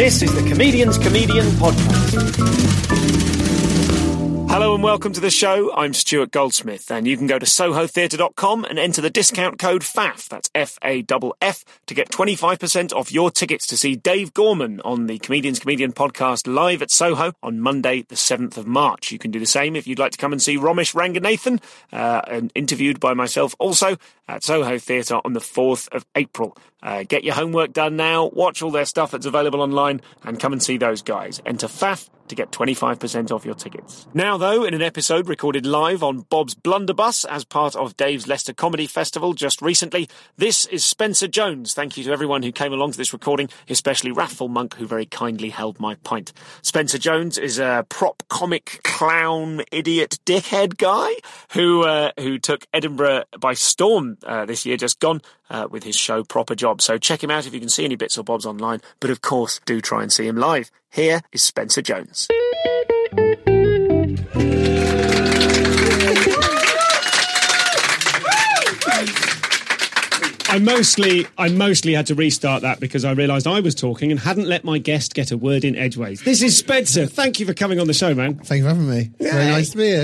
This 0.00 0.22
is 0.22 0.32
the 0.32 0.48
Comedian's 0.48 0.96
Comedian 0.96 1.44
Podcast. 1.60 2.89
Hello 4.50 4.74
and 4.74 4.82
welcome 4.82 5.12
to 5.12 5.20
the 5.20 5.30
show. 5.30 5.72
I'm 5.76 5.94
Stuart 5.94 6.32
Goldsmith, 6.32 6.90
and 6.90 7.06
you 7.06 7.16
can 7.16 7.28
go 7.28 7.38
to 7.38 7.46
sohotheatre.com 7.46 8.64
and 8.64 8.80
enter 8.80 9.00
the 9.00 9.08
discount 9.08 9.60
code 9.60 9.82
FAF, 9.82 10.28
that's 10.28 10.50
F 10.56 10.76
A 10.82 11.04
F 11.08 11.22
F, 11.40 11.64
to 11.86 11.94
get 11.94 12.10
25% 12.10 12.92
off 12.92 13.12
your 13.12 13.30
tickets 13.30 13.64
to 13.68 13.76
see 13.76 13.94
Dave 13.94 14.34
Gorman 14.34 14.80
on 14.80 15.06
the 15.06 15.20
Comedian's 15.20 15.60
Comedian 15.60 15.92
podcast 15.92 16.52
live 16.52 16.82
at 16.82 16.90
Soho 16.90 17.32
on 17.44 17.60
Monday, 17.60 18.02
the 18.02 18.16
7th 18.16 18.56
of 18.56 18.66
March. 18.66 19.12
You 19.12 19.20
can 19.20 19.30
do 19.30 19.38
the 19.38 19.46
same 19.46 19.76
if 19.76 19.86
you'd 19.86 20.00
like 20.00 20.12
to 20.12 20.18
come 20.18 20.32
and 20.32 20.42
see 20.42 20.56
Romesh 20.56 20.96
Ranganathan, 20.96 21.62
uh, 21.92 22.22
and 22.26 22.50
interviewed 22.56 22.98
by 22.98 23.14
myself 23.14 23.54
also 23.60 23.98
at 24.26 24.42
Soho 24.42 24.78
Theatre 24.78 25.20
on 25.24 25.32
the 25.32 25.40
4th 25.40 25.88
of 25.92 26.04
April. 26.16 26.56
Uh, 26.82 27.04
get 27.04 27.22
your 27.22 27.34
homework 27.34 27.72
done 27.72 27.94
now, 27.94 28.26
watch 28.32 28.62
all 28.62 28.72
their 28.72 28.84
stuff 28.84 29.12
that's 29.12 29.26
available 29.26 29.60
online, 29.60 30.00
and 30.24 30.40
come 30.40 30.52
and 30.52 30.60
see 30.60 30.76
those 30.76 31.02
guys. 31.02 31.40
Enter 31.46 31.68
FAF 31.68 32.08
to 32.30 32.34
get 32.34 32.50
25% 32.50 33.30
off 33.30 33.44
your 33.44 33.54
tickets. 33.54 34.06
Now, 34.14 34.38
though, 34.38 34.64
in 34.64 34.72
an 34.72 34.82
episode 34.82 35.28
recorded 35.28 35.66
live 35.66 36.02
on 36.02 36.20
Bob's 36.30 36.54
Blundabus 36.54 37.24
as 37.26 37.44
part 37.44 37.76
of 37.76 37.96
Dave's 37.96 38.26
Leicester 38.26 38.54
Comedy 38.54 38.86
Festival 38.86 39.34
just 39.34 39.60
recently, 39.60 40.08
this 40.36 40.64
is 40.66 40.84
Spencer 40.84 41.28
Jones. 41.28 41.74
Thank 41.74 41.96
you 41.96 42.04
to 42.04 42.12
everyone 42.12 42.42
who 42.42 42.52
came 42.52 42.72
along 42.72 42.92
to 42.92 42.98
this 42.98 43.12
recording, 43.12 43.50
especially 43.68 44.12
Rathful 44.12 44.48
Monk, 44.48 44.74
who 44.74 44.86
very 44.86 45.06
kindly 45.06 45.50
held 45.50 45.78
my 45.78 45.96
pint. 45.96 46.32
Spencer 46.62 46.98
Jones 46.98 47.36
is 47.36 47.58
a 47.58 47.84
prop 47.88 48.22
comic 48.28 48.80
clown 48.82 49.62
idiot 49.70 50.18
dickhead 50.24 50.78
guy 50.78 51.10
who 51.52 51.82
uh, 51.82 52.12
who 52.18 52.38
took 52.38 52.66
Edinburgh 52.72 53.24
by 53.38 53.54
storm 53.54 54.18
uh, 54.24 54.46
this 54.46 54.64
year, 54.64 54.76
just 54.76 55.00
gone, 55.00 55.20
uh, 55.50 55.68
with 55.70 55.84
his 55.84 55.96
show 55.96 56.24
Proper 56.24 56.54
Job. 56.54 56.80
So 56.80 56.96
check 56.96 57.22
him 57.22 57.30
out 57.30 57.46
if 57.46 57.52
you 57.52 57.60
can 57.60 57.68
see 57.68 57.84
any 57.84 57.96
bits 57.96 58.16
or 58.16 58.24
bobs 58.24 58.46
online. 58.46 58.80
But 59.00 59.10
of 59.10 59.20
course, 59.20 59.60
do 59.66 59.80
try 59.80 60.02
and 60.02 60.12
see 60.12 60.26
him 60.26 60.36
live. 60.36 60.70
Here 60.92 61.20
is 61.32 61.42
Spencer 61.42 61.82
Jones. 61.82 62.26
I 70.50 70.58
mostly, 70.58 71.28
I 71.38 71.48
mostly 71.48 71.94
had 71.94 72.08
to 72.08 72.16
restart 72.16 72.62
that 72.62 72.80
because 72.80 73.04
I 73.04 73.12
realised 73.12 73.46
I 73.46 73.60
was 73.60 73.76
talking 73.76 74.10
and 74.10 74.18
hadn't 74.18 74.48
let 74.48 74.64
my 74.64 74.78
guest 74.78 75.14
get 75.14 75.30
a 75.30 75.36
word 75.38 75.64
in 75.64 75.76
edgeways. 75.76 76.22
This 76.24 76.42
is 76.42 76.56
Spencer. 76.56 77.06
Thank 77.06 77.38
you 77.38 77.46
for 77.46 77.54
coming 77.54 77.78
on 77.78 77.86
the 77.86 77.94
show, 77.94 78.14
man. 78.16 78.34
Thank 78.34 78.62
you 78.62 78.68
for 78.68 78.74
having 78.74 78.90
me. 78.90 79.12
Very 79.20 79.44
nice 79.44 79.70
to 79.70 79.76
be 79.76 79.84
here. 79.84 80.00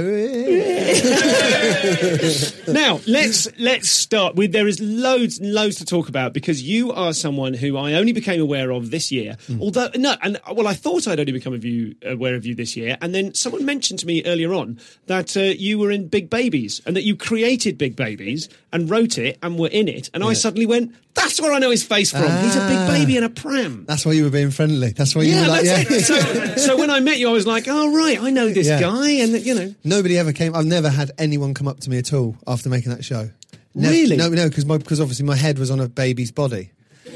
now 2.69 3.01
let's 3.09 3.49
let's 3.59 3.89
start 3.89 4.37
with. 4.37 4.53
There 4.53 4.69
is 4.69 4.79
loads 4.81 5.41
and 5.41 5.53
loads 5.53 5.79
to 5.79 5.85
talk 5.85 6.09
about 6.09 6.33
because 6.33 6.63
you 6.63 6.93
are 6.93 7.13
someone 7.13 7.53
who 7.53 7.77
I 7.77 7.95
only 7.95 8.13
became 8.13 8.41
aware 8.41 8.71
of 8.71 8.93
this 8.93 9.11
year. 9.11 9.37
Although 9.61 9.89
no, 9.97 10.15
and 10.23 10.41
well, 10.53 10.69
I 10.69 10.75
thought 10.75 11.09
I'd 11.09 11.19
only 11.19 11.33
become 11.33 11.55
of 11.55 11.65
you, 11.65 11.97
aware 12.05 12.37
of 12.37 12.47
you 12.47 12.55
this 12.55 12.77
year, 12.77 12.97
and 13.01 13.13
then 13.13 13.35
someone 13.35 13.65
mentioned 13.65 13.99
to 14.01 14.07
me 14.07 14.23
earlier 14.25 14.55
on 14.55 14.79
that 15.07 15.37
uh, 15.37 15.41
you 15.41 15.81
were 15.81 15.91
in 15.91 16.07
Big 16.07 16.31
Babies 16.31 16.81
and 16.87 16.95
that 16.95 17.03
you 17.03 17.17
created 17.17 17.77
Big 17.79 17.97
Babies 17.97 18.49
and 18.73 18.89
wrote 18.89 19.19
it 19.19 19.39
and 19.43 19.59
were 19.59 19.69
in 19.69 19.89
it, 19.89 20.09
and 20.15 20.23
I 20.23 20.36
suddenly 20.41 20.67
went, 20.67 20.93
"That's 21.15 21.41
where 21.41 21.53
I 21.53 21.59
know 21.59 21.71
his 21.71 21.83
face 21.83 22.11
from. 22.11 22.23
He's 22.23 22.57
a 22.57 22.67
big 22.69 22.77
Ah. 22.79 22.87
baby 22.89 23.17
in 23.17 23.25
a 23.25 23.29
pram." 23.31 23.85
That's 23.87 24.05
why 24.07 24.13
you 24.13 24.25
were 24.25 24.31
being 24.31 24.51
friendly. 24.51 24.91
That's 24.91 25.15
why 25.15 25.23
you 25.23 25.33
Yeah, 25.35 25.43
were 25.43 25.49
like, 25.49 25.65
that's 25.65 25.91
yeah. 26.11 26.17
it. 26.19 26.57
So, 26.57 26.57
so 26.69 26.77
when 26.79 26.91
I 26.91 27.01
met 27.01 27.19
you, 27.19 27.29
I 27.29 27.33
was 27.33 27.47
like, 27.47 27.67
"Oh 27.69 27.93
right, 27.95 28.21
I 28.21 28.31
know 28.31 28.49
this 28.51 28.67
Yeah. 28.67 28.81
guy," 28.81 29.11
and 29.11 29.45
you 29.45 29.55
know, 29.55 29.75
Nobody 29.85 30.19
ever 30.19 30.33
came. 30.33 30.55
I've 30.55 30.67
never 30.67 30.89
had 30.89 31.11
anyone 31.19 31.55
come 31.55 31.69
up 31.69 31.81
to 31.81 31.91
me 31.91 31.99
at 31.99 32.13
all 32.13 32.37
after 32.47 32.69
making 32.69 32.93
that 32.93 33.05
show. 33.05 33.31
Nev- 33.75 33.91
Really? 33.91 34.17
No, 34.17 34.29
no, 34.31 34.49
because 34.49 34.65
because 34.65 35.01
obviously 35.01 35.27
my 35.27 35.37
head 35.37 35.59
was 35.59 35.71
on 35.71 35.81
a 35.81 35.89
baby's 35.89 36.33
body. 36.33 36.71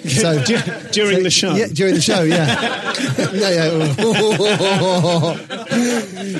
So 0.08 0.42
during 0.92 1.22
the 1.22 1.30
show. 1.30 1.54
Yeah, 1.54 1.66
during 1.72 1.94
the 1.94 2.00
show, 2.00 2.22
yeah, 2.22 2.46
yeah, 3.32 3.50
yeah. 3.50 3.70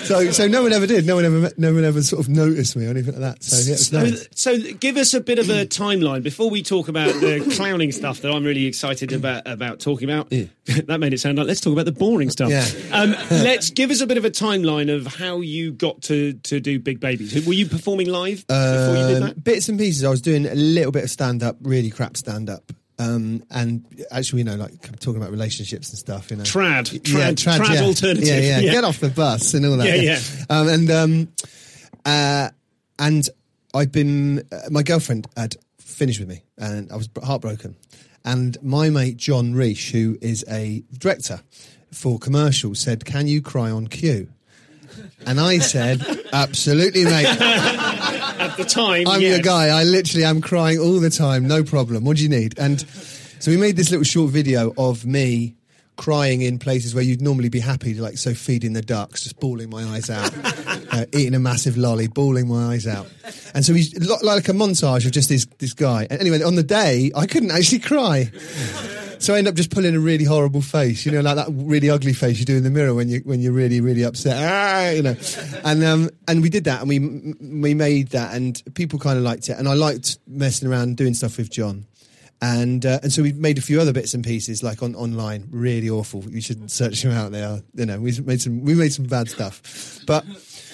so, 0.05 0.31
so 0.31 0.47
no 0.49 0.63
one 0.63 0.73
ever 0.73 0.87
did. 0.87 1.07
No 1.07 1.17
one 1.17 1.25
ever, 1.25 1.51
no 1.57 1.73
one 1.75 1.85
ever 1.85 2.03
sort 2.03 2.21
of 2.21 2.29
noticed 2.29 2.77
me 2.77 2.87
or 2.87 2.91
anything 2.91 3.13
like 3.15 3.21
that. 3.21 3.43
So, 3.43 3.57
yeah, 3.67 3.73
it's 3.75 3.89
So, 3.89 4.01
nice. 4.03 4.29
so 4.35 4.59
give 4.75 4.97
us 4.97 5.15
a 5.15 5.21
bit 5.21 5.39
of 5.39 5.49
a 5.51 5.67
timeline 5.67 6.23
before 6.23 6.51
we 6.51 6.63
talk 6.63 6.89
about 6.89 7.13
the 7.21 7.41
clowning 7.57 7.93
stuff 7.93 8.21
that 8.23 8.31
I'm 8.33 8.45
really 8.45 8.67
excited 8.67 9.13
about 9.13 9.47
about 9.47 9.81
talking 9.81 10.09
about. 10.11 10.31
that 10.31 10.99
made 11.01 11.13
it 11.13 11.21
sound 11.21 11.39
like 11.39 11.47
let's 11.47 11.61
talk 11.61 11.73
about 11.73 11.85
the 11.87 11.93
boring 11.93 12.31
stuff. 12.31 12.51
Yeah. 12.51 12.67
Um, 12.93 13.11
let's 13.31 13.71
give 13.71 13.91
us 13.91 14.01
a 14.01 14.07
bit 14.07 14.19
of 14.19 14.25
a 14.25 14.31
timeline 14.31 14.95
of 14.95 15.07
how 15.07 15.41
you 15.41 15.73
got 15.73 16.03
to 16.03 16.35
to 16.35 16.61
do 16.61 16.79
Big 16.79 17.01
Babies. 17.01 17.47
Were 17.47 17.53
you 17.53 17.67
performing 17.67 18.09
live 18.09 18.47
before 18.47 18.97
you 18.97 19.07
did 19.09 19.17
Um, 19.17 19.23
that? 19.29 19.45
Bits 19.45 19.69
and 19.69 19.79
pieces. 19.79 20.05
I 20.05 20.11
was 20.11 20.21
doing 20.23 20.47
a 20.47 20.55
little 20.55 20.93
bit 20.93 21.05
of 21.05 21.11
stand 21.11 21.43
up, 21.43 21.57
really 21.63 21.91
crap 21.91 22.17
stand 22.17 22.49
up. 22.51 22.73
Um, 23.01 23.43
and 23.51 23.83
actually, 24.11 24.41
you 24.41 24.45
know, 24.45 24.57
like 24.57 24.79
talking 25.01 25.17
about 25.17 25.31
relationships 25.31 25.89
and 25.89 25.99
stuff, 25.99 26.31
you 26.31 26.37
know. 26.37 26.43
Trad, 26.43 26.93
yeah, 26.93 27.31
trad, 27.31 27.59
trad 27.59 27.75
yeah. 27.75 27.83
alternative. 27.83 28.29
Yeah, 28.29 28.41
yeah, 28.41 28.59
Yeah. 28.59 28.73
Get 28.73 28.85
off 28.85 29.01
the 29.01 29.09
bus 29.09 29.55
and 29.55 29.65
all 29.65 29.79
that. 29.79 29.87
Yeah, 29.87 29.95
yeah. 29.95 30.21
Um, 30.51 30.69
and 30.69 30.91
um, 30.91 31.29
uh, 32.05 32.51
and 32.99 33.29
I've 33.73 33.91
been. 33.91 34.41
Uh, 34.53 34.69
my 34.71 34.83
girlfriend 34.83 35.29
had 35.35 35.57
finished 35.79 36.21
with 36.21 36.29
me, 36.29 36.43
and 36.59 36.93
I 36.93 36.97
was 36.97 37.09
heartbroken. 37.25 37.75
And 38.23 38.63
my 38.63 38.91
mate 38.91 39.17
John 39.17 39.55
Reich, 39.55 39.79
who 39.79 40.19
is 40.21 40.45
a 40.47 40.83
director 40.99 41.41
for 41.93 42.19
commercials, 42.19 42.81
said, 42.81 43.07
"Can 43.07 43.27
you 43.29 43.41
cry 43.41 43.71
on 43.71 43.87
cue?" 43.87 44.29
And 45.25 45.41
I 45.41 45.59
said, 45.59 46.05
"Absolutely, 46.35 47.05
mate." 47.05 47.27
At 48.41 48.57
the 48.57 48.65
time, 48.65 49.07
I'm 49.07 49.21
yes. 49.21 49.37
your 49.37 49.43
guy. 49.43 49.69
I 49.69 49.85
literally 49.85 50.25
am 50.25 50.41
crying 50.41 50.79
all 50.79 50.99
the 50.99 51.11
time. 51.11 51.47
No 51.47 51.63
problem. 51.63 52.05
What 52.05 52.17
do 52.17 52.23
you 52.23 52.29
need? 52.29 52.59
And 52.59 52.81
so 52.81 53.51
we 53.51 53.57
made 53.57 53.77
this 53.77 53.91
little 53.91 54.05
short 54.05 54.31
video 54.31 54.73
of 54.79 55.05
me 55.05 55.57
crying 55.97 56.41
in 56.41 56.59
places 56.59 56.95
where 56.95 57.05
you'd 57.05 57.21
normally 57.21 57.51
be 57.51 57.61
happy, 57.61 57.93
like 57.93 58.17
so 58.17 58.33
feeding 58.33 58.73
the 58.73 58.81
ducks, 58.81 59.25
just 59.25 59.39
bawling 59.39 59.69
my 59.69 59.85
eyes 59.85 60.09
out, 60.09 60.33
uh, 60.93 61.05
eating 61.13 61.35
a 61.35 61.39
massive 61.39 61.77
lolly, 61.77 62.09
bawling 62.09 62.49
my 62.49 62.73
eyes 62.73 62.87
out. 62.87 63.07
And 63.55 63.63
so 63.63 63.75
we 63.75 63.85
like 64.23 64.49
a 64.49 64.53
montage 64.53 65.05
of 65.05 65.13
just 65.13 65.29
this 65.29 65.45
this 65.59 65.75
guy. 65.75 66.07
And 66.09 66.19
anyway, 66.19 66.43
on 66.43 66.55
the 66.55 66.63
day, 66.63 67.13
I 67.15 67.27
couldn't 67.27 67.51
actually 67.51 67.81
cry. 67.81 68.31
So 69.21 69.35
I 69.35 69.39
end 69.39 69.49
up 69.49 69.55
just 69.55 69.71
pulling 69.71 69.95
a 69.95 70.01
really 70.01 70.25
horrible 70.25 70.63
face, 70.63 71.05
you 71.05 71.13
know, 71.13 71.21
like 71.21 71.37
that 71.37 71.49
really 71.51 71.91
ugly 71.91 72.15
face 72.15 72.39
you 72.39 72.47
do 72.47 72.57
in 72.57 72.65
the 72.65 72.71
mirror 72.71 72.95
when 72.95 73.11
you 73.11 73.21
when 73.21 73.41
you're 73.41 73.53
really 73.53 73.83
really 73.83 74.03
upset, 74.03 74.37
ah, 74.39 74.91
you 74.91 75.03
know. 75.03 75.15
And 75.63 75.85
um 75.85 76.11
and 76.27 76.41
we 76.41 76.49
did 76.49 76.65
that, 76.65 76.81
and 76.81 76.89
we 76.89 76.99
we 77.61 77.75
made 77.75 78.09
that, 78.09 78.35
and 78.35 78.61
people 78.75 78.99
kind 78.99 79.19
of 79.19 79.25
liked 79.25 79.51
it, 79.51 79.59
and 79.59 79.69
I 79.69 79.75
liked 79.75 80.19
messing 80.27 80.69
around 80.69 80.97
doing 80.97 81.13
stuff 81.13 81.37
with 81.37 81.51
John. 81.51 81.87
And 82.43 82.87
uh, 82.87 83.01
and 83.03 83.13
so 83.13 83.23
we 83.23 83.35
made 83.35 83.59
a 83.59 83.61
few 83.61 83.79
other 83.79 83.93
bits 83.93 84.15
and 84.15 84.25
pieces 84.25 84.63
like 84.63 84.83
on 84.83 84.95
online, 84.95 85.49
really 85.51 85.91
awful. 85.91 86.25
You 86.25 86.41
should 86.41 86.71
search 86.71 87.03
them 87.03 87.13
out. 87.13 87.33
They 87.33 87.43
are, 87.43 87.61
you 87.75 87.85
know, 87.85 88.01
we 88.01 88.19
made 88.21 88.41
some 88.41 88.65
we 88.65 88.75
made 88.75 88.95
some 88.95 89.05
bad 89.05 89.29
stuff, 89.29 90.01
but 90.07 90.25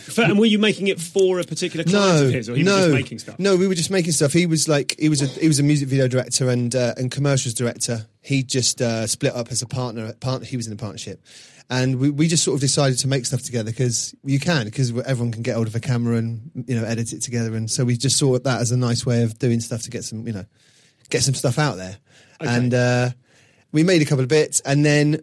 For- 0.07 0.23
and 0.23 0.39
were 0.39 0.47
you 0.47 0.59
making 0.59 0.87
it 0.87 1.01
for 1.01 1.41
a 1.41 1.45
particular 1.45 1.85
client 1.85 2.21
no, 2.21 2.27
of 2.27 2.33
his, 2.33 2.49
or 2.49 2.55
he 2.55 2.63
no, 2.63 2.77
was 2.77 2.85
just 2.85 2.95
making 2.95 3.19
stuff? 3.19 3.39
No, 3.41 3.57
we 3.57 3.67
were 3.67 3.75
just 3.75 3.91
making 3.91 4.13
stuff. 4.13 4.33
He 4.33 4.47
was 4.47 4.69
like 4.69 4.95
he 4.99 5.09
was 5.09 5.21
a 5.21 5.27
he 5.27 5.49
was 5.49 5.59
a 5.59 5.65
music 5.65 5.89
video 5.89 6.07
director 6.07 6.49
and 6.49 6.75
uh, 6.75 6.95
and 6.97 7.11
commercials 7.11 7.55
director. 7.55 8.07
He 8.21 8.45
just 8.45 8.81
uh, 8.81 9.07
split 9.09 9.35
up 9.35 9.51
as 9.51 9.63
a 9.63 9.67
partner. 9.67 10.13
Partner, 10.15 10.47
he 10.47 10.57
was 10.57 10.69
in 10.69 10.73
a 10.73 10.77
partnership, 10.77 11.25
and 11.69 11.99
we, 11.99 12.11
we 12.11 12.29
just 12.29 12.45
sort 12.45 12.55
of 12.55 12.61
decided 12.61 12.99
to 12.99 13.09
make 13.09 13.27
stuff 13.27 13.43
together 13.43 13.71
because 13.71 14.15
you 14.23 14.39
can 14.39 14.67
because 14.67 14.97
everyone 15.01 15.33
can 15.33 15.43
get 15.43 15.57
hold 15.57 15.67
of 15.67 15.75
a 15.75 15.81
camera 15.81 16.17
and 16.17 16.65
you 16.69 16.79
know 16.79 16.85
edit 16.85 17.13
it 17.13 17.23
together. 17.23 17.55
And 17.57 17.69
so 17.69 17.85
we 17.85 17.97
just 17.97 18.17
saw 18.17 18.39
that 18.39 18.61
as 18.61 18.71
a 18.71 18.77
nice 18.77 19.05
way 19.05 19.25
of 19.25 19.39
doing 19.39 19.59
stuff 19.59 19.83
to 19.83 19.91
get 19.91 20.05
some 20.05 20.27
you 20.27 20.33
know 20.33 20.45
get 21.11 21.23
some 21.23 21.35
stuff 21.35 21.59
out 21.59 21.77
there. 21.77 21.99
And 22.39 22.75
uh, 22.75 23.11
we 23.73 23.83
made 23.83 24.03
a 24.03 24.05
couple 24.05 24.23
of 24.23 24.29
bits, 24.29 24.61
and 24.61 24.85
then 24.85 25.21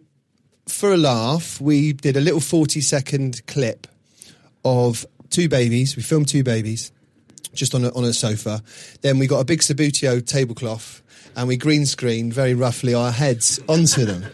for 0.68 0.92
a 0.92 0.96
laugh, 0.98 1.58
we 1.58 1.94
did 1.94 2.18
a 2.18 2.20
little 2.20 2.40
forty 2.40 2.82
second 2.82 3.46
clip 3.46 3.86
of 4.64 5.06
two 5.30 5.48
babies. 5.48 5.96
We 5.96 6.02
filmed 6.02 6.28
two 6.28 6.42
babies 6.44 6.92
just 7.54 7.74
on 7.74 7.84
a, 7.84 7.94
on 7.94 8.04
a 8.04 8.12
sofa. 8.12 8.62
Then 9.02 9.18
we 9.18 9.26
got 9.26 9.40
a 9.40 9.44
big 9.44 9.60
Subbuteo 9.60 10.26
tablecloth 10.26 11.02
and 11.36 11.48
we 11.48 11.56
green 11.56 11.86
screened 11.86 12.32
very 12.34 12.54
roughly 12.54 12.94
our 12.94 13.10
heads 13.12 13.60
onto 13.68 14.04
them. 14.04 14.24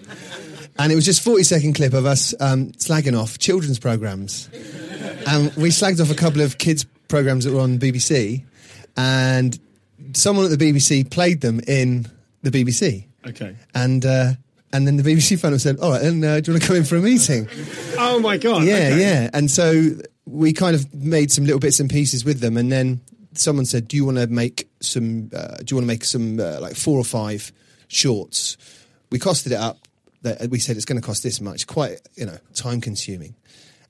And 0.79 0.91
it 0.91 0.95
was 0.95 1.05
just 1.05 1.23
40 1.23 1.43
second 1.43 1.75
clip 1.75 1.93
of 1.93 2.07
us 2.07 2.35
um, 2.41 2.69
slagging 2.73 3.19
off 3.21 3.39
children's 3.39 3.79
programs. 3.79 4.49
And 5.27 5.55
we 5.57 5.69
slagged 5.69 6.01
off 6.01 6.11
a 6.11 6.15
couple 6.15 6.41
of 6.41 6.57
kids 6.59 6.85
programs 7.09 7.45
that 7.45 7.53
were 7.53 7.61
on 7.61 7.79
BBC 7.79 8.45
and 8.97 9.59
someone 10.15 10.51
at 10.51 10.59
the 10.59 10.73
BBC 10.73 11.11
played 11.11 11.41
them 11.41 11.61
in 11.67 12.07
the 12.43 12.51
BBC, 12.51 13.05
Okay. 13.27 13.55
and 13.75 14.05
uh, 14.07 14.33
and 14.73 14.87
then 14.87 14.97
the 14.97 15.03
BBC 15.03 15.39
phone 15.39 15.59
said, 15.59 15.79
"All 15.79 15.91
right, 15.91 16.01
then 16.03 16.25
uh, 16.25 16.41
do 16.41 16.51
you 16.51 16.55
want 16.55 16.63
to 16.63 16.67
come 16.67 16.77
in 16.77 16.85
for 16.85 16.97
a 16.97 17.01
meeting?" 17.01 17.49
Oh 17.99 18.19
my 18.21 18.37
god. 18.39 18.65
yeah, 18.65 18.75
okay. 18.75 18.99
yeah. 19.01 19.31
And 19.35 19.51
so 19.51 19.85
we 20.31 20.53
kind 20.53 20.75
of 20.75 20.95
made 20.95 21.31
some 21.31 21.45
little 21.45 21.61
bits 21.61 21.81
and 21.81 21.91
pieces 21.91 22.25
with 22.25 22.41
them, 22.41 22.57
and 22.57 22.71
then 22.71 23.01
someone 23.35 23.67
said, 23.67 23.89
"Do 23.89 23.97
you 23.97 24.05
want 24.05 24.19
to 24.19 24.27
make 24.27 24.69
some? 24.81 25.31
Uh, 25.35 25.57
do 25.59 25.65
you 25.69 25.77
want 25.77 25.85
to 25.85 25.89
make 25.89 26.05
some 26.05 26.41
uh, 26.41 26.61
like 26.61 26.77
four 26.77 26.99
or 26.99 27.05
five 27.05 27.53
shorts?" 27.89 28.57
We 29.11 29.19
costed 29.19 29.49
it 29.49 29.55
up. 29.55 29.79
We 30.49 30.59
said 30.59 30.77
it's 30.77 30.85
going 30.85 31.01
to 31.01 31.07
cost 31.07 31.23
this 31.23 31.41
much. 31.41 31.67
Quite, 31.67 32.01
you 32.15 32.27
know, 32.27 32.39
time 32.55 32.81
consuming. 32.81 33.35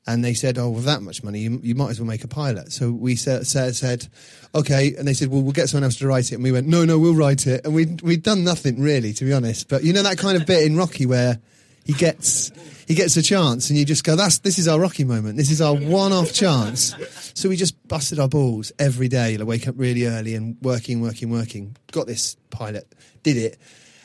And 0.07 0.25
they 0.25 0.35
said, 0.35 0.59
"Oh, 0.59 0.71
with 0.71 0.85
that 0.85 1.03
much 1.03 1.23
money, 1.23 1.41
you, 1.41 1.61
you 1.63 1.75
might 1.75 1.91
as 1.91 2.01
well 2.01 2.07
make 2.07 2.25
a 2.25 2.29
pilot." 2.29 2.73
So 2.73 2.91
we 2.91 3.17
said, 3.17 3.47
said, 3.47 3.77
said, 3.77 4.09
"Okay." 4.55 4.95
And 4.97 5.07
they 5.07 5.15
said, 5.15 5.29
"Well, 5.29 5.43
we'll 5.43 5.53
get 5.53 5.69
someone 5.69 5.85
else 5.85 5.97
to 5.97 6.07
write 6.07 6.33
it." 6.33 6.37
And 6.37 6.45
we 6.45 6.53
went, 6.53 6.67
"No, 6.67 6.85
no, 6.85 6.99
we'll 6.99 7.15
write 7.15 7.47
it." 7.47 7.65
And 7.65 7.75
we 7.75 7.87
we'd 8.03 8.23
done 8.23 8.43
nothing 8.43 8.81
really, 8.81 9.13
to 9.13 9.25
be 9.25 9.33
honest. 9.33 9.69
But 9.69 9.85
you 9.85 9.93
know 9.93 10.03
that 10.03 10.19
kind 10.19 10.41
of 10.41 10.47
bit 10.47 10.65
in 10.65 10.77
Rocky 10.77 11.05
where 11.05 11.39
he 11.85 11.93
gets 11.93 12.53
he 12.87 12.95
gets 12.95 13.17
a 13.17 13.23
chance, 13.23 13.71
and 13.71 13.79
you 13.79 13.85
just 13.85 14.05
go, 14.05 14.17
"That's 14.17 14.39
this 14.39 14.59
is 14.59 14.69
our 14.69 14.79
Rocky 14.81 15.05
moment. 15.05 15.37
This 15.37 15.51
is 15.51 15.61
our 15.61 15.75
one-off 15.75 16.33
chance." 16.33 16.95
So 17.35 17.49
we 17.49 17.57
just 17.57 17.77
busted 17.89 18.19
our 18.19 18.29
balls 18.29 18.73
every 18.79 19.09
day. 19.09 19.37
Like 19.37 19.49
wake 19.49 19.69
up 19.69 19.75
really 19.79 20.07
early 20.07 20.35
and 20.35 20.57
working, 20.61 21.01
working, 21.01 21.31
working. 21.31 21.77
Got 21.93 22.07
this 22.07 22.37
pilot, 22.51 22.93
did 23.23 23.37
it, 23.37 23.59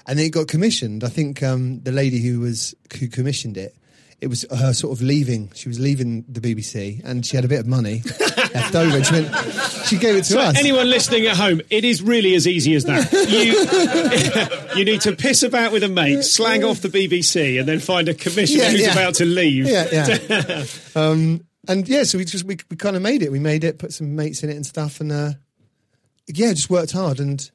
and 0.06 0.18
then 0.18 0.28
it 0.28 0.32
got 0.32 0.48
commissioned. 0.48 1.04
I 1.04 1.10
think 1.10 1.44
um, 1.44 1.82
the 1.82 1.92
lady 1.92 2.20
who 2.20 2.40
was 2.40 2.76
who 3.00 3.08
commissioned 3.08 3.58
it. 3.58 3.76
It 4.22 4.28
was 4.28 4.46
her 4.50 4.74
sort 4.74 4.98
of 4.98 5.04
leaving. 5.04 5.52
She 5.54 5.68
was 5.68 5.80
leaving 5.80 6.24
the 6.30 6.40
BBC, 6.40 7.04
and 7.04 7.26
she 7.26 7.36
had 7.36 7.44
a 7.44 7.50
bit 7.50 7.60
of 7.60 7.68
money 7.68 8.02
left 8.56 8.76
over. 8.76 9.04
She 9.04 9.14
went, 9.14 9.36
she 9.86 9.98
gave 9.98 10.16
it 10.16 10.24
to 10.26 10.34
So 10.34 10.40
us. 10.40 10.58
anyone 10.58 10.90
listening 10.90 11.26
at 11.28 11.36
home, 11.38 11.62
it 11.70 11.86
is 11.86 12.02
really 12.02 12.34
as 12.36 12.48
easy 12.48 12.74
as 12.76 12.86
that. 12.86 13.12
You 13.14 14.76
you 14.80 14.86
need 14.86 15.02
to 15.02 15.16
piss 15.16 15.44
about 15.44 15.72
with 15.72 15.84
a 15.84 15.90
mate, 15.90 16.24
slag 16.24 16.64
off 16.64 16.82
the 16.82 16.90
BBC, 16.90 17.60
and 17.60 17.68
then 17.68 17.80
find 17.80 18.10
a 18.10 18.14
commissioner 18.14 18.64
Yeah, 18.64 18.72
who's 18.72 18.82
yeah. 18.82 18.92
about 18.94 19.16
to 19.16 19.26
leave. 19.26 19.68
yeah, 19.68 19.88
yeah. 19.92 20.66
um, 20.96 21.46
and 21.68 21.88
yeah, 21.88 22.04
so 22.04 22.18
we 22.18 22.26
just 22.26 22.44
we, 22.46 22.58
we 22.70 22.76
kind 22.78 22.96
of 22.96 23.02
made 23.02 23.22
it. 23.24 23.32
We 23.32 23.40
made 23.40 23.64
it, 23.64 23.78
put 23.80 23.92
some 23.94 24.16
mates 24.16 24.44
in 24.44 24.50
it 24.50 24.56
and 24.56 24.66
stuff, 24.66 25.00
and 25.02 25.12
uh, 25.12 25.32
yeah, 26.28 26.54
just 26.54 26.70
worked 26.70 26.92
hard. 26.92 27.20
And 27.20 27.50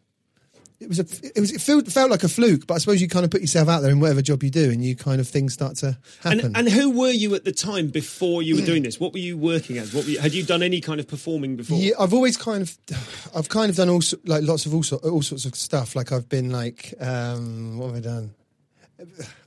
it 0.81 0.89
was 0.89 0.99
a 0.99 1.03
it 1.37 1.39
was 1.39 1.53
it 1.53 1.61
felt, 1.61 1.87
felt 1.89 2.11
like 2.11 2.23
a 2.23 2.29
fluke, 2.29 2.67
but 2.67 2.75
I 2.75 2.79
suppose 2.79 3.03
you 3.03 3.09
kind 3.09 3.25
of 3.25 3.31
put 3.31 3.43
yourself 3.43 3.69
out 3.69 3.81
there 3.81 3.91
in 3.91 4.01
whatever 4.01 4.23
job 4.23 4.43
you 4.43 4.51
do, 4.51 4.71
and 4.71 4.83
you 4.83 4.97
kind 4.97 5.21
of 5.21 5.29
things 5.29 5.53
start 5.53 5.77
to 5.77 5.99
happen. 6.23 6.41
And, 6.41 6.57
and 6.57 6.69
who 6.71 6.91
were 6.91 7.11
you 7.11 7.35
at 7.35 7.45
the 7.45 7.53
time 7.53 7.89
before 7.89 8.43
you 8.43 8.57
were 8.57 8.63
doing 8.63 8.83
this? 8.83 8.99
What 8.99 9.13
were 9.13 9.19
you 9.19 9.37
working 9.37 9.77
as? 9.77 9.93
What 9.93 10.05
were 10.05 10.11
you, 10.13 10.19
had 10.19 10.33
you 10.33 10.43
done 10.43 10.63
any 10.63 10.81
kind 10.81 10.99
of 10.99 11.07
performing 11.07 11.57
before? 11.57 11.79
Yeah, 11.79 11.93
I've 12.01 12.15
always 12.15 12.37
kind 12.37 12.63
of, 12.63 12.79
I've 13.37 13.51
kind 13.51 13.69
of 13.69 13.77
done 13.77 13.91
all 13.91 14.01
like 14.25 14.43
lots 14.43 14.65
of 14.65 14.75
all, 14.75 14.83
sort, 14.83 15.05
all 15.05 15.23
sorts 15.23 15.45
of 15.45 15.55
stuff. 15.55 15.95
Like 15.95 16.13
I've 16.13 16.29
been 16.29 16.51
like, 16.51 16.95
um, 16.99 17.79
what 17.79 17.89
have 17.89 17.97
I 17.97 18.01
done? 18.01 18.35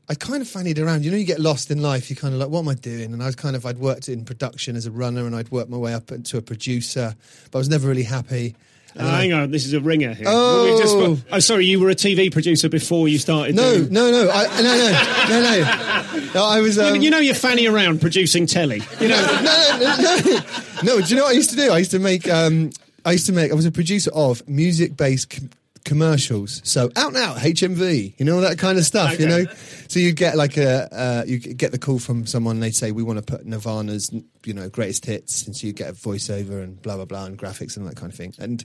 I 0.09 0.15
kind 0.15 0.41
of 0.41 0.47
fannied 0.47 0.79
around. 0.79 1.03
You 1.03 1.11
know, 1.11 1.17
you 1.17 1.25
get 1.25 1.39
lost 1.39 1.71
in 1.71 1.81
life. 1.81 2.09
You 2.09 2.15
kind 2.15 2.33
of 2.33 2.39
like, 2.39 2.49
what 2.49 2.59
am 2.59 2.67
I 2.67 2.75
doing? 2.75 3.13
And 3.13 3.23
I 3.23 3.25
was 3.25 3.35
kind 3.35 3.55
of, 3.55 3.65
I'd 3.65 3.77
worked 3.77 4.09
in 4.09 4.25
production 4.25 4.75
as 4.75 4.85
a 4.85 4.91
runner, 4.91 5.25
and 5.25 5.35
I'd 5.35 5.49
worked 5.49 5.69
my 5.69 5.77
way 5.77 5.93
up 5.93 6.07
to 6.07 6.37
a 6.37 6.41
producer, 6.41 7.15
but 7.51 7.57
I 7.57 7.59
was 7.59 7.69
never 7.69 7.87
really 7.87 8.03
happy. 8.03 8.55
Oh, 8.99 9.07
hang 9.09 9.33
on, 9.33 9.49
this 9.51 9.65
is 9.65 9.73
a 9.73 9.79
ringer 9.79 10.13
here. 10.13 10.25
Oh. 10.27 10.79
Just- 10.79 11.25
oh, 11.31 11.39
sorry, 11.39 11.65
you 11.65 11.79
were 11.79 11.89
a 11.89 11.95
TV 11.95 12.31
producer 12.31 12.69
before 12.69 13.07
you 13.07 13.17
started. 13.17 13.55
No, 13.55 13.75
doing- 13.77 13.91
no, 13.91 14.11
no, 14.11 14.29
I, 14.29 14.45
no, 14.61 14.63
no, 14.63 14.91
no, 15.29 16.19
no, 16.21 16.33
no. 16.33 16.45
I 16.45 16.61
was. 16.61 16.77
Um, 16.77 16.95
you 17.01 17.09
know 17.09 17.19
you're 17.19 17.33
fanny 17.35 17.67
around 17.67 18.01
producing 18.01 18.45
telly. 18.45 18.81
You 18.99 19.07
know, 19.07 19.39
no, 19.43 19.77
no, 19.79 19.97
no, 19.97 20.39
no. 20.83 21.01
Do 21.01 21.07
you 21.07 21.15
know 21.15 21.23
what 21.23 21.31
I 21.31 21.35
used 21.35 21.49
to 21.51 21.55
do? 21.55 21.71
I 21.71 21.79
used 21.79 21.91
to 21.91 21.99
make. 21.99 22.29
Um, 22.29 22.69
I 23.05 23.11
used 23.13 23.25
to 23.25 23.33
make. 23.33 23.51
I 23.51 23.55
was 23.55 23.65
a 23.65 23.71
producer 23.71 24.11
of 24.13 24.47
music-based 24.47 25.39
commercials. 25.83 26.61
So 26.63 26.91
out 26.95 27.09
and 27.09 27.17
out 27.17 27.37
HMV, 27.37 28.19
you 28.19 28.25
know 28.25 28.35
all 28.35 28.41
that 28.41 28.57
kind 28.57 28.77
of 28.77 28.85
stuff. 28.85 29.19
You 29.19 29.27
know, 29.27 29.45
so 29.87 29.99
you 29.99 30.11
get 30.13 30.35
like 30.35 30.57
a 30.57 30.93
uh, 30.93 31.23
you 31.27 31.39
get 31.39 31.71
the 31.71 31.79
call 31.79 31.99
from 31.99 32.25
someone. 32.25 32.59
They'd 32.59 32.75
say 32.75 32.91
we 32.91 33.03
want 33.03 33.19
to 33.19 33.25
put 33.25 33.45
Nirvana's 33.45 34.11
you 34.45 34.53
know 34.53 34.69
greatest 34.69 35.05
hits, 35.05 35.45
and 35.45 35.55
so 35.55 35.67
you 35.67 35.73
get 35.73 35.89
a 35.89 35.93
voiceover 35.93 36.63
and 36.63 36.81
blah 36.81 36.95
blah 36.95 37.05
blah 37.05 37.25
and 37.25 37.37
graphics 37.37 37.77
and 37.77 37.87
that 37.87 37.95
kind 37.95 38.11
of 38.11 38.17
thing. 38.17 38.33
And 38.39 38.63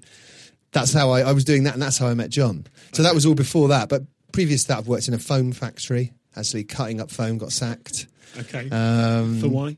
that's 0.73 0.93
how 0.93 1.11
I, 1.11 1.21
I 1.21 1.33
was 1.33 1.45
doing 1.45 1.65
that, 1.65 1.75
and 1.75 1.83
that's 1.83 1.99
how 1.99 2.07
I 2.09 2.15
met 2.15 2.31
John. 2.31 2.67
So 2.93 3.03
that 3.03 3.15
was 3.15 3.25
all 3.27 3.35
before 3.35 3.69
that. 3.69 3.89
But 3.89 4.03
previous 4.33 4.63
to 4.63 4.69
that, 4.69 4.79
I've 4.79 4.89
worked 4.89 5.09
in 5.09 5.15
a 5.15 5.19
foam 5.19 5.53
factory, 5.53 6.13
actually 6.37 6.65
cutting 6.65 7.01
up 7.01 7.11
foam. 7.11 7.39
Got 7.39 7.53
sacked. 7.53 8.07
okay. 8.39 8.69
Um, 8.71 9.41
For 9.41 9.49
why? 9.49 9.77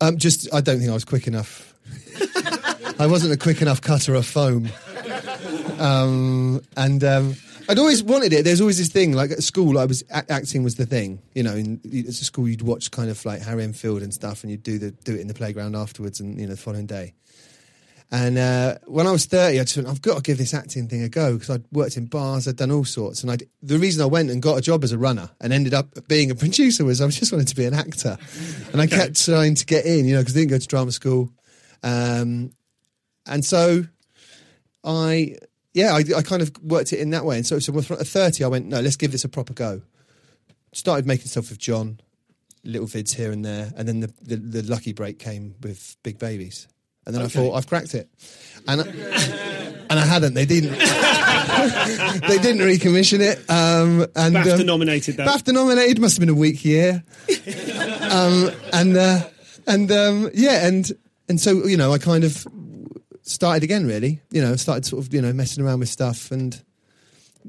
um, 0.00 0.18
just, 0.18 0.52
I 0.52 0.60
don't 0.60 0.78
think 0.78 0.90
I 0.90 0.94
was 0.94 1.04
quick 1.04 1.26
enough. 1.26 1.72
I 3.00 3.06
wasn't 3.06 3.32
a 3.32 3.36
quick 3.36 3.62
enough 3.62 3.80
cutter 3.80 4.14
of 4.14 4.26
foam. 4.26 4.68
Um, 5.78 6.60
and 6.76 7.02
um, 7.04 7.36
I'd 7.68 7.78
always 7.78 8.02
wanted 8.02 8.32
it. 8.32 8.44
There's 8.44 8.60
always 8.60 8.78
this 8.78 8.88
thing, 8.88 9.12
like 9.12 9.30
at 9.30 9.42
school, 9.42 9.78
I 9.78 9.84
was 9.84 10.02
acting 10.10 10.62
was 10.62 10.76
the 10.76 10.86
thing. 10.86 11.20
You 11.34 11.42
know, 11.42 11.54
in, 11.54 11.80
at 12.06 12.14
school, 12.14 12.48
you'd 12.48 12.62
watch 12.62 12.90
kind 12.90 13.10
of 13.10 13.24
like 13.24 13.42
Harry 13.42 13.62
Enfield 13.62 14.02
and 14.02 14.12
stuff, 14.12 14.42
and 14.42 14.50
you'd 14.50 14.62
do 14.62 14.78
the 14.78 14.90
do 14.90 15.14
it 15.14 15.20
in 15.20 15.28
the 15.28 15.34
playground 15.34 15.76
afterwards, 15.76 16.20
and 16.20 16.38
you 16.40 16.46
know, 16.46 16.54
the 16.54 16.60
following 16.60 16.86
day. 16.86 17.14
And 18.10 18.38
uh, 18.38 18.76
when 18.86 19.06
I 19.06 19.10
was 19.10 19.26
30, 19.26 19.60
I 19.60 19.64
just 19.64 19.76
went, 19.76 19.88
I've 19.88 20.00
got 20.00 20.16
to 20.16 20.22
give 20.22 20.38
this 20.38 20.54
acting 20.54 20.88
thing 20.88 21.02
a 21.02 21.10
go 21.10 21.34
because 21.34 21.50
I'd 21.50 21.64
worked 21.70 21.98
in 21.98 22.06
bars, 22.06 22.48
I'd 22.48 22.56
done 22.56 22.70
all 22.70 22.86
sorts. 22.86 23.22
And 23.22 23.30
I'd, 23.30 23.42
the 23.62 23.78
reason 23.78 24.02
I 24.02 24.06
went 24.06 24.30
and 24.30 24.40
got 24.40 24.56
a 24.56 24.62
job 24.62 24.82
as 24.82 24.92
a 24.92 24.98
runner 24.98 25.28
and 25.42 25.52
ended 25.52 25.74
up 25.74 26.08
being 26.08 26.30
a 26.30 26.34
producer 26.34 26.86
was 26.86 27.02
I 27.02 27.08
just 27.08 27.32
wanted 27.32 27.48
to 27.48 27.56
be 27.56 27.66
an 27.66 27.74
actor. 27.74 28.16
And 28.72 28.80
I 28.80 28.86
kept 28.86 29.22
trying 29.22 29.56
to 29.56 29.66
get 29.66 29.84
in, 29.84 30.06
you 30.06 30.14
know, 30.14 30.22
because 30.22 30.34
I 30.34 30.40
didn't 30.40 30.50
go 30.50 30.58
to 30.58 30.66
drama 30.66 30.90
school. 30.90 31.30
Um, 31.82 32.52
and 33.26 33.44
so 33.44 33.84
I, 34.82 35.36
yeah, 35.78 35.94
I, 35.94 36.02
I 36.18 36.22
kind 36.22 36.42
of 36.42 36.50
worked 36.62 36.92
it 36.92 36.98
in 36.98 37.10
that 37.10 37.24
way. 37.24 37.36
And 37.36 37.46
so, 37.46 37.60
so 37.60 37.72
at 37.78 38.06
30, 38.06 38.42
I 38.42 38.48
went, 38.48 38.66
no, 38.66 38.80
let's 38.80 38.96
give 38.96 39.12
this 39.12 39.22
a 39.22 39.28
proper 39.28 39.52
go. 39.54 39.80
Started 40.72 41.06
making 41.06 41.26
stuff 41.26 41.50
with 41.50 41.58
John, 41.58 42.00
little 42.64 42.88
vids 42.88 43.14
here 43.14 43.30
and 43.30 43.44
there. 43.44 43.70
And 43.76 43.86
then 43.86 44.00
the, 44.00 44.12
the, 44.20 44.36
the 44.36 44.62
lucky 44.62 44.92
break 44.92 45.20
came 45.20 45.54
with 45.62 45.96
Big 46.02 46.18
Babies. 46.18 46.66
And 47.06 47.14
then 47.14 47.22
Okay. 47.22 47.38
I 47.40 47.42
thought, 47.42 47.54
I've 47.54 47.68
cracked 47.68 47.94
it. 47.94 48.10
And, 48.66 48.80
and 49.90 49.98
I 50.00 50.04
hadn't. 50.04 50.34
They 50.34 50.46
didn't. 50.46 50.70
they 52.28 52.38
didn't 52.38 52.60
recommission 52.60 53.20
it. 53.20 53.38
Um, 53.48 54.02
and 54.16 54.34
BAFTA 54.34 54.60
um, 54.60 54.66
nominated 54.66 55.16
that. 55.18 55.28
BAFTA 55.28 55.54
nominated 55.54 56.00
must 56.00 56.16
have 56.16 56.26
been 56.26 56.34
a 56.34 56.38
weak 56.38 56.64
year. 56.64 57.04
um, 58.10 58.50
and 58.72 58.96
uh, 58.96 59.20
and 59.66 59.90
um, 59.92 60.30
yeah, 60.34 60.66
and 60.66 60.90
and 61.28 61.40
so 61.40 61.66
you 61.66 61.76
know, 61.76 61.92
I 61.92 61.98
kind 61.98 62.24
of 62.24 62.46
started 63.28 63.62
again. 63.62 63.86
Really, 63.86 64.20
you 64.30 64.40
know, 64.40 64.56
started 64.56 64.84
sort 64.84 65.04
of 65.04 65.12
you 65.12 65.22
know 65.22 65.32
messing 65.32 65.64
around 65.64 65.80
with 65.80 65.88
stuff 65.88 66.30
and 66.30 66.60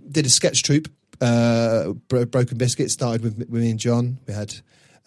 did 0.10 0.26
a 0.26 0.30
sketch 0.30 0.64
troupe. 0.64 0.88
Uh, 1.22 1.94
Bro- 2.08 2.26
Broken 2.26 2.58
Biscuit 2.58 2.92
started 2.92 3.22
with, 3.22 3.38
with 3.38 3.62
me 3.62 3.70
and 3.72 3.80
John. 3.80 4.20
We 4.28 4.34
had 4.34 4.54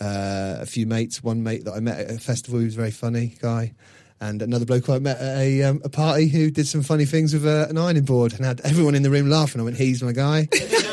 uh, 0.00 0.56
a 0.60 0.66
few 0.66 0.86
mates. 0.86 1.22
One 1.22 1.42
mate 1.42 1.64
that 1.64 1.72
I 1.72 1.80
met 1.80 1.98
at 2.00 2.10
a 2.10 2.18
festival 2.18 2.58
who 2.58 2.66
was 2.66 2.74
a 2.74 2.78
very 2.78 2.90
funny 2.90 3.36
guy. 3.40 3.72
And 4.20 4.40
another 4.40 4.64
bloke 4.64 4.88
I 4.88 5.00
met 5.00 5.18
at 5.18 5.38
a, 5.38 5.62
um, 5.64 5.80
a 5.84 5.88
party 5.88 6.28
who 6.28 6.50
did 6.52 6.68
some 6.68 6.82
funny 6.82 7.06
things 7.06 7.32
with 7.34 7.44
uh, 7.44 7.66
an 7.68 7.76
ironing 7.76 8.04
board 8.04 8.32
and 8.34 8.44
had 8.44 8.60
everyone 8.60 8.94
in 8.94 9.02
the 9.02 9.10
room 9.10 9.28
laughing. 9.28 9.60
I 9.60 9.64
went, 9.64 9.76
"He's 9.78 10.02
my 10.02 10.12
guy." 10.12 10.48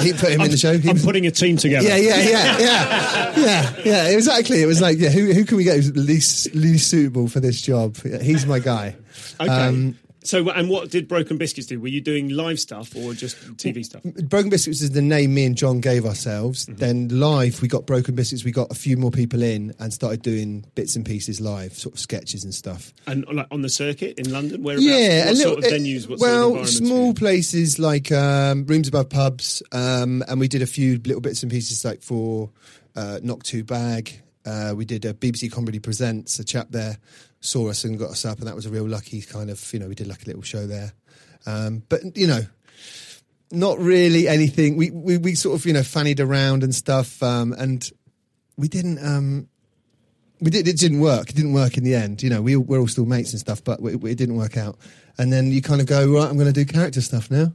he 0.00 0.12
put 0.12 0.30
him 0.30 0.40
in 0.40 0.50
the 0.50 0.56
show. 0.56 0.76
He 0.78 0.88
I'm 0.88 0.94
was- 0.94 1.04
putting 1.04 1.26
a 1.26 1.30
team 1.30 1.56
together. 1.56 1.86
yeah, 1.86 1.96
yeah, 1.96 2.16
yeah, 2.18 2.58
yeah, 2.58 3.32
yeah, 3.36 3.74
yeah. 3.84 4.08
Exactly. 4.08 4.62
It 4.62 4.66
was 4.66 4.80
like, 4.80 4.98
yeah, 4.98 5.10
who 5.10 5.32
who 5.32 5.44
can 5.44 5.56
we 5.56 5.64
get 5.64 5.76
who's 5.76 5.94
least 5.96 6.54
least 6.54 6.90
suitable 6.90 7.28
for 7.28 7.40
this 7.40 7.60
job? 7.60 7.96
He's 8.22 8.46
my 8.46 8.58
guy. 8.58 8.96
Okay. 9.40 9.50
Um, 9.50 9.98
so, 10.24 10.48
and 10.48 10.70
what 10.70 10.90
did 10.90 11.06
Broken 11.06 11.36
Biscuits 11.36 11.66
do? 11.66 11.78
Were 11.78 11.88
you 11.88 12.00
doing 12.00 12.30
live 12.30 12.58
stuff 12.58 12.96
or 12.96 13.12
just 13.12 13.36
TV 13.58 13.84
stuff? 13.84 14.02
Broken 14.02 14.48
Biscuits 14.48 14.80
is 14.80 14.92
the 14.92 15.02
name 15.02 15.34
me 15.34 15.44
and 15.44 15.54
John 15.54 15.80
gave 15.80 16.06
ourselves. 16.06 16.64
Mm-hmm. 16.64 16.78
Then 16.78 17.08
live, 17.08 17.60
we 17.60 17.68
got 17.68 17.84
Broken 17.84 18.14
Biscuits. 18.14 18.42
We 18.42 18.50
got 18.50 18.70
a 18.70 18.74
few 18.74 18.96
more 18.96 19.10
people 19.10 19.42
in 19.42 19.74
and 19.78 19.92
started 19.92 20.22
doing 20.22 20.64
bits 20.74 20.96
and 20.96 21.04
pieces 21.04 21.42
live, 21.42 21.74
sort 21.74 21.94
of 21.94 22.00
sketches 22.00 22.42
and 22.42 22.54
stuff. 22.54 22.92
And 23.06 23.26
like 23.30 23.46
on 23.50 23.60
the 23.60 23.68
circuit 23.68 24.18
in 24.18 24.32
London, 24.32 24.62
whereabouts? 24.62 24.86
Yeah, 24.86 25.26
what 25.26 25.32
a 25.32 25.36
sort 25.36 25.58
little, 25.60 25.74
of 25.74 25.80
venues? 25.80 26.08
What 26.08 26.18
well, 26.20 26.50
sort 26.50 26.60
of 26.60 26.68
small 26.68 27.14
places 27.14 27.78
like 27.78 28.10
um, 28.10 28.64
rooms 28.64 28.88
above 28.88 29.10
pubs, 29.10 29.62
um, 29.72 30.24
and 30.26 30.40
we 30.40 30.48
did 30.48 30.62
a 30.62 30.66
few 30.66 30.98
little 31.04 31.20
bits 31.20 31.42
and 31.42 31.52
pieces 31.52 31.84
like 31.84 32.00
for 32.00 32.50
uh, 32.96 33.20
Knock 33.22 33.42
Two 33.42 33.62
Bag. 33.62 34.22
Uh, 34.46 34.74
we 34.76 34.84
did 34.84 35.04
a 35.04 35.14
BBC 35.14 35.50
Comedy 35.52 35.78
Presents. 35.78 36.38
A 36.38 36.44
chap 36.44 36.68
there 36.70 36.98
saw 37.44 37.68
us 37.68 37.84
and 37.84 37.98
got 37.98 38.10
us 38.10 38.24
up, 38.24 38.38
and 38.38 38.48
that 38.48 38.54
was 38.54 38.66
a 38.66 38.70
real 38.70 38.88
lucky 38.88 39.20
kind 39.22 39.50
of 39.50 39.72
you 39.72 39.78
know 39.78 39.88
we 39.88 39.94
did 39.94 40.06
like 40.06 40.22
a 40.22 40.26
little 40.26 40.42
show 40.42 40.66
there. 40.66 40.92
Um, 41.46 41.82
but 41.88 42.16
you 42.16 42.26
know, 42.26 42.40
not 43.50 43.78
really 43.78 44.26
anything. 44.26 44.76
We, 44.76 44.90
we 44.90 45.18
we 45.18 45.34
sort 45.34 45.58
of 45.58 45.66
you 45.66 45.72
know 45.72 45.82
fannied 45.82 46.20
around 46.20 46.62
and 46.62 46.74
stuff, 46.74 47.22
um, 47.22 47.52
and 47.52 47.88
we 48.56 48.68
didn't. 48.68 49.04
Um, 49.04 49.48
we 50.40 50.50
did. 50.50 50.66
It 50.66 50.78
didn't 50.78 51.00
work. 51.00 51.30
It 51.30 51.36
didn't 51.36 51.52
work 51.52 51.76
in 51.76 51.84
the 51.84 51.94
end. 51.94 52.22
You 52.22 52.30
know, 52.30 52.42
we 52.42 52.56
we're 52.56 52.80
all 52.80 52.88
still 52.88 53.06
mates 53.06 53.32
and 53.32 53.40
stuff, 53.40 53.62
but 53.62 53.80
it 53.80 54.00
didn't 54.16 54.36
work 54.36 54.56
out. 54.56 54.76
And 55.16 55.32
then 55.32 55.52
you 55.52 55.62
kind 55.62 55.80
of 55.80 55.86
go 55.86 56.12
right. 56.12 56.28
I'm 56.28 56.36
going 56.36 56.52
to 56.52 56.64
do 56.64 56.64
character 56.64 57.00
stuff 57.00 57.30
now. 57.30 57.52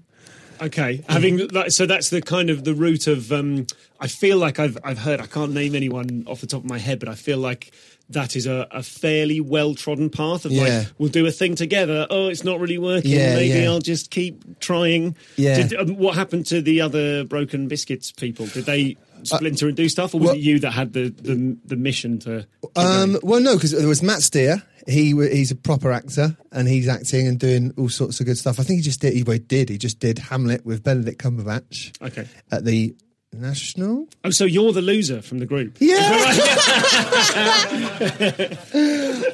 Okay, 0.61 1.03
having 1.07 1.47
like, 1.49 1.71
so 1.71 1.85
that's 1.85 2.09
the 2.09 2.21
kind 2.21 2.49
of 2.49 2.63
the 2.63 2.73
root 2.73 3.07
of. 3.07 3.31
Um, 3.31 3.65
I 3.99 4.07
feel 4.07 4.37
like 4.37 4.59
I've 4.59 4.77
I've 4.83 4.97
heard. 4.99 5.21
I 5.21 5.25
can't 5.27 5.53
name 5.53 5.75
anyone 5.75 6.23
off 6.27 6.41
the 6.41 6.47
top 6.47 6.63
of 6.63 6.69
my 6.69 6.77
head, 6.79 6.99
but 6.99 7.07
I 7.09 7.15
feel 7.15 7.37
like 7.37 7.71
that 8.09 8.35
is 8.35 8.47
a, 8.47 8.67
a 8.71 8.81
fairly 8.81 9.39
well 9.39 9.75
trodden 9.75 10.09
path 10.09 10.43
of 10.45 10.51
Yeah. 10.51 10.63
like 10.79 10.87
we'll 10.97 11.09
do 11.09 11.25
a 11.27 11.31
thing 11.31 11.55
together. 11.55 12.07
Oh, 12.09 12.27
it's 12.27 12.43
not 12.43 12.59
really 12.59 12.77
working. 12.79 13.11
Yeah, 13.11 13.35
Maybe 13.35 13.59
yeah. 13.59 13.69
I'll 13.69 13.79
just 13.79 14.09
keep 14.11 14.59
trying. 14.59 15.15
Yeah. 15.35 15.67
Did, 15.67 15.73
um, 15.79 15.95
what 15.97 16.15
happened 16.15 16.45
to 16.47 16.61
the 16.61 16.81
other 16.81 17.23
broken 17.23 17.67
biscuits 17.67 18.11
people? 18.11 18.47
Did 18.47 18.65
they 18.65 18.97
splinter 19.23 19.67
and 19.67 19.75
do 19.75 19.89
stuff, 19.89 20.13
or 20.13 20.19
was 20.19 20.27
well- 20.27 20.35
it 20.35 20.41
you 20.41 20.59
that 20.59 20.71
had 20.71 20.93
the 20.93 21.09
the, 21.09 21.57
the 21.65 21.75
mission 21.75 22.19
to? 22.19 22.47
Um, 22.75 23.17
well, 23.23 23.39
no, 23.39 23.55
because 23.55 23.71
there 23.71 23.87
was 23.87 24.03
Matt 24.03 24.21
Steer. 24.21 24.63
He 24.87 25.11
he's 25.11 25.51
a 25.51 25.55
proper 25.55 25.91
actor, 25.91 26.37
and 26.51 26.67
he's 26.67 26.87
acting 26.87 27.27
and 27.27 27.39
doing 27.39 27.73
all 27.77 27.89
sorts 27.89 28.19
of 28.19 28.25
good 28.25 28.37
stuff. 28.37 28.59
I 28.59 28.63
think 28.63 28.77
he 28.77 28.83
just 28.83 29.01
did. 29.01 29.13
He, 29.13 29.23
well, 29.23 29.37
did. 29.37 29.69
He 29.69 29.77
just 29.77 29.99
did 29.99 30.17
Hamlet 30.19 30.65
with 30.65 30.83
Benedict 30.83 31.21
Cumberbatch 31.21 32.01
okay. 32.01 32.27
at 32.51 32.65
the 32.65 32.95
National. 33.31 34.07
Oh, 34.23 34.31
so 34.31 34.45
you're 34.45 34.73
the 34.73 34.81
loser 34.81 35.21
from 35.21 35.37
the 35.39 35.45
group. 35.45 35.77
Yeah, 35.79 35.97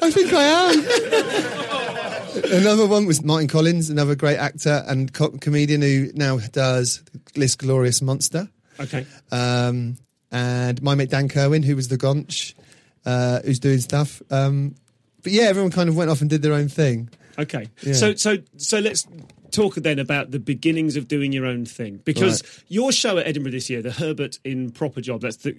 I 0.02 0.10
think 0.10 0.32
I 0.34 0.42
am. 2.44 2.60
another 2.60 2.86
one 2.86 3.06
was 3.06 3.22
Martin 3.24 3.48
Collins, 3.48 3.88
another 3.88 4.14
great 4.14 4.36
actor 4.36 4.84
and 4.86 5.12
co- 5.12 5.30
comedian 5.30 5.80
who 5.80 6.10
now 6.14 6.38
does 6.38 7.02
This 7.34 7.56
Glorious 7.56 8.02
Monster. 8.02 8.50
Okay. 8.80 9.06
um, 9.32 9.96
and 10.30 10.82
my 10.82 10.94
mate 10.94 11.10
Dan 11.10 11.28
Kerwin, 11.28 11.62
who 11.62 11.76
was 11.76 11.88
the 11.88 11.96
Gonch, 11.96 12.54
uh, 13.04 13.40
who's 13.44 13.58
doing 13.58 13.78
stuff. 13.78 14.20
Um, 14.30 14.74
but 15.22 15.32
yeah, 15.32 15.44
everyone 15.44 15.70
kind 15.70 15.88
of 15.88 15.96
went 15.96 16.10
off 16.10 16.20
and 16.20 16.30
did 16.30 16.42
their 16.42 16.52
own 16.52 16.68
thing. 16.68 17.08
Okay. 17.38 17.68
Yeah. 17.82 17.94
So 17.94 18.14
so 18.14 18.38
so 18.56 18.78
let's 18.78 19.06
talk 19.56 19.74
then 19.76 19.98
about 19.98 20.30
the 20.30 20.38
beginnings 20.38 20.96
of 20.96 21.08
doing 21.08 21.32
your 21.32 21.46
own 21.46 21.64
thing 21.64 22.00
because 22.04 22.42
Right. 22.42 22.64
your 22.68 22.92
show 22.92 23.18
at 23.18 23.26
Edinburgh 23.26 23.52
this 23.52 23.68
year, 23.70 23.82
the 23.82 23.90
Herbert 23.90 24.38
in 24.44 24.70
Proper 24.70 25.00
Job. 25.00 25.22
That's 25.22 25.36
the 25.38 25.54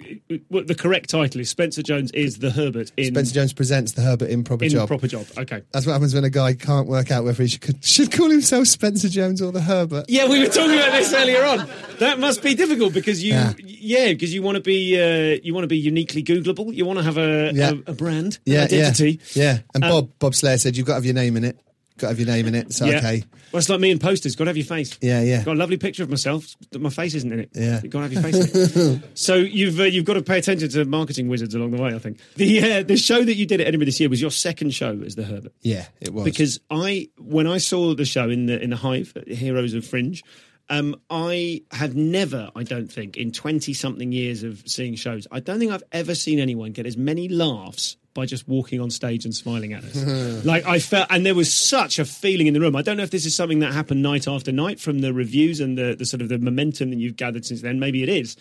what 0.49 0.67
the 0.67 0.75
correct 0.75 1.09
title 1.09 1.41
is. 1.41 1.49
Spencer 1.49 1.81
Jones 1.81 2.11
is 2.11 2.37
the 2.39 2.51
Herbert 2.51 2.91
in 2.97 3.13
Spencer 3.13 3.33
Jones 3.33 3.53
presents 3.53 3.93
the 3.93 4.01
Herbert 4.01 4.29
in 4.29 4.43
Job. 4.43 4.61
In 4.61 4.87
proper 4.87 5.07
Job. 5.07 5.25
Okay. 5.37 5.61
That's 5.71 5.85
what 5.85 5.93
happens 5.93 6.13
when 6.13 6.23
a 6.23 6.29
guy 6.29 6.53
can't 6.53 6.87
work 6.87 7.11
out 7.11 7.23
whether 7.23 7.43
he 7.43 7.49
should, 7.49 7.83
should 7.83 8.11
call 8.11 8.29
himself 8.29 8.67
Spencer 8.67 9.09
Jones 9.09 9.41
or 9.41 9.51
the 9.51 9.61
Herbert. 9.61 10.05
Yeah, 10.09 10.27
we 10.29 10.39
were 10.39 10.45
talking 10.47 10.75
about 10.77 10.91
this 10.91 11.13
earlier 11.13 11.43
on. 11.43 11.67
That 11.99 12.19
must 12.19 12.43
be 12.43 12.53
difficult 12.55 12.93
because 12.93 13.23
you, 13.23 13.33
Yeah. 13.33 13.53
yeah, 13.65 14.07
because 14.13 14.33
you 14.33 14.41
want 14.41 14.55
to 14.55 14.61
be, 14.61 14.99
uh, 15.01 15.39
you 15.43 15.53
want 15.53 15.63
to 15.63 15.67
be 15.67 15.77
uniquely 15.79 16.23
Googleable. 16.23 16.73
You 16.73 16.85
want 16.85 16.99
to 16.99 17.03
have 17.03 17.17
a, 17.17 17.51
Yeah. 17.53 17.71
a, 17.87 17.91
a 17.91 17.93
brand, 17.93 18.39
an 18.45 18.53
Yeah, 18.53 18.63
identity. 18.63 19.19
yeah, 19.33 19.43
yeah. 19.43 19.59
And 19.73 19.83
Um, 19.83 19.89
Bob 19.89 20.09
Bob 20.19 20.35
Slayer 20.35 20.57
said 20.57 20.77
you've 20.77 20.85
got 20.85 20.93
to 20.93 20.97
have 20.97 21.05
your 21.05 21.13
name 21.15 21.35
in 21.37 21.43
it. 21.43 21.57
Got 21.97 22.07
to 22.07 22.07
have 22.09 22.19
your 22.19 22.27
name 22.27 22.45
in 22.47 22.55
it. 22.55 22.73
So 22.73 22.85
Yeah. 22.85 22.97
okay, 22.97 23.23
Well, 23.51 23.59
it's 23.59 23.69
like 23.69 23.79
me 23.79 23.91
in 23.91 23.99
posters. 23.99 24.35
Got 24.35 24.45
to 24.45 24.49
have 24.49 24.57
your 24.57 24.65
face. 24.65 24.97
yeah, 25.01 25.21
yeah. 25.21 25.43
Got 25.43 25.55
a 25.55 25.59
lovely 25.59 25.77
picture 25.77 26.03
of 26.03 26.09
myself. 26.09 26.55
My 26.77 26.89
face 26.89 27.13
isn't 27.15 27.31
in 27.31 27.39
it. 27.39 27.49
Yeah. 27.53 27.81
Got 27.81 27.99
to 27.99 28.01
have 28.01 28.13
your 28.13 28.21
face 28.21 28.35
in 28.75 28.91
it. 28.95 29.01
so 29.17 29.35
you've 29.35 29.79
uh, 29.79 29.83
you've 29.83 30.05
got 30.05 30.13
to 30.13 30.21
pay 30.21 30.37
attention 30.37 30.69
to 30.69 30.85
marketing 30.85 31.27
wizards 31.27 31.55
along 31.55 31.71
the 31.71 31.81
way. 31.81 31.93
I 31.95 31.99
think 31.99 32.19
the 32.35 32.61
uh, 32.79 32.83
the 32.83 32.97
show 32.97 33.23
that 33.23 33.35
you 33.35 33.45
did 33.45 33.61
at 33.61 33.67
Edinburgh 33.67 33.85
this 33.85 33.99
year 33.99 34.09
was 34.09 34.21
your 34.21 34.31
second 34.31 34.73
show 34.73 34.99
as 35.05 35.15
the 35.15 35.23
Herbert. 35.23 35.53
Yeah, 35.61 35.85
it 35.99 36.13
was 36.13 36.23
Because 36.25 36.59
I 36.69 37.09
when 37.17 37.47
I 37.47 37.57
saw 37.57 37.95
the 37.95 38.05
show 38.05 38.29
in 38.29 38.45
the 38.45 38.61
in 38.61 38.69
the 38.69 38.77
Hive, 38.77 39.13
Heroes 39.27 39.73
of 39.73 39.85
Fringe. 39.85 40.23
Um, 40.69 40.99
I 41.09 41.61
have 41.71 41.95
never, 41.95 42.51
I 42.53 42.63
don't 42.63 42.91
think, 42.91 43.15
in 43.15 43.31
20 43.31 43.73
something 43.73 44.11
years 44.11 44.43
of 44.43 44.63
seeing 44.65 44.95
shows, 44.95 45.25
I 45.31 45.39
don't 45.39 45.59
think 45.59 45.71
I've 45.71 45.83
ever 45.93 46.13
seen 46.13 46.39
anyone 46.39 46.73
get 46.73 46.85
as 46.85 46.97
many 46.97 47.29
laughs 47.29 47.95
by 48.17 48.25
just 48.25 48.47
walking 48.47 48.81
on 48.81 48.89
stage 48.89 49.25
and 49.25 49.35
smiling 49.35 49.73
at 49.73 49.83
us. 49.83 50.43
like 50.43 50.65
I 50.65 50.79
felt, 50.79 51.05
and 51.11 51.23
there 51.23 51.35
was 51.35 51.53
such 51.53 51.99
a 51.99 52.03
feeling 52.03 52.47
in 52.47 52.55
the 52.55 52.59
room. 52.59 52.75
I 52.75 52.81
don't 52.81 52.97
know 52.97 53.03
if 53.03 53.11
this 53.11 53.27
is 53.27 53.35
something 53.35 53.59
that 53.59 53.73
happened 53.73 54.01
night 54.01 54.27
after 54.27 54.51
night 54.51 54.79
from 54.79 54.99
the 54.99 55.13
reviews 55.13 55.59
and 55.59 55.77
the, 55.77 55.95
the 55.95 56.03
sort 56.03 56.23
of 56.23 56.29
the 56.29 56.39
momentum 56.39 56.89
that 56.89 56.95
you've 56.95 57.15
gathered 57.15 57.45
since 57.45 57.61
then. 57.61 57.79
Maybe 57.79 58.01
it 58.01 58.09
is. 58.09 58.35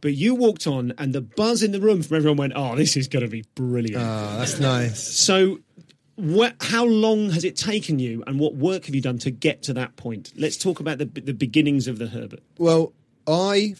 But 0.00 0.14
you 0.14 0.34
walked 0.34 0.66
on, 0.66 0.94
and 0.96 1.12
the 1.12 1.20
buzz 1.20 1.62
in 1.62 1.72
the 1.72 1.80
room 1.80 2.02
from 2.02 2.16
everyone 2.16 2.38
went, 2.38 2.52
"Oh, 2.56 2.74
this 2.74 2.96
is 2.96 3.06
going 3.06 3.22
to 3.22 3.30
be 3.30 3.44
brilliant." 3.54 4.02
Oh, 4.02 4.38
that's 4.38 4.58
nice. 4.58 4.98
So, 5.06 5.58
how 6.62 6.86
long 6.86 7.28
has 7.28 7.44
it 7.44 7.54
taken 7.54 7.98
you, 7.98 8.24
and 8.26 8.40
what 8.40 8.54
work 8.54 8.86
have 8.86 8.94
you 8.94 9.02
done 9.02 9.18
to 9.18 9.30
get 9.30 9.62
to 9.64 9.74
that 9.74 9.96
point? 9.96 10.32
Let's 10.36 10.56
talk 10.56 10.80
about 10.80 10.96
the 10.96 11.04
the 11.04 11.34
beginnings 11.34 11.86
of 11.86 11.98
the 11.98 12.06
Herbert 12.06 12.40
Well, 12.56 12.94
I 13.26 13.74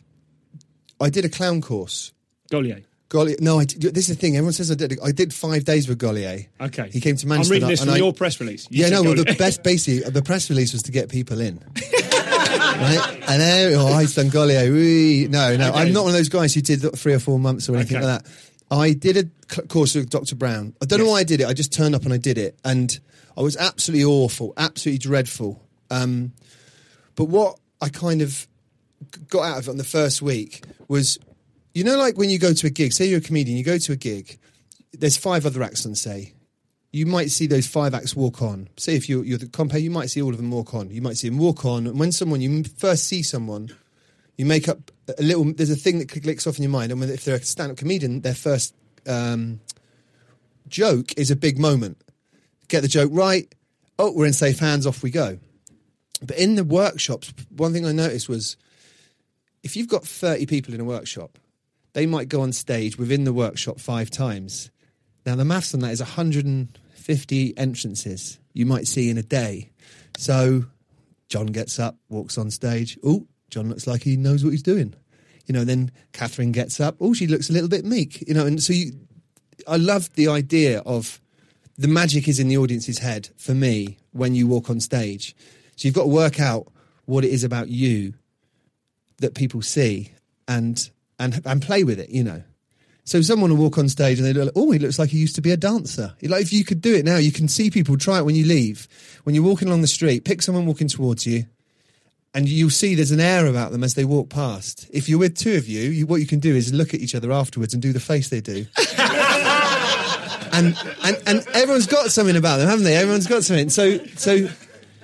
I 1.00 1.08
did 1.08 1.24
a 1.24 1.30
clown 1.30 1.62
course. 1.62 2.12
Gaulier. 2.52 2.84
Gaulier, 3.10 3.40
no, 3.40 3.58
I 3.58 3.64
this 3.64 4.08
is 4.08 4.08
the 4.08 4.14
thing. 4.16 4.36
Everyone 4.36 4.52
says 4.52 4.70
I 4.70 4.74
did. 4.74 4.98
I 5.02 5.12
did 5.12 5.32
five 5.32 5.64
days 5.64 5.88
with 5.88 5.98
Gaulier. 5.98 6.46
Okay, 6.60 6.90
He 6.92 7.00
came 7.00 7.16
to 7.16 7.26
Manchester. 7.26 7.54
I'm 7.54 7.56
reading 7.56 7.68
this 7.70 7.80
from 7.80 7.90
I- 7.90 7.96
your 7.96 8.12
press 8.12 8.38
release. 8.38 8.66
You 8.70 8.84
Yeah, 8.84 8.90
no. 8.90 9.02
Well, 9.02 9.14
the 9.14 9.34
best 9.38 9.62
basically 9.62 10.08
the 10.10 10.20
press 10.22 10.50
release 10.50 10.72
was 10.74 10.82
to 10.84 10.92
get 10.92 11.08
people 11.08 11.40
in. 11.40 11.58
right? 11.78 13.18
And 13.28 13.40
then, 13.40 13.74
oh, 13.76 13.86
I've 13.88 14.12
done 14.12 14.26
Gaulier. 14.30 14.70
wee. 14.72 15.26
No, 15.30 15.56
no, 15.56 15.70
Okay. 15.70 15.78
I'm 15.78 15.92
not 15.92 16.04
one 16.04 16.10
of 16.10 16.16
those 16.16 16.28
guys 16.28 16.54
who 16.54 16.60
did 16.60 16.80
three 16.96 17.14
or 17.14 17.18
four 17.18 17.38
months 17.38 17.68
or 17.68 17.76
anything 17.76 17.96
Okay. 17.98 18.06
like 18.06 18.22
that. 18.24 18.30
I 18.70 18.92
did 18.92 19.16
a 19.56 19.62
course 19.68 19.94
with 19.94 20.10
Dr. 20.10 20.36
Brown. 20.36 20.74
I 20.82 20.84
don't 20.84 20.98
know 21.00 21.06
why 21.10 21.20
I 21.20 21.24
did 21.24 21.40
it. 21.40 21.46
I 21.46 21.54
just 21.54 21.72
turned 21.72 21.94
up 21.94 22.04
and 22.04 22.12
I 22.12 22.18
did 22.18 22.36
it, 22.36 22.58
and 22.64 22.98
I 23.36 23.40
was 23.40 23.56
absolutely 23.56 24.04
awful, 24.04 24.52
absolutely 24.58 24.98
dreadful. 24.98 25.64
Um, 25.90 26.32
but 27.16 27.24
what 27.24 27.58
I 27.80 27.88
kind 27.88 28.20
of 28.20 28.46
got 29.28 29.44
out 29.44 29.58
of 29.60 29.68
it 29.68 29.70
on 29.70 29.76
the 29.78 29.84
first 29.84 30.20
week 30.20 30.62
was, 30.88 31.18
you 31.78 31.84
know, 31.84 31.96
like 31.96 32.18
when 32.18 32.28
you 32.28 32.38
go 32.38 32.52
to 32.52 32.66
a 32.66 32.70
gig. 32.70 32.92
Say 32.92 33.06
you're 33.06 33.18
a 33.18 33.22
comedian, 33.22 33.56
you 33.56 33.64
go 33.64 33.78
to 33.78 33.92
a 33.92 33.96
gig. 33.96 34.38
There's 34.92 35.16
five 35.16 35.46
other 35.46 35.62
acts 35.62 35.86
on, 35.86 35.94
say 35.94 36.34
you 36.90 37.06
might 37.06 37.30
see 37.30 37.46
those 37.46 37.66
five 37.66 37.94
acts 37.94 38.16
walk 38.16 38.40
on. 38.40 38.68
Say 38.76 38.96
if 38.96 39.08
you're, 39.08 39.24
you're 39.24 39.38
the 39.38 39.46
compère, 39.46 39.80
you 39.80 39.90
might 39.90 40.10
see 40.10 40.22
all 40.22 40.30
of 40.30 40.38
them 40.38 40.50
walk 40.50 40.74
on. 40.74 40.90
You 40.90 41.02
might 41.02 41.16
see 41.16 41.28
them 41.28 41.38
walk 41.38 41.64
on. 41.64 41.86
And 41.86 41.98
when 41.98 42.12
someone, 42.12 42.40
you 42.40 42.64
first 42.64 43.04
see 43.04 43.22
someone, 43.22 43.68
you 44.36 44.46
make 44.46 44.68
up 44.68 44.90
a 45.18 45.22
little, 45.22 45.52
there's 45.52 45.70
a 45.70 45.76
thing 45.76 45.98
that 45.98 46.08
clicks 46.08 46.46
off 46.46 46.56
in 46.56 46.62
your 46.62 46.70
mind. 46.70 46.90
And 46.90 47.02
if 47.04 47.24
they're 47.24 47.36
a 47.36 47.42
stand 47.42 47.72
up 47.72 47.76
comedian, 47.76 48.22
their 48.22 48.34
first 48.34 48.74
um, 49.06 49.60
joke 50.66 51.12
is 51.18 51.30
a 51.30 51.36
big 51.36 51.58
moment. 51.58 51.98
Get 52.68 52.80
the 52.80 52.88
joke 52.88 53.10
right. 53.12 53.52
Oh, 53.98 54.12
we're 54.12 54.26
in 54.26 54.32
safe 54.32 54.58
hands, 54.58 54.86
off 54.86 55.02
we 55.02 55.10
go. 55.10 55.38
But 56.22 56.38
in 56.38 56.54
the 56.54 56.64
workshops, 56.64 57.32
one 57.50 57.72
thing 57.72 57.84
I 57.84 57.92
noticed 57.92 58.28
was 58.28 58.56
if 59.62 59.76
you've 59.76 59.88
got 59.88 60.06
30 60.06 60.46
people 60.46 60.72
in 60.72 60.80
a 60.80 60.84
workshop, 60.84 61.38
they 61.98 62.06
might 62.06 62.28
go 62.28 62.42
on 62.42 62.52
stage 62.52 62.96
within 62.96 63.24
the 63.24 63.32
workshop 63.32 63.80
five 63.80 64.08
times. 64.08 64.70
Now, 65.26 65.34
the 65.34 65.44
maths 65.44 65.74
on 65.74 65.80
that 65.80 65.90
is 65.90 66.00
150 66.00 67.58
entrances 67.58 68.38
you 68.52 68.66
might 68.66 68.86
see 68.86 69.10
in 69.10 69.18
a 69.18 69.22
day. 69.24 69.70
So, 70.16 70.66
John 71.28 71.46
gets 71.46 71.80
up, 71.80 71.96
walks 72.08 72.38
on 72.38 72.52
stage. 72.52 72.96
Oh, 73.04 73.26
John 73.50 73.68
looks 73.68 73.88
like 73.88 74.04
he 74.04 74.16
knows 74.16 74.44
what 74.44 74.50
he's 74.50 74.62
doing. 74.62 74.94
You 75.46 75.54
know, 75.54 75.64
then 75.64 75.90
Catherine 76.12 76.52
gets 76.52 76.78
up. 76.78 76.94
Oh, 77.00 77.14
she 77.14 77.26
looks 77.26 77.50
a 77.50 77.52
little 77.52 77.68
bit 77.68 77.84
meek. 77.84 78.22
You 78.28 78.34
know, 78.34 78.46
and 78.46 78.62
so 78.62 78.72
you, 78.72 78.92
I 79.66 79.74
love 79.74 80.14
the 80.14 80.28
idea 80.28 80.78
of 80.86 81.20
the 81.76 81.88
magic 81.88 82.28
is 82.28 82.38
in 82.38 82.46
the 82.46 82.58
audience's 82.58 83.00
head 83.00 83.30
for 83.36 83.54
me 83.54 83.98
when 84.12 84.36
you 84.36 84.46
walk 84.46 84.70
on 84.70 84.78
stage. 84.78 85.34
So 85.74 85.88
you've 85.88 85.96
got 85.96 86.02
to 86.02 86.10
work 86.10 86.38
out 86.38 86.68
what 87.06 87.24
it 87.24 87.32
is 87.32 87.42
about 87.42 87.70
you 87.70 88.14
that 89.16 89.34
people 89.34 89.62
see 89.62 90.12
and 90.46 90.88
and 91.18 91.40
and 91.44 91.62
play 91.62 91.84
with 91.84 91.98
it, 91.98 92.10
you 92.10 92.24
know. 92.24 92.42
So 93.04 93.22
someone 93.22 93.50
will 93.50 93.56
walk 93.56 93.78
on 93.78 93.88
stage 93.88 94.18
and 94.18 94.26
they 94.26 94.34
look 94.34 94.52
oh, 94.54 94.70
he 94.70 94.78
looks 94.78 94.98
like 94.98 95.10
he 95.10 95.18
used 95.18 95.34
to 95.36 95.40
be 95.40 95.50
a 95.50 95.56
dancer. 95.56 96.14
Like 96.22 96.42
if 96.42 96.52
you 96.52 96.64
could 96.64 96.82
do 96.82 96.94
it 96.94 97.04
now, 97.04 97.16
you 97.16 97.32
can 97.32 97.48
see 97.48 97.70
people 97.70 97.96
try 97.96 98.18
it 98.18 98.24
when 98.24 98.34
you 98.34 98.44
leave. 98.44 98.86
When 99.24 99.34
you're 99.34 99.44
walking 99.44 99.68
along 99.68 99.80
the 99.80 99.86
street, 99.86 100.24
pick 100.24 100.42
someone 100.42 100.66
walking 100.66 100.88
towards 100.88 101.26
you, 101.26 101.46
and 102.34 102.48
you'll 102.48 102.70
see 102.70 102.94
there's 102.94 103.10
an 103.10 103.20
air 103.20 103.46
about 103.46 103.72
them 103.72 103.82
as 103.82 103.94
they 103.94 104.04
walk 104.04 104.28
past. 104.28 104.88
If 104.92 105.08
you're 105.08 105.18
with 105.18 105.36
two 105.36 105.56
of 105.56 105.66
you, 105.66 105.90
you 105.90 106.06
what 106.06 106.20
you 106.20 106.26
can 106.26 106.38
do 106.38 106.54
is 106.54 106.72
look 106.72 106.92
at 106.92 107.00
each 107.00 107.14
other 107.14 107.32
afterwards 107.32 107.72
and 107.72 107.82
do 107.82 107.92
the 107.92 108.00
face 108.00 108.28
they 108.28 108.42
do. 108.42 108.66
and, 110.52 110.76
and 111.02 111.22
and 111.26 111.46
everyone's 111.54 111.86
got 111.86 112.10
something 112.10 112.36
about 112.36 112.58
them, 112.58 112.68
haven't 112.68 112.84
they? 112.84 112.96
Everyone's 112.96 113.26
got 113.26 113.42
something. 113.42 113.70
So 113.70 114.04
so 114.16 114.48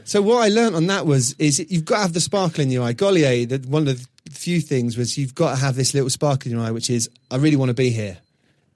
so 0.05 0.21
what 0.21 0.43
I 0.43 0.49
learnt 0.49 0.75
on 0.75 0.87
that 0.89 1.07
was 1.07 1.35
is 1.39 1.59
you've 1.71 1.87
got 1.87 1.97
to 1.97 2.03
have 2.03 2.13
the 2.13 2.21
sparkle 2.21 2.63
in 2.63 2.71
your 2.71 2.85
eye. 2.85 2.93
Gaulier, 2.93 3.49
that 3.49 3.65
one 3.65 3.89
of 3.89 3.99
the 3.99 4.09
few 4.35 4.61
things 4.61 4.97
was 4.97 5.17
you've 5.17 5.35
got 5.35 5.51
to 5.51 5.57
have 5.57 5.75
this 5.77 5.95
little 5.95 6.11
spark 6.11 6.47
in 6.47 6.53
your 6.53 6.61
eye, 6.61 6.71
which 6.71 6.91
is 6.91 7.09
I 7.31 7.37
really 7.37 7.57
want 7.57 7.71
to 7.71 7.75
be 7.75 7.91
here. 7.91 8.19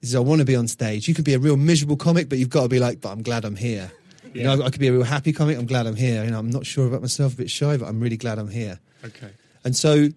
This 0.01 0.11
is 0.11 0.15
I 0.15 0.19
want 0.19 0.39
to 0.39 0.45
be 0.45 0.55
on 0.55 0.67
stage. 0.67 1.07
You 1.07 1.13
could 1.13 1.25
be 1.25 1.33
a 1.33 1.39
real 1.39 1.57
miserable 1.57 1.97
comic, 1.97 2.29
but 2.29 2.37
you've 2.37 2.49
got 2.49 2.63
to 2.63 2.69
be 2.69 2.79
like, 2.79 3.01
but 3.01 3.11
I'm 3.11 3.21
glad 3.21 3.45
I'm 3.45 3.55
here. 3.55 3.91
You 4.33 4.43
know, 4.43 4.61
I 4.61 4.69
could 4.69 4.79
be 4.79 4.87
a 4.87 4.91
real 4.91 5.03
happy 5.03 5.33
comic. 5.33 5.57
I'm 5.57 5.65
glad 5.65 5.87
I'm 5.87 5.95
here. 5.95 6.23
You 6.23 6.31
know, 6.31 6.39
I'm 6.39 6.51
not 6.51 6.65
sure 6.65 6.87
about 6.87 7.01
myself, 7.01 7.33
a 7.33 7.37
bit 7.37 7.49
shy, 7.49 7.77
but 7.77 7.87
I'm 7.87 7.99
really 7.99 8.17
glad 8.17 8.37
I'm 8.37 8.49
here. 8.49 8.79
Okay. 9.03 9.31
And 9.63 9.75
so 9.75 10.09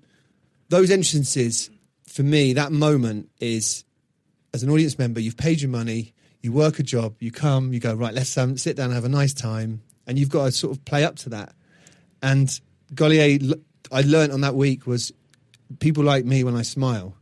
those 0.68 0.90
entrances, 0.90 1.70
for 2.06 2.22
me, 2.22 2.52
that 2.52 2.72
moment 2.72 3.30
is 3.40 3.84
as 4.52 4.62
an 4.62 4.70
audience 4.70 4.98
member, 4.98 5.20
you've 5.20 5.36
paid 5.36 5.62
your 5.62 5.70
money, 5.70 6.12
you 6.42 6.52
work 6.52 6.78
a 6.78 6.82
job, 6.82 7.14
you 7.20 7.30
come, 7.30 7.72
you 7.72 7.80
go, 7.80 7.94
right, 7.94 8.12
let's 8.12 8.36
um, 8.36 8.56
sit 8.58 8.76
down 8.76 8.86
and 8.86 8.94
have 8.94 9.04
a 9.04 9.08
nice 9.08 9.32
time. 9.32 9.82
And 10.06 10.18
you've 10.18 10.28
got 10.28 10.46
to 10.46 10.52
sort 10.52 10.76
of 10.76 10.84
play 10.84 11.04
up 11.04 11.16
to 11.16 11.30
that. 11.30 11.54
And 12.22 12.48
Gaulier, 12.94 13.58
I 13.90 14.00
learned 14.02 14.32
on 14.32 14.42
that 14.42 14.54
week 14.54 14.86
was 14.86 15.12
people 15.78 16.04
like 16.04 16.24
me 16.24 16.44
when 16.44 16.56
I 16.56 16.62
smile. 16.62 17.16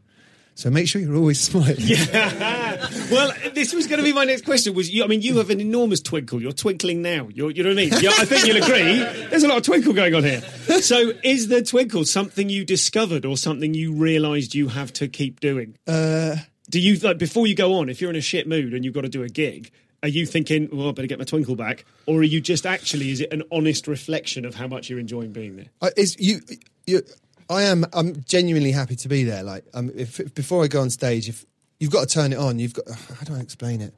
So 0.55 0.69
make 0.69 0.89
sure 0.89 1.01
you're 1.01 1.17
always 1.17 1.41
smiling. 1.49 1.77
Yeah. 1.79 2.89
Well, 3.11 3.33
this 3.55 3.73
was 3.73 3.87
going 3.87 3.99
to 3.99 4.05
be 4.05 4.13
my 4.13 4.25
next 4.25 4.45
question. 4.45 4.75
Was 4.75 4.91
you? 4.91 5.05
I 5.05 5.07
mean, 5.07 5.23
you 5.23 5.39
have 5.39 5.49
an 5.51 5.61
enormous 5.61 6.01
twinkle. 6.01 6.41
You're 6.43 6.53
twinkling 6.53 7.01
now. 7.01 7.29
You're, 7.33 7.51
you 7.51 7.63
know 7.63 7.71
what 7.71 7.79
I 7.79 7.83
mean? 7.83 7.93
Yeah, 8.01 8.11
I 8.11 8.25
think 8.25 8.47
you'll 8.47 8.63
agree. 8.63 8.99
There's 9.29 9.43
a 9.43 9.49
lot 9.49 9.59
of 9.59 9.63
twinkle 9.63 9.95
going 9.95 10.15
on 10.15 10.23
here. 10.23 10.43
So, 10.83 11.13
is 11.23 11.49
the 11.49 11.63
twinkle 11.63 12.05
something 12.05 12.51
you 12.51 12.65
discovered 12.65 13.25
or 13.25 13.37
something 13.37 13.73
you 13.73 13.95
realised 13.95 14.55
you 14.55 14.69
have 14.69 14.93
to 14.95 15.09
keep 15.09 15.41
doing? 15.41 15.77
Uh, 15.87 16.37
do 16.69 16.79
you 16.79 16.97
like 16.99 17.19
before 17.19 17.47
you 17.47 17.55
go 17.55 17.75
on? 17.75 17.89
If 17.89 18.01
you're 18.01 18.11
in 18.11 18.17
a 18.17 18.21
shit 18.21 18.47
mood 18.47 18.75
and 18.75 18.85
you've 18.85 18.95
got 18.95 19.03
to 19.03 19.09
do 19.09 19.23
a 19.23 19.29
gig, 19.29 19.71
are 20.03 20.09
you 20.09 20.27
thinking, 20.27 20.69
"Well, 20.73 20.89
I 20.89 20.93
better 20.93 21.09
get 21.09 21.19
my 21.19 21.25
twinkle 21.25 21.57
back," 21.57 21.85
or 22.07 22.19
are 22.19 22.23
you 22.23 22.41
just 22.41 22.67
actually? 22.67 23.11
Is 23.11 23.21
it 23.21 23.33
an 23.33 23.43
honest 23.51 23.87
reflection 23.87 24.45
of 24.45 24.55
how 24.55 24.67
much 24.67 24.89
you're 24.89 25.01
enjoying 25.01 25.33
being 25.33 25.57
there? 25.57 25.67
Uh, 25.81 25.91
is 25.97 26.17
you, 26.19 26.41
you, 26.87 27.03
I 27.51 27.63
am. 27.63 27.85
I'm 27.93 28.23
genuinely 28.23 28.71
happy 28.71 28.95
to 28.97 29.09
be 29.09 29.25
there. 29.25 29.43
Like, 29.43 29.65
um, 29.75 29.91
if, 29.97 30.21
if 30.21 30.35
before 30.35 30.63
I 30.63 30.69
go 30.69 30.81
on 30.81 30.89
stage, 30.89 31.29
if 31.29 31.45
you've 31.81 31.91
got 31.91 32.09
to 32.09 32.15
turn 32.15 32.33
it 32.33 32.39
on, 32.39 32.59
you've 32.61 32.75
got. 32.75 32.89
How 33.19 33.25
do 33.25 33.35
I 33.35 33.41
explain 33.41 33.81
it? 33.81 33.93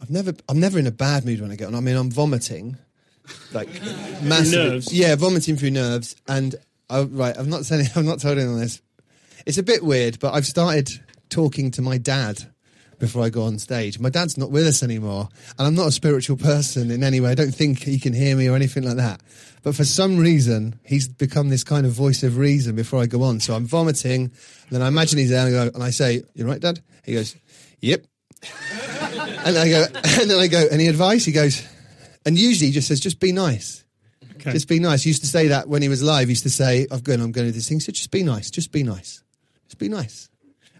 I've 0.00 0.10
never. 0.10 0.34
I'm 0.48 0.60
never 0.60 0.78
in 0.78 0.86
a 0.86 0.92
bad 0.92 1.24
mood 1.24 1.40
when 1.40 1.50
I 1.50 1.56
get 1.56 1.68
on. 1.68 1.74
I 1.74 1.80
mean, 1.80 1.96
I'm 1.96 2.10
vomiting, 2.10 2.76
like 3.52 3.68
massive. 4.22 4.72
nerves? 4.72 4.92
Yeah, 4.92 5.16
vomiting 5.16 5.56
through 5.56 5.70
nerves. 5.70 6.14
And 6.28 6.54
I, 6.90 7.02
right, 7.02 7.34
I'm 7.36 7.48
not 7.48 7.64
saying. 7.64 7.86
I'm 7.96 8.06
not 8.06 8.20
telling 8.20 8.46
on 8.46 8.60
this. 8.60 8.82
It's 9.46 9.58
a 9.58 9.62
bit 9.62 9.82
weird, 9.82 10.20
but 10.20 10.34
I've 10.34 10.46
started 10.46 10.90
talking 11.30 11.70
to 11.70 11.82
my 11.82 11.96
dad 11.96 12.44
before 13.00 13.24
I 13.24 13.30
go 13.30 13.42
on 13.42 13.58
stage. 13.58 13.98
My 13.98 14.10
dad's 14.10 14.38
not 14.38 14.52
with 14.52 14.66
us 14.66 14.84
anymore, 14.84 15.28
and 15.58 15.66
I'm 15.66 15.74
not 15.74 15.88
a 15.88 15.92
spiritual 15.92 16.36
person 16.36 16.90
in 16.90 17.02
any 17.02 17.18
way. 17.18 17.30
I 17.30 17.34
don't 17.34 17.54
think 17.54 17.82
he 17.82 17.98
can 17.98 18.12
hear 18.12 18.36
me 18.36 18.48
or 18.48 18.54
anything 18.54 18.84
like 18.84 18.98
that. 18.98 19.20
But 19.62 19.74
for 19.74 19.84
some 19.84 20.18
reason, 20.18 20.78
he's 20.84 21.08
become 21.08 21.48
this 21.48 21.64
kind 21.64 21.84
of 21.86 21.92
voice 21.92 22.22
of 22.22 22.36
reason 22.36 22.76
before 22.76 23.02
I 23.02 23.06
go 23.06 23.22
on. 23.22 23.40
So 23.40 23.54
I'm 23.54 23.66
vomiting, 23.66 24.24
and 24.24 24.70
then 24.70 24.82
I 24.82 24.88
imagine 24.88 25.18
he's 25.18 25.30
there, 25.30 25.46
and 25.46 25.56
I, 25.56 25.64
go, 25.64 25.70
and 25.74 25.82
I 25.82 25.90
say, 25.90 26.22
"You 26.34 26.46
right, 26.46 26.60
Dad?" 26.60 26.80
He 27.04 27.14
goes, 27.14 27.34
"Yep." 27.80 28.04
and 29.44 29.58
I 29.58 29.68
go, 29.68 29.84
and 29.94 30.30
then 30.30 30.38
I 30.38 30.46
go, 30.46 30.64
"Any 30.70 30.86
advice?" 30.86 31.24
He 31.24 31.32
goes, 31.32 31.66
and 32.24 32.38
usually 32.38 32.68
he 32.68 32.72
just 32.72 32.86
says, 32.86 33.00
"Just 33.00 33.18
be 33.18 33.32
nice." 33.32 33.84
Okay. 34.36 34.52
Just 34.52 34.68
be 34.68 34.78
nice. 34.78 35.02
He 35.02 35.10
used 35.10 35.20
to 35.20 35.28
say 35.28 35.48
that 35.48 35.68
when 35.68 35.82
he 35.82 35.90
was 35.90 36.02
live. 36.02 36.28
He 36.28 36.32
used 36.32 36.44
to 36.44 36.50
say, 36.50 36.86
"I've 36.90 37.04
gone, 37.04 37.20
I'm 37.20 37.32
going 37.32 37.46
to 37.46 37.52
do 37.52 37.52
this 37.52 37.68
thing." 37.68 37.80
So 37.80 37.92
just 37.92 38.10
be 38.10 38.22
nice. 38.22 38.50
Just 38.50 38.72
be 38.72 38.82
nice. 38.82 39.22
Just 39.66 39.78
be 39.78 39.88
nice. 39.88 40.29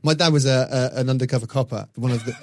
My 0.03 0.15
dad 0.15 0.33
was 0.33 0.47
a, 0.47 0.91
a, 0.95 1.01
an 1.01 1.11
undercover 1.11 1.47
copper, 1.47 1.87
one 1.95 2.13
of 2.13 2.25
the 2.25 2.35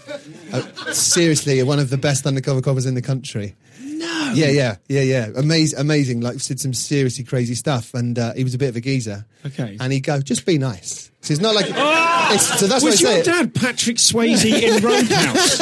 uh, 0.54 0.62
seriously 0.94 1.62
one 1.64 1.80
of 1.80 1.90
the 1.90 1.98
best 1.98 2.26
undercover 2.26 2.62
coppers 2.62 2.86
in 2.86 2.94
the 2.94 3.02
country. 3.02 3.56
No. 3.82 4.32
Yeah, 4.36 4.50
yeah, 4.50 4.76
yeah, 4.88 5.02
yeah. 5.02 5.30
Amazing, 5.36 5.80
amazing. 5.80 6.22
Like 6.22 6.38
did 6.44 6.60
some 6.60 6.74
seriously 6.74 7.24
crazy 7.24 7.56
stuff, 7.56 7.94
and 7.94 8.18
uh, 8.20 8.34
he 8.34 8.44
was 8.44 8.54
a 8.54 8.58
bit 8.58 8.70
of 8.70 8.76
a 8.76 8.82
geezer. 8.82 9.26
Okay. 9.46 9.76
And 9.80 9.92
he'd 9.92 10.02
go, 10.02 10.22
"Just 10.22 10.46
be 10.46 10.58
nice." 10.58 11.12
So 11.22 11.34
it's 11.34 11.42
not 11.42 11.56
like. 11.56 11.66
it's, 11.68 12.60
so 12.60 12.68
that's 12.68 12.84
Was 12.84 13.02
what 13.02 13.14
I 13.14 13.18
was 13.18 13.28
your 13.28 13.36
dad 13.36 13.56
Patrick 13.56 13.98
Swayze 13.98 14.46
in 14.46 14.84
Roadhouse? 14.84 15.62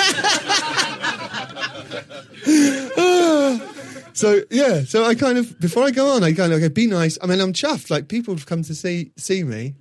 So 4.15 4.43
yeah, 4.49 4.85
so 4.85 5.03
I 5.03 5.13
kind 5.13 5.37
of 5.37 5.59
before 5.59 5.83
I 5.83 5.91
go 5.91 6.15
on, 6.15 6.23
I 6.23 6.31
kind 6.31 6.53
of 6.53 6.61
go, 6.61 6.69
"Be 6.69 6.87
nice." 6.87 7.17
I 7.21 7.27
mean, 7.27 7.41
I'm 7.41 7.51
chuffed. 7.51 7.89
Like 7.89 8.07
people 8.07 8.33
have 8.33 8.45
come 8.45 8.63
to 8.63 8.73
see 8.73 9.11
see 9.17 9.43
me, 9.43 9.75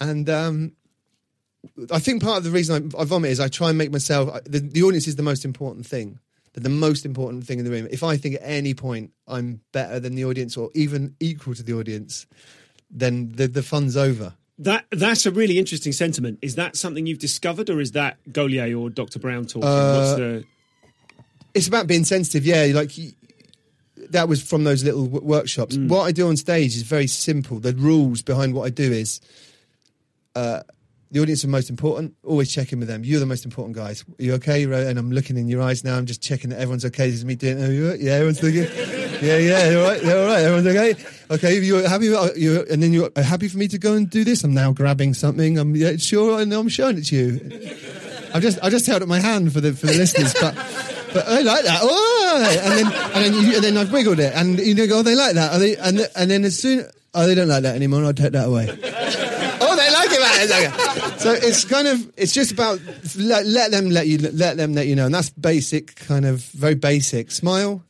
and 0.00 0.28
um, 0.30 0.72
I 1.90 1.98
think 1.98 2.22
part 2.22 2.38
of 2.38 2.44
the 2.44 2.50
reason 2.50 2.92
I, 2.94 3.00
I 3.00 3.04
vomit 3.04 3.30
is 3.30 3.40
I 3.40 3.48
try 3.48 3.68
and 3.68 3.78
make 3.78 3.90
myself 3.90 4.42
the, 4.44 4.60
the 4.60 4.82
audience 4.82 5.06
is 5.06 5.16
the 5.16 5.22
most 5.22 5.44
important 5.44 5.86
thing. 5.86 6.18
They're 6.52 6.62
the 6.62 6.68
most 6.68 7.04
important 7.04 7.46
thing 7.46 7.58
in 7.58 7.64
the 7.64 7.70
room. 7.70 7.86
If 7.90 8.02
I 8.02 8.16
think 8.16 8.36
at 8.36 8.42
any 8.42 8.74
point 8.74 9.12
I'm 9.26 9.60
better 9.72 10.00
than 10.00 10.14
the 10.14 10.24
audience 10.24 10.56
or 10.56 10.70
even 10.74 11.14
equal 11.20 11.54
to 11.54 11.62
the 11.62 11.74
audience, 11.74 12.26
then 12.90 13.32
the 13.32 13.48
the 13.48 13.62
fun's 13.62 13.96
over. 13.96 14.34
That 14.58 14.86
that's 14.90 15.24
a 15.24 15.30
really 15.30 15.58
interesting 15.58 15.92
sentiment. 15.92 16.40
Is 16.42 16.56
that 16.56 16.76
something 16.76 17.06
you've 17.06 17.20
discovered, 17.20 17.70
or 17.70 17.80
is 17.80 17.92
that 17.92 18.18
Gaulier 18.30 18.78
or 18.78 18.90
Dr. 18.90 19.20
Brown 19.20 19.46
talking? 19.46 19.68
What's 19.68 20.16
the 20.16 20.44
It's 21.54 21.68
about 21.68 21.86
being 21.86 22.04
sensitive. 22.04 22.44
Yeah, 22.44 22.72
like 22.74 22.90
that 24.10 24.28
was 24.28 24.42
from 24.42 24.64
those 24.64 24.82
little 24.82 25.04
w- 25.04 25.24
workshops. 25.24 25.76
What 25.76 26.02
I 26.02 26.12
do 26.12 26.28
on 26.28 26.36
stage 26.36 26.74
is 26.74 26.82
very 26.82 27.06
simple. 27.06 27.60
The 27.60 27.72
rules 27.74 28.22
behind 28.22 28.54
what 28.54 28.64
I 28.64 28.70
do 28.70 28.90
is 28.90 29.20
uh, 30.34 30.62
the 31.10 31.20
audience 31.20 31.44
are 31.44 31.48
most 31.48 31.70
important. 31.70 32.14
Always 32.22 32.52
check 32.52 32.72
in 32.72 32.78
with 32.80 32.88
them. 32.88 33.04
You're 33.04 33.20
the 33.20 33.26
most 33.26 33.44
important 33.44 33.76
guys. 33.76 34.04
Are 34.18 34.22
you 34.22 34.34
okay? 34.34 34.64
And 34.64 34.98
I'm 34.98 35.10
looking 35.10 35.36
in 35.36 35.48
your 35.48 35.62
eyes 35.62 35.84
now. 35.84 35.96
I'm 35.96 36.06
just 36.06 36.22
checking 36.22 36.50
that 36.50 36.56
everyone's 36.56 36.84
okay. 36.86 37.06
This 37.06 37.20
is 37.20 37.24
me 37.24 37.34
doing. 37.34 37.62
Oh, 37.62 37.70
you 37.70 37.90
all 37.90 37.96
yeah, 37.96 38.12
everyone's 38.12 38.42
looking. 38.42 38.62
yeah, 39.22 39.38
yeah, 39.38 39.70
you're 39.70 39.82
right. 39.82 40.02
You're 40.02 40.18
all 40.18 40.26
right. 40.26 40.42
Everyone's 40.42 40.66
okay. 40.66 41.04
Okay, 41.30 41.60
you're 41.60 41.88
happy. 41.88 42.06
You're, 42.06 42.64
and 42.70 42.82
then 42.82 42.92
you're 42.92 43.10
happy 43.16 43.48
for 43.48 43.58
me 43.58 43.68
to 43.68 43.78
go 43.78 43.94
and 43.94 44.08
do 44.08 44.24
this. 44.24 44.44
I'm 44.44 44.54
now 44.54 44.72
grabbing 44.72 45.14
something. 45.14 45.58
I'm 45.58 45.74
yeah, 45.74 45.96
sure. 45.96 46.38
I 46.38 46.44
know 46.44 46.60
I'm 46.60 46.68
showing 46.68 46.98
it 46.98 47.06
to 47.06 47.16
you. 47.16 47.68
I've 48.34 48.42
just 48.42 48.58
I 48.62 48.68
just 48.68 48.86
held 48.86 49.02
up 49.02 49.08
my 49.08 49.20
hand 49.20 49.52
for 49.52 49.60
the 49.60 49.72
for 49.72 49.86
the 49.86 49.94
listeners, 49.94 50.34
but 50.34 50.54
but 51.14 51.26
I 51.26 51.40
like 51.40 51.64
that. 51.64 51.80
Oh, 51.82 52.60
and 52.62 52.72
then 52.72 52.86
and 52.86 53.24
then 53.24 53.34
you, 53.34 53.54
and 53.54 53.64
then 53.64 53.76
I've 53.78 53.92
wiggled 53.92 54.20
it, 54.20 54.32
and 54.34 54.58
you 54.58 54.74
know, 54.74 54.86
go, 54.86 54.98
oh, 54.98 55.02
they 55.02 55.14
like 55.14 55.34
that. 55.34 55.52
Are 55.52 55.58
they, 55.58 55.76
and 55.76 56.06
and 56.14 56.30
then 56.30 56.44
as 56.44 56.58
soon 56.58 56.86
oh, 57.14 57.26
they 57.26 57.34
don't 57.34 57.48
like 57.48 57.62
that 57.62 57.74
anymore. 57.74 58.04
I'll 58.04 58.12
take 58.12 58.32
that 58.32 58.46
away. 58.46 59.24
They 60.18 60.48
like 60.48 60.96
it. 60.98 61.00
Man. 61.00 61.18
So 61.18 61.32
it's 61.32 61.64
kind 61.64 61.88
of 61.88 62.12
it's 62.16 62.32
just 62.32 62.52
about 62.52 62.80
let, 63.16 63.46
let 63.46 63.70
them 63.70 63.90
let 63.90 64.06
you 64.06 64.18
let 64.18 64.56
them 64.56 64.74
let 64.74 64.86
you 64.86 64.96
know, 64.96 65.06
and 65.06 65.14
that's 65.14 65.30
basic, 65.30 65.96
kind 65.96 66.24
of 66.26 66.42
very 66.42 66.74
basic. 66.74 67.30
Smile. 67.30 67.84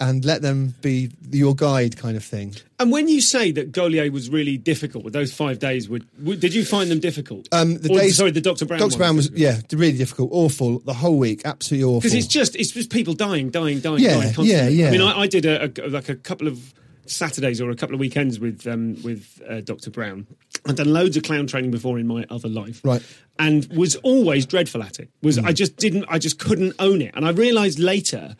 And 0.00 0.24
let 0.24 0.42
them 0.42 0.76
be 0.80 1.10
your 1.32 1.56
guide, 1.56 1.96
kind 1.96 2.16
of 2.16 2.22
thing. 2.22 2.54
and 2.78 2.92
when 2.92 3.08
you 3.08 3.20
say 3.20 3.50
that 3.50 3.72
Gaulier 3.72 4.12
was 4.12 4.30
really 4.30 4.56
difficult 4.56 5.12
those 5.12 5.32
five 5.32 5.58
days, 5.58 5.88
would, 5.88 6.06
would 6.22 6.38
did 6.38 6.54
you 6.54 6.64
find 6.64 6.88
them 6.88 7.00
difficult? 7.00 7.48
Um, 7.50 7.78
the 7.78 7.90
Or, 7.92 7.98
days, 7.98 8.16
sorry, 8.16 8.30
the 8.30 8.40
Dr. 8.40 8.64
Brown. 8.64 8.78
Dr. 8.78 8.96
Brown 8.96 9.16
was 9.16 9.28
yeah, 9.32 9.60
really 9.72 9.98
difficult, 9.98 10.28
awful. 10.32 10.78
The 10.78 10.92
whole 10.94 11.18
week, 11.18 11.42
absolutely 11.44 11.82
awful. 11.82 11.98
because 12.02 12.14
it's 12.14 12.28
just 12.28 12.54
it's 12.54 12.70
just 12.70 12.90
people 12.90 13.14
dying, 13.14 13.50
dying, 13.50 13.80
dying, 13.80 13.98
Yeah, 13.98 14.10
dying. 14.14 14.34
Constantly. 14.34 14.52
yeah, 14.52 14.68
yeah. 14.68 14.86
I 14.86 14.90
mean, 14.92 15.00
I, 15.00 15.18
I 15.22 15.26
did 15.26 15.44
a, 15.44 15.64
a 15.64 15.88
like 15.88 16.08
a 16.08 16.14
couple 16.14 16.46
of 16.46 16.72
Saturdays 17.10 17.60
or 17.60 17.70
a 17.70 17.76
couple 17.76 17.94
of 17.94 18.00
weekends 18.00 18.38
with 18.40 18.66
um, 18.66 18.96
with 19.02 19.40
uh, 19.48 19.60
Dr. 19.60 19.90
Brown. 19.90 20.26
I'd 20.66 20.76
done 20.76 20.92
loads 20.92 21.16
of 21.16 21.22
clown 21.22 21.46
training 21.46 21.70
before 21.70 21.98
in 21.98 22.06
my 22.06 22.24
other 22.30 22.48
life, 22.48 22.80
Right. 22.84 23.02
And 23.38 23.66
was 23.66 23.96
always 23.96 24.46
dreadful 24.46 24.82
at 24.82 24.98
it. 24.98 25.08
Was 25.22 25.38
Mm. 25.38 25.46
I 25.46 25.52
just 25.52 25.76
didn't 25.76 26.04
I 26.08 26.18
just 26.18 26.38
couldn't 26.38 26.74
own 26.78 27.00
it, 27.02 27.12
and 27.14 27.24
I 27.24 27.30
realised 27.30 27.78
later. 27.78 28.36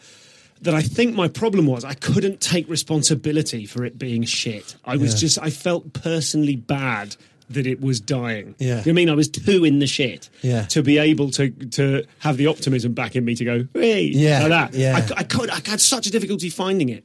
That 0.62 0.74
I 0.74 0.83
think 0.83 1.14
my 1.14 1.28
problem 1.28 1.66
was 1.66 1.85
I 1.85 1.94
couldn't 1.94 2.40
take 2.40 2.68
responsibility 2.68 3.64
for 3.64 3.85
it 3.85 3.96
being 3.96 4.24
shit. 4.24 4.74
I 4.85 4.96
was 4.96 5.12
Yeah. 5.14 5.18
just 5.20 5.38
I 5.40 5.50
felt 5.50 5.92
personally 5.92 6.57
bad 6.57 7.14
that 7.48 7.64
it 7.64 7.81
was 7.81 8.00
dying. 8.00 8.57
Yeah. 8.59 8.66
You 8.66 8.70
know 8.74 8.78
what 8.81 8.88
I 8.88 8.92
mean? 8.92 9.09
I 9.09 9.14
was 9.14 9.28
too 9.28 9.64
in 9.64 9.78
the 9.78 9.87
shit 9.87 10.28
Yeah. 10.42 10.62
to 10.66 10.83
be 10.83 10.98
able 10.98 11.31
to 11.31 11.50
to 11.50 12.02
have 12.18 12.38
the 12.38 12.48
optimism 12.48 12.92
back 12.92 13.14
in 13.14 13.24
me 13.24 13.37
to 13.37 13.44
go, 13.44 13.68
hey, 13.72 14.02
Yeah, 14.02 14.40
like 14.40 14.72
that. 14.72 14.74
yeah. 14.74 14.96
I, 14.96 15.20
I 15.20 15.22
could. 15.22 15.48
I 15.48 15.61
had 15.64 15.81
such 15.81 16.09
a 16.09 16.11
difficulty 16.11 16.50
finding 16.50 16.88
it. 16.88 17.04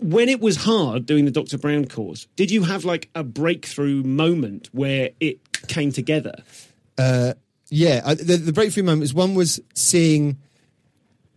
When 0.00 0.28
it 0.28 0.40
was 0.40 0.56
hard 0.56 1.06
doing 1.06 1.24
the 1.24 1.30
Dr. 1.30 1.58
Brown 1.58 1.86
course, 1.86 2.26
did 2.36 2.50
you 2.50 2.62
have 2.64 2.84
like 2.84 3.08
a 3.14 3.24
breakthrough 3.24 4.02
moment 4.04 4.68
where 4.72 5.10
it 5.18 5.38
came 5.66 5.90
together? 5.92 6.42
Uh, 6.96 7.34
Yeah, 7.70 8.02
I, 8.04 8.14
the, 8.14 8.36
the 8.36 8.52
breakthrough 8.52 8.84
moments. 8.84 9.12
One 9.12 9.34
was 9.34 9.60
seeing 9.74 10.38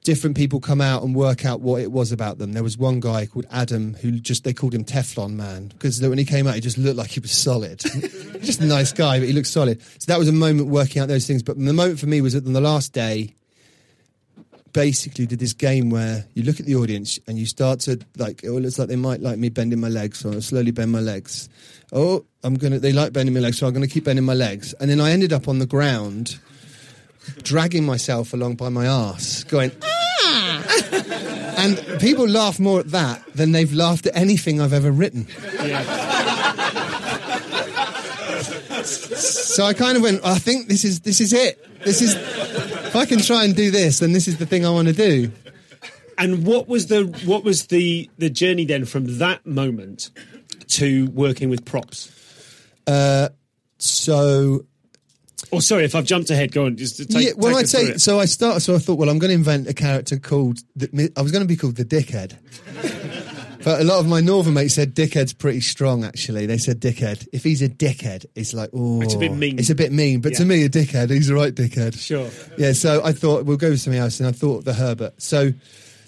different 0.04 0.36
people 0.36 0.60
come 0.60 0.82
out 0.82 1.04
and 1.04 1.14
work 1.16 1.46
out 1.46 1.62
what 1.62 1.82
it 1.82 1.92
was 1.92 2.12
about 2.12 2.38
them. 2.38 2.54
There 2.54 2.64
was 2.64 2.78
one 2.78 3.00
guy 3.00 3.26
called 3.26 3.46
Adam 3.52 3.94
who 3.96 4.12
just 4.14 4.44
they 4.44 4.54
called 4.54 4.74
him 4.74 4.84
Teflon 4.84 5.34
Man 5.34 5.68
because 5.68 6.02
when 6.02 6.18
he 6.18 6.26
came 6.26 6.48
out, 6.48 6.56
he 6.56 6.62
just 6.62 6.78
looked 6.78 6.98
like 6.98 7.12
he 7.12 7.20
was 7.20 7.32
solid. 7.32 7.80
just 8.42 8.62
a 8.62 8.66
nice 8.66 8.92
guy, 8.92 9.20
but 9.20 9.28
he 9.28 9.34
looked 9.34 9.48
solid. 9.48 9.82
So 9.82 10.06
that 10.08 10.20
was 10.20 10.28
a 10.28 10.34
moment 10.34 10.70
working 10.70 11.02
out 11.02 11.08
those 11.08 11.28
things. 11.28 11.44
But 11.44 11.58
the 11.58 11.74
moment 11.74 12.00
for 12.00 12.08
me 12.08 12.22
was 12.22 12.36
on 12.36 12.54
the 12.54 12.62
last 12.62 12.94
day. 12.94 13.36
Basically, 14.74 15.26
did 15.26 15.40
this 15.40 15.54
game 15.54 15.90
where 15.90 16.26
you 16.34 16.44
look 16.44 16.60
at 16.60 16.66
the 16.66 16.76
audience 16.76 17.20
and 17.28 17.38
you 17.38 17.46
start 17.46 17.82
to 17.82 18.00
like. 18.18 18.42
Oh, 18.46 18.58
it 18.58 18.62
looks 18.62 18.80
like 18.80 18.88
they 18.88 18.96
might 18.96 19.22
like 19.22 19.38
me 19.38 19.50
bending 19.50 19.80
my 19.80 19.90
legs, 19.90 20.20
so 20.20 20.32
I'll 20.32 20.42
slowly 20.42 20.72
bend 20.72 20.92
my 20.92 21.00
legs. 21.00 21.50
Oh, 21.92 22.26
I'm 22.44 22.56
gonna. 22.56 22.80
They 22.80 22.94
like 22.94 23.14
bending 23.14 23.34
my 23.34 23.42
legs, 23.42 23.58
so 23.58 23.68
I'm 23.68 23.74
gonna 23.74 23.88
keep 23.88 24.06
bending 24.06 24.26
my 24.26 24.34
legs. 24.34 24.74
And 24.80 24.90
then 24.90 25.02
I 25.02 25.12
ended 25.12 25.34
up 25.34 25.48
on 25.48 25.60
the 25.60 25.66
ground, 25.66 26.40
dragging 27.44 27.86
myself 27.86 28.34
along 28.34 28.56
by 28.56 28.70
my 28.70 28.88
arse, 28.88 29.44
going, 29.44 29.72
ah! 29.82 31.56
and 31.58 31.78
people 32.00 32.28
laugh 32.28 32.60
more 32.60 32.80
at 32.80 32.92
that 32.92 33.24
than 33.34 33.52
they've 33.52 33.74
laughed 33.74 34.06
at 34.08 34.16
anything 34.16 34.62
I've 34.62 34.74
ever 34.74 34.92
written. 34.92 35.28
Yeah. 35.64 36.12
So 38.84 39.66
I 39.66 39.74
kind 39.74 39.98
of 39.98 40.04
went, 40.04 40.26
I 40.26 40.40
think 40.40 40.68
this 40.68 40.86
is 40.86 41.02
this 41.02 41.22
is 41.22 41.34
it. 41.34 41.71
This 41.84 42.02
is 42.02 42.16
if 42.16 42.96
I 42.96 43.06
can 43.06 43.20
try 43.20 43.44
and 43.44 43.56
do 43.56 43.72
this, 43.72 44.00
then 44.00 44.12
this 44.14 44.28
is 44.28 44.38
the 44.38 44.46
thing 44.46 44.66
I 44.66 44.70
want 44.70 44.88
to 44.88 44.94
do. 44.94 45.32
And 46.18 46.46
what 46.46 46.68
was 46.68 46.88
the 46.88 47.06
what 47.26 47.44
was 47.44 47.68
the 47.68 48.10
the 48.18 48.30
journey 48.30 48.66
then 48.66 48.86
from 48.86 49.18
that 49.18 49.46
moment 49.46 50.12
to 50.70 51.08
working 51.08 51.50
with 51.50 51.66
props? 51.66 52.12
Uh, 52.86 53.30
So 53.78 54.66
Or 55.52 55.62
sorry, 55.62 55.86
if 55.86 55.96
I've 55.96 56.06
jumped 56.06 56.30
ahead, 56.30 56.52
go 56.52 56.66
on. 56.66 56.78
Just 56.78 56.98
to 56.98 57.06
take, 57.06 57.26
yeah, 57.26 57.32
well, 57.36 57.52
take 57.54 57.62
I'd 57.62 57.70
say 57.70 57.98
so. 57.98 58.20
I 58.20 58.26
start. 58.26 58.62
So 58.62 58.76
I 58.76 58.78
thought, 58.78 59.00
well, 59.00 59.10
I'm 59.10 59.18
going 59.20 59.30
to 59.30 59.36
invent 59.36 59.68
a 59.68 59.74
character 59.74 60.18
called. 60.20 60.60
The, 60.76 61.12
I 61.18 61.22
was 61.22 61.32
going 61.32 61.44
to 61.44 61.48
be 61.48 61.56
called 61.56 61.76
the 61.78 61.86
Dickhead, 61.86 62.38
But 63.64 63.82
a 63.82 63.84
lot 63.84 64.00
of 64.00 64.08
my 64.08 64.22
northern 64.22 64.54
mates 64.54 64.74
said 64.74 64.96
dickhead's 64.96 65.34
pretty 65.34 65.62
strong. 65.62 66.04
Actually, 66.04 66.46
they 66.46 66.58
said 66.58 66.80
dickhead. 66.80 67.28
If 67.32 67.44
he's 67.44 67.62
a 67.62 67.70
dickhead, 67.70 68.26
it's 68.36 68.54
like 68.54 68.70
oh, 68.74 69.02
It's 69.02 69.14
a 69.14 69.18
bit 69.18 69.34
mean. 69.34 69.60
It's 69.60 69.70
a 69.70 69.76
bit 69.76 69.92
mean. 69.92 70.22
But 70.22 70.34
to 70.36 70.46
me, 70.46 70.64
a 70.64 70.70
dickhead, 70.70 71.10
he's 71.10 71.30
a 71.30 71.36
right 71.36 71.54
dickhead. 71.54 72.00
Sure. 72.00 72.30
Yeah. 72.58 72.74
So 72.74 73.04
I 73.04 73.12
thought 73.12 73.46
we'll 73.46 73.58
go 73.58 73.70
with 73.70 73.82
something 73.82 74.00
else, 74.00 74.20
and 74.20 74.28
I 74.28 74.32
thought 74.32 74.66
the 74.66 74.74
Herbert. 74.74 75.22
So 75.22 75.52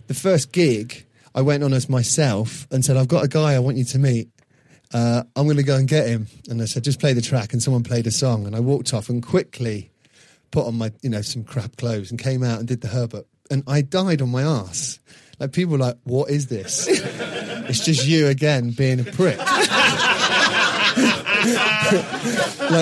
the 0.08 0.14
first 0.14 0.52
gig, 0.52 1.06
I 1.36 1.42
went 1.42 1.64
on 1.64 1.74
as 1.74 1.90
myself 1.90 2.68
and 2.72 2.84
said, 2.84 2.98
"I've 2.98 3.08
got 3.08 3.24
a 3.24 3.28
guy 3.28 3.54
I 3.54 3.60
want 3.60 3.78
you 3.78 3.86
to 3.86 4.00
meet." 4.00 4.30
Uh, 4.94 5.24
I'm 5.36 5.46
going 5.46 5.58
to 5.58 5.64
go 5.64 5.76
and 5.76 5.88
get 5.88 6.08
him. 6.08 6.28
And 6.50 6.62
I 6.62 6.66
said, 6.66 6.84
just 6.84 7.00
play 7.00 7.14
the 7.14 7.22
track. 7.22 7.52
And 7.52 7.64
someone 7.64 7.82
played 7.84 8.06
a 8.06 8.12
song. 8.12 8.46
And 8.46 8.56
I 8.56 8.60
walked 8.60 8.94
off 8.94 9.10
and 9.10 9.24
quickly 9.24 9.92
put 10.52 10.68
on 10.68 10.76
my, 10.78 10.92
you 11.02 11.10
know, 11.10 11.24
some 11.24 11.44
crap 11.44 11.78
clothes 11.78 12.12
and 12.12 12.20
came 12.20 12.44
out 12.44 12.60
and 12.60 12.68
did 12.68 12.82
the 12.82 12.90
Herbert. 12.90 13.26
And 13.50 13.64
I 13.66 13.82
died 13.82 14.22
on 14.22 14.30
my 14.30 14.44
ass. 14.44 15.00
Like 15.40 15.52
people 15.52 15.74
were 15.74 15.80
like, 15.80 15.98
what 16.04 16.30
is 16.30 16.48
this? 16.48 16.88
it's 17.70 17.86
just 17.86 18.08
you 18.08 18.28
again 18.28 18.72
being 18.72 19.00
a 19.00 19.04
prick. 19.04 19.40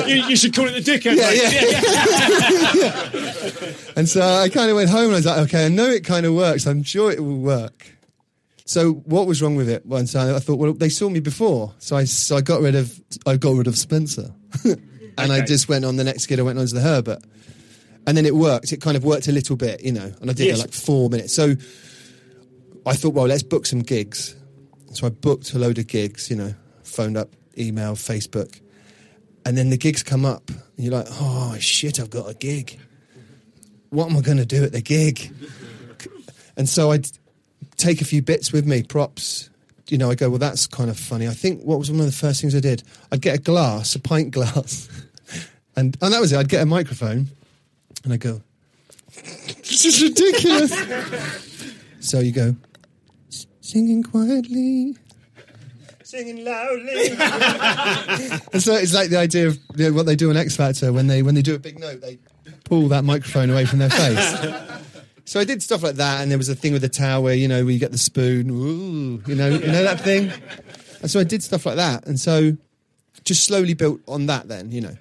You, 0.08 0.16
you 0.28 0.36
should 0.36 0.54
call 0.56 0.68
it 0.68 0.84
the 0.84 0.92
dickhead. 0.92 1.16
Yeah, 1.16 1.32
mate. 1.32 1.42
yeah. 3.86 3.94
And 3.96 4.08
so 4.08 4.22
I 4.22 4.50
kind 4.50 4.70
of 4.70 4.76
went 4.78 4.90
home 4.90 5.06
and 5.06 5.14
I 5.14 5.18
was 5.18 5.26
like, 5.26 5.40
okay, 5.48 5.66
I 5.66 5.70
know 5.70 5.90
it 5.90 6.06
kind 6.06 6.26
of 6.26 6.34
works. 6.34 6.66
I'm 6.66 6.84
sure 6.84 7.12
it 7.12 7.22
will 7.22 7.38
work. 7.40 7.88
So 8.66 8.94
what 8.94 9.28
was 9.28 9.42
wrong 9.42 9.56
with 9.56 9.70
it? 9.70 9.86
Once 9.86 10.16
I, 10.16 10.36
I 10.36 10.40
thought, 10.40 10.60
well, 10.60 10.74
they 10.74 10.90
saw 10.90 11.10
me 11.10 11.20
before, 11.20 11.74
so 11.80 11.98
I 11.98 12.06
so 12.06 12.38
I 12.38 12.42
got 12.42 12.62
rid 12.62 12.76
of 12.76 12.98
I 13.26 13.36
got 13.36 13.56
rid 13.56 13.68
of 13.68 13.78
Spencer, 13.78 14.34
and 14.64 15.32
I 15.32 15.42
just 15.42 15.68
went 15.68 15.84
on 15.84 15.98
the 15.98 16.04
next 16.06 16.24
skid. 16.24 16.40
I 16.40 16.44
went 16.44 16.58
on 16.58 16.66
to 16.68 16.74
the 16.74 16.80
Herbert, 16.82 17.20
and 18.08 18.16
then 18.16 18.26
it 18.26 18.34
worked. 18.36 18.72
It 18.72 18.80
kind 18.80 18.96
of 18.96 19.04
worked 19.04 19.28
a 19.28 19.34
little 19.34 19.58
bit, 19.58 19.84
you 19.84 19.92
know. 19.92 20.14
And 20.22 20.30
I 20.30 20.34
did 20.34 20.48
Yes. 20.48 20.60
it 20.60 20.62
like 20.62 20.72
four 20.74 21.10
minutes. 21.10 21.34
So 21.34 21.56
I 22.86 22.94
thought, 22.94 23.14
well, 23.14 23.26
let's 23.26 23.44
book 23.44 23.66
some 23.66 23.82
gigs. 23.82 24.36
So 24.94 25.08
I 25.08 25.10
booked 25.10 25.54
a 25.54 25.60
load 25.60 25.78
of 25.78 25.88
gigs, 25.88 26.30
you 26.30 26.36
know, 26.36 26.54
phoned 26.84 27.18
up, 27.18 27.30
email, 27.58 27.96
Facebook, 27.96 28.60
and 29.46 29.58
then 29.58 29.70
the 29.70 29.78
gigs 29.78 30.04
come 30.04 30.26
up, 30.26 30.50
and 30.50 30.60
you're 30.78 30.94
like, 30.94 31.08
oh 31.10 31.56
shit, 31.60 32.00
I've 32.00 32.10
got 32.10 32.30
a 32.30 32.34
gig. 32.34 32.80
What 33.90 34.10
am 34.10 34.18
I 34.18 34.22
going 34.22 34.38
to 34.38 34.46
do 34.46 34.64
at 34.64 34.72
the 34.72 34.82
gig? 34.82 35.34
And 36.58 36.68
so 36.68 36.92
I'd 36.92 37.08
take 37.78 38.02
a 38.02 38.06
few 38.06 38.22
bits 38.22 38.52
with 38.52 38.68
me, 38.68 38.84
props. 38.84 39.50
You 39.88 39.98
know, 39.98 40.12
I 40.12 40.16
go, 40.16 40.30
well, 40.30 40.38
that's 40.38 40.68
kind 40.68 40.90
of 40.90 41.00
funny. 41.00 41.28
I 41.28 41.32
think 41.32 41.64
what 41.64 41.80
was 41.80 41.90
one 41.90 42.02
of 42.02 42.06
the 42.06 42.12
first 42.12 42.42
things 42.42 42.54
I 42.54 42.60
did? 42.60 42.84
I'd 43.12 43.22
get 43.22 43.36
a 43.36 43.42
glass, 43.42 43.96
a 43.96 44.00
pint 44.00 44.32
glass, 44.32 44.90
and 45.78 45.98
and 46.02 46.14
that 46.14 46.20
was 46.20 46.34
it. 46.34 46.38
I'd 46.38 46.50
get 46.50 46.62
a 46.62 46.66
microphone, 46.66 47.30
and 48.04 48.14
I'd 48.14 48.20
go, 48.20 48.42
this 49.16 49.86
is 49.86 50.02
ridiculous. 50.04 50.74
so 52.02 52.20
you 52.20 52.34
go, 52.34 52.50
"S- 52.50 52.56
singing 53.72 54.04
quietly, 54.04 54.98
singing 56.04 56.44
loudly. 56.44 57.10
and 58.54 58.62
so 58.62 58.74
it's 58.76 58.94
like 58.94 59.10
the 59.10 59.18
idea 59.18 59.48
of 59.48 59.58
you 59.76 59.90
know, 59.90 59.96
what 59.96 60.06
they 60.06 60.16
do 60.16 60.30
on 60.30 60.36
X 60.36 60.58
Factor 60.58 60.92
when 60.92 61.08
they 61.08 61.24
when 61.24 61.36
they 61.36 61.42
do 61.42 61.56
a 61.56 61.60
big 61.60 61.80
note, 61.80 62.02
they 62.02 62.20
pull 62.66 62.90
that 62.90 63.04
microphone 63.04 63.50
away 63.50 63.66
from 63.66 63.80
their 63.80 63.90
face. 63.90 64.46
So 65.24 65.40
I 65.40 65.46
did 65.46 65.64
stuff 65.64 65.82
like 65.82 65.96
that, 65.96 66.22
and 66.22 66.30
there 66.30 66.38
was 66.38 66.50
a 66.50 66.56
thing 66.56 66.74
with 66.74 66.82
the 66.82 66.90
towel 66.90 67.24
where 67.24 67.36
you 67.36 67.48
know 67.48 67.64
where 67.64 67.72
you 67.72 67.80
get 67.80 67.94
the 67.94 67.98
spoon, 67.98 68.50
ooh, 68.50 69.24
you 69.26 69.36
know, 69.36 69.48
you 69.48 69.68
know 69.68 69.84
that 69.84 70.02
thing. 70.02 70.30
And 71.02 71.10
so 71.10 71.22
I 71.22 71.24
did 71.24 71.42
stuff 71.42 71.66
like 71.66 71.78
that, 71.78 72.06
and 72.06 72.20
so 72.20 72.58
just 73.24 73.46
slowly 73.46 73.74
built 73.74 74.02
on 74.10 74.26
that. 74.26 74.50
Then 74.50 74.72
you 74.72 74.82
know, 74.82 74.98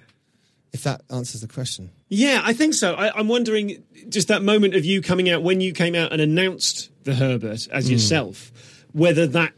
if 0.71 0.83
that 0.83 1.01
answers 1.09 1.41
the 1.41 1.49
question. 1.49 1.89
Yeah, 2.07 2.41
I 2.45 2.53
think 2.53 2.75
so. 2.75 2.93
I, 2.93 3.11
I'm 3.17 3.27
wondering 3.27 3.83
just 4.07 4.29
that 4.29 4.41
moment 4.41 4.73
of 4.73 4.85
you 4.85 5.01
coming 5.01 5.29
out 5.29 5.43
when 5.43 5.59
you 5.59 5.73
came 5.73 5.95
out 5.95 6.13
and 6.13 6.21
announced 6.21 6.90
the 7.03 7.15
Herbert 7.15 7.67
as 7.71 7.85
Hmm. 7.87 7.91
yourself, 7.93 8.51
whether 8.93 9.27
that. 9.27 9.53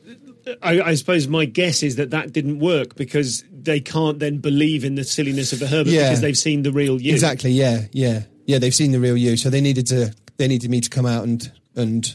I, 0.61 0.81
I 0.81 0.95
suppose 0.95 1.25
my 1.29 1.45
guess 1.45 1.83
is 1.83 1.95
that 1.95 2.09
that 2.09 2.33
didn't 2.33 2.59
work 2.59 2.95
because 2.95 3.45
they 3.49 3.79
can't 3.79 4.19
then 4.19 4.39
believe 4.39 4.83
in 4.83 4.95
the 4.95 5.05
silliness 5.05 5.53
of 5.53 5.59
the 5.59 5.67
Herbert 5.67 5.91
Yeah. 5.93 6.09
because 6.09 6.19
they've 6.19 6.37
seen 6.37 6.63
the 6.63 6.71
real 6.73 7.01
you. 7.01 7.13
Exactly. 7.13 7.51
Yeah. 7.51 7.85
Yeah. 7.93 8.23
Yeah. 8.45 8.59
They've 8.59 8.75
seen 8.75 8.91
the 8.91 8.99
real 8.99 9.15
you, 9.15 9.37
so 9.37 9.49
they 9.49 9.61
needed 9.61 9.87
to. 9.87 10.13
They 10.35 10.49
needed 10.49 10.69
me 10.69 10.81
to 10.81 10.89
come 10.89 11.05
out 11.05 11.23
and 11.23 11.49
and 11.75 12.13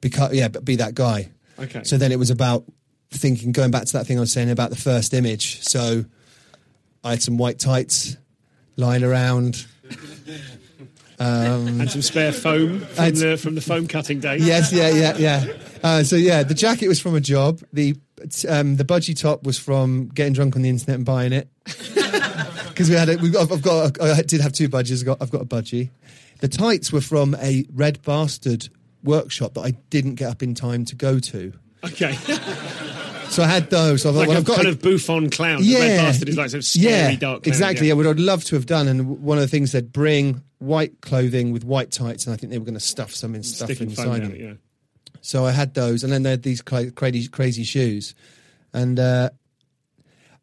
become 0.00 0.32
yeah, 0.32 0.48
but 0.48 0.64
be 0.64 0.76
that 0.76 0.94
guy. 0.94 1.32
Okay. 1.58 1.82
So 1.84 1.98
then 1.98 2.12
it 2.12 2.18
was 2.18 2.30
about 2.30 2.64
thinking, 3.10 3.52
going 3.52 3.70
back 3.70 3.84
to 3.84 3.92
that 3.92 4.06
thing 4.06 4.16
I 4.16 4.20
was 4.20 4.32
saying 4.32 4.50
about 4.50 4.70
the 4.70 4.76
first 4.76 5.12
image. 5.12 5.62
So 5.62 6.04
I 7.04 7.10
had 7.10 7.22
some 7.22 7.36
white 7.36 7.58
tights 7.58 8.16
lying 8.76 9.04
around. 9.04 9.66
and 11.18 11.90
some 11.90 12.02
spare 12.02 12.32
foam 12.32 12.80
from 12.80 13.14
the 13.14 13.36
from 13.36 13.54
the 13.54 13.60
foam 13.60 13.86
cutting 13.86 14.20
day. 14.20 14.38
Yes, 14.38 14.72
yeah, 14.72 14.88
yeah, 14.90 15.16
yeah. 15.16 15.52
Uh, 15.82 16.02
so 16.02 16.16
yeah, 16.16 16.42
the 16.42 16.54
jacket 16.54 16.88
was 16.88 17.00
from 17.00 17.14
a 17.14 17.20
job. 17.20 17.60
The 17.72 17.96
um, 18.48 18.76
the 18.76 18.84
budgie 18.84 19.18
top 19.18 19.44
was 19.44 19.58
from 19.58 20.08
getting 20.08 20.32
drunk 20.32 20.56
on 20.56 20.62
the 20.62 20.68
internet 20.68 20.96
and 20.96 21.04
buying 21.04 21.32
it. 21.32 21.48
Because 22.74 22.90
we 22.90 22.96
had 22.96 23.08
it, 23.08 23.20
got, 23.32 23.52
I've 23.52 23.62
got, 23.62 24.00
I 24.02 24.22
did 24.22 24.40
have 24.40 24.52
two 24.52 24.68
budgies. 24.68 24.98
I've 24.98 25.06
got, 25.06 25.22
I've 25.22 25.30
got 25.30 25.42
a 25.42 25.44
budgie. 25.44 25.90
The 26.40 26.48
tights 26.48 26.92
were 26.92 27.00
from 27.00 27.36
a 27.36 27.64
red 27.72 28.02
bastard 28.02 28.68
workshop 29.04 29.54
that 29.54 29.60
I 29.60 29.70
didn't 29.90 30.16
get 30.16 30.28
up 30.28 30.42
in 30.42 30.56
time 30.56 30.84
to 30.86 30.96
go 30.96 31.20
to. 31.20 31.52
Okay. 31.84 32.18
So 33.30 33.42
I 33.42 33.46
had 33.48 33.68
those. 33.68 34.02
So 34.02 34.10
I 34.10 34.12
thought, 34.12 34.18
like 34.18 34.28
well, 34.28 34.36
a 34.36 34.40
I've 34.40 34.44
got 34.44 34.56
kind 34.56 34.68
a- 34.68 34.72
of 34.72 34.82
bouffon 34.82 35.28
clown. 35.28 35.60
The 35.60 35.74
red 35.74 35.96
bastard 35.98 36.28
is 36.28 36.36
like 36.36 36.50
some 36.50 36.62
scary 36.62 37.14
yeah, 37.14 37.16
dark 37.16 37.42
clown. 37.42 37.52
exactly. 37.52 37.88
yeah. 37.88 37.94
Yeah, 37.94 37.96
what 37.96 38.06
I'd 38.06 38.20
love 38.20 38.44
to 38.44 38.54
have 38.54 38.66
done, 38.66 38.86
and 38.86 39.22
one 39.22 39.38
of 39.38 39.42
the 39.42 39.48
things 39.48 39.72
they'd 39.72 39.92
bring 39.92 40.42
white 40.64 41.00
clothing 41.00 41.52
with 41.52 41.64
white 41.64 41.90
tights, 41.90 42.26
and 42.26 42.34
I 42.34 42.36
think 42.36 42.50
they 42.52 42.58
were 42.58 42.64
going 42.64 42.74
to 42.74 42.80
stuff 42.80 43.12
some 43.14 43.34
in 43.34 43.42
stuff 43.42 43.66
Sticking 43.68 43.90
inside 43.90 44.22
them. 44.22 44.32
it, 44.32 44.40
yeah. 44.40 44.52
So 45.20 45.44
I 45.46 45.52
had 45.52 45.74
those, 45.74 46.04
and 46.04 46.12
then 46.12 46.22
they 46.22 46.30
had 46.30 46.42
these 46.42 46.60
crazy, 46.62 47.28
crazy 47.28 47.64
shoes, 47.64 48.14
and 48.72 48.98
uh, 48.98 49.30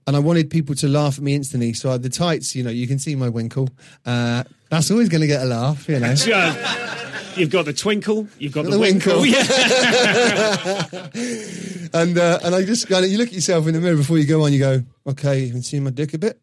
and 0.08 0.16
I 0.16 0.20
wanted 0.20 0.50
people 0.50 0.74
to 0.76 0.88
laugh 0.88 1.18
at 1.18 1.24
me 1.24 1.36
instantly. 1.36 1.74
So 1.74 1.98
the 1.98 2.10
tights, 2.10 2.56
you 2.56 2.64
know, 2.64 2.72
you 2.72 2.88
can 2.88 2.98
see 2.98 3.16
my 3.16 3.30
winkle. 3.30 3.70
Uh, 4.06 4.44
that's 4.70 4.90
always 4.90 5.10
going 5.10 5.22
to 5.22 5.28
get 5.28 5.44
a 5.44 5.46
laugh, 5.46 5.88
you 5.88 6.00
know. 6.00 6.16
You've 7.38 7.50
got 7.50 7.64
the 7.64 7.72
twinkle, 7.72 8.28
you've 8.40 8.52
got 8.52 8.66
the, 8.66 8.72
The 8.72 8.80
winkle. 8.80 9.22
winkle. 9.22 9.42
Yeah. 9.42 11.08
and 11.94 12.18
uh, 12.18 12.40
and 12.44 12.54
I 12.56 12.64
just 12.66 12.90
kind 12.90 13.06
of 13.06 13.12
you 13.12 13.18
look 13.18 13.28
at 13.30 13.34
yourself 13.34 13.68
in 13.68 13.74
the 13.74 13.80
mirror 13.80 13.96
before 13.96 14.18
you 14.18 14.26
go 14.26 14.44
on. 14.44 14.52
You 14.52 14.60
go, 14.60 14.84
okay, 15.08 15.40
you 15.46 15.52
can 15.52 15.62
see 15.62 15.80
my 15.80 15.92
dick 15.92 16.14
a 16.14 16.18
bit, 16.18 16.42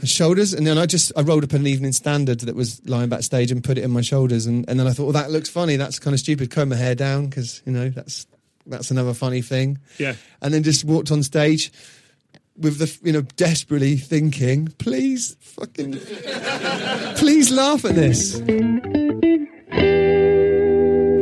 the 0.00 0.06
shoulders, 0.06 0.52
and 0.52 0.66
then 0.66 0.78
I 0.78 0.86
just 0.86 1.12
I 1.16 1.22
rolled 1.22 1.44
up 1.44 1.52
an 1.52 1.66
Evening 1.66 1.92
Standard 1.92 2.40
that 2.40 2.54
was 2.54 2.86
lying 2.86 3.08
backstage 3.08 3.50
and 3.50 3.62
put 3.62 3.78
it 3.78 3.84
in 3.84 3.90
my 3.90 4.00
shoulders, 4.00 4.46
and, 4.46 4.68
and 4.68 4.78
then 4.78 4.86
I 4.86 4.92
thought, 4.92 5.04
well, 5.04 5.12
that 5.12 5.30
looks 5.30 5.48
funny. 5.48 5.76
That's 5.76 5.98
kind 5.98 6.14
of 6.14 6.20
stupid. 6.20 6.50
Comb 6.50 6.70
my 6.70 6.76
hair 6.76 6.94
down 6.94 7.26
because 7.26 7.62
you 7.66 7.72
know 7.72 7.88
that's 7.88 8.26
that's 8.66 8.90
another 8.90 9.14
funny 9.14 9.42
thing. 9.42 9.78
Yeah. 9.98 10.14
and 10.42 10.52
then 10.52 10.62
just 10.62 10.84
walked 10.84 11.10
on 11.10 11.22
stage 11.22 11.72
with 12.58 12.78
the 12.78 12.98
you 13.02 13.12
know 13.12 13.22
desperately 13.36 13.96
thinking, 13.96 14.68
please 14.78 15.36
fucking, 15.40 15.92
please 17.16 17.50
laugh 17.50 17.84
at 17.84 17.94
this. 17.94 18.40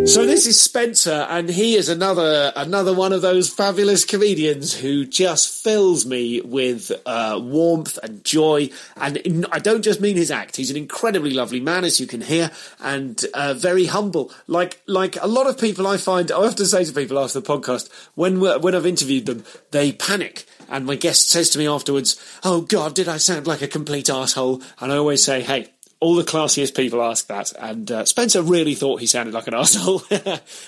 So 0.07 0.27
this 0.27 0.47
is 0.47 0.61
Spencer, 0.61 1.27
and 1.31 1.49
he 1.49 1.77
is 1.77 1.89
another 1.89 2.53
another 2.55 2.93
one 2.93 3.15
of 3.15 3.23
those 3.23 3.49
fabulous 3.49 4.05
comedians 4.05 4.75
who 4.75 5.07
just 5.07 5.65
fills 5.65 6.05
me 6.05 6.43
with 6.43 6.93
uh, 7.07 7.41
warmth 7.43 7.99
and 8.03 8.23
joy. 8.23 8.69
And 8.97 9.17
in, 9.17 9.47
I 9.51 9.61
don't 9.61 9.81
just 9.83 10.03
mean 10.03 10.17
his 10.17 10.31
act; 10.31 10.57
he's 10.57 10.71
an 10.71 10.77
incredibly 10.77 11.33
lovely 11.33 11.59
man, 11.59 11.85
as 11.85 12.01
you 12.01 12.07
can 12.07 12.21
hear, 12.21 12.51
and 12.81 13.25
uh, 13.33 13.55
very 13.55 13.87
humble. 13.87 14.31
Like 14.47 14.81
like 14.87 15.17
a 15.23 15.27
lot 15.27 15.47
of 15.49 15.59
people, 15.59 15.87
I 15.87 15.97
find 15.97 16.31
I 16.31 16.37
often 16.37 16.67
say 16.67 16.85
to 16.85 16.93
people 16.93 17.19
after 17.19 17.41
the 17.41 17.47
podcast 17.47 17.89
when 18.15 18.41
when 18.41 18.75
I've 18.75 18.87
interviewed 18.87 19.25
them, 19.25 19.45
they 19.71 19.93
panic. 19.93 20.47
And 20.69 20.87
my 20.87 20.97
guest 20.97 21.31
says 21.31 21.49
to 21.51 21.59
me 21.59 21.67
afterwards, 21.67 22.21
"Oh 22.45 22.61
God, 22.61 22.95
did 22.95 23.09
I 23.09 23.17
sound 23.17 23.47
like 23.47 23.63
a 23.63 23.69
complete 23.69 24.11
asshole?" 24.11 24.63
And 24.81 24.93
I 24.93 24.97
always 24.97 25.25
say, 25.25 25.41
"Hey." 25.41 25.71
All 26.01 26.15
the 26.15 26.23
classiest 26.23 26.77
people 26.77 27.03
ask 27.03 27.27
that, 27.29 27.53
and 27.59 27.91
uh, 27.91 28.05
Spencer 28.05 28.43
really 28.43 28.75
thought 28.75 29.01
he 29.01 29.07
sounded 29.07 29.33
like 29.35 29.47
an 29.47 29.55
arsehole. 29.55 30.03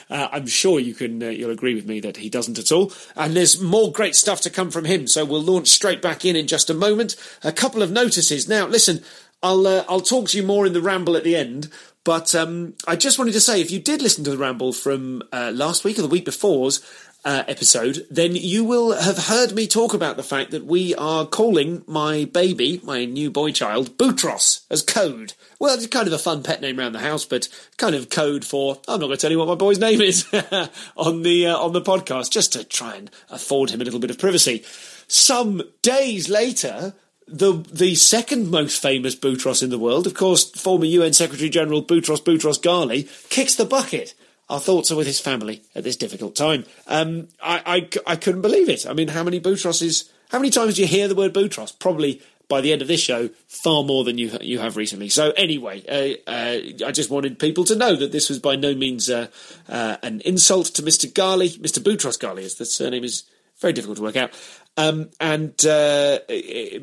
uh, 0.09 0.29
I'm 0.33 0.47
sure 0.47 0.81
you 0.81 0.95
can 0.95 1.23
uh, 1.23 1.29
you'll 1.29 1.51
agree 1.51 1.75
with 1.75 1.87
me 1.87 2.01
that 2.01 2.19
he 2.19 2.31
doesn't 2.31 2.59
at 2.59 2.73
all. 2.73 2.93
And 3.15 3.37
there's 3.37 3.61
more 3.61 3.93
great 3.93 4.17
stuff 4.17 4.41
to 4.43 4.51
come 4.51 4.71
from 4.71 4.85
him, 4.85 5.07
so 5.07 5.25
we'll 5.25 5.43
launch 5.43 5.69
straight 5.69 6.01
back 6.01 6.25
in 6.25 6.37
in 6.37 6.47
just 6.47 6.71
a 6.71 6.75
moment. 6.75 7.17
A 7.45 7.53
couple 7.53 7.83
of 7.83 7.91
notices 7.91 8.49
now. 8.49 8.67
Listen, 8.67 9.03
I'll 9.43 9.67
uh, 9.67 9.85
I'll 9.89 10.01
talk 10.01 10.29
to 10.29 10.37
you 10.37 10.43
more 10.43 10.67
in 10.67 10.73
the 10.73 10.83
ramble 10.83 11.17
at 11.17 11.25
the 11.25 11.37
end. 11.37 11.71
But 12.07 12.37
um, 12.37 12.75
I 12.87 12.95
just 12.95 13.19
wanted 13.19 13.33
to 13.33 13.41
say, 13.41 13.61
if 13.61 13.73
you 13.73 13.81
did 13.81 14.01
listen 14.01 14.23
to 14.23 14.31
the 14.31 14.39
ramble 14.39 14.73
from 14.73 15.25
uh, 15.33 15.51
last 15.53 15.83
week 15.83 15.99
or 15.99 16.03
the 16.03 16.09
week 16.09 16.25
before's 16.25 16.81
uh, 17.27 17.43
episode, 17.49 18.07
then 18.09 18.37
you 18.37 18.62
will 18.65 18.93
have 18.93 19.27
heard 19.27 19.53
me 19.53 19.67
talk 19.67 19.93
about 19.93 20.17
the 20.17 20.23
fact 20.23 20.53
that 20.53 20.65
we 20.65 20.95
are 20.95 21.27
calling 21.27 21.83
my 21.89 22.25
baby, 22.25 22.81
my 22.85 23.05
new 23.05 23.33
boy 23.33 23.51
child, 23.51 23.99
Boutros 23.99 24.65
as 24.71 24.81
code. 24.81 25.35
Well, 25.59 25.75
it's 25.75 25.89
kind 25.89 26.07
of 26.07 26.12
a 26.12 26.19
fun 26.19 26.45
pet 26.45 26.61
name 26.61 26.79
around 26.79 26.93
the 26.93 27.01
house, 27.01 27.25
but 27.25 27.49
kind 27.79 27.97
of 27.97 28.11
code 28.11 28.45
for 28.45 28.81
I'm 28.87 29.01
not 29.01 29.09
going 29.09 29.17
to 29.17 29.21
tell 29.21 29.33
you 29.33 29.41
what 29.41 29.49
my 29.49 29.57
boy's 29.57 29.81
name 29.81 30.01
is 30.01 30.25
on 30.97 31.23
the 31.23 31.49
uh, 31.49 31.59
on 31.59 31.73
the 31.73 31.83
podcast, 31.83 32.31
just 32.31 32.53
to 32.53 32.62
try 32.62 32.95
and 32.95 33.11
afford 33.29 33.71
him 33.71 33.81
a 33.81 33.85
little 33.85 34.01
bit 34.01 34.11
of 34.11 34.21
privacy. 34.21 34.65
Some 35.09 35.62
days 35.83 36.29
later, 36.29 36.95
the 37.27 37.55
the 37.73 37.97
second 37.97 38.53
most 38.53 38.81
famous 38.81 39.17
Boutros 39.17 39.65
in 39.65 39.71
the 39.71 39.81
world, 39.81 40.07
of 40.07 40.15
course, 40.15 40.49
former 40.53 40.85
UN 40.85 41.12
Secretary 41.12 41.51
General 41.51 41.83
Boutros 41.83 42.23
Boutros 42.23 42.61
Ghali, 42.61 43.09
kicks 43.31 43.57
the 43.57 43.65
bucket. 43.65 44.15
Our 44.48 44.61
thoughts 44.61 44.90
are 44.90 44.96
with 44.96 45.06
his 45.06 45.20
family 45.20 45.62
at 45.74 45.85
this 45.85 45.96
difficult 45.96 46.37
time. 46.37 46.64
Um, 46.87 47.28
I, 47.42 47.88
I, 48.06 48.12
I 48.12 48.16
couldn't 48.16 48.42
believe 48.42 48.68
it. 48.68 48.87
I 48.87 48.92
mean, 48.92 49.09
how 49.09 49.24
many 49.24 49.40
Boutroses? 49.40 50.11
How 50.30 50.38
many 50.38 50.50
times 50.50 50.74
do 50.74 50.82
you 50.82 50.88
hear 50.88 51.09
the 51.09 51.14
word 51.14 51.32
Boutros? 51.32 51.76
Probably 51.78 52.20
by 52.48 52.61
the 52.61 52.72
end 52.72 52.80
of 52.80 52.88
this 52.88 53.00
show, 53.00 53.30
far 53.48 53.82
more 53.82 54.04
than 54.04 54.18
you 54.18 54.37
you 54.40 54.59
have 54.59 54.76
recently. 54.76 55.09
So 55.09 55.30
anyway, 55.32 55.85
uh, 55.88 56.30
uh, 56.30 56.87
I 56.87 56.92
just 56.92 57.11
wanted 57.11 57.38
people 57.38 57.64
to 57.64 57.76
know 57.76 57.96
that 57.96 58.12
this 58.12 58.28
was 58.28 58.38
by 58.38 58.56
no 58.56 58.74
means 58.74 59.11
uh, 59.11 59.28
uh 59.68 59.96
an 60.02 60.20
insult 60.24 60.66
to 60.66 60.82
Mr. 60.82 61.12
Ghali, 61.12 61.59
Mr. 61.59 61.80
Boutros 61.82 62.18
Ghali, 62.18 62.44
as 62.44 62.54
the 62.56 62.64
surname 62.64 63.04
is 63.04 63.24
very 63.61 63.72
difficult 63.72 63.96
to 63.98 64.02
work 64.02 64.16
out. 64.16 64.30
Um, 64.77 65.11
and 65.21 65.55
uh, 65.65 66.19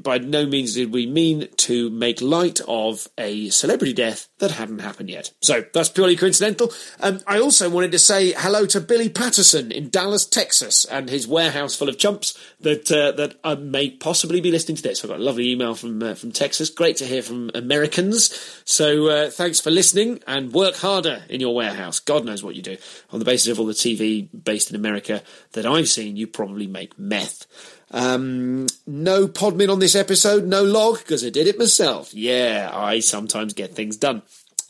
by 0.01 0.17
no 0.17 0.45
means 0.47 0.73
did 0.73 0.91
we 0.91 1.05
mean 1.05 1.47
to 1.57 1.89
make 1.91 2.21
light 2.21 2.59
of 2.67 3.07
a 3.17 3.49
celebrity 3.49 3.93
death 3.93 4.27
that 4.39 4.51
hadn't 4.51 4.79
happened 4.79 5.09
yet. 5.09 5.31
So 5.41 5.63
that's 5.73 5.89
purely 5.89 6.15
coincidental. 6.15 6.71
Um, 6.99 7.21
I 7.27 7.39
also 7.39 7.69
wanted 7.69 7.91
to 7.91 7.99
say 7.99 8.33
hello 8.33 8.65
to 8.67 8.81
Billy 8.81 9.09
Patterson 9.09 9.71
in 9.71 9.89
Dallas, 9.89 10.25
Texas, 10.25 10.85
and 10.85 11.09
his 11.09 11.27
warehouse 11.27 11.75
full 11.75 11.89
of 11.89 11.99
chumps 11.99 12.37
that 12.61 12.91
uh, 12.91 13.11
that 13.11 13.39
uh, 13.43 13.55
may 13.55 13.91
possibly 13.91 14.41
be 14.41 14.51
listening 14.51 14.77
to 14.77 14.83
this. 14.83 15.03
I've 15.03 15.11
got 15.11 15.19
a 15.19 15.23
lovely 15.23 15.51
email 15.51 15.75
from 15.75 16.01
uh, 16.01 16.15
from 16.15 16.31
Texas. 16.31 16.69
Great 16.69 16.97
to 16.97 17.05
hear 17.05 17.21
from 17.21 17.51
Americans. 17.53 18.61
So 18.65 19.07
uh, 19.07 19.29
thanks 19.29 19.59
for 19.59 19.69
listening 19.69 20.21
and 20.25 20.51
work 20.51 20.77
harder 20.77 21.23
in 21.29 21.41
your 21.41 21.53
warehouse. 21.53 21.99
God 21.99 22.25
knows 22.25 22.43
what 22.43 22.55
you 22.55 22.61
do. 22.61 22.77
On 23.11 23.19
the 23.19 23.25
basis 23.25 23.51
of 23.51 23.59
all 23.59 23.67
the 23.67 23.73
TV 23.73 24.27
based 24.43 24.71
in 24.71 24.75
America 24.75 25.21
that 25.51 25.65
I've 25.65 25.89
seen, 25.89 26.15
you 26.15 26.25
probably 26.25 26.67
make 26.67 26.97
meth. 26.97 27.45
Um, 27.93 28.65
no 28.87 29.27
podmin 29.27 29.71
on 29.71 29.77
this 29.79 29.95
episode, 29.95 30.45
no 30.45 30.63
log, 30.63 30.97
because 30.97 31.23
I 31.23 31.29
did 31.29 31.47
it 31.47 31.59
myself. 31.59 32.11
Yeah, 32.13 32.71
I 32.73 32.99
sometimes 32.99 33.53
get 33.53 33.75
things 33.75 33.97
done. 33.97 34.23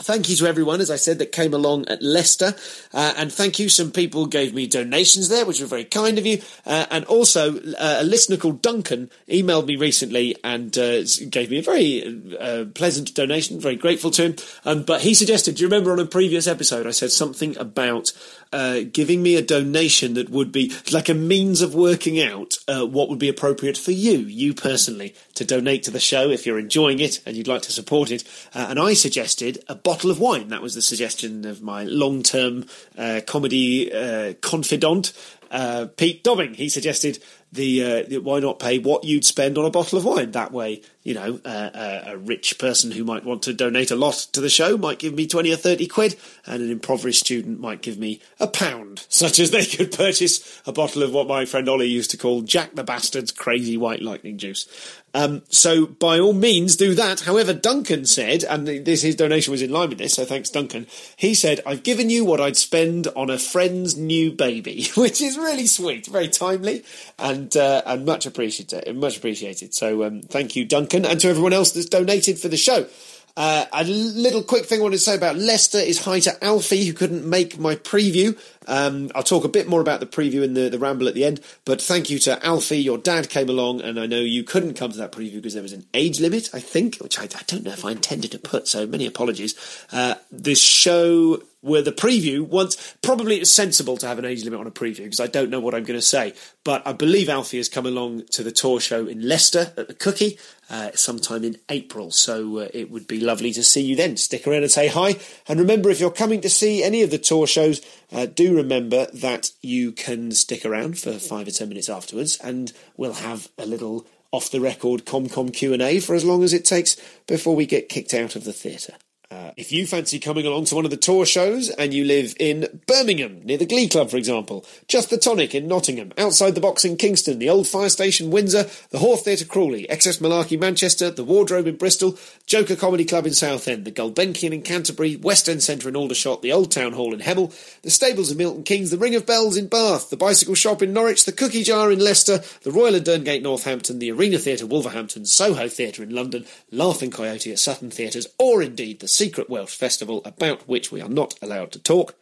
Thank 0.03 0.27
you 0.27 0.35
to 0.35 0.47
everyone, 0.47 0.81
as 0.81 0.91
I 0.91 0.97
said, 0.97 1.19
that 1.19 1.31
came 1.31 1.53
along 1.53 1.87
at 1.87 2.01
Leicester. 2.01 2.55
Uh, 2.93 3.13
and 3.15 3.31
thank 3.31 3.57
you. 3.57 3.69
Some 3.69 3.89
people 3.89 4.25
gave 4.25 4.53
me 4.53 4.67
donations 4.67 5.29
there, 5.29 5.45
which 5.45 5.61
were 5.61 5.65
very 5.65 5.85
kind 5.85 6.17
of 6.17 6.25
you. 6.25 6.41
Uh, 6.65 6.85
and 6.91 7.05
also, 7.05 7.55
uh, 7.57 7.99
a 7.99 8.03
listener 8.03 8.35
called 8.35 8.61
Duncan 8.61 9.09
emailed 9.29 9.65
me 9.65 9.77
recently 9.77 10.35
and 10.43 10.77
uh, 10.77 11.03
gave 11.29 11.51
me 11.51 11.59
a 11.59 11.63
very 11.63 12.21
uh, 12.37 12.65
pleasant 12.75 13.13
donation. 13.13 13.61
Very 13.61 13.77
grateful 13.77 14.11
to 14.11 14.23
him. 14.23 14.35
Um, 14.65 14.83
but 14.83 15.01
he 15.01 15.13
suggested, 15.13 15.55
do 15.55 15.61
you 15.61 15.67
remember 15.67 15.93
on 15.93 15.99
a 15.99 16.05
previous 16.05 16.47
episode, 16.47 16.85
I 16.85 16.91
said 16.91 17.11
something 17.11 17.57
about 17.57 18.11
uh, 18.51 18.81
giving 18.91 19.23
me 19.23 19.37
a 19.37 19.41
donation 19.41 20.15
that 20.15 20.29
would 20.29 20.51
be 20.51 20.73
like 20.91 21.07
a 21.07 21.13
means 21.13 21.61
of 21.61 21.73
working 21.73 22.21
out 22.21 22.57
what 22.67 23.09
would 23.09 23.19
be 23.19 23.29
appropriate 23.29 23.77
for 23.77 23.91
you, 23.91 24.19
you 24.19 24.53
personally, 24.53 25.15
to 25.33 25.45
donate 25.45 25.83
to 25.83 25.91
the 25.91 25.99
show 25.99 26.29
if 26.29 26.45
you're 26.45 26.59
enjoying 26.59 26.99
it 26.99 27.21
and 27.25 27.35
you'd 27.37 27.47
like 27.47 27.61
to 27.63 27.71
support 27.71 28.11
it. 28.11 28.23
and 28.53 28.79
I 28.79 28.93
suggested 28.93 29.63
a 29.67 29.75
bottle 29.93 30.09
of 30.09 30.19
wine. 30.19 30.47
That 30.47 30.63
was 30.63 30.73
the 30.73 30.81
suggestion 30.81 31.45
of 31.45 31.61
my 31.61 31.83
long 31.83 32.23
term 32.23 32.65
uh, 32.97 33.21
comedy 33.27 33.93
uh, 33.93 34.33
confidant, 34.41 35.13
uh, 35.51 35.85
Pete 35.97 36.23
Dobbing. 36.23 36.55
He 36.55 36.67
suggested 36.67 37.23
the, 37.53 37.83
uh, 37.83 38.19
why 38.21 38.39
not 38.39 38.59
pay 38.59 38.79
what 38.79 39.03
you'd 39.03 39.25
spend 39.25 39.57
on 39.57 39.65
a 39.65 39.69
bottle 39.69 39.97
of 39.97 40.05
wine? 40.05 40.31
That 40.31 40.51
way, 40.51 40.81
you 41.03 41.13
know, 41.13 41.39
uh, 41.45 42.01
a 42.05 42.17
rich 42.17 42.57
person 42.57 42.91
who 42.91 43.03
might 43.03 43.25
want 43.25 43.43
to 43.43 43.53
donate 43.53 43.91
a 43.91 43.95
lot 43.95 44.15
to 44.31 44.41
the 44.41 44.49
show 44.49 44.77
might 44.77 44.99
give 44.99 45.13
me 45.13 45.27
20 45.27 45.53
or 45.53 45.57
30 45.57 45.87
quid, 45.87 46.15
and 46.45 46.63
an 46.63 46.71
impoverished 46.71 47.19
student 47.19 47.59
might 47.59 47.81
give 47.81 47.99
me 47.99 48.21
a 48.39 48.47
pound, 48.47 49.05
such 49.09 49.39
as 49.39 49.51
they 49.51 49.65
could 49.65 49.91
purchase 49.91 50.61
a 50.65 50.71
bottle 50.71 51.03
of 51.03 51.13
what 51.13 51.27
my 51.27 51.45
friend 51.45 51.69
Ollie 51.69 51.87
used 51.87 52.11
to 52.11 52.17
call 52.17 52.41
Jack 52.41 52.75
the 52.75 52.83
Bastard's 52.83 53.31
crazy 53.31 53.77
white 53.77 54.01
lightning 54.01 54.37
juice. 54.37 54.67
Um, 55.15 55.43
so 55.49 55.85
by 55.85 56.19
all 56.19 56.33
means 56.33 56.75
do 56.75 56.95
that. 56.95 57.21
However, 57.21 57.53
Duncan 57.53 58.05
said, 58.05 58.43
and 58.43 58.67
this 58.67 59.03
his 59.03 59.15
donation 59.15 59.51
was 59.51 59.61
in 59.61 59.71
line 59.71 59.89
with 59.89 59.99
this, 59.99 60.15
so 60.15 60.25
thanks 60.25 60.49
Duncan. 60.49 60.87
He 61.15 61.35
said, 61.35 61.61
"I've 61.67 61.83
given 61.83 62.09
you 62.09 62.25
what 62.25 62.41
I'd 62.41 62.57
spend 62.57 63.07
on 63.09 63.29
a 63.29 63.37
friend's 63.37 63.95
new 63.95 64.31
baby," 64.31 64.87
which 64.97 65.21
is 65.21 65.37
really 65.37 65.67
sweet, 65.67 66.07
very 66.07 66.29
timely, 66.29 66.83
and 67.19 67.42
uh, 67.55 67.81
and 67.85 68.05
much 68.05 68.25
appreciated. 68.25 68.95
Much 68.95 69.17
appreciated. 69.17 69.73
So 69.73 70.03
um, 70.03 70.21
thank 70.21 70.55
you, 70.55 70.65
Duncan, 70.65 71.05
and 71.05 71.19
to 71.21 71.29
everyone 71.29 71.53
else 71.53 71.71
that's 71.71 71.87
donated 71.87 72.39
for 72.39 72.47
the 72.47 72.57
show. 72.57 72.87
Uh, 73.35 73.65
a 73.73 73.83
little 73.83 74.43
quick 74.43 74.65
thing 74.65 74.79
I 74.79 74.83
wanted 74.83 74.97
to 74.97 75.01
say 75.01 75.15
about 75.15 75.35
Leicester 75.37 75.79
is 75.79 76.05
hi 76.05 76.19
to 76.19 76.43
Alfie, 76.43 76.85
who 76.85 76.93
couldn't 76.93 77.27
make 77.27 77.57
my 77.57 77.75
preview. 77.75 78.37
Um, 78.67 79.09
I'll 79.15 79.23
talk 79.23 79.43
a 79.43 79.49
bit 79.49 79.67
more 79.67 79.81
about 79.81 79.99
the 79.99 80.05
preview 80.05 80.43
in 80.43 80.53
the, 80.53 80.69
the 80.69 80.77
ramble 80.77 81.07
at 81.07 81.15
the 81.15 81.25
end, 81.25 81.41
but 81.65 81.81
thank 81.81 82.11
you 82.11 82.19
to 82.19 82.45
Alfie. 82.45 82.77
Your 82.77 82.99
dad 82.99 83.29
came 83.29 83.49
along, 83.49 83.81
and 83.81 83.99
I 83.99 84.05
know 84.05 84.19
you 84.19 84.43
couldn't 84.43 84.75
come 84.75 84.91
to 84.91 84.97
that 84.99 85.11
preview 85.11 85.35
because 85.35 85.55
there 85.55 85.63
was 85.63 85.73
an 85.73 85.85
age 85.95 86.19
limit, 86.19 86.51
I 86.53 86.59
think, 86.59 86.97
which 86.97 87.17
I, 87.17 87.23
I 87.23 87.41
don't 87.47 87.63
know 87.63 87.71
if 87.71 87.83
I 87.83 87.91
intended 87.91 88.31
to 88.33 88.39
put, 88.39 88.67
so 88.67 88.85
many 88.85 89.07
apologies. 89.07 89.55
Uh, 89.91 90.15
this 90.31 90.61
show 90.61 91.41
were 91.63 91.81
the 91.81 91.91
preview 91.91 92.45
once 92.45 92.95
probably 93.01 93.37
it's 93.37 93.51
sensible 93.51 93.97
to 93.97 94.07
have 94.07 94.19
an 94.19 94.25
age 94.25 94.43
limit 94.43 94.59
on 94.59 94.67
a 94.67 94.71
preview 94.71 95.03
because 95.03 95.19
I 95.19 95.27
don't 95.27 95.49
know 95.49 95.59
what 95.59 95.73
I'm 95.73 95.83
going 95.83 95.97
to 95.97 96.05
say. 96.05 96.33
But 96.63 96.85
I 96.85 96.93
believe 96.93 97.29
Alfie 97.29 97.57
has 97.57 97.69
come 97.69 97.85
along 97.85 98.23
to 98.31 98.43
the 98.43 98.51
tour 98.51 98.79
show 98.79 99.07
in 99.07 99.27
Leicester 99.27 99.73
at 99.77 99.87
the 99.87 99.93
Cookie 99.93 100.37
uh, 100.69 100.91
sometime 100.93 101.43
in 101.43 101.57
April. 101.69 102.11
So 102.11 102.59
uh, 102.59 102.67
it 102.73 102.91
would 102.91 103.07
be 103.07 103.19
lovely 103.19 103.53
to 103.53 103.63
see 103.63 103.81
you 103.81 103.95
then. 103.95 104.17
Stick 104.17 104.45
around 104.45 104.63
and 104.63 104.71
say 104.71 104.87
hi. 104.87 105.15
And 105.47 105.59
remember 105.59 105.89
if 105.89 105.99
you're 105.99 106.11
coming 106.11 106.41
to 106.41 106.49
see 106.49 106.83
any 106.83 107.01
of 107.01 107.11
the 107.11 107.17
tour 107.17 107.47
shows 107.47 107.81
uh, 108.11 108.25
do 108.25 108.55
remember 108.55 109.07
that 109.13 109.51
you 109.61 109.91
can 109.91 110.31
stick 110.31 110.65
around 110.65 110.99
for 110.99 111.13
five 111.13 111.47
or 111.47 111.51
ten 111.51 111.69
minutes 111.69 111.89
afterwards 111.89 112.37
and 112.37 112.73
we'll 112.97 113.13
have 113.13 113.49
a 113.57 113.65
little 113.65 114.05
off 114.31 114.49
the 114.49 114.59
record 114.59 115.05
ComCom 115.05 115.53
Q&A 115.53 115.99
for 115.99 116.15
as 116.15 116.25
long 116.25 116.43
as 116.43 116.53
it 116.53 116.65
takes 116.65 116.97
before 117.27 117.55
we 117.55 117.67
get 117.67 117.87
kicked 117.87 118.13
out 118.13 118.35
of 118.35 118.43
the 118.43 118.53
theatre 118.53 118.95
uh, 119.33 119.51
if 119.57 119.71
you 119.71 119.87
fancy 119.87 120.19
coming 120.19 120.45
along 120.45 120.65
to 120.65 120.75
one 120.75 120.85
of 120.85 120.91
the 120.91 120.97
tour 120.97 121.25
shows 121.25 121.69
and 121.69 121.93
you 121.93 122.05
live 122.05 122.35
in 122.39 122.81
Birmingham, 122.85 123.41
near 123.43 123.57
the 123.57 123.65
Glee 123.65 123.89
Club, 123.89 124.11
for 124.11 124.17
example, 124.17 124.65
Just 124.87 125.09
the 125.09 125.17
Tonic 125.17 125.55
in 125.55 125.67
Nottingham, 125.67 126.13
Outside 126.17 126.51
the 126.51 126.61
Box 126.61 126.85
in 126.85 126.97
Kingston, 126.97 127.39
the 127.39 127.49
Old 127.49 127.67
Fire 127.67 127.89
Station 127.89 128.29
Windsor, 128.29 128.69
the 128.91 128.99
Hawth 128.99 129.25
Theatre 129.25 129.45
Crawley, 129.45 129.87
XS 129.89 130.21
Malarkey 130.21 130.59
Manchester, 130.59 131.09
the 131.09 131.23
Wardrobe 131.23 131.67
in 131.67 131.77
Bristol, 131.77 132.17
Joker 132.45 132.75
Comedy 132.75 133.05
Club 133.05 133.25
in 133.25 133.33
Southend, 133.33 133.85
the 133.85 133.91
Gulbenkian 133.91 134.51
in 134.51 134.61
Canterbury, 134.61 135.15
West 135.15 135.49
End 135.49 135.63
Centre 135.63 135.89
in 135.89 135.95
Aldershot, 135.95 136.41
the 136.41 136.53
Old 136.53 136.71
Town 136.71 136.93
Hall 136.93 137.13
in 137.13 137.21
Hemel, 137.21 137.51
the 137.81 137.89
Stables 137.89 138.31
in 138.31 138.37
Milton 138.37 138.63
Keynes, 138.63 138.91
the 138.91 138.97
Ring 138.97 139.15
of 139.15 139.25
Bells 139.25 139.57
in 139.57 139.67
Bath, 139.67 140.09
the 140.09 140.17
Bicycle 140.17 140.55
Shop 140.55 140.81
in 140.81 140.93
Norwich, 140.93 141.25
the 141.25 141.31
Cookie 141.31 141.63
Jar 141.63 141.91
in 141.91 141.99
Leicester, 141.99 142.43
the 142.61 142.71
Royal 142.71 142.95
and 142.95 143.05
Derngate 143.05 143.41
Northampton, 143.41 143.99
the 143.99 144.11
Arena 144.11 144.37
Theatre 144.37 144.67
Wolverhampton, 144.67 145.25
Soho 145.25 145.67
Theatre 145.67 146.03
in 146.03 146.13
London, 146.13 146.45
Laughing 146.71 147.11
Coyote 147.11 147.51
at 147.51 147.59
Sutton 147.59 147.89
Theatres, 147.89 148.27
or 148.37 148.61
indeed 148.61 148.99
the 148.99 149.07
Secret 149.23 149.49
Welsh 149.49 149.73
Festival 149.73 150.21
about 150.25 150.67
which 150.67 150.91
we 150.91 150.99
are 150.99 151.07
not 151.07 151.33
allowed 151.41 151.71
to 151.71 151.79
talk, 151.79 152.13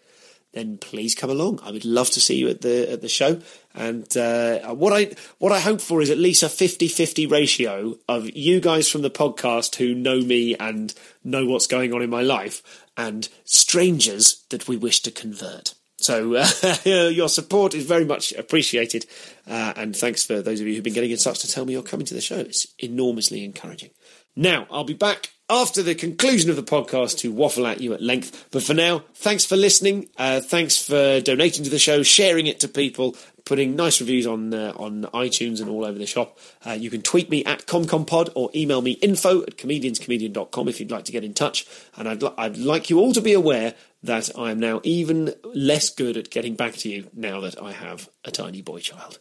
then 0.54 0.78
please 0.78 1.16
come 1.16 1.32
along. 1.32 1.60
I 1.64 1.72
would 1.72 1.84
love 1.84 2.12
to 2.12 2.22
see 2.22 2.36
you 2.36 2.48
at 2.48 2.62
the 2.62 2.92
at 2.92 3.02
the 3.02 3.10
show. 3.10 3.42
And 3.74 4.06
uh, 4.16 4.76
what 4.76 4.94
I 4.94 5.16
what 5.40 5.52
I 5.52 5.60
hope 5.60 5.82
for 5.82 6.00
is 6.00 6.12
at 6.12 6.20
least 6.20 6.44
a 6.44 6.46
50-50 6.46 7.32
ratio 7.32 7.98
of 8.08 8.30
you 8.36 8.60
guys 8.60 8.88
from 8.88 9.02
the 9.02 9.10
podcast 9.10 9.78
who 9.78 9.96
know 9.96 10.22
me 10.22 10.56
and 10.58 10.94
know 11.24 11.48
what's 11.48 11.66
going 11.66 11.92
on 11.92 12.04
in 12.04 12.12
my 12.12 12.22
life, 12.22 12.86
and 12.96 13.28
strangers 13.46 14.44
that 14.50 14.68
we 14.68 14.78
wish 14.78 15.00
to 15.02 15.10
convert. 15.10 15.74
So 15.98 16.36
uh, 16.36 16.76
your 17.10 17.30
support 17.30 17.74
is 17.74 17.88
very 17.88 18.06
much 18.06 18.32
appreciated, 18.34 19.08
uh, 19.48 19.74
and 19.76 19.96
thanks 19.96 20.24
for 20.24 20.44
those 20.44 20.62
of 20.62 20.68
you 20.68 20.76
who've 20.76 20.84
been 20.84 20.94
getting 20.94 21.10
in 21.10 21.18
touch 21.18 21.40
to 21.40 21.52
tell 21.52 21.66
me 21.66 21.74
you're 21.74 21.82
coming 21.82 22.06
to 22.06 22.14
the 22.14 22.22
show. 22.22 22.38
It's 22.38 22.68
enormously 22.78 23.44
encouraging. 23.44 23.90
Now 24.36 24.68
I'll 24.72 24.84
be 24.84 24.94
back 24.94 25.32
after 25.50 25.84
the 25.84 25.94
conclusion 25.94 26.50
of 26.50 26.56
the 26.56 26.64
podcast 26.64 27.18
to 27.18 27.32
waffle 27.32 27.68
at 27.68 27.82
you 27.82 27.94
at 27.94 28.02
length. 28.02 28.48
But 28.52 28.64
for 28.64 28.74
now, 28.74 29.04
thanks 29.16 29.44
for 29.44 29.58
listening. 29.58 30.08
Uh, 30.18 30.40
thanks 30.40 30.78
for 30.78 31.20
donating 31.20 31.66
to 31.66 31.70
the 31.70 31.78
show, 31.78 32.04
sharing 32.04 32.48
it 32.48 32.62
to 32.62 32.70
people, 32.70 33.18
putting 33.44 33.76
nice 33.76 34.00
reviews 34.00 34.26
on 34.26 34.54
uh, 34.54 34.72
on 34.78 35.04
iTunes 35.14 35.60
and 35.60 35.70
all 35.70 35.84
over 35.84 35.98
the 35.98 36.06
shop. 36.06 36.40
Uh, 36.66 36.72
you 36.72 36.90
can 36.90 37.02
tweet 37.02 37.30
me 37.30 37.44
at 37.44 37.66
ComComPod 37.66 38.30
or 38.34 38.50
email 38.56 38.82
me 38.82 38.92
info 38.92 39.42
at 39.42 39.58
comedianscomedian.com 39.58 40.70
if 40.70 40.80
you'd 40.80 40.92
like 40.92 41.06
to 41.06 41.12
get 41.12 41.26
in 41.26 41.34
touch. 41.34 41.68
And 41.98 42.08
I'd, 42.08 42.24
li- 42.24 42.34
I'd 42.38 42.58
like 42.58 42.90
you 42.90 43.00
all 43.00 43.12
to 43.12 43.22
be 43.22 43.34
aware 43.34 43.76
that 44.04 44.30
I 44.38 44.52
am 44.52 44.60
now 44.60 44.80
even 44.84 45.34
less 45.44 45.90
good 45.90 46.16
at 46.16 46.30
getting 46.30 46.56
back 46.56 46.74
to 46.78 46.90
you 46.90 47.10
now 47.14 47.42
that 47.42 47.62
I 47.62 47.74
have 47.74 48.10
a 48.24 48.32
tiny 48.32 48.62
boy 48.62 48.80
child. 48.80 49.20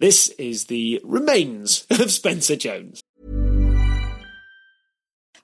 This 0.00 0.28
is 0.30 0.66
the 0.66 1.00
remains 1.04 1.86
of 1.90 2.10
Spencer 2.10 2.56
Jones. 2.56 3.02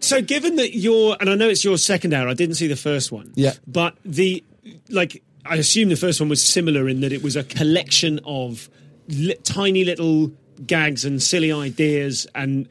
So, 0.00 0.22
given 0.22 0.56
that 0.56 0.76
you're, 0.76 1.16
and 1.18 1.28
I 1.28 1.34
know 1.34 1.48
it's 1.48 1.64
your 1.64 1.78
second 1.78 2.14
hour, 2.14 2.28
I 2.28 2.34
didn't 2.34 2.54
see 2.56 2.68
the 2.68 2.76
first 2.76 3.10
one. 3.10 3.32
Yeah. 3.34 3.54
But 3.66 3.96
the, 4.04 4.44
like, 4.88 5.22
I 5.44 5.56
assume 5.56 5.88
the 5.88 5.96
first 5.96 6.20
one 6.20 6.28
was 6.28 6.44
similar 6.44 6.88
in 6.88 7.00
that 7.00 7.12
it 7.12 7.22
was 7.22 7.34
a 7.34 7.42
collection 7.42 8.20
of 8.24 8.68
li- 9.08 9.36
tiny 9.42 9.84
little 9.84 10.32
gags 10.64 11.04
and 11.04 11.22
silly 11.22 11.50
ideas. 11.50 12.26
And 12.34 12.68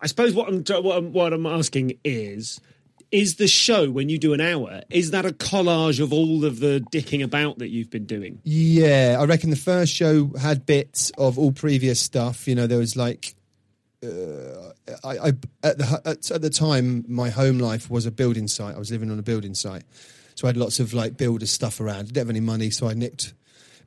I 0.00 0.06
suppose 0.06 0.34
what 0.34 0.48
I'm, 0.48 0.62
what 0.84 0.96
I'm, 0.96 1.12
what 1.12 1.32
I'm 1.32 1.46
asking 1.46 1.98
is, 2.04 2.60
is 3.10 3.36
the 3.36 3.46
show 3.46 3.90
when 3.90 4.08
you 4.08 4.18
do 4.18 4.32
an 4.32 4.40
hour, 4.40 4.82
is 4.90 5.12
that 5.12 5.24
a 5.24 5.30
collage 5.30 6.02
of 6.02 6.12
all 6.12 6.44
of 6.44 6.60
the 6.60 6.84
dicking 6.90 7.22
about 7.22 7.58
that 7.58 7.68
you've 7.68 7.90
been 7.90 8.06
doing? 8.06 8.40
Yeah, 8.44 9.16
I 9.18 9.24
reckon 9.24 9.50
the 9.50 9.56
first 9.56 9.92
show 9.92 10.32
had 10.40 10.66
bits 10.66 11.10
of 11.16 11.38
all 11.38 11.52
previous 11.52 12.00
stuff. 12.00 12.48
You 12.48 12.54
know, 12.54 12.66
there 12.66 12.78
was 12.78 12.96
like, 12.96 13.34
uh, 14.02 14.72
I, 15.04 15.18
I 15.18 15.32
at 15.62 15.78
the 15.78 16.02
at, 16.04 16.30
at 16.30 16.42
the 16.42 16.50
time 16.50 17.04
my 17.08 17.30
home 17.30 17.58
life 17.58 17.90
was 17.90 18.06
a 18.06 18.10
building 18.10 18.48
site. 18.48 18.74
I 18.74 18.78
was 18.78 18.90
living 18.90 19.10
on 19.10 19.18
a 19.18 19.22
building 19.22 19.54
site, 19.54 19.84
so 20.34 20.46
I 20.46 20.48
had 20.48 20.56
lots 20.56 20.80
of 20.80 20.92
like 20.92 21.16
builder 21.16 21.46
stuff 21.46 21.80
around. 21.80 21.96
I 21.96 22.02
didn't 22.02 22.16
have 22.18 22.30
any 22.30 22.40
money, 22.40 22.70
so 22.70 22.88
I 22.88 22.94
nicked 22.94 23.34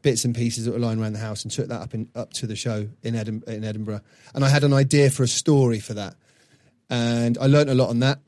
bits 0.02 0.24
and 0.24 0.34
pieces 0.34 0.64
that 0.66 0.72
were 0.72 0.80
lying 0.80 1.02
around 1.02 1.14
the 1.14 1.20
house 1.20 1.44
and 1.44 1.52
took 1.52 1.68
that 1.68 1.82
up 1.82 1.94
in, 1.94 2.08
up 2.16 2.32
to 2.32 2.48
the 2.48 2.56
show 2.56 2.88
in, 3.04 3.16
in 3.16 3.64
Edinburgh. 3.66 4.00
And 4.34 4.46
I 4.46 4.50
had 4.50 4.64
an 4.64 4.72
idea 4.72 5.10
for 5.10 5.24
a 5.24 5.28
story 5.28 5.80
for 5.80 5.94
that, 5.94 6.16
and 6.90 7.38
I 7.38 7.48
learned 7.48 7.70
a 7.70 7.76
lot 7.76 7.90
on 7.90 8.00
that. 8.00 8.20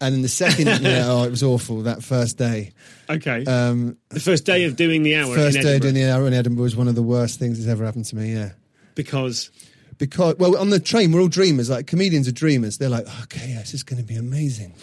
And 0.00 0.14
then 0.14 0.22
the 0.22 0.28
second, 0.28 0.66
yeah, 0.82 1.06
oh, 1.08 1.24
it 1.24 1.30
was 1.30 1.42
awful 1.42 1.82
that 1.82 2.02
first 2.02 2.38
day. 2.38 2.72
Okay. 3.10 3.44
Um, 3.44 3.96
the 4.10 4.20
first 4.20 4.44
day 4.44 4.64
of 4.64 4.76
doing 4.76 5.02
the 5.02 5.16
hour 5.16 5.34
first 5.34 5.54
day 5.54 5.60
Edinburgh. 5.60 5.78
doing 5.80 5.94
the 5.94 6.12
hour 6.12 6.26
in 6.26 6.34
Edinburgh 6.34 6.62
was 6.62 6.76
one 6.76 6.88
of 6.88 6.94
the 6.94 7.02
worst 7.02 7.38
things 7.38 7.58
that's 7.58 7.68
ever 7.68 7.84
happened 7.84 8.04
to 8.06 8.16
me. 8.16 8.32
Yeah. 8.32 8.52
because 8.94 9.50
because 9.98 10.36
well 10.38 10.56
on 10.56 10.70
the 10.70 10.80
train 10.80 11.12
we're 11.12 11.20
all 11.20 11.28
dreamers 11.28 11.68
like 11.68 11.86
comedians 11.86 12.26
are 12.28 12.32
dreamers. 12.32 12.78
They're 12.78 12.88
like 12.88 13.06
okay 13.24 13.54
this 13.54 13.74
is 13.74 13.82
going 13.82 14.00
to 14.00 14.06
be 14.06 14.16
amazing. 14.16 14.74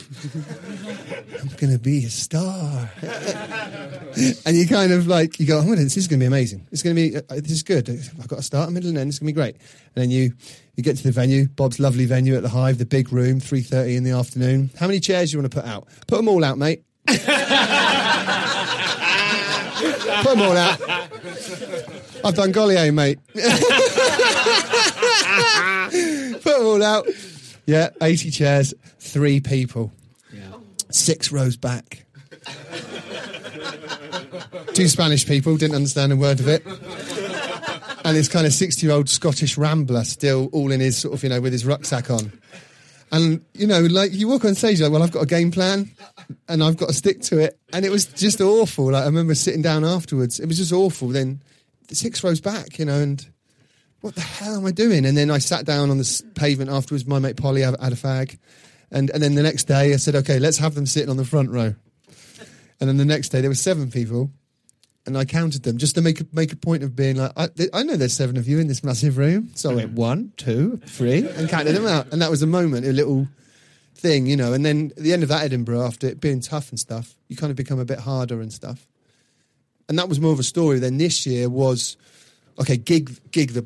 I'm 1.42 1.50
going 1.58 1.74
to 1.74 1.80
be 1.80 2.06
a 2.06 2.10
star. 2.10 2.92
And 4.46 4.56
you 4.56 4.66
kind 4.68 4.94
of 4.94 5.08
like 5.08 5.40
you 5.40 5.46
go 5.46 5.60
oh, 5.60 5.76
this 5.76 5.98
is 5.98 6.08
going 6.08 6.20
to 6.20 6.24
be 6.24 6.28
amazing. 6.28 6.68
It's 6.72 6.82
going 6.84 6.96
to 6.96 7.02
be 7.02 7.18
uh, 7.18 7.22
this 7.42 7.52
is 7.52 7.64
good. 7.64 7.90
I've 7.90 8.28
got 8.28 8.40
a 8.40 8.44
start 8.44 8.70
a 8.70 8.72
middle 8.72 8.90
and 8.90 8.98
end. 8.98 9.10
It's 9.10 9.20
going 9.20 9.28
to 9.28 9.34
be 9.34 9.36
great. 9.36 9.56
And 9.56 10.04
then 10.04 10.12
you 10.12 10.34
you 10.76 10.84
get 10.84 10.96
to 10.98 11.04
the 11.04 11.12
venue 11.12 11.48
bob's 11.48 11.80
lovely 11.80 12.06
venue 12.06 12.36
at 12.36 12.44
the 12.44 12.50
hive 12.50 12.78
the 12.78 12.86
big 12.86 13.12
room 13.12 13.40
3.30 13.40 13.98
in 13.98 14.04
the 14.04 14.12
afternoon. 14.12 14.70
How 14.80 14.88
many 14.88 15.00
chairs 15.00 15.32
do 15.32 15.38
you 15.38 15.42
want 15.42 15.52
to 15.52 15.62
put 15.62 15.68
out? 15.68 15.88
Put 16.08 16.18
them 16.18 16.30
all 16.30 16.44
out 16.44 16.58
mate. 16.58 16.84
Put 19.76 20.38
them 20.38 20.42
all 20.42 20.58
out. 20.58 20.82
I've 22.24 22.34
done 22.34 22.52
Gaulier, 22.52 22.94
mate. 22.94 23.20
Put 26.42 26.58
them 26.58 26.66
all 26.66 26.84
out. 26.84 27.08
Yeah, 27.66 27.90
80 28.02 28.32
chairs, 28.32 28.74
three 29.00 29.40
people, 29.40 29.92
six 30.92 31.32
rows 31.32 31.58
back. 31.58 32.06
Two 34.74 34.88
Spanish 34.88 35.26
people, 35.26 35.58
didn't 35.58 35.76
understand 35.76 36.12
a 36.12 36.16
word 36.16 36.40
of 36.40 36.48
it. 36.48 36.66
And 38.04 38.16
this 38.16 38.28
kind 38.28 38.46
of 38.46 38.54
60 38.54 38.86
year 38.86 38.96
old 38.96 39.10
Scottish 39.10 39.58
rambler 39.58 40.04
still 40.04 40.50
all 40.52 40.72
in 40.72 40.80
his 40.80 40.98
sort 40.98 41.16
of, 41.16 41.24
you 41.24 41.30
know, 41.30 41.42
with 41.42 41.54
his 41.54 41.66
rucksack 41.66 42.12
on. 42.12 42.32
And, 43.12 43.44
you 43.54 43.66
know, 43.66 43.82
like 43.82 44.14
you 44.14 44.28
walk 44.28 44.46
on 44.46 44.54
stage, 44.54 44.82
like, 44.82 44.92
well, 44.92 45.02
I've 45.02 45.12
got 45.12 45.24
a 45.24 45.28
game 45.28 45.50
plan 45.50 45.90
and 46.48 46.64
I've 46.64 46.78
got 46.78 46.90
to 46.90 46.94
stick 46.94 47.22
to 47.24 47.40
it. 47.40 47.58
And 47.74 47.86
it 47.86 47.90
was 47.90 48.06
just 48.06 48.42
awful. 48.42 48.92
Like, 48.92 49.04
I 49.04 49.06
remember 49.06 49.34
sitting 49.34 49.62
down 49.62 49.84
afterwards. 49.84 50.40
It 50.40 50.48
was 50.48 50.58
just 50.58 50.74
awful. 50.74 51.08
Then 51.10 51.42
six 51.92 52.24
rows 52.24 52.42
back, 52.42 52.78
you 52.78 52.86
know, 52.86 53.00
and 53.00 53.26
what 54.06 54.14
the 54.14 54.22
hell 54.22 54.56
am 54.56 54.66
I 54.68 54.72
doing? 54.72 55.04
And 55.04 55.18
then 55.18 55.32
I 55.32 55.40
sat 55.40 55.66
down 55.66 55.90
on 55.90 55.98
the 55.98 56.24
pavement 56.36 56.70
afterwards. 56.70 57.08
My 57.08 57.18
mate 57.18 57.38
Polly 57.38 57.62
had, 57.62 57.74
a 57.74 57.96
fag. 57.96 58.38
And, 58.92 59.10
and 59.10 59.24
then 59.24 59.34
the 59.34 59.42
next 59.42 59.64
day 59.64 59.96
I 59.96 59.96
said, 59.96 60.14
okay, 60.18 60.38
let's 60.38 60.60
have 60.60 60.76
them 60.76 60.86
sitting 60.86 61.10
on 61.10 61.18
the 61.18 61.26
front 61.26 61.50
row. 61.50 61.74
And 62.80 62.88
then 62.88 62.98
the 62.98 63.06
next 63.06 63.30
day 63.30 63.42
there 63.42 63.50
were 63.50 63.56
seven 63.56 63.90
people. 63.90 64.30
And 65.08 65.18
I 65.18 65.26
counted 65.26 65.64
them 65.64 65.80
just 65.80 65.96
to 65.96 66.02
make 66.02 66.22
a, 66.22 66.26
make 66.34 66.54
a 66.54 66.56
point 66.56 66.84
of 66.84 66.96
being 66.96 67.16
like, 67.16 67.32
I, 67.36 67.50
I 67.74 67.82
know 67.82 67.96
there's 67.96 68.14
seven 68.14 68.38
of 68.38 68.48
you 68.48 68.60
in 68.60 68.68
this 68.68 68.84
massive 68.84 69.18
room. 69.18 69.50
So 69.56 69.72
I 69.72 69.74
went 69.74 69.94
one, 69.94 70.34
two, 70.38 70.80
three, 70.86 71.28
and 71.28 71.50
counted 71.50 71.74
them 71.74 71.88
out. 71.88 72.14
And 72.14 72.22
that 72.22 72.30
was 72.30 72.44
a 72.44 72.48
moment, 72.48 72.86
a 72.86 72.94
little 72.94 73.28
thing, 73.96 74.28
you 74.28 74.38
know. 74.38 74.54
And 74.54 74.64
then 74.64 74.92
at 74.96 75.02
the 75.02 75.14
end 75.14 75.24
of 75.24 75.30
that 75.30 75.42
Edinburgh, 75.42 75.82
after 75.82 76.06
it 76.06 76.22
being 76.22 76.42
tough 76.42 76.70
and 76.70 76.80
stuff, 76.80 77.16
you 77.28 77.36
kind 77.36 77.50
of 77.50 77.58
become 77.58 77.80
a 77.80 77.86
bit 77.86 78.02
harder 78.02 78.40
and 78.40 78.54
stuff. 78.54 78.86
And 79.90 79.98
that 79.98 80.10
was 80.10 80.20
more 80.20 80.32
of 80.32 80.40
a 80.40 80.44
story. 80.44 80.78
Then 80.78 80.98
this 80.98 81.26
year 81.26 81.50
was, 81.50 81.98
okay, 82.60 82.78
gig, 82.78 83.20
gig 83.32 83.54
the 83.54 83.66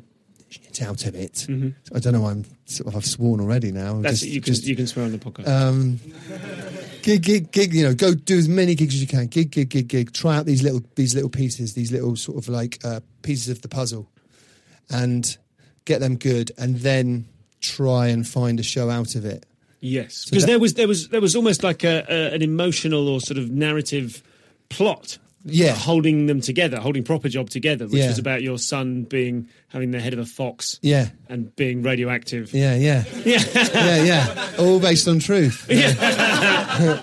out 0.82 1.06
of 1.06 1.14
it. 1.14 1.46
I 1.94 1.98
don't 1.98 2.12
know. 2.12 2.26
I'm 2.26 2.44
sort 2.66 2.88
of 2.88 2.96
I've 2.96 3.06
sworn 3.06 3.40
already 3.40 3.72
now. 3.72 3.92
Mm-hmm. 3.94 4.02
that's 4.02 4.20
Just- 4.20 4.32
you 4.32 4.40
can 4.40 4.54
just- 4.54 4.66
you 4.66 4.76
can 4.76 4.86
swear 4.86 5.04
on 5.06 5.12
the 5.12 5.18
podcast. 5.18 5.48
um, 5.48 6.00
gig, 7.02 7.22
gig, 7.22 7.52
gig. 7.52 7.72
You 7.74 7.84
know, 7.84 7.94
go 7.94 8.14
do 8.14 8.38
as 8.38 8.48
many 8.48 8.74
gigs 8.74 8.94
as 8.94 9.00
you 9.00 9.06
can. 9.06 9.26
Gig, 9.26 9.50
gig, 9.50 9.68
gig, 9.68 9.88
gig. 9.88 10.12
Try 10.12 10.36
out 10.36 10.46
these 10.46 10.62
little, 10.62 10.82
these 10.96 11.14
little 11.14 11.30
pieces, 11.30 11.74
these 11.74 11.92
little 11.92 12.16
sort 12.16 12.38
of 12.38 12.48
like 12.48 12.78
uh, 12.84 13.00
pieces 13.22 13.48
of 13.48 13.62
the 13.62 13.68
puzzle, 13.68 14.08
and 14.90 15.36
get 15.84 16.00
them 16.00 16.16
good, 16.16 16.52
and 16.58 16.76
then 16.80 17.26
try 17.60 18.08
and 18.08 18.26
find 18.26 18.58
a 18.60 18.62
show 18.62 18.88
out 18.90 19.14
of 19.14 19.24
it. 19.24 19.46
yes, 19.80 20.24
because 20.26 20.44
that- 20.44 20.48
there 20.48 20.58
was 20.58 20.74
there 20.74 20.88
was 20.88 21.08
there 21.08 21.20
was 21.20 21.36
almost 21.36 21.62
like 21.62 21.84
a, 21.84 22.04
a 22.08 22.34
an 22.34 22.42
emotional 22.42 23.08
or 23.08 23.20
sort 23.20 23.38
of 23.38 23.50
narrative 23.50 24.22
plot. 24.68 25.18
Yeah. 25.44 25.72
holding 25.74 26.26
them 26.26 26.40
together, 26.40 26.78
holding 26.78 27.02
proper 27.02 27.28
job 27.28 27.48
together, 27.50 27.86
which 27.86 27.94
Yeah. 28.00 28.08
was 28.08 28.18
about 28.18 28.42
your 28.42 28.58
son 28.58 29.04
being 29.04 29.48
having 29.68 29.90
the 29.92 30.00
head 30.00 30.12
of 30.12 30.18
a 30.18 30.26
fox, 30.26 30.78
Yeah, 30.82 31.08
and 31.28 31.54
being 31.56 31.82
radioactive. 31.82 32.52
yeah, 32.52 32.74
yeah, 32.76 33.04
Yeah. 33.24 33.42
yeah, 33.54 34.02
yeah. 34.04 34.50
All 34.58 34.80
based 34.80 35.06
on 35.08 35.18
truth. 35.20 35.64
yeah. 35.70 37.00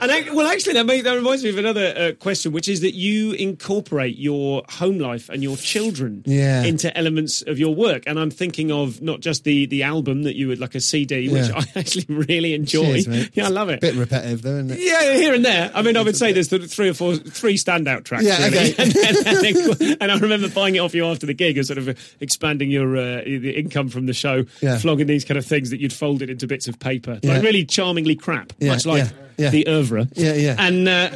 And 0.00 0.12
I, 0.12 0.28
well, 0.34 0.46
actually, 0.46 0.74
that, 0.74 0.84
make, 0.84 1.04
that 1.04 1.14
reminds 1.14 1.42
me 1.42 1.48
of 1.50 1.56
another 1.56 1.94
uh, 1.96 2.12
question, 2.22 2.52
which 2.52 2.68
is 2.68 2.82
that 2.82 2.92
you 2.94 3.32
incorporate 3.32 4.18
your 4.18 4.62
home 4.68 4.98
life 4.98 5.30
and 5.30 5.42
your 5.42 5.56
children 5.56 6.22
Yeah. 6.26 6.62
into 6.64 6.94
elements 6.96 7.40
of 7.42 7.58
your 7.58 7.74
work. 7.74 8.02
And 8.06 8.18
I'm 8.20 8.30
thinking 8.30 8.70
of 8.70 9.00
not 9.00 9.20
just 9.20 9.44
the 9.44 9.64
the 9.66 9.82
album 9.84 10.24
that 10.24 10.36
you 10.36 10.48
would 10.48 10.58
like 10.60 10.74
a 10.74 10.80
CD, 10.80 11.28
which 11.30 11.48
Yeah. 11.48 11.56
I 11.56 11.64
actually 11.78 12.04
really 12.14 12.52
enjoy. 12.54 13.02
Cheers. 13.02 13.30
Yeah, 13.34 13.46
I 13.46 13.48
love 13.48 13.70
it. 13.70 13.78
a 13.78 13.80
Bit 13.80 13.94
repetitive, 13.94 14.42
though, 14.42 14.56
isn't 14.56 14.72
it? 14.72 14.80
Yeah, 14.80 15.14
here 15.14 15.32
and 15.34 15.44
there. 15.44 15.70
I 15.74 15.80
mean, 15.82 15.96
I 15.96 16.02
would 16.02 16.16
say 16.16 16.32
there's 16.32 16.48
three 16.48 16.90
or 16.90 16.94
four, 16.94 17.14
three 17.16 17.56
standout 17.64 18.04
tracks. 18.04 18.24
Yeah, 18.24 18.44
really. 18.48 18.72
okay. 18.72 18.74
and, 18.82 18.92
then- 18.92 19.96
and 20.00 20.12
I 20.12 20.18
remember 20.18 20.48
buying 20.48 20.74
it 20.76 20.80
off 20.80 20.94
you 20.94 21.06
after 21.06 21.26
the 21.26 21.34
gig 21.34 21.56
and 21.56 21.66
sort 21.66 21.78
of 21.78 21.88
uh, 21.88 21.94
expanding 22.20 22.70
your 22.70 22.96
uh, 22.96 23.22
the 23.24 23.50
income 23.56 23.88
from 23.88 24.06
the 24.06 24.12
show, 24.12 24.44
Yeah. 24.60 24.78
flogging 24.78 25.06
these 25.06 25.24
kind 25.24 25.38
of 25.38 25.46
things 25.46 25.70
that 25.70 25.80
you'd 25.80 25.92
folded 25.92 26.30
into 26.30 26.46
bits 26.46 26.68
of 26.68 26.78
paper, 26.78 27.18
Yeah. 27.22 27.34
like 27.34 27.42
really 27.42 27.64
charmingly 27.64 28.16
crap, 28.16 28.52
Yeah, 28.58 28.72
much 28.72 28.86
like 28.86 29.08
the 29.36 29.66
oeuvre. 29.68 30.08
Yeah, 30.14 30.34
yeah. 30.34 30.56
And 30.58 30.88
uh, 30.88 31.10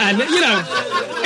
and 0.00 0.18
you 0.18 0.40
know, 0.40 0.58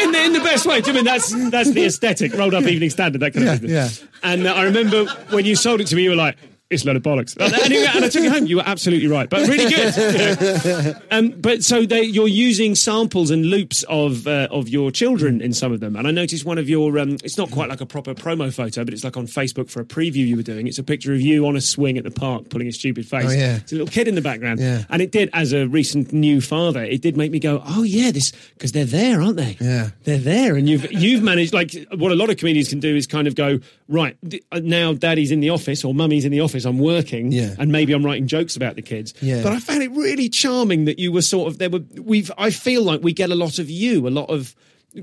in 0.03 0.13
the 0.13 0.23
in 0.25 0.33
the 0.33 0.41
best 0.45 0.67
way. 0.67 0.83
You 0.85 0.93
mean 0.93 1.05
that's 1.05 1.31
that's 1.51 1.71
the 1.73 1.85
aesthetic, 1.85 2.35
rolled 2.35 2.55
up 2.55 2.65
Evening 2.65 2.91
Standard, 2.91 3.21
that 3.21 3.33
kind 3.35 3.49
of 3.49 3.61
business. 3.61 4.01
yeah. 4.03 4.09
And 4.23 4.47
uh, 4.47 4.53
I 4.55 4.65
remember 4.65 5.07
when 5.31 5.45
you 5.45 5.57
sold 5.57 5.81
it 5.81 5.87
to 5.89 5.97
me, 5.97 6.03
you 6.05 6.11
were 6.11 6.17
like. 6.17 6.37
It's 6.73 6.85
a 6.85 6.87
load 6.87 6.97
of 6.97 7.03
bollocks, 7.03 7.37
and, 7.39 7.73
you- 7.73 7.87
and 7.87 8.05
I 8.05 8.09
took 8.09 8.25
it 8.25 8.33
home. 8.33 8.47
You 8.47 8.57
were 8.57 8.63
absolutely 8.67 9.09
right, 9.09 9.29
but 9.29 9.47
really 9.49 9.69
good. 9.71 9.97
you 9.97 10.71
know. 10.93 10.95
Um, 11.11 11.31
but 11.41 11.63
so 11.63 11.85
they, 11.85 12.03
you're 12.03 12.29
using 12.29 12.75
samples 12.75 13.31
and 13.31 13.45
loops 13.47 13.83
of 13.89 14.27
uh, 14.27 14.49
of 14.51 14.69
your 14.69 14.91
children 14.91 15.41
in 15.41 15.53
some 15.53 15.73
of 15.73 15.81
them, 15.81 15.97
and 15.97 16.07
I 16.07 16.11
noticed 16.11 16.45
one 16.45 16.59
of 16.59 16.69
your. 16.69 16.99
Um, 16.99 17.19
it's 17.25 17.37
not 17.39 17.51
quite 17.51 17.69
like 17.69 17.81
a 17.81 17.87
proper 17.87 18.15
promo 18.15 18.53
photo, 18.53 18.85
but 18.85 18.95
it's 18.95 19.05
like 19.05 19.17
on 19.17 19.27
Facebook 19.27 19.71
for 19.71 19.81
a 19.81 19.85
preview 19.85 20.27
you 20.27 20.37
were 20.37 20.43
doing. 20.43 20.67
It's 20.67 20.79
a 20.79 20.83
picture 20.85 21.13
of 21.13 21.21
you 21.21 21.47
on 21.47 21.57
a 21.57 21.61
swing 21.61 21.99
at 21.99 22.05
the 22.05 22.11
park, 22.11 22.49
pulling 22.49 22.69
a 22.69 22.73
stupid 22.73 23.07
face. 23.07 23.27
Oh, 23.27 23.31
yeah. 23.31 23.57
It's 23.57 23.73
a 23.73 23.77
little 23.77 23.89
kid 23.89 24.09
in 24.09 24.15
the 24.15 24.23
background, 24.23 24.61
Yeah. 24.61 24.85
and 24.91 25.03
it 25.03 25.11
did. 25.13 25.31
As 25.33 25.53
a 25.53 25.67
recent 25.67 26.13
new 26.13 26.41
father, 26.41 26.83
it 26.83 27.03
did 27.03 27.17
make 27.17 27.31
me 27.31 27.39
go, 27.39 27.63
"Oh 27.67 27.83
yeah, 27.83 28.11
this," 28.11 28.33
because 28.55 28.73
they're 28.73 28.85
there, 28.85 29.21
aren't 29.21 29.37
they? 29.37 29.57
Yeah. 29.61 29.91
they're 30.05 30.19
there, 30.19 30.57
and 30.57 30.69
you've 30.69 30.91
you've 30.93 31.23
managed. 31.23 31.53
Like 31.55 31.75
what 31.95 32.13
a 32.13 32.15
lot 32.15 32.31
of 32.31 32.37
comedians 32.39 32.69
can 32.69 32.81
do 32.81 32.95
is 32.97 33.07
kind 33.07 33.27
of 33.29 33.35
go, 33.35 33.59
right 33.93 34.17
uh, 34.51 34.61
now, 34.63 34.93
Daddy's 34.95 35.31
in 35.31 35.41
the 35.41 35.51
office 35.51 35.85
or 35.85 35.95
Mummy's 35.95 36.25
in 36.25 36.33
the 36.33 36.41
office. 36.41 36.65
I'm 36.65 36.79
working, 36.79 37.31
Yeah. 37.31 37.55
and 37.59 37.71
maybe 37.71 37.93
I'm 37.93 38.05
writing 38.05 38.27
jokes 38.27 38.57
about 38.57 38.75
the 38.77 38.83
kids. 38.83 39.15
Yeah. 39.21 39.43
But 39.43 39.53
I 39.53 39.61
found 39.61 39.83
it 39.83 39.91
really 39.93 40.29
charming 40.29 40.87
that 40.87 40.99
you 40.99 41.13
were 41.13 41.23
sort 41.23 41.49
of 41.49 41.59
there. 41.59 41.71
Were 41.71 41.81
we've? 42.01 42.31
I 42.39 42.51
feel 42.51 42.83
like 42.83 43.03
we 43.03 43.13
get 43.13 43.31
a 43.31 43.35
lot 43.37 43.59
of 43.59 43.71
you, 43.71 44.09
a 44.09 44.11
lot 44.11 44.29
of. 44.31 44.55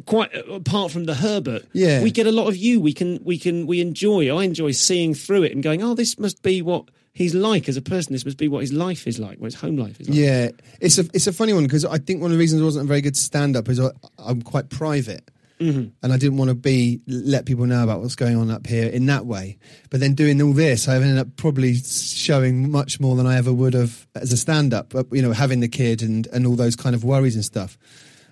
Quite 0.06 0.36
uh, 0.36 0.44
apart 0.54 0.92
from 0.92 1.06
the 1.06 1.16
Herbert, 1.16 1.66
Yeah. 1.74 2.04
we 2.04 2.12
get 2.12 2.28
a 2.28 2.32
lot 2.32 2.48
of 2.48 2.56
you. 2.56 2.80
We 2.80 2.94
can, 2.94 3.20
we 3.24 3.40
can, 3.40 3.66
we 3.66 3.82
enjoy. 3.82 4.30
I 4.30 4.44
enjoy 4.44 4.70
seeing 4.70 5.16
through 5.16 5.42
it 5.44 5.52
and 5.52 5.64
going, 5.64 5.82
"Oh, 5.82 5.96
this 5.96 6.20
must 6.20 6.44
be 6.44 6.62
what 6.62 6.86
he's 7.12 7.34
like 7.34 7.68
as 7.68 7.76
a 7.76 7.82
person. 7.82 8.14
This 8.14 8.24
must 8.24 8.38
be 8.38 8.48
what 8.48 8.60
his 8.62 8.72
life 8.72 9.08
is 9.08 9.18
like, 9.18 9.40
what 9.40 9.46
his 9.46 9.56
home 9.56 9.78
life 9.78 10.00
is 10.00 10.08
like." 10.08 10.16
Yeah, 10.16 10.50
it's 10.80 11.00
a 11.00 11.06
it's 11.12 11.26
a 11.26 11.34
funny 11.34 11.54
one 11.54 11.64
because 11.64 11.86
I 11.86 11.98
think 11.98 12.22
one 12.22 12.30
of 12.30 12.38
the 12.38 12.40
reasons 12.40 12.62
I 12.62 12.66
wasn't 12.66 12.86
a 12.86 12.88
very 12.88 13.02
good 13.02 13.18
stand 13.18 13.56
up 13.58 13.68
is 13.68 13.80
I, 13.80 13.90
I'm 14.20 14.44
quite 14.44 14.70
private, 14.70 15.28
Mm-hmm. 15.60 15.90
and 16.02 16.14
I 16.14 16.18
didn't 16.18 16.38
want 16.38 16.50
to 16.50 16.56
be 16.56 17.02
let 17.06 17.46
people 17.46 17.66
know 17.66 17.84
about 17.84 18.00
what's 18.00 18.16
going 18.16 18.38
on 18.38 18.50
up 18.50 18.66
here 18.66 18.88
in 18.88 19.08
that 19.08 19.26
way. 19.26 19.58
But 19.90 20.00
then 20.00 20.14
doing 20.14 20.42
all 20.42 20.54
this, 20.54 20.88
I 20.88 20.96
ended 20.96 21.18
up 21.18 21.36
probably 21.36 21.76
showing 21.76 22.72
much 22.72 23.02
more 23.02 23.18
than 23.18 23.28
I 23.28 23.38
ever 23.38 23.52
would 23.52 23.74
have 23.74 24.08
as 24.16 24.32
a 24.32 24.38
stand 24.38 24.74
up. 24.74 24.94
You 25.12 25.22
know, 25.22 25.34
having 25.34 25.60
the 25.60 25.68
kid 25.68 26.02
and 26.02 26.28
and 26.28 26.48
all 26.48 26.56
those 26.56 26.78
kind 26.78 26.96
of 26.96 27.04
worries 27.04 27.36
and 27.36 27.44
stuff, 27.44 27.78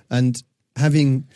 and 0.09 0.41
having 0.75 1.27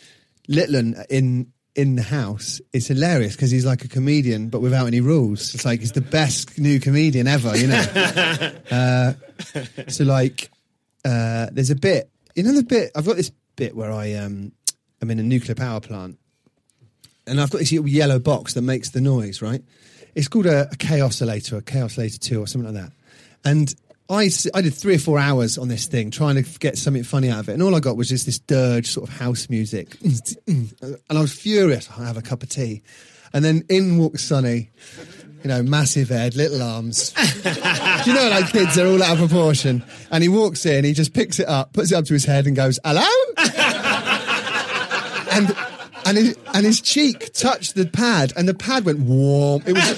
Litland 0.48 1.04
in. 1.10 1.52
In 1.74 1.96
the 1.96 2.02
house, 2.02 2.60
it's 2.74 2.88
hilarious 2.88 3.34
because 3.34 3.50
he's 3.50 3.64
like 3.64 3.82
a 3.82 3.88
comedian, 3.88 4.50
but 4.50 4.60
without 4.60 4.86
any 4.86 5.00
rules. 5.00 5.54
It's 5.54 5.64
like 5.64 5.80
he's 5.80 5.92
the 5.92 6.02
best 6.02 6.58
new 6.58 6.78
comedian 6.78 7.26
ever, 7.26 7.56
you 7.56 7.66
know. 7.66 9.14
So 9.88 10.04
like, 10.04 10.50
uh, 11.02 11.46
there's 11.50 11.70
a 11.70 11.74
bit, 11.74 12.10
you 12.34 12.42
know, 12.42 12.52
the 12.52 12.62
bit. 12.62 12.90
I've 12.94 13.06
got 13.06 13.16
this 13.16 13.32
bit 13.56 13.74
where 13.74 13.90
I 13.90 14.12
um, 14.16 14.52
I'm 15.02 15.10
in 15.10 15.18
a 15.18 15.24
nuclear 15.24 15.56
power 15.56 15.80
plant, 15.80 16.18
and 17.26 17.40
I've 17.40 17.50
got 17.50 17.58
this 17.58 17.72
little 17.72 17.88
yellow 17.88 18.20
box 18.20 18.54
that 18.54 18.62
makes 18.62 18.90
the 18.90 19.00
noise. 19.00 19.42
Right? 19.42 19.62
It's 20.14 20.28
called 20.28 20.46
a, 20.46 20.68
a 20.70 20.76
Kaossilator, 20.76 21.58
a 21.58 21.62
Kaossilator 21.62 22.20
two, 22.20 22.40
or 22.40 22.46
something 22.46 22.72
like 22.72 22.84
that. 22.84 22.92
And 23.44 23.74
I, 24.08 24.30
I 24.54 24.60
did 24.60 24.74
three 24.74 24.94
or 24.94 24.98
four 24.98 25.18
hours 25.18 25.58
on 25.58 25.68
this 25.68 25.86
thing 25.86 26.10
trying 26.10 26.42
to 26.42 26.58
get 26.58 26.78
something 26.78 27.02
funny 27.02 27.30
out 27.30 27.40
of 27.40 27.48
it, 27.48 27.54
and 27.54 27.62
all 27.62 27.74
I 27.74 27.80
got 27.80 27.96
was 27.96 28.08
just 28.08 28.26
this 28.26 28.38
dirge 28.38 28.86
sort 28.86 29.08
of 29.08 29.16
house 29.16 29.50
music, 29.50 29.96
and 30.46 30.96
I 31.10 31.20
was 31.20 31.32
furious. 31.32 31.88
I 31.98 32.06
have 32.06 32.16
a 32.16 32.22
cup 32.22 32.44
of 32.44 32.48
tea, 32.48 32.82
and 33.32 33.44
then 33.44 33.64
in 33.68 33.98
walks 33.98 34.22
Sonny. 34.22 34.70
You 35.42 35.48
know, 35.48 35.60
massive 35.60 36.10
head, 36.10 36.36
little 36.36 36.62
arms, 36.62 37.12
you 38.06 38.14
know, 38.14 38.28
like 38.30 38.52
kids 38.52 38.78
are 38.78 38.86
all 38.86 39.02
out 39.02 39.18
of 39.18 39.28
proportion. 39.28 39.82
And 40.12 40.22
he 40.22 40.28
walks 40.28 40.64
in, 40.64 40.84
he 40.84 40.92
just 40.92 41.12
picks 41.12 41.40
it 41.40 41.48
up, 41.48 41.72
puts 41.72 41.90
it 41.90 41.96
up 41.96 42.04
to 42.04 42.12
his 42.12 42.24
head, 42.24 42.46
and 42.46 42.54
goes, 42.54 42.78
"Hello." 42.84 43.02
and 45.32 45.56
and 46.04 46.16
his, 46.18 46.36
and 46.54 46.66
his 46.66 46.80
cheek 46.80 47.32
touched 47.32 47.74
the 47.74 47.86
pad, 47.86 48.32
and 48.36 48.48
the 48.48 48.54
pad 48.54 48.84
went 48.84 49.00
warm. 49.00 49.62
It 49.66 49.72
was, 49.74 49.90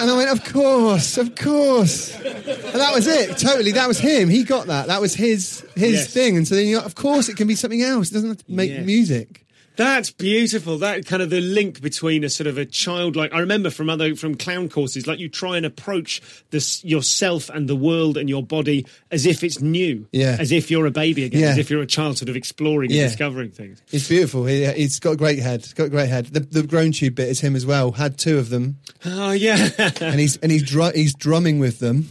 and 0.00 0.10
I 0.10 0.14
went, 0.16 0.30
"Of 0.30 0.44
course, 0.52 1.18
of 1.18 1.34
course." 1.36 2.14
And 2.14 2.80
that 2.80 2.92
was 2.94 3.06
it. 3.06 3.36
Totally, 3.38 3.72
that 3.72 3.86
was 3.88 3.98
him. 3.98 4.28
He 4.28 4.42
got 4.44 4.66
that. 4.66 4.88
That 4.88 5.00
was 5.00 5.14
his 5.14 5.64
his 5.76 5.92
Yes. 5.92 6.06
thing. 6.12 6.36
And 6.36 6.46
so 6.48 6.54
then, 6.56 6.66
you 6.66 6.78
of 6.78 6.94
course, 6.94 7.28
it 7.28 7.36
can 7.36 7.46
be 7.46 7.54
something 7.54 7.82
else. 7.82 8.10
It 8.10 8.14
doesn't 8.14 8.28
have 8.30 8.38
to 8.38 8.44
make 8.48 8.70
Yes. 8.70 8.84
music. 8.86 9.43
That's 9.76 10.10
beautiful. 10.12 10.78
That 10.78 11.04
kind 11.04 11.20
of 11.20 11.30
the 11.30 11.40
link 11.40 11.80
between 11.82 12.22
a 12.22 12.28
sort 12.30 12.46
of 12.46 12.58
a 12.58 12.64
childlike. 12.64 13.32
I 13.32 13.40
remember 13.40 13.70
from 13.70 13.90
other 13.90 14.14
from 14.14 14.36
clown 14.36 14.68
courses, 14.68 15.06
like 15.08 15.18
you 15.18 15.28
try 15.28 15.56
and 15.56 15.66
approach 15.66 16.22
this 16.50 16.84
yourself 16.84 17.48
and 17.50 17.68
the 17.68 17.74
world 17.74 18.16
and 18.16 18.28
your 18.28 18.42
body 18.44 18.86
as 19.10 19.26
if 19.26 19.42
it's 19.42 19.60
new, 19.60 20.06
Yeah. 20.12 20.36
as 20.38 20.52
if 20.52 20.70
you're 20.70 20.86
a 20.86 20.92
baby 20.92 21.24
again, 21.24 21.40
Yeah. 21.40 21.48
as 21.48 21.58
if 21.58 21.70
you're 21.70 21.82
a 21.82 21.86
child, 21.86 22.18
sort 22.18 22.28
of 22.28 22.36
exploring 22.36 22.92
and 22.92 23.00
discovering 23.00 23.50
things. 23.50 23.82
It's 23.90 24.08
beautiful. 24.08 24.46
He, 24.46 24.64
he's 24.72 25.00
got 25.00 25.12
a 25.12 25.16
great 25.16 25.40
head. 25.40 25.62
He's 25.62 25.74
got 25.74 25.84
a 25.84 25.90
great 25.90 26.08
head. 26.08 26.26
The, 26.26 26.40
the 26.40 26.62
groan 26.62 26.92
tube 26.92 27.16
bit 27.16 27.28
is 27.28 27.40
him 27.40 27.56
as 27.56 27.66
well. 27.66 27.90
Had 27.92 28.16
two 28.16 28.38
of 28.38 28.50
them, 28.50 28.78
Oh 29.04 29.32
yeah. 29.32 29.70
and 30.00 30.20
he's 30.20 30.36
and 30.36 30.52
he's 30.52 30.62
dru- 30.62 30.92
he's 30.94 31.14
drumming 31.14 31.58
with 31.58 31.80
them. 31.80 32.08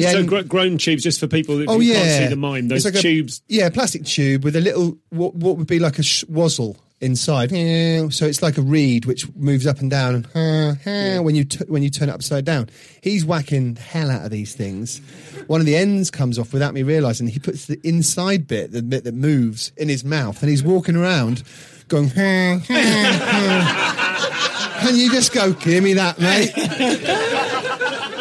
Yeah, 0.00 0.12
so 0.12 0.24
gr- 0.24 0.40
groan 0.42 0.78
tubes, 0.78 1.02
just 1.02 1.20
for 1.20 1.26
people 1.26 1.58
that 1.58 1.68
Oh 1.68 1.80
yeah, 1.80 1.94
can't 1.94 2.08
see 2.24 2.26
the 2.28 2.36
mime, 2.36 2.68
those 2.68 2.84
like 2.84 2.94
a- 2.94 3.00
tubes. 3.02 3.42
yeah, 3.48 3.68
plastic 3.70 4.04
tube 4.04 4.44
with 4.44 4.56
a 4.56 4.60
little 4.60 4.98
what, 5.10 5.34
what 5.34 5.56
would 5.56 5.66
be 5.66 5.78
like 5.78 5.98
a 5.98 6.02
sh- 6.02 6.24
wazzle 6.28 6.76
inside. 7.00 7.50
So 8.12 8.24
it's 8.26 8.40
like 8.42 8.56
a 8.56 8.62
reed 8.62 9.04
which 9.04 9.28
moves 9.34 9.66
up 9.66 9.80
and 9.80 9.90
down 9.90 10.26
and 10.34 11.24
when 11.24 11.34
you 11.34 11.44
t- 11.44 11.64
when 11.68 11.82
you 11.82 11.90
turn 11.90 12.08
it 12.08 12.12
upside 12.12 12.44
down. 12.44 12.70
He's 13.02 13.24
whacking 13.24 13.74
the 13.74 13.80
hell 13.82 14.10
out 14.10 14.24
of 14.24 14.30
these 14.30 14.54
things. 14.54 15.00
One 15.48 15.60
of 15.60 15.66
the 15.66 15.76
ends 15.76 16.10
comes 16.10 16.38
off 16.38 16.52
without 16.54 16.72
me 16.72 16.82
realizing. 16.82 17.26
He 17.26 17.38
puts 17.38 17.66
the 17.66 17.78
inside 17.86 18.46
bit, 18.46 18.72
the 18.72 18.80
bit 18.82 19.04
that 19.04 19.14
moves, 19.14 19.72
in 19.76 19.88
his 19.90 20.02
mouth, 20.04 20.40
and 20.42 20.48
he's 20.50 20.62
walking 20.62 20.96
around 20.96 21.42
going. 21.88 22.10
and 22.16 22.62
you 24.96 25.10
just 25.12 25.32
go, 25.34 25.52
"Give 25.52 25.84
me 25.84 25.92
that, 25.94 26.18
mate." 26.18 26.52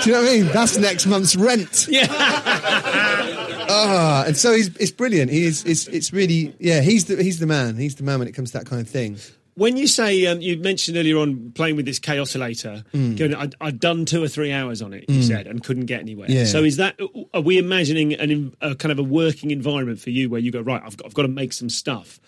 Do 0.04 0.10
you 0.10 0.16
know 0.16 0.22
what 0.24 0.30
I 0.32 0.34
mean? 0.34 0.46
That's 0.48 0.78
next 0.78 1.06
month's 1.06 1.36
rent. 1.36 1.88
Yeah. 1.90 2.08
Ah, 3.76 4.26
and 4.28 4.36
so 4.38 4.54
he's 4.54 4.68
it's 4.78 4.92
brilliant. 4.92 5.32
He 5.32 5.46
is 5.46 5.64
it's 5.64 5.88
it's 5.88 6.12
really 6.14 6.54
yeah. 6.60 6.82
He's 6.82 7.06
the 7.06 7.22
he's 7.24 7.40
the 7.40 7.48
man. 7.48 7.76
He's 7.78 7.96
the 7.96 8.04
man 8.04 8.20
when 8.20 8.28
it 8.28 8.34
comes 8.34 8.52
to 8.52 8.58
that 8.60 8.66
kind 8.68 8.82
of 8.82 8.88
thing. 8.90 9.18
When 9.56 9.78
you 9.78 9.88
say 9.88 10.26
um, 10.28 10.42
you 10.42 10.58
mentioned 10.58 10.98
earlier 10.98 11.18
on 11.18 11.52
playing 11.54 11.76
with 11.78 11.86
this 11.86 12.00
Kaossilator, 12.00 12.84
Mm. 12.94 13.18
going, 13.18 13.34
I'd, 13.36 13.56
I'd 13.62 13.80
done 13.80 14.06
two 14.06 14.22
or 14.24 14.28
three 14.28 14.52
hours 14.52 14.82
on 14.82 14.94
it. 14.94 15.06
You 15.08 15.24
said 15.24 15.48
and 15.48 15.64
couldn't 15.64 15.86
get 15.86 16.02
anywhere. 16.02 16.30
Yeah. 16.30 16.46
So 16.46 16.64
is 16.64 16.78
that 16.78 17.00
are 17.34 17.42
we 17.42 17.58
imagining 17.58 18.14
an, 18.14 18.54
a 18.62 18.76
kind 18.76 18.92
of 18.92 19.00
a 19.00 19.04
working 19.04 19.52
environment 19.52 20.00
for 20.00 20.10
you 20.10 20.30
where 20.30 20.42
you 20.42 20.52
go 20.52 20.62
right? 20.62 20.82
I've 20.86 20.98
got, 20.98 21.06
I've 21.08 21.14
got 21.14 21.22
to 21.24 21.28
make 21.30 21.54
some 21.54 21.70
stuff, 21.70 22.20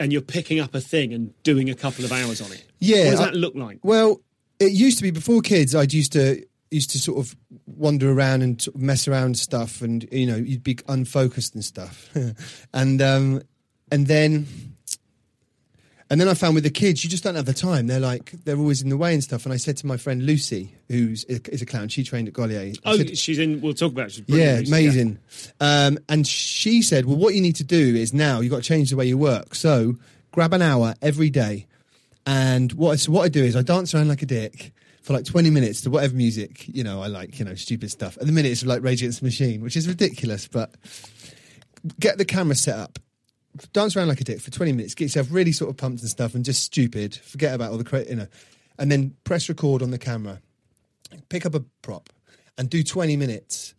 and 0.00 0.12
you're 0.12 0.22
picking 0.22 0.58
up 0.58 0.74
a 0.74 0.80
thing 0.80 1.12
and 1.14 1.32
doing 1.44 1.70
a 1.70 1.74
couple 1.74 2.04
of 2.04 2.12
hours 2.12 2.40
on 2.42 2.50
it. 2.52 2.64
Yeah, 2.80 3.04
what 3.06 3.10
does 3.12 3.20
I- 3.20 3.24
that 3.26 3.34
look 3.36 3.54
like? 3.54 3.78
Well, 3.82 4.20
it 4.58 4.72
used 4.72 4.98
to 4.98 5.02
be 5.04 5.10
before 5.12 5.40
kids. 5.40 5.74
I'd 5.74 5.92
used 5.92 6.12
to 6.12 6.44
used 6.70 6.90
to 6.90 6.98
sort 6.98 7.18
of 7.18 7.36
wander 7.66 8.10
around 8.10 8.42
and 8.42 8.60
sort 8.60 8.76
of 8.76 8.80
mess 8.82 9.08
around 9.08 9.38
stuff, 9.38 9.82
and 9.82 10.06
you 10.12 10.26
know 10.26 10.36
you'd 10.36 10.62
be 10.62 10.78
unfocused 10.88 11.54
and 11.54 11.64
stuff, 11.64 12.08
and 12.72 13.02
um, 13.02 13.42
and 13.90 14.06
then. 14.06 14.46
And 16.12 16.20
then 16.20 16.26
I 16.26 16.34
found 16.34 16.56
with 16.56 16.64
the 16.64 16.70
kids, 16.70 17.04
you 17.04 17.08
just 17.08 17.22
don't 17.22 17.36
have 17.36 17.44
the 17.44 17.54
time. 17.54 17.86
They're 17.86 18.00
like, 18.00 18.32
they're 18.44 18.58
always 18.58 18.82
in 18.82 18.88
the 18.88 18.96
way 18.96 19.14
and 19.14 19.22
stuff. 19.22 19.44
And 19.44 19.52
I 19.52 19.58
said 19.58 19.76
to 19.76 19.86
my 19.86 19.96
friend 19.96 20.26
Lucy, 20.26 20.74
who's 20.88 21.22
is 21.22 21.62
a 21.62 21.66
clown, 21.66 21.86
she 21.86 22.02
trained 22.02 22.26
at 22.26 22.34
Gaulier. 22.34 22.76
Oh, 22.84 22.96
said, 22.96 23.16
she's 23.16 23.38
in. 23.38 23.60
We'll 23.60 23.74
talk 23.74 23.92
about. 23.92 24.06
It. 24.06 24.12
She's 24.14 24.24
Yeah, 24.26 24.56
Lucy, 24.56 24.72
amazing. 24.72 25.18
Um, 25.60 26.00
and 26.08 26.26
she 26.26 26.82
said, 26.82 27.06
"Well, 27.06 27.14
what 27.14 27.36
you 27.36 27.40
need 27.40 27.54
to 27.56 27.64
do 27.64 27.94
is 27.94 28.12
now 28.12 28.40
you've 28.40 28.50
got 28.50 28.64
to 28.64 28.68
change 28.68 28.90
the 28.90 28.96
way 28.96 29.06
you 29.06 29.18
work. 29.18 29.54
So 29.54 29.98
grab 30.32 30.52
an 30.52 30.62
hour 30.62 30.96
every 31.00 31.30
day, 31.30 31.68
and 32.26 32.72
what 32.72 32.98
so 32.98 33.12
what 33.12 33.22
I 33.22 33.28
do 33.28 33.44
is 33.44 33.54
I 33.54 33.62
dance 33.62 33.94
around 33.94 34.08
like 34.08 34.22
a 34.22 34.26
dick." 34.26 34.72
For 35.02 35.14
like 35.14 35.24
twenty 35.24 35.50
minutes 35.50 35.80
to 35.82 35.90
whatever 35.90 36.14
music 36.14 36.68
you 36.68 36.84
know 36.84 37.02
I 37.02 37.06
like, 37.06 37.38
you 37.38 37.44
know, 37.44 37.54
stupid 37.54 37.90
stuff. 37.90 38.18
At 38.18 38.26
the 38.26 38.32
minute, 38.32 38.52
it's 38.52 38.64
like 38.64 38.82
Rage 38.82 39.02
Against 39.02 39.20
the 39.20 39.26
Machine, 39.26 39.62
which 39.62 39.76
is 39.76 39.88
ridiculous. 39.88 40.46
But 40.46 40.74
get 41.98 42.18
the 42.18 42.24
camera 42.24 42.54
set 42.54 42.78
up, 42.78 42.98
dance 43.72 43.96
around 43.96 44.08
like 44.08 44.20
a 44.20 44.24
dick 44.24 44.40
for 44.40 44.50
20 44.50 44.72
minutes, 44.72 44.94
get 44.94 45.04
yourself 45.04 45.28
really 45.30 45.52
sort 45.52 45.70
of 45.70 45.76
pumped 45.76 46.00
and 46.00 46.10
stuff 46.10 46.34
and 46.34 46.44
just 46.44 46.62
stupid, 46.62 47.14
forget 47.16 47.54
about 47.54 47.72
all 47.72 47.78
the 47.78 47.84
credit, 47.84 48.10
you 48.10 48.16
know, 48.16 48.26
and 48.78 48.90
then 48.90 49.14
press 49.24 49.48
record 49.48 49.82
on 49.82 49.90
the 49.90 49.98
camera, 49.98 50.40
pick 51.28 51.46
up 51.46 51.54
a 51.54 51.60
prop 51.82 52.10
and 52.58 52.68
do 52.70 52.82
20 52.82 53.16
minutes 53.16 53.74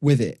with 0.00 0.20
it 0.20 0.40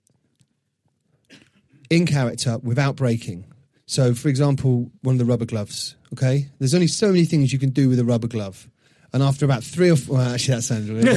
in 1.90 2.06
character 2.06 2.58
without 2.62 2.96
breaking. 2.96 3.44
So, 3.86 4.14
for 4.14 4.28
example, 4.28 4.90
one 5.02 5.16
of 5.16 5.18
the 5.18 5.24
rubber 5.24 5.44
gloves, 5.44 5.96
okay? 6.14 6.48
There's 6.58 6.74
only 6.74 6.86
so 6.86 7.08
many 7.08 7.24
things 7.24 7.52
you 7.52 7.58
can 7.58 7.70
do 7.70 7.88
with 7.88 7.98
a 7.98 8.04
rubber 8.04 8.28
glove. 8.28 8.68
And 9.12 9.22
after 9.22 9.44
about 9.44 9.62
three 9.62 9.90
or 9.90 9.96
four, 9.96 10.16
well, 10.16 10.34
actually, 10.34 10.54
that 10.54 10.62
sounds 10.62 10.88
really. 10.88 11.12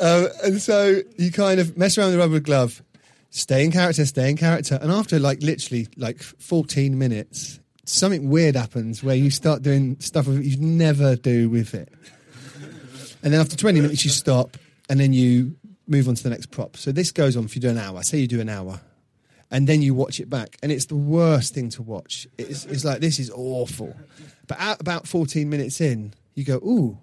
Um, 0.00 0.28
and 0.42 0.60
so 0.60 1.00
you 1.16 1.30
kind 1.30 1.60
of 1.60 1.78
mess 1.78 1.96
around 1.96 2.08
with 2.08 2.16
the 2.16 2.20
rubber 2.20 2.40
glove, 2.40 2.82
stay 3.30 3.64
in 3.64 3.72
character, 3.72 4.04
stay 4.04 4.28
in 4.28 4.36
character, 4.36 4.78
and 4.82 4.90
after 4.90 5.18
like 5.18 5.40
literally 5.42 5.88
like 5.96 6.22
14 6.22 6.98
minutes, 6.98 7.60
something 7.84 8.28
weird 8.28 8.56
happens 8.56 9.02
where 9.02 9.14
you 9.14 9.30
start 9.30 9.62
doing 9.62 9.96
stuff 10.00 10.26
that 10.26 10.44
you 10.44 10.58
never 10.58 11.16
do 11.16 11.48
with 11.48 11.74
it. 11.74 11.90
And 13.22 13.32
then 13.32 13.40
after 13.40 13.56
20 13.56 13.80
minutes, 13.80 14.04
you 14.04 14.10
stop, 14.10 14.58
and 14.90 15.00
then 15.00 15.14
you 15.14 15.56
move 15.86 16.08
on 16.08 16.16
to 16.16 16.22
the 16.22 16.30
next 16.30 16.50
prop. 16.50 16.76
So 16.76 16.92
this 16.92 17.10
goes 17.10 17.36
on 17.36 17.44
if 17.44 17.54
you 17.54 17.62
do 17.62 17.70
an 17.70 17.78
hour. 17.78 18.02
Say 18.02 18.18
you 18.18 18.28
do 18.28 18.40
an 18.40 18.50
hour, 18.50 18.80
and 19.54 19.68
then 19.68 19.82
you 19.82 19.94
watch 19.94 20.18
it 20.18 20.28
back, 20.28 20.56
and 20.64 20.72
it's 20.72 20.86
the 20.86 20.96
worst 20.96 21.54
thing 21.54 21.68
to 21.70 21.82
watch. 21.82 22.26
It's, 22.36 22.64
it's 22.66 22.84
like 22.84 22.98
this 22.98 23.20
is 23.20 23.30
awful. 23.30 23.94
But 24.48 24.60
at 24.60 24.80
about 24.80 25.06
14 25.06 25.48
minutes 25.48 25.80
in, 25.80 26.12
you 26.34 26.42
go, 26.42 26.56
ooh, 26.56 26.98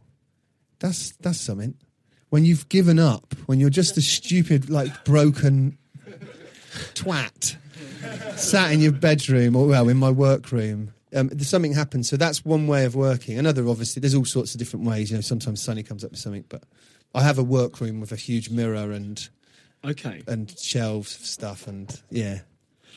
that's 0.78 1.12
that's 1.22 1.39
something. 1.39 1.76
When 2.30 2.43
you've 2.43 2.68
given 2.68 2.99
up, 2.99 3.34
when 3.45 3.62
you're 3.62 3.70
just 3.70 3.95
a 3.95 4.02
stupid, 4.02 4.70
like 4.70 5.06
broken 5.06 5.78
twat, 6.93 7.56
sat 8.36 8.74
in 8.74 8.82
your 8.82 8.91
bedroom 8.91 9.56
or 9.56 9.68
well 9.68 9.88
in 9.88 9.95
my 9.95 10.12
workroom, 10.12 10.91
um, 11.16 11.39
something 11.39 11.72
happens. 11.72 12.10
So 12.10 12.18
that's 12.18 12.43
one 12.43 12.68
way 12.68 12.84
of 12.84 12.95
working. 12.95 13.39
Another, 13.39 13.66
obviously, 13.70 14.02
there's 14.02 14.16
all 14.16 14.26
sorts 14.26 14.54
of 14.54 14.60
different 14.60 14.86
ways. 14.86 15.10
You 15.10 15.16
know, 15.16 15.22
sometimes 15.22 15.62
Sonny 15.62 15.84
comes 15.84 16.04
up 16.04 16.12
with 16.12 16.20
something, 16.20 16.43
but 16.49 16.64
I 17.16 17.24
have 17.24 17.39
a 17.39 17.43
workroom 17.43 18.02
with 18.02 18.12
a 18.12 18.18
huge 18.18 18.49
mirror 18.49 18.91
and 18.91 19.30
Okay. 19.84 20.22
and 20.28 20.50
shelves 20.60 21.16
of 21.20 21.26
stuff, 21.26 21.68
and 21.68 22.02
yeah, 22.10 22.40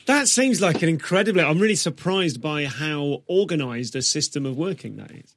That 0.06 0.28
seems 0.28 0.60
like 0.60 0.82
an 0.82 0.88
incredibly. 0.88 1.42
I'm 1.42 1.58
really 1.58 1.76
surprised 1.76 2.40
by 2.42 2.66
how 2.66 3.22
organised 3.28 3.94
a 3.94 4.02
system 4.02 4.44
of 4.46 4.56
working 4.56 4.96
that 4.96 5.10
is. 5.10 5.34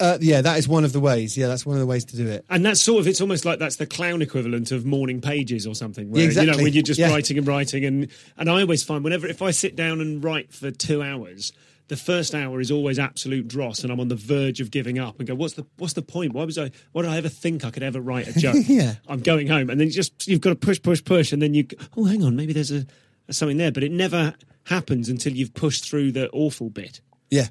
Uh, 0.00 0.18
yeah, 0.20 0.42
that 0.42 0.58
is 0.58 0.68
one 0.68 0.84
of 0.84 0.92
the 0.92 1.00
ways. 1.00 1.38
Yeah, 1.38 1.46
that's 1.46 1.64
one 1.64 1.76
of 1.76 1.80
the 1.80 1.86
ways 1.86 2.04
to 2.06 2.16
do 2.16 2.26
it. 2.26 2.44
And 2.50 2.62
that's 2.66 2.80
sort 2.80 3.00
of, 3.00 3.06
it's 3.08 3.22
almost 3.22 3.46
like 3.46 3.58
that's 3.58 3.76
the 3.76 3.86
clown 3.86 4.20
equivalent 4.20 4.70
of 4.70 4.84
morning 4.84 5.22
pages 5.22 5.66
or 5.66 5.74
something. 5.74 6.10
Where, 6.10 6.20
Yeah, 6.20 6.26
exactly. 6.26 6.50
You 6.52 6.56
know, 6.58 6.62
when 6.64 6.72
you're 6.74 6.82
just 6.82 7.00
Yeah. 7.00 7.08
writing 7.10 7.38
and 7.38 7.46
writing. 7.46 7.84
And, 7.86 8.08
and 8.36 8.50
I 8.50 8.60
always 8.60 8.82
find 8.82 9.02
whenever, 9.02 9.26
if 9.26 9.40
I 9.40 9.50
sit 9.50 9.76
down 9.76 10.00
and 10.02 10.22
write 10.22 10.52
for 10.52 10.70
two 10.70 11.02
hours, 11.02 11.52
the 11.88 11.96
first 11.96 12.34
hour 12.34 12.60
is 12.60 12.70
always 12.70 12.98
absolute 12.98 13.48
dross 13.48 13.82
and 13.82 13.90
I'm 13.92 14.00
on 14.00 14.08
the 14.08 14.16
verge 14.16 14.60
of 14.60 14.70
giving 14.70 14.98
up 14.98 15.18
and 15.18 15.26
go, 15.26 15.34
what's 15.34 15.54
the, 15.54 15.66
what's 15.78 15.94
the 15.94 16.02
point? 16.02 16.32
Why 16.34 16.44
was 16.44 16.58
I, 16.58 16.70
why 16.92 17.02
did 17.02 17.10
I 17.10 17.16
ever 17.16 17.28
think 17.28 17.64
I 17.64 17.70
could 17.70 17.82
ever 17.82 18.00
write 18.00 18.28
a 18.28 18.32
joke? 18.38 18.56
Yeah. 18.66 18.94
I'm 19.08 19.20
going 19.20 19.46
home. 19.46 19.70
And 19.70 19.80
then 19.80 19.88
you 19.88 19.92
just, 19.92 20.28
you've 20.28 20.40
got 20.40 20.50
to 20.50 20.56
push, 20.56 20.80
push, 20.82 21.02
push. 21.02 21.32
And 21.32 21.42
then 21.42 21.54
you, 21.54 21.66
oh, 21.96 22.04
hang 22.04 22.22
on, 22.22 22.36
maybe 22.36 22.52
there's 22.52 22.70
a, 22.70 22.86
something 23.30 23.56
there. 23.56 23.72
But 23.72 23.84
it 23.84 23.92
never 23.92 24.34
happens 24.64 25.08
until 25.08 25.32
you've 25.32 25.54
pushed 25.54 25.88
through 25.88 26.12
the 26.12 26.28
awful 26.30 26.70
bit. 26.70 27.00
Yeah, 27.30 27.46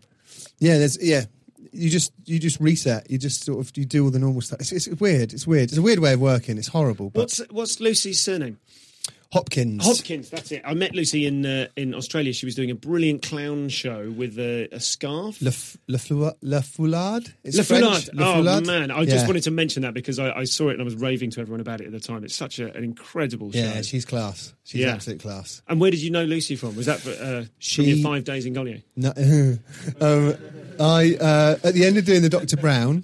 yeah. 0.59 0.77
There's 0.77 1.01
yeah. 1.01 1.25
You 1.71 1.89
just 1.89 2.11
you 2.25 2.39
just 2.39 2.59
reset. 2.59 3.09
You 3.11 3.17
just 3.17 3.43
sort 3.43 3.59
of 3.59 3.75
you 3.75 3.85
do 3.85 4.03
all 4.03 4.11
the 4.11 4.19
normal 4.19 4.41
stuff. 4.41 4.61
It's, 4.61 4.71
it's 4.71 4.87
weird. 4.87 5.33
It's 5.33 5.45
weird. 5.45 5.69
It's 5.69 5.77
a 5.77 5.81
weird 5.81 5.99
way 5.99 6.13
of 6.13 6.21
working. 6.21 6.57
It's 6.57 6.67
horrible. 6.69 7.09
But 7.09 7.21
What's, 7.21 7.37
what's 7.51 7.79
Lucy's 7.79 8.19
surname? 8.19 8.59
Hopkins. 9.31 9.83
Hopkins, 9.83 10.29
that's 10.29 10.51
it. 10.53 10.61
I 10.63 10.73
met 10.73 10.95
Lucy 10.95 11.25
in 11.25 11.45
uh, 11.45 11.67
in 11.75 11.93
Australia. 11.93 12.31
She 12.31 12.45
was 12.45 12.55
doing 12.55 12.71
a 12.71 12.75
brilliant 12.75 13.23
clown 13.23 13.67
show 13.69 14.09
with 14.15 14.39
a, 14.39 14.69
a 14.71 14.79
scarf. 14.79 15.41
Le, 15.41 15.49
F- 15.49 15.75
Le, 15.87 15.97
Flou- 15.97 16.31
Le 16.41 16.61
Foulard. 16.61 17.33
It's 17.43 17.57
Le 17.57 17.63
Foulard. 17.63 18.09
Le 18.13 18.23
Oh 18.23 18.61
man, 18.61 18.89
I 18.89 19.03
just 19.03 19.17
Yeah. 19.17 19.27
wanted 19.27 19.43
to 19.43 19.51
mention 19.51 19.83
that 19.83 19.93
because 19.93 20.17
I, 20.17 20.31
I 20.31 20.43
saw 20.45 20.69
it 20.69 20.73
and 20.73 20.81
I 20.81 20.85
was 20.85 20.95
raving 20.95 21.31
to 21.31 21.41
everyone 21.41 21.59
about 21.59 21.81
it 21.81 21.87
at 21.87 21.91
the 21.91 21.99
time. 21.99 22.23
It's 22.23 22.35
such 22.35 22.59
a, 22.59 22.73
an 22.73 22.83
incredible 22.85 23.51
show. 23.51 23.59
Yeah, 23.59 23.81
she's 23.81 24.05
class. 24.05 24.53
She's 24.63 24.81
Yeah. 24.81 24.93
absolute 24.93 25.19
class. 25.19 25.61
and 25.67 25.81
where 25.81 25.91
did 25.91 26.01
you 26.01 26.09
know 26.09 26.23
Lucy 26.23 26.55
from? 26.55 26.75
Was 26.77 26.85
that 26.85 26.99
for, 26.99 27.09
uh, 27.11 27.15
from 27.41 27.49
She- 27.59 27.83
your 27.83 28.03
five 28.09 28.23
days 28.23 28.45
in 28.45 28.53
Goliath? 28.53 28.83
No, 28.95 29.09
um, 29.99 30.35
I 30.79 31.15
uh, 31.19 31.57
at 31.63 31.73
the 31.73 31.85
end 31.85 31.97
of 31.97 32.05
doing 32.05 32.21
the 32.21 32.29
Doctor 32.29 32.55
Brown, 32.55 33.03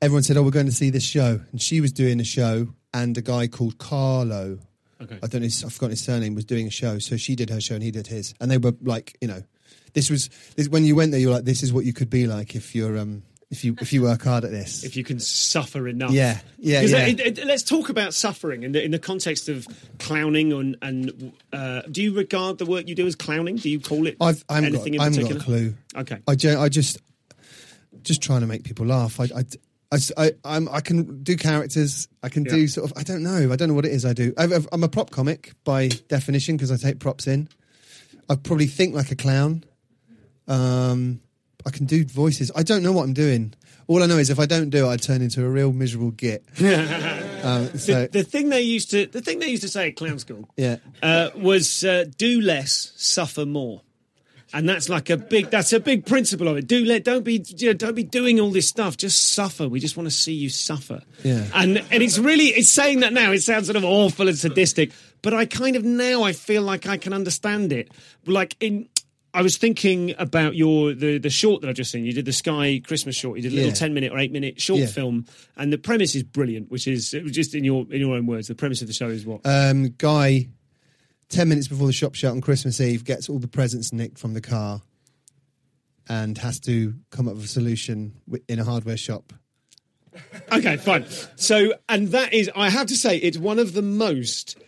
everyone 0.00 0.22
said, 0.22 0.36
"Oh, 0.38 0.42
we're 0.42 0.50
going 0.50 0.66
to 0.66 0.72
see 0.72 0.88
this 0.90 1.02
show," 1.04 1.40
and 1.50 1.60
she 1.60 1.80
was 1.80 1.92
doing 1.92 2.20
a 2.20 2.24
show, 2.24 2.68
and 2.94 3.16
a 3.18 3.22
guy 3.22 3.48
called 3.48 3.78
Carlo, 3.78 4.58
Okay. 5.02 5.18
I 5.22 5.26
don't 5.26 5.42
know, 5.42 5.46
I've 5.46 5.72
forgotten 5.72 5.90
his 5.90 6.02
surname, 6.02 6.34
was 6.34 6.44
doing 6.44 6.66
a 6.66 6.70
show. 6.70 6.98
So 6.98 7.16
she 7.16 7.34
did 7.34 7.50
her 7.50 7.60
show, 7.60 7.74
and 7.74 7.82
he 7.82 7.90
did 7.90 8.06
his, 8.06 8.34
and 8.40 8.50
they 8.50 8.58
were 8.58 8.74
like, 8.82 9.16
you 9.20 9.28
know, 9.28 9.42
this 9.94 10.10
was 10.10 10.30
this, 10.56 10.68
when 10.68 10.84
you 10.84 10.94
went 10.96 11.10
there, 11.10 11.20
you 11.20 11.28
were 11.28 11.34
like, 11.34 11.44
this 11.44 11.62
is 11.62 11.72
what 11.72 11.84
you 11.84 11.92
could 11.92 12.08
be 12.10 12.26
like 12.26 12.54
if 12.54 12.74
you're 12.74 12.96
um 12.98 13.22
if 13.50 13.64
you 13.64 13.76
if 13.80 13.92
you 13.92 14.02
work 14.02 14.22
hard 14.22 14.44
at 14.44 14.50
this. 14.50 14.82
If 14.84 14.96
you 14.96 15.04
can 15.04 15.20
suffer 15.20 15.86
enough. 15.86 16.12
Yeah, 16.12 16.38
yeah, 16.58 16.80
yeah. 16.80 17.06
it- 17.06 17.20
it- 17.38 17.44
let's 17.46 17.62
talk 17.62 17.90
about 17.90 18.14
suffering 18.14 18.62
in 18.62 18.72
the, 18.72 18.82
in 18.82 18.90
the 18.92 18.98
context 18.98 19.48
of 19.50 19.66
clowning. 19.98 20.52
And, 20.52 20.76
and 20.80 21.32
uh, 21.52 21.82
do 21.90 22.02
you 22.02 22.14
regard 22.16 22.56
the 22.56 22.64
work 22.64 22.88
you 22.88 22.94
do 22.94 23.06
as 23.06 23.14
clowning? 23.14 23.56
Do 23.56 23.68
you 23.68 23.78
call 23.80 24.06
it 24.06 24.16
I've 24.20 24.46
got, 24.46 24.64
anything 24.64 24.98
I 24.98 25.06
in 25.08 25.12
haven't 25.12 25.28
got 25.28 25.42
a 25.42 25.44
clue. 25.44 25.74
Okay. 25.94 26.18
I, 26.26 26.32
I 26.56 26.68
just 26.70 26.98
just 28.02 28.22
trying 28.22 28.40
to 28.40 28.46
make 28.46 28.64
people 28.64 28.86
laugh. 28.86 29.20
I 29.20 29.24
I, 29.24 29.44
I, 29.92 30.32
I, 30.44 30.56
am 30.56 30.68
I 30.72 30.80
can 30.80 31.22
do 31.22 31.36
characters. 31.36 32.08
I 32.22 32.28
can 32.30 32.44
Yeah. 32.44 32.52
do 32.52 32.68
sort 32.68 32.90
of. 32.90 32.96
I 32.96 33.02
don't 33.02 33.22
know. 33.22 33.52
I 33.52 33.56
don't 33.56 33.68
know 33.68 33.74
what 33.74 33.84
it 33.84 33.92
is. 33.92 34.04
I 34.04 34.14
do. 34.14 34.32
I've- 34.38 34.66
I'm 34.72 34.82
a 34.82 34.88
prop 34.88 35.10
comic 35.10 35.52
by 35.64 35.88
definition 36.08 36.56
because 36.56 36.72
I 36.72 36.76
take 36.76 36.98
props 36.98 37.26
in. 37.26 37.48
I 38.30 38.36
probably 38.36 38.66
think 38.66 38.94
like 38.94 39.10
a 39.10 39.16
clown. 39.16 39.64
Um, 40.48 41.20
I 41.66 41.70
can 41.70 41.86
do 41.86 42.04
voices. 42.04 42.50
I 42.56 42.62
don't 42.62 42.82
know 42.82 42.92
what 42.92 43.04
I'm 43.04 43.12
doing. 43.12 43.54
All 43.86 44.02
I 44.02 44.06
know 44.06 44.18
is 44.18 44.30
if 44.30 44.38
I 44.40 44.46
don't 44.46 44.70
do 44.70 44.86
it, 44.86 44.90
I 44.90 44.96
turn 44.96 45.22
into 45.22 45.44
a 45.44 45.48
real 45.48 45.72
miserable 45.72 46.12
git. 46.12 46.44
um, 46.58 47.68
so 47.78 48.02
the, 48.02 48.08
the 48.12 48.22
thing 48.24 48.48
they 48.48 48.62
used 48.62 48.90
to 48.92 49.06
the 49.06 49.20
thing 49.20 49.38
they 49.38 49.48
used 49.48 49.62
to 49.62 49.68
say 49.68 49.88
at 49.88 49.96
clown 49.96 50.18
school 50.18 50.48
yeah, 50.56 50.76
uh, 51.02 51.30
was 51.36 51.84
uh, 51.84 52.04
do 52.16 52.40
less, 52.40 52.92
suffer 52.96 53.44
more. 53.44 53.82
And 54.54 54.68
that's 54.68 54.88
like 54.88 55.08
a 55.10 55.16
big. 55.16 55.50
That's 55.50 55.72
a 55.72 55.80
big 55.80 56.04
principle 56.04 56.46
of 56.48 56.56
it. 56.58 56.66
Do 56.66 56.84
let. 56.84 57.04
Don't 57.04 57.24
be. 57.24 57.42
You 57.56 57.68
know, 57.68 57.72
don't 57.72 57.94
be 57.94 58.04
doing 58.04 58.38
all 58.38 58.50
this 58.50 58.68
stuff. 58.68 58.96
Just 58.96 59.32
suffer. 59.32 59.66
We 59.68 59.80
just 59.80 59.96
want 59.96 60.06
to 60.08 60.14
see 60.14 60.32
you 60.34 60.50
suffer. 60.50 61.00
Yeah. 61.24 61.46
And 61.54 61.78
and 61.90 62.02
it's 62.02 62.18
really. 62.18 62.46
It's 62.48 62.68
saying 62.68 63.00
that 63.00 63.12
now. 63.12 63.32
It 63.32 63.40
sounds 63.42 63.66
sort 63.66 63.76
of 63.76 63.84
awful 63.84 64.28
and 64.28 64.36
sadistic. 64.36 64.92
But 65.22 65.32
I 65.34 65.46
kind 65.46 65.76
of 65.76 65.84
now 65.84 66.22
I 66.22 66.32
feel 66.32 66.62
like 66.62 66.86
I 66.86 66.96
can 66.98 67.12
understand 67.12 67.72
it. 67.72 67.90
Like 68.26 68.56
in. 68.60 68.88
I 69.34 69.40
was 69.40 69.56
thinking 69.56 70.14
about 70.18 70.54
your 70.56 70.92
the 70.92 71.16
the 71.16 71.30
short 71.30 71.62
that 71.62 71.70
I've 71.70 71.74
just 71.76 71.90
seen. 71.90 72.04
You 72.04 72.12
did 72.12 72.26
the 72.26 72.34
Sky 72.34 72.82
Christmas 72.86 73.16
short. 73.16 73.38
You 73.38 73.42
did 73.44 73.52
a 73.52 73.54
little 73.54 73.70
Yeah. 73.70 73.74
ten 73.74 73.94
minute 73.94 74.12
or 74.12 74.18
eight 74.18 74.30
minute 74.30 74.60
short 74.60 74.80
Yeah. 74.80 74.86
film, 74.88 75.24
and 75.56 75.72
the 75.72 75.78
premise 75.78 76.14
is 76.14 76.22
brilliant. 76.22 76.70
Which 76.70 76.86
is 76.86 77.14
it 77.14 77.22
was 77.22 77.32
just 77.32 77.54
in 77.54 77.64
your 77.64 77.86
in 77.90 78.00
your 78.02 78.14
own 78.14 78.26
words. 78.26 78.48
The 78.48 78.54
premise 78.54 78.82
of 78.82 78.88
the 78.88 78.92
show 78.92 79.08
is 79.08 79.24
what? 79.24 79.40
um, 79.46 79.94
guy, 79.96 80.48
ten 81.32 81.48
minutes 81.48 81.66
before 81.66 81.86
the 81.86 81.92
shop 81.92 82.14
shut 82.14 82.30
on 82.30 82.40
Christmas 82.40 82.80
Eve, 82.80 83.04
gets 83.04 83.28
all 83.28 83.38
the 83.38 83.48
presents 83.48 83.92
nicked 83.92 84.18
from 84.18 84.34
the 84.34 84.40
car, 84.40 84.82
and 86.08 86.38
has 86.38 86.60
to 86.60 86.94
come 87.10 87.26
up 87.26 87.34
with 87.34 87.44
a 87.44 87.48
solution 87.48 88.14
in 88.48 88.58
a 88.58 88.64
hardware 88.64 88.96
shop. 88.96 89.32
Okay, 90.52 90.76
fine. 90.76 91.06
So, 91.36 91.72
and 91.88 92.08
that 92.08 92.34
is, 92.34 92.50
I 92.54 92.68
have 92.68 92.86
to 92.88 92.96
say, 92.96 93.16
it's 93.16 93.38
one 93.38 93.58
of 93.58 93.72
the 93.72 93.82
most 93.82 94.58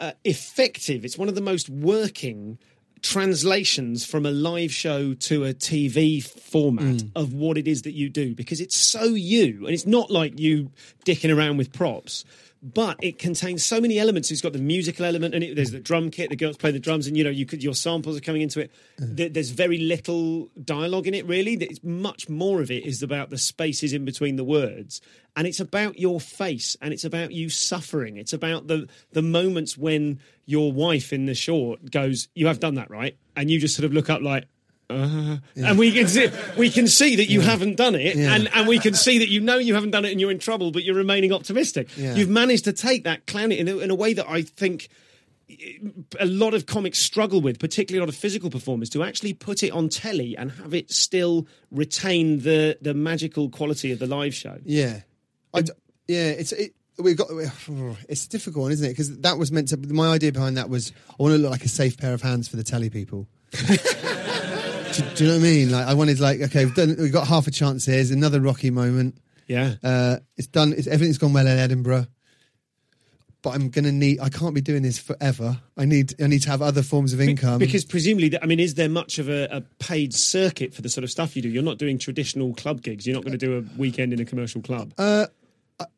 uh, 0.00 0.12
effective, 0.24 1.04
it's 1.04 1.18
one 1.18 1.28
of 1.28 1.34
the 1.34 1.42
most 1.42 1.68
working 1.68 2.58
translations 3.02 4.06
from 4.06 4.24
a 4.24 4.30
live 4.30 4.72
show 4.72 5.12
to 5.12 5.44
a 5.44 5.52
TV 5.52 6.24
format 6.24 7.02
of 7.14 7.34
what 7.34 7.58
it 7.58 7.68
is 7.68 7.82
that 7.82 7.92
you 7.92 8.08
do 8.08 8.34
because 8.34 8.62
it's 8.62 8.76
so 8.76 9.04
you 9.04 9.66
and 9.66 9.74
it's 9.74 9.84
not 9.84 10.10
like 10.10 10.40
you 10.40 10.70
dicking 11.04 11.34
around 11.36 11.58
with 11.58 11.70
props. 11.70 12.24
But 12.66 12.96
it 13.02 13.18
contains 13.18 13.62
so 13.62 13.78
many 13.78 13.98
elements. 13.98 14.30
It's 14.30 14.40
got 14.40 14.54
the 14.54 14.58
musical 14.58 15.04
element 15.04 15.34
in 15.34 15.42
it. 15.42 15.54
There's 15.54 15.72
the 15.72 15.80
drum 15.80 16.10
kit. 16.10 16.30
The 16.30 16.36
girls 16.36 16.56
play 16.56 16.70
the 16.70 16.78
drums, 16.78 17.06
and 17.06 17.14
you 17.14 17.22
know, 17.22 17.28
you 17.28 17.44
could 17.44 17.62
your 17.62 17.74
samples 17.74 18.16
are 18.16 18.20
coming 18.20 18.40
into 18.40 18.58
it. 18.60 18.70
Mm. 18.98 19.16
There- 19.16 19.28
There's 19.28 19.50
very 19.50 19.76
little 19.76 20.48
dialogue 20.64 21.06
in 21.06 21.12
it, 21.12 21.26
really. 21.26 21.54
It's 21.54 21.84
much 21.84 22.30
more 22.30 22.62
of 22.62 22.70
it 22.70 22.86
is 22.86 23.02
about 23.02 23.28
the 23.28 23.36
spaces 23.36 23.92
in 23.92 24.06
between 24.06 24.36
the 24.36 24.44
words, 24.44 25.02
and 25.36 25.46
it's 25.46 25.60
about 25.60 25.98
your 25.98 26.20
face, 26.20 26.74
and 26.80 26.94
it's 26.94 27.04
about 27.04 27.32
you 27.32 27.50
suffering. 27.50 28.16
It's 28.16 28.32
about 28.32 28.66
the 28.66 28.88
the 29.12 29.20
moments 29.22 29.76
when 29.76 30.20
your 30.46 30.72
wife 30.72 31.12
in 31.12 31.26
the 31.26 31.34
short 31.34 31.90
goes, 31.90 32.28
"You 32.34 32.46
have 32.46 32.60
done 32.60 32.76
that, 32.76 32.90
right?" 32.90 33.16
and 33.36 33.50
you 33.50 33.58
just 33.60 33.76
sort 33.76 33.84
of 33.84 33.92
look 33.92 34.08
up 34.08 34.22
like. 34.22 34.44
Uh, 34.90 35.38
and 35.56 35.78
we 35.78 35.90
can 35.92 36.06
see 36.08 36.28
we 36.58 36.68
can 36.70 36.86
see 36.86 37.16
that 37.16 37.30
you 37.30 37.40
haven't 37.40 37.76
done 37.76 37.94
it, 37.94 38.16
Yeah. 38.16 38.34
and, 38.34 38.48
and 38.54 38.68
we 38.68 38.78
can 38.78 38.92
see 38.94 39.18
that 39.18 39.28
you 39.28 39.40
know 39.40 39.56
you 39.56 39.74
haven't 39.74 39.92
done 39.92 40.04
it, 40.04 40.12
and 40.12 40.20
you're 40.20 40.30
in 40.30 40.38
trouble, 40.38 40.70
but 40.72 40.84
you're 40.84 40.94
remaining 40.94 41.32
optimistic. 41.32 41.88
Yeah. 41.96 42.14
You've 42.14 42.28
managed 42.28 42.64
to 42.64 42.72
take 42.72 43.04
that 43.04 43.26
clown 43.26 43.50
in 43.50 43.66
a, 43.68 43.78
in 43.78 43.90
a 43.90 43.94
way 43.94 44.12
that 44.12 44.28
I 44.28 44.42
think 44.42 44.88
a 46.20 46.26
lot 46.26 46.54
of 46.54 46.66
comics 46.66 46.98
struggle 46.98 47.40
with, 47.40 47.58
particularly 47.58 47.98
a 47.98 48.02
lot 48.02 48.08
of 48.08 48.16
physical 48.18 48.50
performers, 48.50 48.90
to 48.90 49.02
actually 49.02 49.32
put 49.32 49.62
it 49.62 49.70
on 49.70 49.88
telly 49.88 50.36
and 50.36 50.50
have 50.52 50.74
it 50.74 50.90
still 50.90 51.46
retain 51.70 52.40
the 52.40 52.76
the 52.82 52.92
magical 52.94 53.48
quality 53.48 53.90
of 53.92 53.98
the 53.98 54.06
live 54.06 54.34
show. 54.34 54.58
Yeah, 54.64 55.00
d 55.54 55.70
yeah. 56.08 56.28
It's 56.30 56.52
it, 56.52 56.74
we've 56.98 57.16
got. 57.16 57.28
It's 58.08 58.26
a 58.26 58.28
difficult 58.28 58.62
one, 58.64 58.72
isn't 58.72 58.84
it? 58.84 58.90
Because 58.90 59.18
that 59.20 59.38
was 59.38 59.50
meant 59.50 59.68
to. 59.68 59.78
My 59.78 60.08
idea 60.12 60.30
behind 60.32 60.56
that 60.58 60.68
was 60.68 60.92
I 61.08 61.14
want 61.22 61.32
to 61.34 61.38
look 61.38 61.50
like 61.52 61.64
a 61.64 61.68
safe 61.68 61.96
pair 61.96 62.12
of 62.12 62.20
hands 62.22 62.48
for 62.48 62.56
the 62.56 62.64
telly 62.64 62.90
people. 62.90 63.26
do, 64.96 65.02
do 65.14 65.24
you 65.24 65.30
know 65.30 65.36
what 65.36 65.40
I 65.46 65.48
mean? 65.50 65.70
Like 65.70 65.86
I 65.86 65.94
wanted, 65.94 66.20
like, 66.20 66.40
okay, 66.40 66.64
we've 66.64 66.74
done. 66.74 66.96
We've 66.98 67.12
got 67.12 67.26
half 67.26 67.46
a 67.46 67.50
chance 67.50 67.86
here. 67.86 67.96
There's 67.96 68.10
another 68.10 68.40
rocky 68.40 68.70
moment. 68.70 69.16
Yeah, 69.46 69.74
Uh, 69.82 70.16
it's 70.36 70.46
done. 70.46 70.72
It's, 70.72 70.86
everything's 70.86 71.18
gone 71.18 71.32
well 71.32 71.46
in 71.46 71.58
Edinburgh. 71.58 72.06
But 73.42 73.50
I'm 73.56 73.68
gonna 73.68 73.92
need. 73.92 74.20
I 74.20 74.30
can't 74.30 74.54
be 74.54 74.62
doing 74.62 74.82
this 74.82 74.98
forever. 74.98 75.60
I 75.76 75.84
need. 75.84 76.14
I 76.18 76.28
need 76.28 76.40
to 76.42 76.50
have 76.50 76.62
other 76.62 76.82
forms 76.82 77.12
of 77.12 77.20
income. 77.20 77.58
because 77.58 77.84
presumably, 77.84 78.32
I 78.40 78.46
mean, 78.46 78.58
is 78.58 78.72
there 78.72 78.88
much 78.88 79.18
of 79.18 79.28
a, 79.28 79.44
a 79.54 79.60
paid 79.78 80.14
circuit 80.14 80.72
for 80.72 80.80
the 80.80 80.88
sort 80.88 81.04
of 81.04 81.10
stuff 81.10 81.36
you 81.36 81.42
do? 81.42 81.50
You're 81.50 81.62
not 81.62 81.76
doing 81.76 81.98
traditional 81.98 82.54
club 82.54 82.80
gigs. 82.80 83.06
You're 83.06 83.14
not 83.14 83.22
going 83.22 83.38
to 83.38 83.46
do 83.46 83.58
a 83.58 83.78
weekend 83.78 84.14
in 84.14 84.20
a 84.20 84.24
commercial 84.24 84.62
club. 84.62 84.94
Uh, 84.96 85.26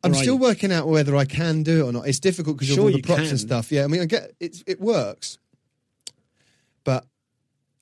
I'm 0.03 0.11
are 0.11 0.15
still 0.15 0.37
working 0.37 0.73
out 0.73 0.87
whether 0.89 1.15
I 1.15 1.23
can 1.23 1.63
do 1.63 1.85
it 1.85 1.89
or 1.89 1.93
not. 1.93 2.05
It's 2.07 2.19
difficult 2.19 2.57
because 2.57 2.67
Sure 2.75 2.79
of 2.89 2.93
all 2.93 2.99
the 2.99 3.01
props 3.01 3.29
and 3.29 3.39
stuff. 3.39 3.71
Yeah, 3.71 3.85
I 3.85 3.87
mean, 3.87 4.01
I 4.01 4.05
get 4.05 4.33
it. 4.41 4.57
It 4.67 4.81
works, 4.81 5.37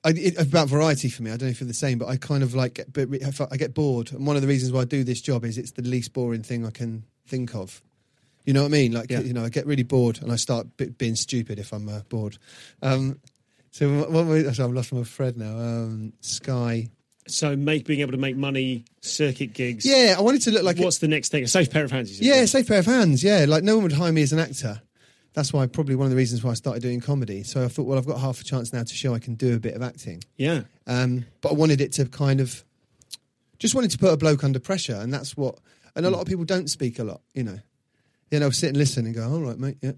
I, 0.06 0.10
it, 0.10 0.38
about 0.40 0.68
variety 0.68 1.08
for 1.08 1.22
me. 1.22 1.30
I 1.30 1.36
don't 1.36 1.48
know 1.48 1.50
if 1.50 1.60
you're 1.60 1.66
the 1.68 1.74
same, 1.74 1.98
but 1.98 2.08
I 2.08 2.16
kind 2.16 2.42
of 2.42 2.54
like 2.54 2.74
get, 2.74 2.92
but 2.92 3.08
I 3.12 3.46
I 3.50 3.56
get 3.56 3.74
bored. 3.74 4.12
And 4.12 4.26
one 4.26 4.36
of 4.36 4.42
the 4.42 4.48
reasons 4.48 4.72
why 4.72 4.80
I 4.82 4.84
do 4.84 5.04
this 5.04 5.20
job 5.20 5.44
is 5.44 5.58
it's 5.58 5.72
the 5.72 5.82
least 5.82 6.12
boring 6.12 6.42
thing 6.42 6.64
I 6.64 6.70
can 6.70 7.04
think 7.26 7.54
of. 7.54 7.82
You 8.44 8.52
know 8.52 8.62
what 8.62 8.68
I 8.68 8.70
mean? 8.70 8.92
Like 8.92 9.10
Yeah. 9.10 9.20
you 9.20 9.32
know, 9.32 9.44
I 9.44 9.48
get 9.48 9.66
really 9.66 9.82
bored 9.82 10.22
and 10.22 10.30
I 10.30 10.36
start 10.36 10.68
b- 10.76 10.90
being 10.96 11.16
stupid 11.16 11.58
if 11.58 11.72
I'm 11.72 11.88
uh, 11.88 12.00
bored. 12.08 12.38
Um, 12.82 13.18
so 13.72 13.92
what, 13.98 14.12
what 14.12 14.26
was, 14.26 14.60
I've 14.60 14.70
lost 14.72 14.92
my 14.92 15.02
thread 15.02 15.36
now. 15.36 15.58
Um, 15.58 16.12
Sky. 16.20 16.88
so, 17.26 17.56
make 17.56 17.84
being 17.86 18.00
able 18.00 18.12
to 18.12 18.18
make 18.18 18.36
money, 18.36 18.84
circuit 19.00 19.52
gigs. 19.52 19.84
Yeah, 19.84 20.14
I 20.16 20.20
wanted 20.20 20.42
to 20.42 20.52
look 20.52 20.62
like 20.62 20.78
What's 20.78 20.98
the 20.98 21.08
next 21.08 21.30
thing? 21.30 21.42
A 21.42 21.48
safe 21.48 21.70
pair 21.70 21.84
of 21.84 21.90
hands. 21.90 22.20
Yeah, 22.20 22.44
safe 22.44 22.68
pair 22.68 22.78
of 22.78 22.86
hands. 22.86 23.24
Yeah, 23.24 23.44
like 23.48 23.64
no 23.64 23.74
one 23.74 23.82
would 23.82 23.92
hire 23.92 24.12
me 24.12 24.22
as 24.22 24.32
an 24.32 24.38
actor. 24.38 24.80
That's 25.36 25.52
why 25.52 25.66
probably 25.66 25.94
one 25.94 26.06
of 26.06 26.10
the 26.10 26.16
reasons 26.16 26.42
why 26.42 26.50
I 26.50 26.54
started 26.54 26.82
doing 26.82 26.98
comedy. 26.98 27.42
So 27.44 27.62
I 27.62 27.68
thought, 27.68 27.86
well, 27.86 27.98
I've 27.98 28.06
got 28.06 28.18
half 28.18 28.40
a 28.40 28.44
chance 28.44 28.72
now 28.72 28.82
to 28.82 28.94
show 28.94 29.14
I 29.14 29.18
can 29.18 29.34
do 29.34 29.54
a 29.54 29.60
bit 29.60 29.74
of 29.74 29.82
acting. 29.82 30.24
yeah. 30.36 30.62
Um, 30.86 31.26
but 31.42 31.50
I 31.50 31.54
wanted 31.54 31.80
it 31.82 31.92
to 31.92 32.06
kind 32.06 32.40
of 32.40 32.64
just 33.58 33.74
wanted 33.74 33.90
to 33.92 33.98
put 33.98 34.12
a 34.12 34.16
bloke 34.16 34.42
under 34.44 34.58
pressure, 34.58 34.96
and 34.96 35.12
that's 35.14 35.36
what. 35.36 35.58
And 35.94 36.04
a 36.04 36.10
lot 36.10 36.20
of 36.20 36.26
people 36.26 36.44
don't 36.44 36.68
speak 36.68 36.98
a 36.98 37.04
lot, 37.04 37.20
you 37.34 37.42
know. 37.44 37.58
You 38.30 38.40
know, 38.40 38.50
sit 38.50 38.68
and 38.68 38.76
listen 38.76 39.06
and 39.06 39.14
go, 39.14 39.30
all 39.30 39.40
right, 39.40 39.58
mate, 39.58 39.76
yeah. 39.82 39.92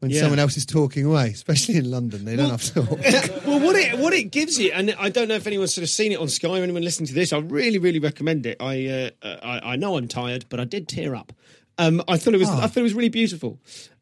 when 0.00 0.10
Yeah. 0.10 0.20
someone 0.22 0.38
else 0.38 0.56
is 0.56 0.66
talking 0.66 1.04
away, 1.06 1.28
especially 1.28 1.76
in 1.76 1.90
London. 1.90 2.24
They 2.24 2.34
don't 2.36 2.50
have 2.50 2.62
to 2.64 2.74
talk. 2.86 2.98
well, 3.46 3.60
what 3.60 3.76
it 3.76 3.98
what 3.98 4.12
it 4.14 4.24
gives 4.30 4.58
you, 4.58 4.72
and 4.72 4.94
I 4.98 5.10
don't 5.10 5.28
know 5.28 5.34
if 5.36 5.46
anyone's 5.46 5.74
sort 5.74 5.82
of 5.84 5.90
seen 5.90 6.12
it 6.12 6.18
on 6.18 6.28
Sky 6.28 6.48
or 6.60 6.62
anyone 6.62 6.82
listening 6.82 7.08
to 7.08 7.14
this. 7.14 7.32
I 7.32 7.38
really, 7.38 7.78
really 7.78 7.98
recommend 7.98 8.46
it. 8.46 8.56
I 8.60 9.10
uh, 9.22 9.36
I, 9.42 9.72
I 9.72 9.76
know 9.76 9.96
I'm 9.98 10.08
tired, 10.08 10.46
but 10.48 10.60
I 10.60 10.64
did 10.64 10.88
tear 10.88 11.14
up. 11.14 11.32
Um, 11.78 12.02
I 12.08 12.16
thought 12.16 12.34
it 12.34 12.38
was 12.40 12.48
I 12.48 12.66
thought 12.68 12.78
it 12.78 12.82
was 12.82 12.94
really 12.94 13.08
beautiful, 13.10 13.58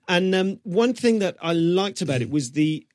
and 0.08 0.34
um, 0.34 0.60
one 0.62 0.94
thing 0.94 1.18
that 1.20 1.36
I 1.42 1.52
liked 1.52 2.02
about 2.02 2.22
it 2.22 2.30
was 2.30 2.52
the 2.52 2.86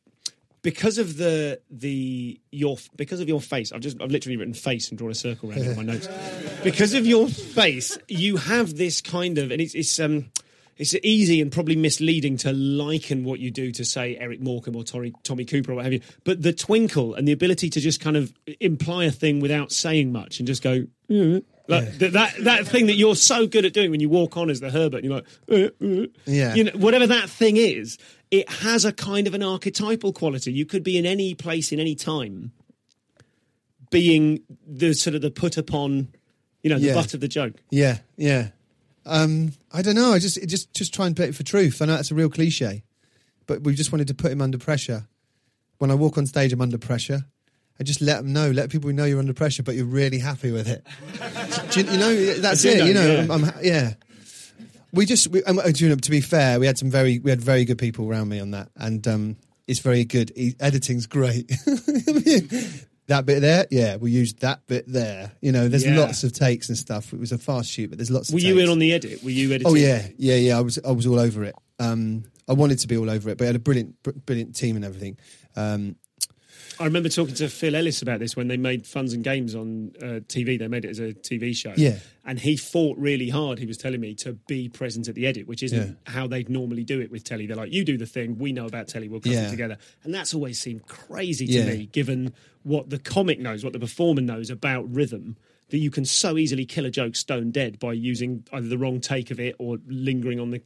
because 0.62 0.98
of 0.98 1.18
the 1.18 1.60
the 1.70 2.40
your 2.52 2.78
because 2.96 3.20
of 3.20 3.28
your 3.28 3.42
face. 3.42 3.72
I've 3.72 3.82
just 3.82 4.02
I've 4.02 4.12
literally 4.12 4.38
written 4.38 4.54
face 4.54 4.90
and 4.90 4.98
drawn 4.98 5.12
a 5.12 5.16
circle 5.16 5.50
around 5.50 5.60
it 5.60 5.68
in 5.68 5.76
my 5.76 5.84
notes. 5.84 6.08
Because 6.64 6.94
of 6.94 7.08
your 7.08 7.28
face, 7.28 7.98
you 8.08 8.38
have 8.38 8.78
this 8.78 9.02
kind 9.02 9.40
of, 9.40 9.50
and 9.52 9.60
it's 9.62 9.74
it's 9.74 10.00
um. 10.00 10.32
It's 10.78 10.96
easy 11.04 11.42
and 11.42 11.52
probably 11.52 11.76
misleading 11.76 12.38
to 12.38 12.52
liken 12.54 13.24
what 13.24 13.40
you 13.40 13.52
do 13.52 13.72
to, 13.74 13.86
say, 13.86 14.18
Eric 14.18 14.42
Morecambe 14.42 14.76
or 14.76 14.84
Tommy, 14.84 15.14
Tommy 15.22 15.46
Cooper 15.46 15.74
or 15.74 15.76
what 15.76 15.84
have 15.84 15.94
you. 15.94 16.02
But 16.24 16.42
the 16.42 16.54
twinkle 16.54 17.14
and 17.14 17.28
the 17.28 17.34
ability 17.34 17.70
to 17.72 17.80
just 17.80 18.00
kind 18.02 18.18
of 18.18 18.34
imply 18.60 19.06
a 19.06 19.12
thing 19.12 19.42
without 19.42 19.72
saying 19.72 20.12
much 20.12 20.40
and 20.40 20.48
just 20.48 20.64
go, 20.64 20.88
"Mm," 21.08 21.44
like 21.68 21.98
th- 22.00 22.14
that 22.14 22.34
that 22.44 22.68
thing 22.68 22.88
that 22.88 22.96
you're 22.96 23.16
so 23.16 23.48
good 23.48 23.66
at 23.66 23.74
doing 23.74 23.92
when 23.92 24.00
you 24.00 24.10
walk 24.10 24.36
on 24.38 24.50
as 24.50 24.60
the 24.60 24.70
Herbert, 24.72 25.04
and 25.04 25.06
you're 25.06 25.16
like, 25.16 25.28
"Uh, 25.82 25.86
uh." 25.86 26.08
Yeah. 26.26 26.54
you 26.56 26.64
know, 26.66 26.72
whatever 26.74 27.08
that 27.08 27.30
thing 27.30 27.58
is, 27.58 27.98
it 28.32 28.50
has 28.50 28.84
a 28.86 28.92
kind 28.92 29.28
of 29.28 29.34
an 29.34 29.44
archetypal 29.44 30.14
quality. 30.14 30.52
You 30.52 30.66
could 30.66 30.84
be 30.84 30.98
in 30.98 31.06
any 31.06 31.34
place 31.36 31.72
in 31.72 31.80
any 31.80 31.96
time, 31.96 32.52
being 33.90 34.42
the 34.68 34.94
sort 34.94 35.16
of 35.16 35.22
the 35.22 35.32
put 35.32 35.58
upon, 35.58 36.10
you 36.64 36.70
know, 36.70 36.80
the 36.80 36.88
Yeah. 36.88 36.94
butt 36.94 37.14
of 37.14 37.20
the 37.20 37.28
joke. 37.28 37.54
Yeah, 37.70 38.00
yeah. 38.18 38.50
Um, 39.06 39.54
I 39.72 39.82
don't 39.82 39.96
know. 39.96 40.12
I 40.14 40.20
just 40.20 40.42
just 40.48 40.74
just 40.74 40.94
try 40.94 41.08
and 41.08 41.16
play 41.16 41.28
it 41.28 41.36
for 41.36 41.44
truth. 41.44 41.82
I 41.82 41.86
know 41.86 41.96
that's 41.96 42.12
a 42.12 42.16
real 42.16 42.30
cliche, 42.30 42.84
but 43.48 43.64
we 43.64 43.74
just 43.76 43.92
wanted 43.92 44.08
to 44.08 44.14
put 44.14 44.32
him 44.32 44.42
under 44.42 44.58
pressure. 44.58 45.08
When 45.80 45.90
I 45.90 45.96
walk 45.96 46.18
on 46.18 46.28
stage, 46.28 46.54
I'm 46.54 46.62
under 46.62 46.78
pressure. 46.78 47.26
I 47.82 47.84
just 47.84 48.00
let 48.00 48.18
them 48.18 48.32
know, 48.32 48.52
let 48.52 48.70
people 48.70 48.94
know 48.94 49.06
you're 49.06 49.18
under 49.18 49.34
pressure, 49.34 49.64
but 49.64 49.74
you're 49.74 49.88
really 49.88 50.20
happy 50.20 50.52
with 50.52 50.68
it. 50.68 50.86
You, 51.76 51.84
you 51.84 51.98
know, 51.98 52.34
that's 52.36 52.64
it. 52.66 52.86
you 52.86 52.94
know, 52.94 53.08
know, 53.08 53.14
yeah. 53.14 53.22
I'm, 53.34 53.44
I'm 53.46 53.54
yeah. 53.64 53.94
We 54.92 55.06
just, 55.06 55.30
we, 55.30 55.42
know, 55.48 55.62
to 55.72 56.12
be 56.12 56.20
fair, 56.22 56.60
we 56.60 56.66
had 56.68 56.78
some 56.78 56.92
very, 56.92 57.18
we 57.18 57.32
had 57.32 57.42
very 57.42 57.64
good 57.66 57.78
people 57.80 58.08
around 58.08 58.28
me 58.28 58.40
on 58.42 58.52
that, 58.52 58.70
and 58.76 59.08
um, 59.08 59.38
it's 59.68 59.80
very 59.80 60.04
good. 60.04 60.32
Editing's 60.60 61.08
great. 61.08 61.48
that 63.08 63.26
bit 63.26 63.40
there, 63.40 63.66
yeah, 63.72 63.96
we 63.96 64.12
used 64.12 64.42
that 64.42 64.68
bit 64.68 64.84
there. 64.86 65.32
You 65.42 65.54
know, 65.54 65.70
there's 65.70 65.86
Yeah. 65.86 65.98
lots 65.98 66.24
of 66.26 66.34
takes 66.34 66.68
and 66.70 66.78
stuff. 66.78 67.14
It 67.14 67.20
was 67.20 67.32
a 67.32 67.38
fast 67.38 67.72
shoot, 67.72 67.90
but 67.90 67.98
there's 67.98 68.12
lots. 68.12 68.30
of 68.30 68.34
Were 68.34 68.42
you 68.42 68.60
in 68.60 68.70
on 68.70 68.80
the 68.80 68.92
edit? 68.94 69.24
Were 69.24 69.30
you 69.30 69.48
editing? 69.54 69.72
Oh 69.72 69.76
yeah, 69.76 70.08
yeah, 70.18 70.36
yeah. 70.36 70.58
I 70.58 70.62
was, 70.62 70.78
I 70.86 70.92
was 70.92 71.08
all 71.08 71.20
over 71.20 71.46
it. 71.46 71.56
Um, 71.80 72.26
I 72.50 72.54
wanted 72.54 72.80
to 72.80 72.88
be 72.88 72.98
all 72.98 73.10
over 73.10 73.30
it, 73.30 73.38
but 73.38 73.46
I 73.46 73.48
had 73.48 73.56
a 73.56 73.60
brilliant, 73.60 74.04
br- 74.04 74.12
brilliant 74.12 74.56
team 74.56 74.76
and 74.76 74.84
everything. 74.84 75.18
Um, 75.56 75.96
I 76.82 76.86
remember 76.86 77.10
talking 77.10 77.36
to 77.36 77.48
Phil 77.48 77.76
Ellis 77.76 78.02
about 78.02 78.20
this 78.20 78.36
when 78.36 78.48
they 78.48 78.58
made 78.58 78.86
Funz 78.86 79.14
and 79.14 79.24
Gamez 79.24 79.56
on 79.56 79.92
uh, 80.02 80.20
TV. 80.22 80.58
They 80.58 80.68
made 80.68 80.84
it 80.84 80.90
as 80.90 81.00
a 81.00 81.14
TV 81.14 81.56
show. 81.56 81.74
Yeah. 81.78 81.98
And 82.26 82.40
he 82.40 82.58
fought 82.58 82.98
really 82.98 83.30
hard, 83.30 83.60
he 83.60 83.66
was 83.66 83.78
telling 83.78 84.02
me, 84.02 84.16
to 84.16 84.34
be 84.34 84.68
present 84.68 85.08
at 85.08 85.16
the 85.16 85.28
edit, 85.28 85.48
which 85.48 85.62
isn't 85.64 85.98
Yeah. 86.06 86.12
how 86.12 86.28
they'd 86.28 86.50
normally 86.50 86.84
do 86.84 87.00
it 87.00 87.12
with 87.12 87.24
telly. 87.24 87.46
They're 87.46 87.56
like, 87.58 87.72
you 87.72 87.86
do 87.86 87.98
the 87.98 88.06
thing, 88.06 88.38
we 88.38 88.52
know 88.52 88.66
about 88.66 88.88
telly, 88.88 89.08
we'll 89.10 89.22
cut 89.22 89.32
Yeah. 89.32 89.48
it 89.48 89.52
together. 89.52 89.78
And 90.04 90.14
that's 90.14 90.34
always 90.34 90.60
seemed 90.60 90.88
crazy 90.88 91.46
to 91.48 91.54
Yeah. 91.54 91.66
me, 91.66 91.86
given 91.92 92.34
what 92.64 92.90
the 92.90 93.00
comic 93.00 93.40
knows, 93.40 93.64
what 93.64 93.74
the 93.74 93.80
performer 93.80 94.22
knows 94.22 94.50
about 94.50 94.92
rhythm. 94.94 95.38
That 95.72 95.80
you 95.80 95.90
can 95.90 96.06
so 96.06 96.38
easily 96.38 96.66
kill 96.66 96.86
a 96.86 96.90
joke 96.90 97.16
stone 97.16 97.52
dead 97.52 97.80
by 97.80 97.94
using 97.94 98.46
either 98.54 98.68
the 98.68 98.78
wrong 98.78 99.00
take 99.02 99.32
of 99.32 99.40
it 99.40 99.56
or 99.58 99.78
lingering 99.88 100.40
on 100.40 100.52
the 100.52 100.62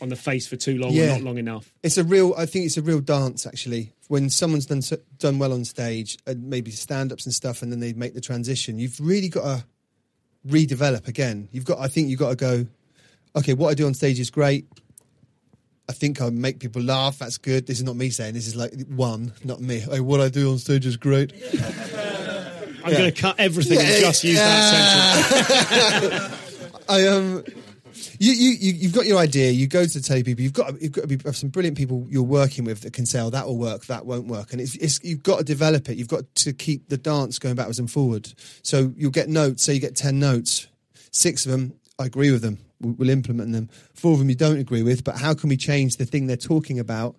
on 0.00 0.08
the 0.08 0.16
face 0.16 0.46
for 0.46 0.56
too 0.56 0.78
long 0.78 0.96
or 0.98 1.06
not 1.06 1.22
long 1.22 1.38
enough. 1.38 1.72
it's 1.82 1.98
a 1.98 2.04
real. 2.04 2.34
I 2.36 2.46
think 2.46 2.66
it's 2.66 2.76
a 2.76 2.82
real 2.82 3.00
dance 3.00 3.46
actually. 3.46 3.92
When 4.08 4.30
someone's 4.30 4.66
done 4.66 4.82
done 5.18 5.38
well 5.38 5.52
on 5.52 5.64
stage, 5.64 6.18
and 6.26 6.48
maybe 6.48 6.70
stand 6.70 7.12
ups 7.12 7.26
and 7.26 7.34
stuff, 7.34 7.62
and 7.62 7.70
then 7.70 7.80
they 7.80 7.92
make 7.92 8.14
the 8.14 8.20
transition, 8.20 8.78
you've 8.78 8.98
really 9.00 9.28
got 9.28 9.42
to 9.42 9.64
redevelop 10.46 11.08
again. 11.08 11.48
You've 11.52 11.64
got. 11.64 11.78
I 11.78 11.88
think 11.88 12.08
you've 12.08 12.18
got 12.18 12.30
to 12.30 12.36
go. 12.36 12.66
Okay, 13.36 13.54
what 13.54 13.68
I 13.68 13.74
do 13.74 13.86
on 13.86 13.94
stage 13.94 14.18
is 14.18 14.30
great. 14.30 14.66
I 15.88 15.92
think 15.92 16.20
I 16.20 16.28
make 16.30 16.60
people 16.60 16.82
laugh. 16.82 17.18
That's 17.18 17.38
good. 17.38 17.66
This 17.66 17.78
is 17.78 17.84
not 17.84 17.96
me 17.96 18.10
saying. 18.10 18.34
This 18.34 18.46
is 18.46 18.56
like 18.56 18.72
one, 18.88 19.32
not 19.44 19.60
me. 19.60 19.80
Hey, 19.80 20.00
what 20.00 20.20
I 20.20 20.28
do 20.28 20.50
on 20.50 20.58
stage 20.58 20.86
is 20.86 20.96
great. 20.96 21.32
I'm 22.84 22.92
going 22.92 23.12
to 23.12 23.20
cut 23.20 23.36
everything 23.38 23.78
and 23.78 24.00
just 24.00 24.24
use 24.24 24.36
that 24.36 26.00
sentence. 26.00 26.84
I 26.88 27.06
um, 27.06 27.44
you 28.18 28.32
you 28.32 28.50
you 28.50 28.72
you've 28.74 28.94
got 28.94 29.06
your 29.06 29.18
idea. 29.18 29.50
You 29.50 29.66
go 29.66 29.84
to 29.84 29.98
the 29.98 30.22
people. 30.22 30.42
You've 30.42 30.52
got 30.52 30.80
you've 30.80 30.92
got 30.92 31.02
to 31.02 31.06
be, 31.06 31.18
have 31.24 31.36
some 31.36 31.50
brilliant 31.50 31.76
people 31.76 32.06
you're 32.08 32.22
working 32.22 32.64
with 32.64 32.80
that 32.82 32.92
can 32.92 33.06
say, 33.06 33.20
"Oh, 33.20 33.30
that 33.30 33.46
will 33.46 33.58
work. 33.58 33.86
That 33.86 34.06
won't 34.06 34.26
work." 34.26 34.52
And 34.52 34.60
it's, 34.60 34.76
it's 34.76 35.02
you've 35.02 35.22
got 35.22 35.38
to 35.38 35.44
develop 35.44 35.88
it. 35.88 35.98
You've 35.98 36.08
got 36.08 36.34
to 36.36 36.52
keep 36.52 36.88
the 36.88 36.96
dance 36.96 37.38
going 37.38 37.56
backwards 37.56 37.78
and 37.78 37.90
forward. 37.90 38.32
So 38.62 38.92
you'll 38.96 39.10
get 39.10 39.28
notes. 39.28 39.64
Say 39.64 39.74
you 39.74 39.80
get 39.80 39.96
ten 39.96 40.18
notes, 40.18 40.68
six 41.10 41.44
of 41.44 41.52
them 41.52 41.74
I 41.98 42.06
agree 42.06 42.30
with 42.30 42.42
them. 42.42 42.58
We'll, 42.80 42.94
we'll 42.94 43.10
implement 43.10 43.52
them. 43.52 43.68
Four 43.94 44.12
of 44.12 44.18
them 44.20 44.28
you 44.28 44.36
don't 44.36 44.58
agree 44.58 44.82
with. 44.82 45.04
But 45.04 45.16
how 45.18 45.34
can 45.34 45.48
we 45.48 45.56
change 45.56 45.96
the 45.96 46.06
thing 46.06 46.26
they're 46.26 46.36
talking 46.36 46.78
about 46.78 47.16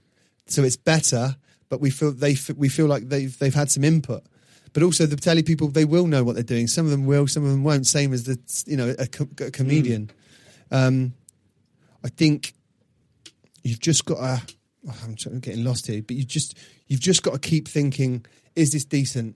so 0.48 0.64
it's 0.64 0.78
better? 0.78 1.36
But 1.68 1.82
we 1.82 1.90
feel 1.90 2.12
they 2.12 2.36
we 2.56 2.70
feel 2.70 2.88
like 2.88 3.10
they've 3.10 3.38
they've 3.38 3.54
had 3.54 3.70
some 3.70 3.84
input. 3.84 4.24
But 4.74 4.84
also 4.84 5.06
the 5.06 5.16
telly 5.16 5.44
people, 5.44 5.70
they 5.70 5.86
will 5.86 6.08
know 6.08 6.24
what 6.24 6.36
they're 6.36 6.44
doing. 6.44 6.68
Some 6.68 6.86
of 6.86 6.92
them 6.92 7.06
will, 7.06 7.28
some 7.28 7.44
of 7.44 7.50
them 7.50 7.64
won't. 7.64 7.88
Same 7.88 8.14
as 8.14 8.24
the 8.24 8.38
you 8.68 8.78
know 8.78 8.94
a, 8.98 9.08
co- 9.08 9.28
a 9.40 9.52
comedian. 9.52 10.12
Um, 10.72 11.14
I 12.04 12.10
think 12.10 12.54
you've 13.64 13.80
just 13.80 14.06
got 14.06 14.16
to. 14.18 14.56
oh, 14.88 14.96
I'm 15.06 15.40
getting 15.40 15.64
lost 15.64 15.88
here, 15.88 16.02
but 16.02 16.16
you 16.16 16.24
just 16.24 16.58
you've 16.88 17.00
just 17.00 17.24
got 17.24 17.34
to 17.34 17.40
keep 17.40 17.68
thinking: 17.68 18.26
Is 18.56 18.72
this 18.72 18.86
decent? 18.86 19.36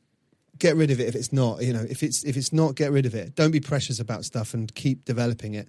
Get 0.60 0.76
rid 0.76 0.92
of 0.92 1.00
it 1.00 1.08
if 1.08 1.16
it's 1.16 1.34
not. 1.34 1.64
You 1.64 1.74
know, 1.74 1.86
if 1.90 2.04
it's 2.04 2.24
if 2.24 2.38
it's 2.38 2.54
not, 2.54 2.76
get 2.76 2.92
rid 2.92 3.06
of 3.06 3.16
it. 3.16 3.36
Don't 3.36 3.52
be 3.52 3.60
precious 3.60 4.00
about 4.00 4.26
stuff 4.26 4.54
and 4.54 4.74
keep 4.76 5.04
developing 5.06 5.56
it. 5.56 5.68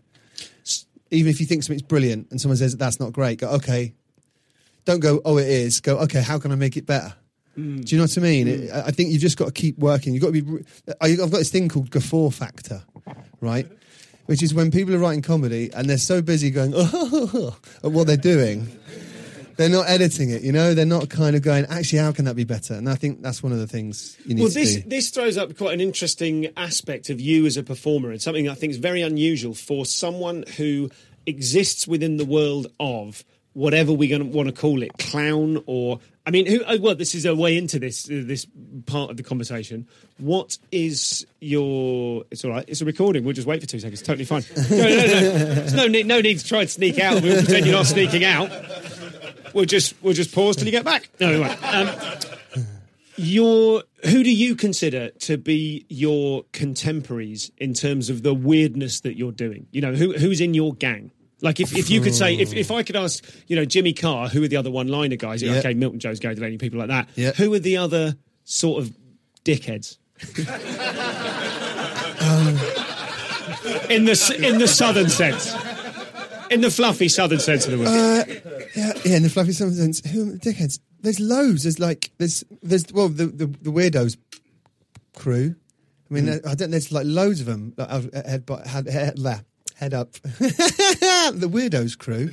Even 1.11 1.31
if 1.31 1.41
you 1.41 1.47
think 1.47 1.63
something's 1.63 1.83
brilliant 1.83 2.31
and 2.31 2.41
someone 2.41 2.57
says 2.57 2.77
that's 2.77 3.01
not 3.01 3.13
great, 3.13 3.39
go 3.39 3.49
okay. 3.51 3.95
Don't 4.85 5.01
go. 5.01 5.23
Oh, 5.25 5.39
it 5.39 5.49
is. 5.49 5.81
Go 5.81 5.99
okay. 6.01 6.21
How 6.21 6.39
can 6.39 6.53
I 6.53 6.57
make 6.57 6.77
it 6.77 6.85
better? 6.87 7.15
Do 7.57 7.63
you 7.63 7.99
know 7.99 8.05
what 8.05 8.19
I 8.19 8.21
mean? 8.21 8.47
Mm. 8.47 8.51
It- 8.51 8.71
I 8.73 8.91
think 8.91 9.11
you've 9.11 9.21
just 9.23 9.37
got 9.37 9.47
to 9.47 9.53
keep 9.53 9.79
working. 9.79 10.13
You've 10.15 10.23
got 10.23 10.33
to 10.33 10.43
be. 10.43 10.65
I've 11.01 11.19
got 11.19 11.31
this 11.31 11.51
thing 11.51 11.69
called 11.69 11.91
guffaw 11.91 12.31
factor, 12.31 12.83
right? 13.41 13.67
Which 14.27 14.43
is 14.43 14.55
when 14.55 14.71
people 14.71 14.95
are 14.95 14.99
writing 14.99 15.23
comedy 15.23 15.71
and 15.75 15.89
they're 15.89 15.99
so 15.99 16.23
busy 16.23 16.51
going 16.51 16.73
oh, 16.75 17.57
at 17.85 17.93
what 17.93 18.07
they're 18.07 18.17
doing, 18.17 18.67
they're 19.57 19.69
not 19.69 19.89
editing 19.89 20.31
it. 20.31 20.43
You 20.43 20.53
know, 20.53 20.75
they're 20.75 20.87
not 20.87 21.11
kind 21.11 21.37
of 21.37 21.43
going. 21.43 21.67
Actually, 21.67 22.01
how 22.01 22.13
can 22.13 22.25
that 22.25 22.35
be 22.35 22.45
better? 22.45 22.75
And 22.75 22.89
I 22.89 22.95
think 22.95 23.23
that's 23.23 23.43
one 23.43 23.53
of 23.53 23.59
the 23.59 23.67
things 23.67 24.17
you 24.25 24.35
need 24.35 24.43
Well, 24.43 24.51
to 24.51 24.55
this 24.55 24.83
this 24.87 25.11
throws 25.11 25.37
up 25.37 25.57
quite 25.57 25.75
an 25.75 25.81
interesting 25.81 26.49
aspect 26.57 27.11
of 27.11 27.21
you 27.21 27.47
as 27.47 27.57
a 27.57 27.63
performer, 27.63 28.11
and 28.11 28.21
something 28.21 28.49
I 28.49 28.55
think 28.55 28.73
is 28.73 28.79
very 28.79 29.03
unusual 29.03 29.55
for 29.55 29.85
someone 29.87 30.45
who 30.57 30.91
exists 31.27 31.87
within 31.87 32.17
the 32.17 32.25
world 32.25 32.67
of 32.81 33.25
whatever 33.53 33.93
we're 33.93 34.09
going 34.09 34.31
to 34.31 34.37
want 34.37 34.49
to 34.49 34.55
call 34.55 34.83
it, 34.83 34.93
clown 34.99 35.63
or. 35.67 36.01
I 36.27 36.31
mean, 36.31 36.47
who? 36.47 36.63
oh, 36.67 36.79
Well, 36.81 36.95
this 36.95 37.15
is 37.15 37.27
a 37.27 37.35
way 37.35 37.57
into 37.59 37.79
this 37.79 38.07
uh, 38.07 38.23
this 38.25 38.47
part 38.87 39.11
of 39.11 39.17
the 39.19 39.23
conversation. 39.23 39.87
What 40.19 40.57
is 40.73 41.27
your? 41.41 42.25
It's 42.31 42.45
all 42.45 42.51
right. 42.51 42.65
It's 42.67 42.81
a 42.81 42.85
recording. 42.87 43.25
We'll 43.25 43.35
just 43.35 43.47
wait 43.47 43.61
for 43.61 43.67
two 43.67 43.79
seconds. 43.79 44.01
Totally 44.03 44.25
fine. 44.25 44.43
No, 44.71 44.77
no, 44.79 44.89
no. 44.89 45.21
There's 45.55 45.75
no 45.75 45.87
need. 45.87 46.07
No 46.07 46.21
need 46.21 46.39
to 46.39 46.45
try 46.47 46.61
and 46.63 46.71
sneak 46.71 46.99
out. 46.99 47.23
We'll 47.23 47.43
pretend 47.43 47.67
you're 47.67 47.75
not 47.75 47.87
sneaking 47.87 48.25
out. 48.25 48.51
We'll 49.53 49.67
just 49.67 49.95
we'll 50.03 50.15
just 50.15 50.35
pause 50.35 50.57
till 50.57 50.65
you 50.67 50.71
get 50.73 50.85
back. 50.85 51.09
No, 51.21 51.41
won't. 51.41 51.63
Um, 51.65 52.65
your 53.17 53.85
who 54.05 54.25
do 54.25 54.31
you 54.35 54.57
consider 54.57 55.11
to 55.11 55.37
be 55.37 55.87
your 55.89 56.45
contemporaries 56.53 57.53
in 57.59 57.73
terms 57.75 58.11
of 58.11 58.23
the 58.23 58.35
weirdness 58.35 59.01
that 59.01 59.17
you're 59.17 59.31
doing? 59.33 59.67
You 59.71 59.83
know, 59.83 59.93
who 59.93 60.13
who's 60.15 60.41
in 60.41 60.55
your 60.55 60.75
gang? 60.75 61.11
Like 61.45 61.61
if, 61.61 61.77
if 61.77 61.91
you 61.91 62.01
could 62.01 62.15
say 62.15 62.35
if, 62.35 62.55
if 62.55 62.71
I 62.71 62.83
could 62.83 62.97
ask, 62.97 63.23
you 63.49 63.55
know, 63.55 63.67
Jimmy 63.67 63.93
Carr, 63.93 64.29
who 64.29 64.43
are 64.43 64.49
the 64.49 64.57
other 64.57 64.71
one 64.71 64.89
liner 64.89 65.17
guys? 65.17 65.43
Yeah. 65.43 65.57
Okay, 65.57 65.75
Milton 65.75 66.01
Jones, 66.01 66.19
Gary 66.19 66.35
Delaney, 66.35 66.57
people 66.57 66.79
like 66.79 66.89
that. 66.89 67.07
Yeah. 67.17 67.33
Who 67.33 67.53
are 67.53 67.59
the 67.59 67.77
other 67.77 68.17
sort 68.45 68.83
of 68.83 68.97
dickheads? 69.45 69.99
in 73.91 74.07
the 74.07 74.41
in 74.43 74.59
the 74.59 74.67
southern 74.67 75.11
sense. 75.11 75.55
In 76.51 76.63
the 76.63 76.71
fluffy 76.71 77.09
southern 77.09 77.41
sense 77.41 77.67
of 77.67 77.73
the 77.73 77.79
word. 77.79 77.89
Yeah, 78.75 78.93
yeah. 79.05 79.17
In 79.17 79.23
the 79.23 79.29
fluffy 79.29 79.53
southern 79.53 79.75
sense, 79.75 80.01
who 80.11 80.23
are 80.23 80.33
the 80.33 80.39
dickheads? 80.39 80.81
There's 81.03 81.21
loads. 81.21 81.65
There's 81.65 81.79
like 81.79 82.11
there's 82.17 82.43
there's 82.63 82.87
well 82.91 83.11
the 83.11 83.27
the, 83.27 83.47
the 83.47 83.71
weirdos 83.71 84.17
crew. 85.15 85.57
I 86.11 86.15
mean, 86.15 86.41
I 86.47 86.55
don't. 86.55 86.71
There's 86.71 86.91
like 86.91 87.05
loads 87.07 87.41
of 87.41 87.47
them. 87.47 87.75
Like, 87.77 87.91
I've 87.91 88.15
had, 88.15 88.49
head 88.67 88.89
head, 88.89 89.19
la- 89.19 89.41
head 89.75 89.95
up. 89.95 90.13
the 90.39 91.49
weirdos 91.51 91.97
crew. 91.99 92.31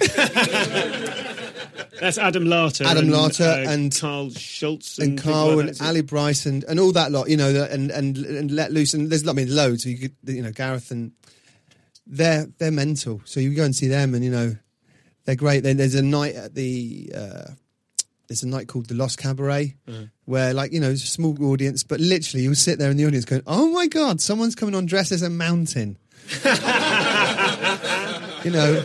That's 2.00 2.18
Adam 2.18 2.46
Larter. 2.46 2.86
Adam 2.86 3.06
and, 3.06 3.14
Larter 3.14 3.66
uh, 3.68 3.70
and- 3.70 3.96
Carl 3.96 4.32
Schultz 4.32 4.98
and 4.98 5.18
people 5.18 5.32
Carl 5.34 5.48
like 5.50 5.60
and 5.60 5.68
that, 5.70 5.72
isn't 5.74 5.86
it? 5.86 5.90
Ali 5.90 6.02
Brice 6.02 6.46
and, 6.48 6.64
and 6.64 6.80
all 6.80 6.92
that 6.94 7.12
lot, 7.12 7.30
you 7.30 7.38
know, 7.38 7.68
and, 7.70 7.92
and 7.92 8.18
and 8.18 8.52
let 8.52 8.72
loose 8.72 8.94
and 8.96 9.10
there's 9.12 9.28
I 9.28 9.34
mean 9.34 9.54
loads. 9.56 9.86
You 9.86 9.98
could, 9.98 10.16
you 10.24 10.42
know, 10.42 10.52
Gareth 10.52 10.90
and 10.92 11.12
they're 12.08 12.48
they're 12.58 12.72
mental. 12.72 13.22
So 13.26 13.40
you 13.40 13.54
go 13.54 13.64
and 13.64 13.76
see 13.76 13.88
them, 13.88 14.16
and 14.16 14.24
you 14.26 14.32
know, 14.32 14.56
They're 15.26 15.36
great. 15.36 15.62
Then 15.62 15.78
there's 15.78 15.94
a 15.96 16.02
night 16.02 16.34
at 16.36 16.56
the 16.56 17.12
uh, 17.16 17.48
there's 18.28 18.42
a 18.44 18.48
night 18.48 18.68
called 18.68 18.88
the 18.88 18.96
Lost 18.96 19.20
Cabaret 19.20 19.76
where 20.26 20.54
like 20.56 20.72
you 20.74 20.80
know 20.80 20.90
it's 20.90 21.04
a 21.04 21.08
small 21.08 21.38
audience, 21.46 21.84
but 21.84 22.00
literally 22.00 22.44
you'll 22.44 22.56
sit 22.56 22.80
there 22.80 22.90
in 22.90 22.98
the 22.98 23.06
audience 23.06 23.26
going, 23.26 23.44
"Oh 23.46 23.70
my 23.72 23.86
god, 23.88 24.22
someone's 24.22 24.56
coming 24.56 24.74
on 24.74 24.88
dressed 24.88 25.12
as 25.12 25.22
a 25.22 25.30
mountain," 25.30 25.98
you 28.44 28.52
know, 28.52 28.84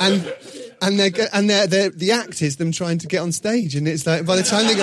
and. 0.00 0.34
And 0.84 0.98
they're 0.98 1.12
and 1.32 1.48
they're, 1.48 1.68
they're 1.68 1.90
the 1.90 2.10
act 2.10 2.42
is 2.42 2.56
them 2.56 2.72
trying 2.72 2.98
to 2.98 3.06
get 3.06 3.18
on 3.20 3.30
stage, 3.30 3.76
and 3.76 3.86
it's 3.86 4.04
like 4.04 4.26
by 4.26 4.34
the 4.34 4.42
time 4.42 4.66
they 4.66 4.74
go, 4.74 4.82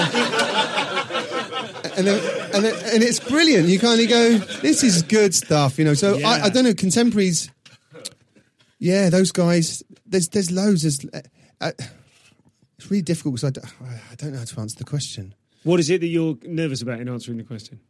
and 1.97 2.07
and, 2.55 2.65
and 2.65 3.03
it's 3.03 3.19
brilliant. 3.19 3.67
You 3.67 3.79
kind 3.79 3.99
of 3.99 4.07
go, 4.07 4.37
this 4.61 4.81
is 4.81 5.01
good 5.03 5.35
stuff, 5.35 5.77
you 5.77 5.83
know. 5.83 5.93
So 5.93 6.15
I, 6.15 6.19
Yeah. 6.19 6.45
I 6.45 6.49
don't 6.49 6.63
know 6.63 6.73
contemporaries. 6.73 7.51
Yeah, 8.77 9.09
those 9.09 9.33
guys. 9.33 9.83
There's 10.05 10.29
there's 10.29 10.51
loads. 10.51 10.83
There's, 10.83 11.03
uh, 11.13 11.19
uh, 11.59 11.71
it's 12.77 12.89
really 12.89 13.01
difficult 13.01 13.35
because 13.35 13.49
I, 13.49 13.49
don't- 13.49 13.83
I 14.09 14.15
don't 14.15 14.31
know 14.31 14.39
how 14.39 14.45
to 14.45 14.59
answer 14.61 14.77
the 14.77 14.85
question. 14.85 15.35
What 15.63 15.81
is 15.81 15.89
it 15.89 15.99
that 15.99 16.07
you're 16.07 16.37
nervous 16.43 16.81
about 16.81 17.01
in 17.01 17.09
answering 17.09 17.39
the 17.39 17.43
question? 17.43 17.81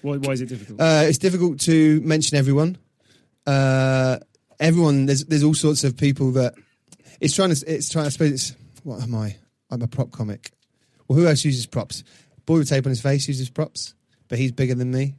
Why, 0.00 0.16
why 0.16 0.32
is 0.32 0.40
it 0.40 0.46
difficult? 0.48 0.80
Uh, 0.80 1.02
it's 1.06 1.18
difficult 1.18 1.60
to 1.60 2.00
mention 2.00 2.38
everyone. 2.38 2.78
Uh, 3.46 4.18
everyone. 4.60 5.06
There's 5.06 5.24
there's 5.24 5.42
all 5.44 5.54
sorts 5.54 5.84
of 5.84 5.96
people 5.96 6.32
that 6.32 6.54
it's 7.20 7.34
trying 7.34 7.54
to. 7.54 7.64
It's 7.74 7.88
trying. 7.88 8.06
I 8.06 8.10
suppose 8.10 8.32
it's. 8.32 8.56
What 8.84 9.02
am 9.02 9.14
I? 9.14 9.36
I'm 9.70 9.82
a 9.82 9.88
prop 9.88 10.10
comic. 10.12 10.50
Well, 11.08 11.18
who 11.18 11.26
else 11.26 11.44
uses 11.44 11.66
props? 11.66 12.04
Boy 12.46 12.58
with 12.58 12.68
tape 12.68 12.86
on 12.86 12.90
his 12.90 13.00
face 13.02 13.28
uses 13.28 13.50
props, 13.50 13.94
but 14.28 14.38
he's 14.38 14.52
bigger 14.52 14.74
than 14.74 14.90
me. 14.90 15.14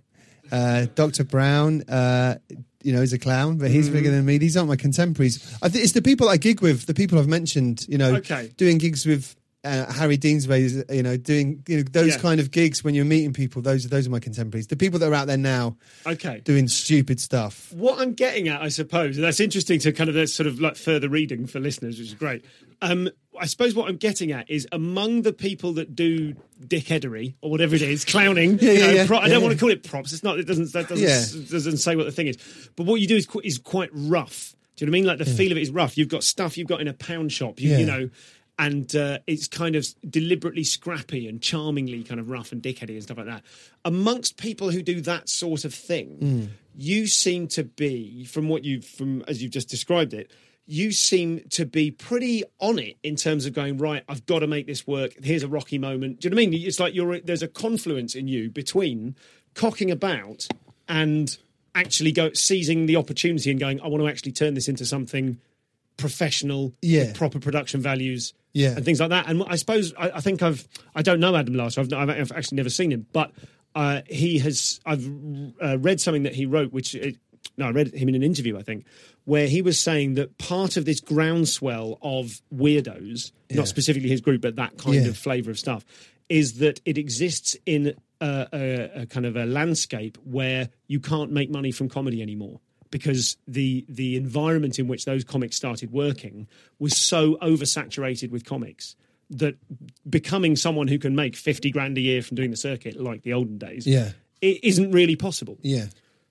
Uh, 0.52 0.88
Doctor 0.96 1.24
Brown, 1.24 1.84
uh, 1.84 2.40
you 2.82 2.94
know, 2.94 3.02
is 3.02 3.14
a 3.14 3.20
clown, 3.20 3.58
but 3.60 3.70
he's 3.70 3.90
bigger 3.90 4.10
than 4.10 4.26
me. 4.26 4.38
These 4.40 4.58
aren't 4.58 4.70
my 4.70 4.76
contemporaries. 4.76 5.38
I 5.62 5.70
think 5.70 5.84
it's 5.84 5.94
the 5.94 6.02
people 6.02 6.28
I 6.30 6.38
gig 6.38 6.62
with, 6.62 6.86
the 6.88 6.94
people 6.96 7.20
I've 7.20 7.28
mentioned. 7.28 7.86
You 7.88 7.98
know, 8.00 8.16
Okay. 8.16 8.52
doing 8.58 8.78
gigs 8.80 9.06
with. 9.06 9.36
Uh, 9.62 9.92
Harry 9.92 10.18
Deansway, 10.18 10.90
you 10.96 11.04
know, 11.04 11.18
doing 11.18 11.62
you 11.68 11.78
know, 11.78 11.84
those 11.84 12.16
Yeah. 12.16 12.22
kind 12.22 12.40
of 12.40 12.50
gigs 12.50 12.82
when 12.82 12.96
you're 12.96 13.04
meeting 13.04 13.34
people. 13.34 13.62
Those 13.62 13.84
those 13.90 14.08
are 14.08 14.10
my 14.10 14.20
contemporaries. 14.22 14.68
The 14.68 14.78
people 14.78 15.00
that 15.00 15.12
are 15.12 15.14
out 15.14 15.28
there 15.28 15.36
now, 15.36 15.76
okay. 16.08 16.40
doing 16.46 16.70
stupid 16.70 17.20
stuff. 17.20 17.70
What 17.74 18.00
I'm 18.00 18.14
getting 18.14 18.48
at, 18.48 18.62
I 18.62 18.70
suppose, 18.70 19.18
and 19.18 19.26
that's 19.26 19.42
interesting 19.42 19.78
to 19.82 19.92
kind 19.92 20.08
of 20.10 20.16
that's 20.16 20.34
sort 20.34 20.48
of 20.48 20.62
like 20.62 20.78
further 20.78 21.10
reading 21.10 21.46
for 21.46 21.60
listeners, 21.60 22.00
which 22.00 22.08
is 22.08 22.14
great. 22.14 22.46
Um, 22.82 23.10
I 23.38 23.48
suppose 23.48 23.76
what 23.76 23.90
I'm 23.90 23.98
getting 23.98 24.32
at 24.32 24.50
is 24.50 24.66
among 24.72 25.24
the 25.24 25.34
people 25.34 25.74
that 25.74 25.94
do 25.94 26.36
dickheadery 26.66 27.34
or 27.42 27.52
whatever 27.52 27.76
it 27.76 27.82
is, 27.82 28.06
clowning. 28.06 28.60
Yeah, 28.62 28.72
you 28.72 28.80
know, 28.80 28.90
yeah, 28.92 29.08
pro- 29.08 29.18
I 29.18 29.28
don't 29.28 29.42
want 29.44 29.54
to 29.54 29.60
call 29.60 29.72
it 29.72 29.84
props. 29.84 30.14
It's 30.14 30.24
not. 30.24 30.40
It 30.40 30.48
doesn't. 30.48 30.72
That 30.72 30.88
doesn't. 30.88 31.50
Doesn't 31.50 31.78
say 31.78 31.98
what 31.98 32.06
the 32.06 32.12
thing 32.14 32.28
is. 32.28 32.38
But 32.78 32.86
what 32.86 33.02
you 33.02 33.08
do 33.08 33.18
is 33.18 33.26
qu- 33.26 33.42
is 33.44 33.58
quite 33.58 33.90
rough. 33.94 34.56
Do 34.78 34.86
you 34.86 34.88
know 34.90 34.92
what 34.92 34.96
I 34.96 35.00
mean? 35.02 35.06
Like 35.08 35.18
the 35.18 35.26
feel 35.26 35.52
of 35.52 35.58
it 35.58 35.62
is 35.62 35.72
rough. 35.72 35.98
You've 35.98 36.08
got 36.08 36.24
stuff 36.24 36.58
you've 36.58 36.68
got 36.70 36.80
in 36.80 36.88
a 36.88 36.94
pound 36.94 37.34
shop. 37.34 37.60
You, 37.60 37.76
you 37.78 37.86
know. 37.86 38.10
And 38.60 38.94
uh, 38.96 39.20
it's 39.26 39.48
kind 39.48 39.76
of 39.78 39.88
deliberately 40.08 40.66
scrappy 40.66 41.28
and 41.30 41.42
charmingly 41.42 42.04
kind 42.04 42.20
of 42.20 42.30
rough 42.30 42.52
and 42.52 42.62
dickheady 42.62 42.90
and 42.90 43.02
stuff 43.04 43.18
like 43.18 43.28
that. 43.28 43.42
Amongst 43.86 44.36
people 44.38 44.70
who 44.70 44.82
do 44.84 45.00
that 45.02 45.30
sort 45.30 45.64
of 45.66 45.74
thing, 45.74 46.18
Mm. 46.22 46.48
you 46.78 47.08
seem 47.08 47.48
to 47.50 47.64
be, 47.64 48.26
from 48.26 48.50
what 48.50 48.66
you've, 48.66 48.84
from 48.86 49.24
as 49.30 49.42
you've 49.42 49.54
just 49.54 49.70
described 49.70 50.14
it, 50.14 50.30
you 50.68 50.92
seem 50.92 51.40
to 51.52 51.66
be 51.66 51.90
pretty 51.90 52.44
on 52.60 52.78
it 52.78 52.98
in 53.02 53.16
terms 53.16 53.46
of 53.46 53.54
going 53.54 53.78
right. 53.78 54.04
I've 54.10 54.26
got 54.26 54.40
to 54.40 54.48
make 54.48 54.68
this 54.68 54.86
work. 54.86 55.14
Here's 55.24 55.42
a 55.44 55.48
rocky 55.48 55.78
moment. 55.80 56.20
Do 56.20 56.28
you 56.28 56.30
know 56.32 56.36
what 56.36 56.44
I 56.44 56.48
mean? 56.48 56.68
It's 56.68 56.80
like 56.82 56.94
you're 56.94 57.20
there's 57.22 57.42
a 57.42 57.48
confluence 57.48 58.14
in 58.14 58.28
you 58.28 58.50
between 58.52 59.16
cocking 59.56 59.90
about 59.90 60.48
and 60.88 61.36
actually 61.74 62.12
go 62.12 62.34
seizing 62.34 62.86
the 62.88 62.98
opportunity 62.98 63.50
and 63.52 63.60
going. 63.60 63.80
I 63.82 63.88
want 63.88 64.04
to 64.04 64.08
actually 64.10 64.34
turn 64.34 64.54
this 64.54 64.68
into 64.68 64.86
something 64.86 65.40
professional, 65.98 66.74
Yeah. 66.82 67.06
with 67.06 67.16
proper 67.16 67.40
production 67.40 67.82
values, 67.82 68.34
Yeah. 68.54 68.76
and 68.76 68.84
things 68.84 69.00
like 69.00 69.10
that. 69.10 69.28
And 69.30 69.44
I 69.48 69.56
suppose 69.56 69.94
I, 69.98 70.12
I 70.12 70.22
think 70.22 70.42
I've 70.42 70.68
I 70.96 71.02
don't 71.02 71.20
know 71.20 71.36
Adam 71.36 71.54
Larter. 71.54 71.80
I've, 71.94 72.10
I've, 72.10 72.32
actually 72.32 72.56
never 72.58 72.70
seen 72.70 72.92
him, 72.92 73.06
but 73.14 73.32
uh, 73.76 74.02
he 74.08 74.40
has. 74.40 74.80
I've 74.86 75.06
uh, 75.62 75.78
read 75.80 76.02
something 76.02 76.24
that 76.24 76.34
he 76.36 76.46
wrote, 76.46 76.72
which 76.74 76.96
it, 76.96 77.18
no, 77.58 77.68
I 77.68 77.72
read 77.72 77.94
him 77.94 78.10
in 78.10 78.16
an 78.16 78.24
interview, 78.24 78.58
I 78.58 78.64
think, 78.64 78.86
where 79.26 79.48
he 79.48 79.62
was 79.62 79.80
saying 79.80 80.16
that 80.16 80.38
part 80.38 80.78
of 80.78 80.86
this 80.86 81.00
groundswell 81.00 82.00
of 82.02 82.42
weirdos, 82.54 83.32
not 83.52 83.68
specifically 83.68 84.10
his 84.10 84.22
group, 84.22 84.42
but 84.42 84.56
that 84.56 84.78
kind 84.78 84.96
Yeah. 84.96 85.10
of 85.10 85.18
flavour 85.18 85.52
of 85.52 85.60
stuff, 85.60 85.86
is 86.30 86.60
that 86.60 86.82
it 86.86 86.98
exists 86.98 87.56
in 87.66 87.94
a, 88.22 88.48
a, 88.52 89.02
a 89.02 89.06
kind 89.06 89.26
of 89.26 89.36
a 89.36 89.46
landscape 89.46 90.18
where 90.24 90.70
you 90.88 91.00
can't 91.00 91.32
make 91.32 91.50
money 91.50 91.72
from 91.72 91.90
comedy 91.90 92.22
anymore 92.22 92.60
because 92.92 93.38
the 93.48 93.86
the 93.90 94.16
environment 94.16 94.80
in 94.80 94.88
which 94.88 95.06
those 95.06 95.24
comics 95.24 95.56
started 95.56 95.92
working 95.92 96.48
was 96.80 96.96
so 96.98 97.36
oversaturated 97.42 98.32
with 98.32 98.46
comics 98.46 98.96
that 99.30 99.56
becoming 100.10 100.56
someone 100.56 100.88
who 100.88 100.98
can 100.98 101.16
make 101.16 101.36
50 101.36 101.70
grand 101.72 101.98
a 101.98 102.02
year 102.02 102.22
from 102.22 102.36
doing 102.36 102.52
the 102.52 102.58
circuit 102.58 103.00
like 103.00 103.22
the 103.24 103.34
olden 103.34 103.58
days 103.58 103.86
Yeah. 103.86 104.12
it 104.42 104.64
isn't 104.64 104.92
really 104.92 105.16
possible 105.16 105.58
Yeah. 105.62 105.86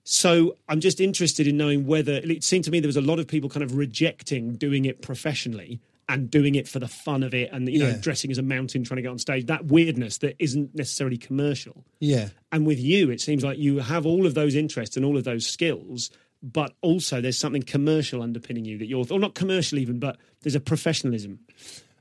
so 0.04 0.56
I'm 0.68 0.80
just 0.80 1.00
interested 1.00 1.46
in 1.46 1.56
knowing 1.56 1.86
whether 1.86 2.14
it 2.14 2.42
seemed 2.42 2.64
to 2.64 2.70
me 2.70 2.80
there 2.80 2.88
was 2.88 2.96
a 2.96 3.00
lot 3.00 3.18
of 3.20 3.28
people 3.28 3.48
kind 3.48 3.62
of 3.62 3.76
rejecting 3.76 4.54
doing 4.56 4.84
it 4.84 5.00
professionally 5.02 5.80
and 6.10 6.30
doing 6.30 6.54
it 6.54 6.66
for 6.66 6.78
the 6.78 6.88
fun 6.88 7.22
of 7.22 7.34
it 7.34 7.50
and 7.52 7.68
you 7.68 7.78
know 7.78 7.88
Yeah. 7.88 7.98
dressing 8.00 8.30
as 8.30 8.38
a 8.38 8.42
mountain 8.42 8.82
trying 8.82 8.96
to 8.96 9.02
get 9.02 9.10
on 9.10 9.18
stage 9.18 9.46
that 9.46 9.66
weirdness 9.66 10.18
that 10.18 10.34
isn't 10.38 10.74
necessarily 10.74 11.18
commercial 11.18 11.84
Yeah. 12.00 12.30
and 12.50 12.66
with 12.66 12.80
you 12.80 13.10
it 13.10 13.20
seems 13.20 13.44
like 13.44 13.58
you 13.58 13.78
have 13.78 14.06
all 14.06 14.26
of 14.26 14.34
those 14.34 14.54
interests 14.56 14.96
and 14.96 15.04
all 15.04 15.16
of 15.16 15.24
those 15.24 15.46
skills 15.46 16.10
but 16.42 16.74
also 16.82 17.20
there's 17.20 17.38
something 17.38 17.62
commercial 17.62 18.22
underpinning 18.22 18.64
you 18.64 18.78
that 18.78 18.86
you're 18.86 19.04
or 19.10 19.18
not 19.18 19.34
commercial 19.34 19.78
even 19.78 19.98
but 19.98 20.16
there's 20.42 20.54
a 20.54 20.60
professionalism 20.60 21.40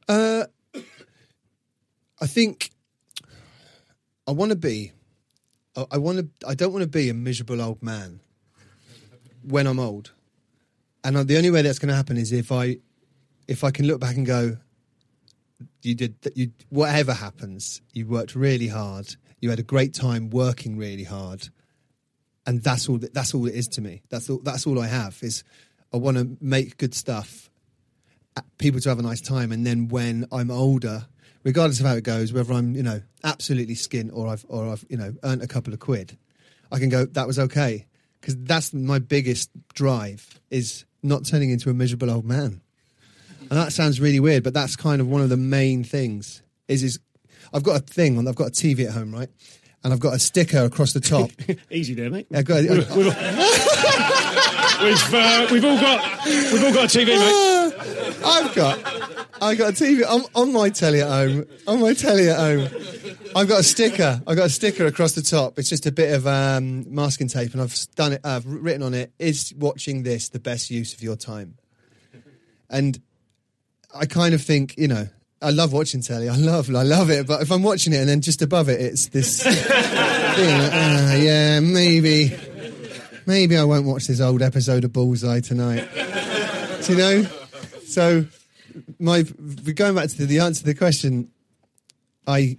Uh, 0.10 0.46
I 2.20 2.28
think 2.28 2.72
I 4.28 4.32
want 4.32 4.52
to 4.52 4.58
be. 4.58 4.92
I, 5.92 5.98
want 5.98 6.18
to. 6.20 6.48
I 6.48 6.56
don't 6.56 6.72
want 6.72 6.84
to 6.84 6.90
be 6.90 7.10
a 7.10 7.14
miserable 7.14 7.62
old 7.62 7.84
man 7.84 8.20
when 9.44 9.68
I'm 9.68 9.80
old, 9.80 10.12
and 11.04 11.16
the 11.16 11.38
only 11.38 11.52
way 11.52 11.62
that's 11.62 11.78
going 11.78 11.90
to 11.90 11.96
happen 11.96 12.18
is 12.18 12.32
if 12.32 12.52
I, 12.52 12.78
if 13.48 13.64
I 13.64 13.72
can 13.72 13.86
look 13.86 14.00
back 14.00 14.16
and 14.16 14.26
go, 14.26 14.58
you 15.84 15.94
did 15.94 16.16
you 16.36 16.52
whatever 16.70 17.14
happens, 17.14 17.82
you 17.94 18.08
worked 18.08 18.36
really 18.36 18.70
hard, 18.70 19.16
you 19.40 19.52
had 19.52 19.60
a 19.60 19.64
great 19.64 19.94
time 19.94 20.32
working 20.32 20.78
really 20.78 21.04
hard, 21.04 21.50
and 22.48 22.64
that's 22.64 22.90
all. 22.90 22.98
that- 22.98 23.14
That's 23.14 23.34
all 23.36 23.46
it 23.46 23.54
is 23.54 23.68
to 23.70 23.82
me. 23.82 24.02
That's 24.10 24.30
all. 24.30 24.40
That's 24.40 24.66
all 24.66 24.80
I 24.82 24.88
have 24.88 25.20
is. 25.22 25.44
I 25.94 25.98
want 25.98 26.18
to 26.18 26.36
make 26.42 26.78
good 26.78 26.94
stuff 26.96 27.50
uh, 28.36 28.42
people 28.58 28.80
to 28.82 28.90
have 28.90 29.00
a 29.00 29.04
nice 29.04 29.22
time. 29.22 29.52
And 29.54 29.66
then 29.66 29.88
when 29.88 30.26
I'm 30.34 30.52
older, 30.52 31.06
regardless 31.46 31.80
of 31.80 31.86
how 31.86 31.94
it 31.96 32.04
goes, 32.04 32.34
whether 32.34 32.52
I'm 32.54 32.76
you 32.76 32.84
know 32.84 33.02
absolutely 33.24 33.76
skint 33.76 34.10
or 34.14 34.28
I've 34.28 34.46
or 34.50 34.68
I've 34.70 34.84
you 34.90 34.98
know 34.98 35.14
earned 35.24 35.42
a 35.44 35.48
couple 35.48 35.74
of 35.74 35.80
quid, 35.80 36.18
I 36.72 36.80
can 36.80 36.90
go 36.90 37.06
that 37.06 37.28
was 37.28 37.38
okay 37.40 37.86
because 38.20 38.36
that's 38.38 38.74
my 38.74 39.00
biggest 39.00 39.50
drive 39.74 40.40
is 40.50 40.84
not 41.04 41.26
turning 41.26 41.52
into 41.52 41.70
a 41.70 41.74
miserable 41.74 42.10
old 42.10 42.26
man. 42.26 42.62
And 43.50 43.52
that 43.58 43.72
sounds 43.72 44.02
really 44.02 44.20
weird, 44.20 44.44
but 44.44 44.54
that's 44.54 44.76
kind 44.76 45.00
of 45.00 45.08
one 45.08 45.22
of 45.22 45.30
the 45.30 45.38
main 45.38 45.84
things. 45.86 46.42
Is 46.68 46.84
is 46.84 47.00
I've 47.54 47.64
got 47.64 47.78
a 47.78 47.80
thing 47.80 48.18
on. 48.18 48.28
I've 48.28 48.36
got 48.36 48.48
a 48.48 48.52
TV 48.52 48.86
at 48.86 48.92
home, 48.94 49.14
right? 49.14 49.30
And 49.84 49.94
I've 49.94 50.00
got 50.00 50.14
a 50.14 50.20
sticker 50.20 50.60
across 50.64 50.94
the 50.94 51.00
top. 51.00 51.30
easy 51.72 51.94
there 51.94 52.10
mate 52.10 52.28
I've 52.34 52.46
got, 52.46 52.62
we've, 52.62 52.74
uh, 55.14 55.48
we've 55.52 55.66
all 55.66 55.80
got 55.80 56.26
we've 56.26 56.64
all 56.64 56.74
got 56.74 56.94
a 56.94 56.98
TV 56.98 57.08
mate 57.08 58.18
I've 58.26 58.56
got 58.56 58.80
I 59.42 59.56
got 59.56 59.70
a 59.70 59.84
TV 59.84 60.04
on, 60.08 60.24
on 60.36 60.52
my 60.52 60.70
telly 60.70 61.02
at 61.02 61.08
home. 61.08 61.46
On 61.68 61.80
my 61.80 61.94
telly 61.94 62.30
at 62.30 62.38
home, 62.38 62.70
I've 63.36 63.48
got 63.48 63.60
a 63.60 63.64
sticker. 63.64 64.22
I've 64.26 64.36
got 64.36 64.48
a 64.48 64.50
sticker 64.50 64.86
across 64.86 65.14
the 65.14 65.22
top. 65.22 65.60
It's 65.60 65.70
just 65.70 65.86
a 65.86 65.92
bit 65.92 66.14
of 66.14 66.26
um, 66.26 66.86
masking 66.94 67.28
tape, 67.28 67.54
and 67.54 67.62
I've 67.62 67.76
done 67.96 68.14
it. 68.14 68.22
I've 68.24 68.46
written 68.46 68.82
on 68.84 68.94
it: 68.94 69.12
"Is 69.20 69.54
watching 69.56 70.04
this 70.04 70.30
the 70.30 70.40
best 70.40 70.72
use 70.72 70.94
of 70.94 71.04
your 71.04 71.16
time?" 71.16 71.56
And 72.70 73.00
I 73.94 74.06
kind 74.06 74.34
of 74.34 74.42
think, 74.42 74.76
you 74.78 74.88
know, 74.88 75.08
I 75.42 75.52
love 75.52 75.72
watching 75.72 76.02
telly. 76.02 76.30
I 76.30 76.36
love, 76.36 76.74
I 76.74 76.84
love 76.84 77.12
it. 77.12 77.28
But 77.28 77.42
if 77.42 77.52
I'm 77.52 77.62
watching 77.62 77.94
it, 77.94 77.98
and 77.98 78.10
then 78.10 78.22
just 78.22 78.42
above 78.42 78.70
it, 78.70 78.82
it's 78.82 79.08
this 79.08 79.44
thing. 79.44 79.54
Like, 79.54 80.72
ah, 80.74 81.14
yeah, 81.16 81.60
maybe, 81.60 82.36
maybe 83.26 83.56
I 83.56 83.64
won't 83.64 83.86
watch 83.86 84.08
this 84.08 84.20
old 84.20 84.42
episode 84.42 84.84
of 84.84 84.94
Bullseye 84.94 85.42
tonight. 85.42 85.88
Do 86.86 86.94
you 86.94 86.98
know? 86.98 87.24
So, 87.86 88.26
my 89.00 89.22
going 89.22 89.96
back 89.96 90.10
to 90.10 90.18
the, 90.18 90.26
the 90.26 90.40
answer 90.40 90.62
to 90.62 90.66
the 90.66 90.76
question, 90.76 91.30
I 92.26 92.58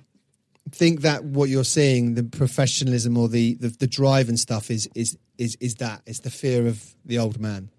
think 0.70 1.01
that 1.01 1.24
what 1.24 1.49
you're 1.49 1.64
seeing, 1.64 2.14
the 2.14 2.22
professionalism 2.22 3.16
or 3.16 3.29
the, 3.29 3.55
the, 3.55 3.68
the 3.68 3.87
drive 3.87 4.29
and 4.29 4.39
stuff, 4.39 4.70
is 4.70 4.89
is 4.95 5.16
is 5.37 5.57
is 5.61 5.76
that 5.76 6.03
it's 6.07 6.20
the 6.20 6.31
fear 6.31 6.66
of 6.66 6.95
the 7.05 7.18
old 7.18 7.41
man. 7.41 7.70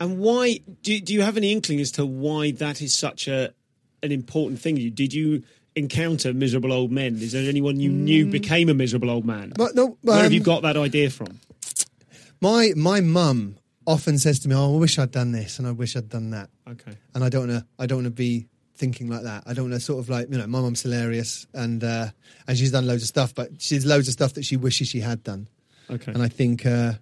And 0.00 0.18
why 0.18 0.60
do 0.82 1.00
do 1.00 1.14
you 1.14 1.22
have 1.22 1.36
any 1.36 1.52
inkling 1.52 1.80
as 1.80 1.92
to 1.92 2.04
why 2.04 2.50
that 2.52 2.82
is 2.82 2.94
such 2.94 3.28
a 3.28 3.54
an 4.02 4.12
important 4.12 4.60
thing? 4.60 4.76
You 4.76 4.90
did 4.90 5.12
you 5.12 5.42
encounter 5.74 6.32
miserable 6.32 6.72
old 6.72 6.90
men? 6.90 7.16
Is 7.16 7.32
there 7.32 7.48
anyone 7.48 7.80
you 7.80 7.88
knew 7.88 8.26
became 8.26 8.68
a 8.68 8.74
miserable 8.74 9.10
old 9.10 9.24
man? 9.24 9.52
But 9.56 9.74
no, 9.74 9.96
Where 10.02 10.16
have 10.16 10.26
um, 10.26 10.32
you 10.32 10.40
got 10.40 10.62
that 10.62 10.76
idea 10.76 11.10
from? 11.10 11.40
My 12.40 12.72
my 12.76 13.00
mum 13.00 13.56
often 13.86 14.18
says 14.18 14.40
to 14.40 14.48
me, 14.48 14.54
"Oh, 14.54 14.74
I 14.74 14.78
wish 14.78 14.98
I'd 14.98 15.10
done 15.10 15.32
this 15.32 15.58
and 15.58 15.66
I 15.66 15.72
wish 15.72 15.96
I'd 15.96 16.08
done 16.08 16.30
that." 16.30 16.50
Okay. 16.68 16.92
and 17.14 17.24
I 17.24 17.28
don't 17.28 17.48
want 17.48 17.60
to. 17.60 17.66
I 17.78 17.86
don't 17.86 17.98
want 17.98 18.06
to 18.06 18.10
be 18.10 18.46
thinking 18.74 19.08
like 19.08 19.22
that. 19.22 19.44
I 19.46 19.54
don't 19.54 19.70
want 19.70 19.74
to 19.74 19.80
sort 19.80 20.00
of 20.00 20.08
like 20.08 20.28
you 20.30 20.38
know, 20.38 20.46
my 20.46 20.60
mum's 20.60 20.82
hilarious, 20.82 21.46
and 21.54 21.82
uh, 21.84 22.08
and 22.46 22.58
she's 22.58 22.72
done 22.72 22.86
loads 22.86 23.02
of 23.02 23.08
stuff, 23.08 23.34
but 23.34 23.60
she's 23.60 23.86
loads 23.86 24.08
of 24.08 24.12
stuff 24.12 24.34
that 24.34 24.44
she 24.44 24.56
wishes 24.56 24.88
she 24.88 25.00
had 25.00 25.22
done. 25.22 25.48
Okay. 25.90 26.12
And 26.12 26.22
I 26.22 26.28
think, 26.28 26.64
uh, 26.64 26.92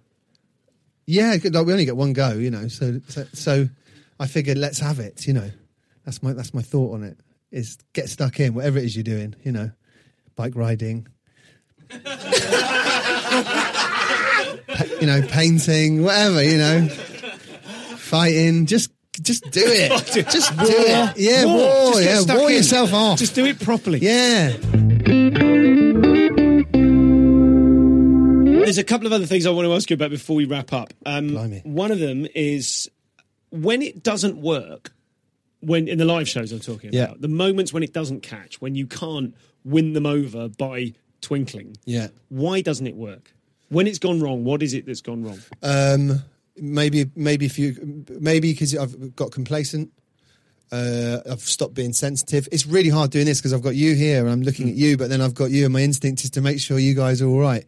yeah, 1.05 1.37
like, 1.43 1.65
we 1.65 1.71
only 1.71 1.85
get 1.85 1.95
one 1.95 2.13
go, 2.13 2.31
you 2.33 2.51
know. 2.51 2.67
So, 2.67 2.99
so, 3.07 3.25
so 3.33 3.69
I 4.19 4.27
figured, 4.27 4.57
let's 4.57 4.79
have 4.79 4.99
it. 4.99 5.25
You 5.25 5.33
know, 5.33 5.51
that's 6.05 6.21
my 6.23 6.33
that's 6.33 6.53
my 6.53 6.61
thought 6.61 6.93
on 6.93 7.03
it. 7.03 7.17
Is 7.51 7.77
get 7.93 8.09
stuck 8.09 8.39
in 8.39 8.53
whatever 8.53 8.77
it 8.79 8.85
is 8.85 8.95
you're 8.95 9.03
doing. 9.03 9.35
You 9.43 9.51
know, 9.51 9.71
bike 10.35 10.55
riding. 10.55 11.07
You 14.99 15.07
know, 15.07 15.21
painting, 15.27 16.03
whatever. 16.03 16.43
You 16.43 16.57
know, 16.57 16.87
fighting. 17.97 18.65
Just, 18.67 18.91
just 19.21 19.43
do 19.51 19.61
it. 19.65 19.89
Just 20.31 20.57
do 20.57 20.63
it. 20.65 21.17
Yeah, 21.17 21.45
War. 21.45 21.55
war. 21.57 22.01
Just 22.01 22.27
yeah, 22.29 22.35
war 22.37 22.49
in. 22.49 22.55
yourself 22.57 22.93
off. 22.93 23.19
Just 23.19 23.35
do 23.35 23.45
it 23.45 23.59
properly. 23.59 23.99
yeah. 23.99 24.55
There's 28.63 28.77
a 28.77 28.83
couple 28.83 29.07
of 29.07 29.13
other 29.13 29.25
things 29.25 29.45
I 29.45 29.49
want 29.49 29.65
to 29.67 29.73
ask 29.73 29.89
you 29.89 29.95
about 29.95 30.11
before 30.11 30.35
we 30.37 30.45
wrap 30.45 30.71
up. 30.71 30.93
Um, 31.05 31.29
Blimey. 31.29 31.61
one 31.65 31.91
of 31.91 31.99
them 31.99 32.25
is 32.33 32.89
when 33.49 33.81
it 33.81 34.01
doesn't 34.01 34.37
work, 34.37 34.93
when 35.61 35.87
in 35.87 35.97
the 35.97 36.05
live 36.05 36.27
shows 36.27 36.51
I'm 36.51 36.59
talking 36.59 36.95
about, 36.95 37.21
the 37.21 37.27
moments 37.27 37.71
when 37.73 37.83
it 37.83 37.93
doesn't 37.93 38.21
catch, 38.21 38.59
when 38.61 38.75
you 38.75 38.85
can't 38.87 39.33
win 39.63 39.93
them 39.93 40.05
over 40.05 40.49
by 40.49 40.93
twinkling. 41.21 41.77
Yeah. 41.85 42.07
Why 42.29 42.61
doesn't 42.61 42.85
it 42.87 42.95
work? 42.95 43.33
When 43.69 43.87
it's 43.87 43.99
gone 43.99 44.19
wrong, 44.21 44.43
what 44.43 44.61
is 44.63 44.73
it 44.73 44.85
that's 44.85 45.01
gone 45.01 45.23
wrong? 45.23 45.39
Um, 45.63 46.23
maybe, 46.57 47.09
maybe 47.15 47.45
if 47.45 47.57
you, 47.57 48.03
maybe 48.19 48.51
because 48.51 48.75
I've 48.75 49.15
got 49.15 49.31
complacent. 49.31 49.91
Uh, 50.71 51.19
I've 51.29 51.41
stopped 51.41 51.73
being 51.73 51.91
sensitive. 51.93 52.47
It's 52.51 52.65
really 52.65 52.89
hard 52.89 53.11
doing 53.11 53.25
this 53.25 53.39
because 53.39 53.53
I've 53.53 53.61
got 53.61 53.75
you 53.75 53.93
here 53.93 54.21
and 54.21 54.29
I'm 54.29 54.41
looking 54.41 54.69
at 54.69 54.75
you, 54.75 54.95
but 54.97 55.09
then 55.09 55.19
I've 55.21 55.35
got 55.35 55.51
you, 55.51 55.65
and 55.65 55.73
my 55.73 55.81
instinct 55.81 56.23
is 56.23 56.29
to 56.31 56.41
make 56.41 56.59
sure 56.61 56.79
you 56.79 56.95
guys 56.95 57.21
are 57.21 57.27
all 57.27 57.39
right. 57.39 57.65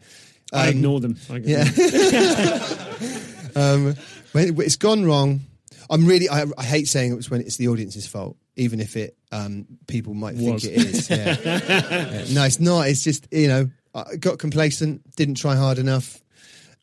I 0.54 0.70
Um, 0.70 0.76
ignore 0.78 1.00
them. 1.02 1.18
I 1.30 1.36
ignore 1.36 1.58
Yeah. 1.60 1.64
them. 1.66 3.22
um, 3.56 3.96
when 4.32 4.60
it's 4.62 4.78
gone 4.78 5.04
wrong, 5.06 5.42
I'm 5.90 6.06
really. 6.06 6.30
I, 6.30 6.46
I 6.58 6.64
hate 6.64 6.88
saying 6.88 7.18
it 7.18 7.30
when 7.30 7.42
it's 7.42 7.58
the 7.58 7.68
audience's 7.68 8.08
fault, 8.08 8.38
even 8.56 8.80
if 8.80 8.96
it 8.96 9.18
um, 9.32 9.66
people 9.88 10.14
might 10.14 10.36
think 10.36 10.64
it 10.64 10.72
is. 10.74 11.10
Yeah. 11.10 11.38
Yeah. 11.44 12.26
No, 12.34 12.44
it's 12.46 12.60
not. 12.60 12.88
It's 12.88 13.04
just 13.04 13.28
you 13.32 13.48
know, 13.48 13.70
I 13.94 14.16
got 14.16 14.40
complacent, 14.40 15.16
didn't 15.16 15.36
try 15.36 15.56
hard 15.56 15.78
enough. 15.78 16.22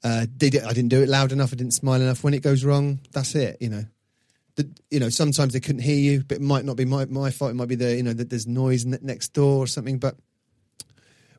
Uh, 0.02 0.26
did 0.36 0.54
it? 0.54 0.64
I 0.64 0.72
didn't 0.72 0.88
do 0.88 1.02
it 1.02 1.08
loud 1.08 1.32
enough. 1.32 1.52
I 1.52 1.56
didn't 1.56 1.74
smile 1.74 2.00
enough. 2.00 2.24
When 2.24 2.34
it 2.34 2.42
goes 2.42 2.64
wrong, 2.64 3.00
that's 3.12 3.34
it. 3.34 3.56
You 3.60 3.70
know. 3.70 3.84
The, 4.56 4.68
you 4.90 4.98
know, 4.98 5.10
sometimes 5.10 5.52
they 5.52 5.60
couldn't 5.60 5.82
hear 5.82 5.96
you, 5.96 6.24
but 6.26 6.38
it 6.38 6.42
might 6.42 6.64
not 6.64 6.76
be 6.76 6.84
my, 6.84 7.04
my 7.06 7.30
fault. 7.30 7.52
It 7.52 7.54
might 7.54 7.68
be 7.68 7.76
the 7.76 7.96
you 7.96 8.02
know 8.02 8.12
that 8.12 8.30
there's 8.30 8.46
noise 8.46 8.84
ne- 8.84 8.98
next 9.00 9.28
door 9.32 9.58
or 9.58 9.66
something. 9.66 9.98
But 9.98 10.16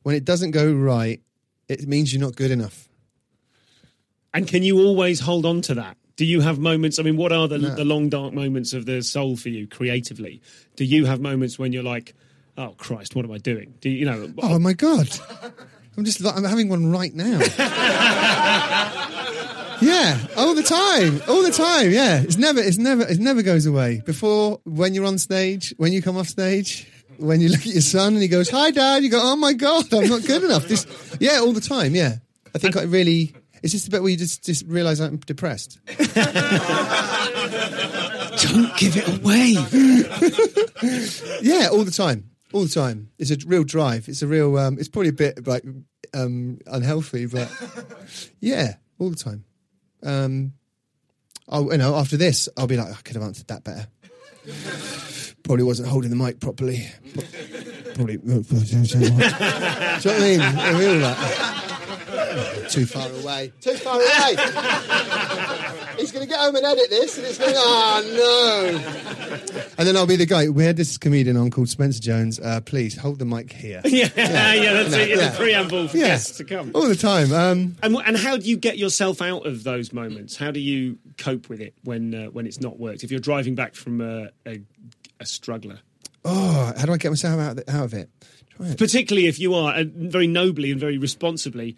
when 0.04 0.16
it 0.16 0.26
doesn't 0.26 0.52
go 0.52 0.72
right, 0.72 1.22
it 1.68 1.88
means 1.88 2.14
you're 2.14 2.22
not 2.22 2.36
good 2.36 2.52
enough. 2.52 2.88
And 4.34 4.48
can 4.48 4.64
you 4.64 4.80
always 4.80 5.20
hold 5.20 5.46
on 5.46 5.62
to 5.64 5.76
that? 5.76 5.98
Do 6.22 6.28
you 6.28 6.42
have 6.42 6.60
moments? 6.60 7.00
I 7.00 7.02
mean, 7.02 7.18
what 7.18 7.32
are 7.32 7.48
the, 7.48 7.58
the 7.58 7.84
long, 7.84 8.08
dark 8.08 8.32
moments 8.32 8.74
of 8.74 8.86
the 8.86 9.02
soul 9.02 9.36
for 9.36 9.50
you 9.50 9.66
creatively? 9.66 10.40
Do 10.76 10.86
you 10.86 11.06
have 11.06 11.20
moments 11.20 11.58
when 11.58 11.74
you're 11.74 11.82
like, 11.82 12.14
oh, 12.60 12.76
Christ, 12.78 13.16
what 13.16 13.26
am 13.26 13.32
I 13.32 13.40
doing? 13.40 13.74
Do 13.82 13.90
you, 13.90 13.98
you 13.98 14.06
know, 14.06 14.32
Oh 14.44 14.60
my 14.60 14.74
god! 14.74 15.10
I'm 15.98 16.06
just 16.06 16.24
I'm 16.24 16.44
having 16.44 16.70
one 16.70 16.92
right 16.92 17.12
now. 17.12 17.40
yeah, 19.82 20.20
all 20.38 20.54
the 20.54 20.62
time, 20.62 21.24
all 21.28 21.42
the 21.42 21.50
time. 21.52 21.90
Yeah, 21.90 22.22
it's 22.22 22.38
never, 22.38 22.60
it's 22.60 22.78
never, 22.78 23.02
it 23.02 23.18
never 23.18 23.42
goes 23.42 23.66
away. 23.66 24.04
Before, 24.06 24.62
when 24.64 24.94
you're 24.94 25.08
on 25.08 25.18
stage, 25.18 25.74
when 25.78 25.92
you 25.92 26.04
come 26.04 26.18
off 26.18 26.28
stage, 26.28 26.88
when 27.18 27.42
you 27.42 27.50
look 27.50 27.62
at 27.62 27.66
your 27.74 27.82
son 27.82 28.14
and 28.14 28.22
he 28.22 28.28
goes, 28.28 28.48
"Hi, 28.52 28.70
Dad," 28.70 29.02
you 29.04 29.10
go, 29.10 29.20
"Oh 29.20 29.38
my 29.38 29.54
god, 29.54 29.92
I'm 29.92 30.08
not 30.08 30.24
good 30.24 30.44
enough." 30.44 30.68
This, 30.68 30.86
yeah, 31.20 31.40
all 31.40 31.52
the 31.52 31.62
time. 31.62 31.96
Yeah, 31.96 32.18
I 32.54 32.60
think 32.60 32.78
I 32.78 32.84
really. 32.84 33.34
It's 33.64 33.72
just 33.74 33.88
a 33.88 33.92
bit 33.92 34.02
where 34.02 34.12
you 34.12 34.18
just 34.18 34.44
just 34.44 34.66
realise 34.66 35.00
I'm 35.00 35.18
depressed. 35.18 35.80
don't 35.86 35.98
give 38.78 38.98
it 38.98 39.08
away. 39.20 39.56
Yeah, 41.44 41.70
all 41.72 41.84
the 41.84 41.92
time, 41.92 42.32
all 42.54 42.64
the 42.64 42.70
time. 42.70 43.12
It's 43.20 43.30
a 43.30 43.38
real 43.46 43.64
drive. 43.64 44.10
It's 44.10 44.24
a 44.24 44.28
real. 44.28 44.58
Um, 44.58 44.80
it's 44.80 44.90
probably 44.90 45.10
a 45.10 45.14
bit 45.14 45.46
like 45.46 45.64
um, 46.14 46.58
unhealthy, 46.66 47.28
but 47.28 47.52
yeah, 48.40 48.76
all 48.98 49.12
the 49.12 49.16
time. 49.16 49.46
Um, 50.02 50.54
oh, 51.48 51.72
you 51.72 51.78
know, 51.78 51.96
after 51.96 52.18
this, 52.18 52.50
I'll 52.58 52.66
be 52.66 52.78
like, 52.78 52.90
I 52.92 53.02
could 53.04 53.16
have 53.16 53.24
answered 53.24 53.48
that 53.48 53.64
better. 53.64 53.88
Probably 55.44 55.64
wasn't 55.64 55.90
holding 55.90 56.10
the 56.10 56.16
mic 56.16 56.40
properly. 56.40 56.88
Probably. 57.94 58.18
Do 58.18 58.24
you 58.28 58.34
know 58.34 58.42
what 58.42 60.08
I 60.08 60.20
mean? 60.20 60.42
I 60.42 60.80
feel 60.80 61.00
that. 61.00 61.61
Too 62.70 62.86
far 62.86 63.10
away. 63.10 63.52
Too 63.62 63.74
far 63.74 63.96
away. 63.96 64.36
He's 65.98 66.12
going 66.12 66.24
to 66.26 66.30
get 66.30 66.40
home 66.40 66.56
and 66.56 66.66
edit 66.66 66.90
this, 66.90 67.18
and 67.18 67.28
it's 67.28 67.38
going. 67.38 67.54
Oh 67.56 68.80
no! 68.82 69.66
And 69.78 69.88
then 69.88 69.98
I'll 69.98 70.06
be 70.08 70.16
the 70.16 70.26
guy. 70.26 70.50
We 70.50 70.64
had 70.64 70.78
this 70.78 70.98
comedian 70.98 71.38
on 71.38 71.52
called 71.52 71.70
Spencer 71.70 72.00
Jones. 72.02 72.40
Uh, 72.40 72.62
please 72.62 72.98
hold 72.98 73.20
the 73.20 73.26
mic 73.26 73.52
here. 73.52 73.82
yeah, 73.86 74.08
yeah, 74.16 74.74
that's 74.74 74.94
it. 74.94 75.10
yeah. 75.10 75.30
The 75.30 75.38
preamble 75.38 75.88
for 75.90 75.98
Yeah. 75.98 76.08
guests 76.08 76.38
to 76.38 76.44
come. 76.44 76.72
All 76.74 76.88
the 76.88 76.96
time. 76.96 77.32
Um, 77.34 77.76
And, 77.84 77.96
and 78.06 78.18
how 78.18 78.38
do 78.38 78.48
you 78.50 78.58
get 78.58 78.78
yourself 78.78 79.22
out 79.22 79.46
of 79.46 79.64
those 79.64 79.92
moments? 79.94 80.36
How 80.38 80.52
do 80.52 80.60
you 80.60 80.98
cope 81.18 81.50
with 81.50 81.60
it 81.62 81.74
when 81.84 82.14
uh, 82.16 82.26
when 82.28 82.48
it's 82.48 82.62
not 82.62 82.80
worked? 82.80 83.04
If 83.04 83.12
you're 83.12 83.20
driving 83.20 83.56
back 83.56 83.76
from 83.76 84.02
a, 84.02 84.30
a, 84.48 84.62
a 85.20 85.26
struggler, 85.26 85.80
oh, 86.26 86.74
how 86.78 86.86
do 86.86 86.94
I 86.94 86.98
get 86.98 87.10
myself 87.10 87.40
out 87.40 87.52
of 87.54 87.58
it? 87.60 87.70
Out 87.70 87.84
of 87.86 87.94
it? 87.94 88.10
Try 88.56 88.68
it. 88.70 88.78
particularly 88.78 89.28
if 89.28 89.40
you 89.40 89.54
are 89.56 89.74
uh, 89.76 89.84
very 89.88 90.28
nobly 90.28 90.72
and 90.72 90.80
very 90.80 90.98
responsibly 90.98 91.78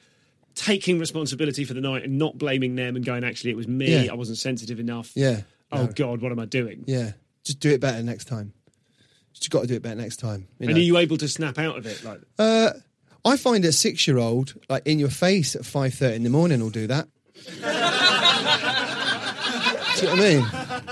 taking 0.55 0.99
responsibility 0.99 1.65
for 1.65 1.73
the 1.73 1.81
night 1.81 2.03
and 2.03 2.17
not 2.19 2.37
blaming 2.37 2.75
them 2.75 2.95
and 2.95 3.03
going, 3.05 3.23
actually, 3.23 3.51
it 3.51 3.57
was 3.57 3.67
me. 3.67 4.05
Yeah. 4.05 4.11
I 4.11 4.15
wasn't 4.15 4.37
sensitive 4.37 4.79
enough. 4.79 5.11
Yeah. 5.15 5.41
Oh 5.71 5.85
No. 5.85 5.91
God, 5.93 6.21
what 6.21 6.31
am 6.31 6.39
I 6.39 6.45
doing? 6.45 6.83
Yeah. 6.87 7.13
Just 7.43 7.59
do 7.59 7.71
it 7.71 7.81
better 7.81 8.01
next 8.03 8.25
time. 8.25 8.53
Just 9.33 9.49
got 9.49 9.61
to 9.61 9.67
do 9.67 9.73
it 9.75 9.81
better 9.81 9.95
next 9.95 10.17
time. 10.17 10.47
you 10.59 10.67
And 10.67 10.75
know. 10.75 10.75
are 10.75 10.79
you 10.83 10.97
able 10.97 11.17
to 11.17 11.27
snap 11.27 11.57
out 11.57 11.77
of 11.77 11.85
it? 11.87 12.03
Like, 12.03 12.19
Uh, 12.37 12.71
I 13.25 13.37
find 13.37 13.63
a 13.65 13.71
six-year-old 13.71 14.53
like 14.69 14.85
in 14.85 14.99
your 14.99 15.09
face 15.09 15.55
at 15.55 15.65
five 15.65 15.93
thirty 15.93 16.17
in 16.17 16.23
the 16.23 16.29
morning 16.29 16.59
will 16.61 16.69
do 16.69 16.87
that. 16.87 17.07
do 17.45 17.51
you 17.55 17.61
know 17.61 17.69
what 20.11 20.19
I 20.19 20.25
mean? 20.35 20.45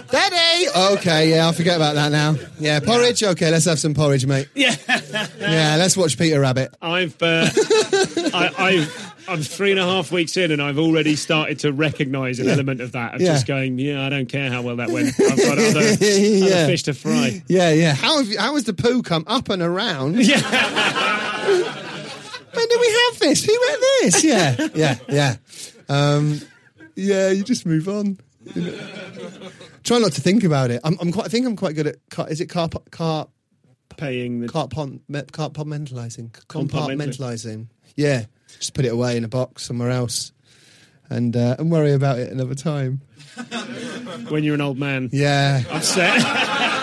Daddy. 0.10 0.68
Okay, 1.00 1.30
yeah, 1.32 1.46
I'll 1.46 1.54
forget 1.54 1.76
about 1.76 1.96
that 1.96 2.12
now. 2.12 2.36
Yeah, 2.60 2.80
porridge. 2.80 3.24
Okay, 3.24 3.52
let's 3.52 3.66
have 3.66 3.80
some 3.80 3.94
porridge, 3.94 4.26
mate. 4.26 4.48
yeah, 4.56 4.76
Yeah, 5.40 5.76
let's 5.78 5.96
watch 5.98 6.18
Peter 6.18 6.40
Rabbit. 6.40 6.74
I've, 6.82 7.22
uh, 7.22 7.50
I, 8.34 8.52
I've, 8.58 9.11
I'm 9.32 9.42
three 9.42 9.72
and 9.72 9.80
a 9.80 9.84
half 9.86 10.12
weeks 10.12 10.36
in, 10.38 10.52
and 10.52 10.62
I've 10.62 10.78
already 10.78 11.16
started 11.16 11.60
to 11.60 11.72
recognise 11.72 12.40
an 12.40 12.48
element 12.50 12.82
of 12.82 12.92
that 12.94 13.16
of 13.16 13.22
Yeah. 13.22 13.34
just 13.34 13.48
going, 13.48 13.80
yeah, 13.80 14.06
I 14.06 14.10
don't 14.10 14.28
care 14.28 14.50
how 14.52 14.62
well 14.62 14.76
that 14.78 14.90
went. 14.90 15.08
I've 15.20 15.38
got 15.38 15.58
other, 15.58 15.68
other 15.80 15.94
Yeah. 16.06 16.66
fish 16.68 16.84
to 16.84 16.94
fry. 16.94 17.42
Yeah, 17.48 17.72
yeah. 17.72 17.94
How 17.94 18.18
have 18.18 18.28
you, 18.28 18.38
how 18.40 18.54
has 18.56 18.66
the 18.66 18.74
poo 18.74 19.02
come 19.02 19.24
up 19.28 19.50
and 19.50 19.62
around? 19.62 20.16
Yeah. 20.26 20.40
When 22.54 22.68
did 22.68 22.80
we 22.82 22.88
have 23.10 23.20
this? 23.20 23.44
Who 23.46 23.54
had 23.70 23.80
this? 24.02 24.24
Yeah, 24.24 24.68
yeah, 24.76 24.96
yeah. 25.10 25.36
Um, 25.90 26.42
yeah, 26.96 27.30
you 27.30 27.44
just 27.44 27.66
move 27.66 27.88
on. 27.88 28.18
You 28.56 28.62
know. 28.64 28.78
Try 29.84 30.00
not 30.00 30.12
to 30.14 30.22
think 30.22 30.44
about 30.44 30.70
it. 30.70 30.82
I'm, 30.84 30.98
I'm 31.00 31.12
quite. 31.12 31.26
I 31.26 31.30
think 31.30 31.46
I'm 31.48 31.56
quite 31.56 31.76
good 31.76 31.88
at. 31.88 31.96
Car, 32.10 32.30
is 32.30 32.42
it 32.42 32.48
car 32.48 32.70
car 32.92 33.28
Paying 33.98 34.42
the 34.42 34.48
compartmentalizing? 34.48 36.32
Compartmentalizing. 36.48 37.68
Yeah, 37.96 38.26
just 38.60 38.74
put 38.74 38.86
it 38.86 38.90
away 38.90 39.18
in 39.18 39.24
a 39.24 39.28
box 39.28 39.64
somewhere 39.64 39.90
else, 39.92 40.32
and 41.10 41.36
uh, 41.36 41.56
and 41.60 41.72
worry 41.72 41.94
about 41.94 42.20
it 42.20 42.32
another 42.32 42.56
time. 42.56 43.02
when 44.30 44.44
you're 44.44 44.56
an 44.56 44.62
old 44.62 44.78
man. 44.78 45.10
Yeah, 45.12 45.64
Upset. 45.70 46.22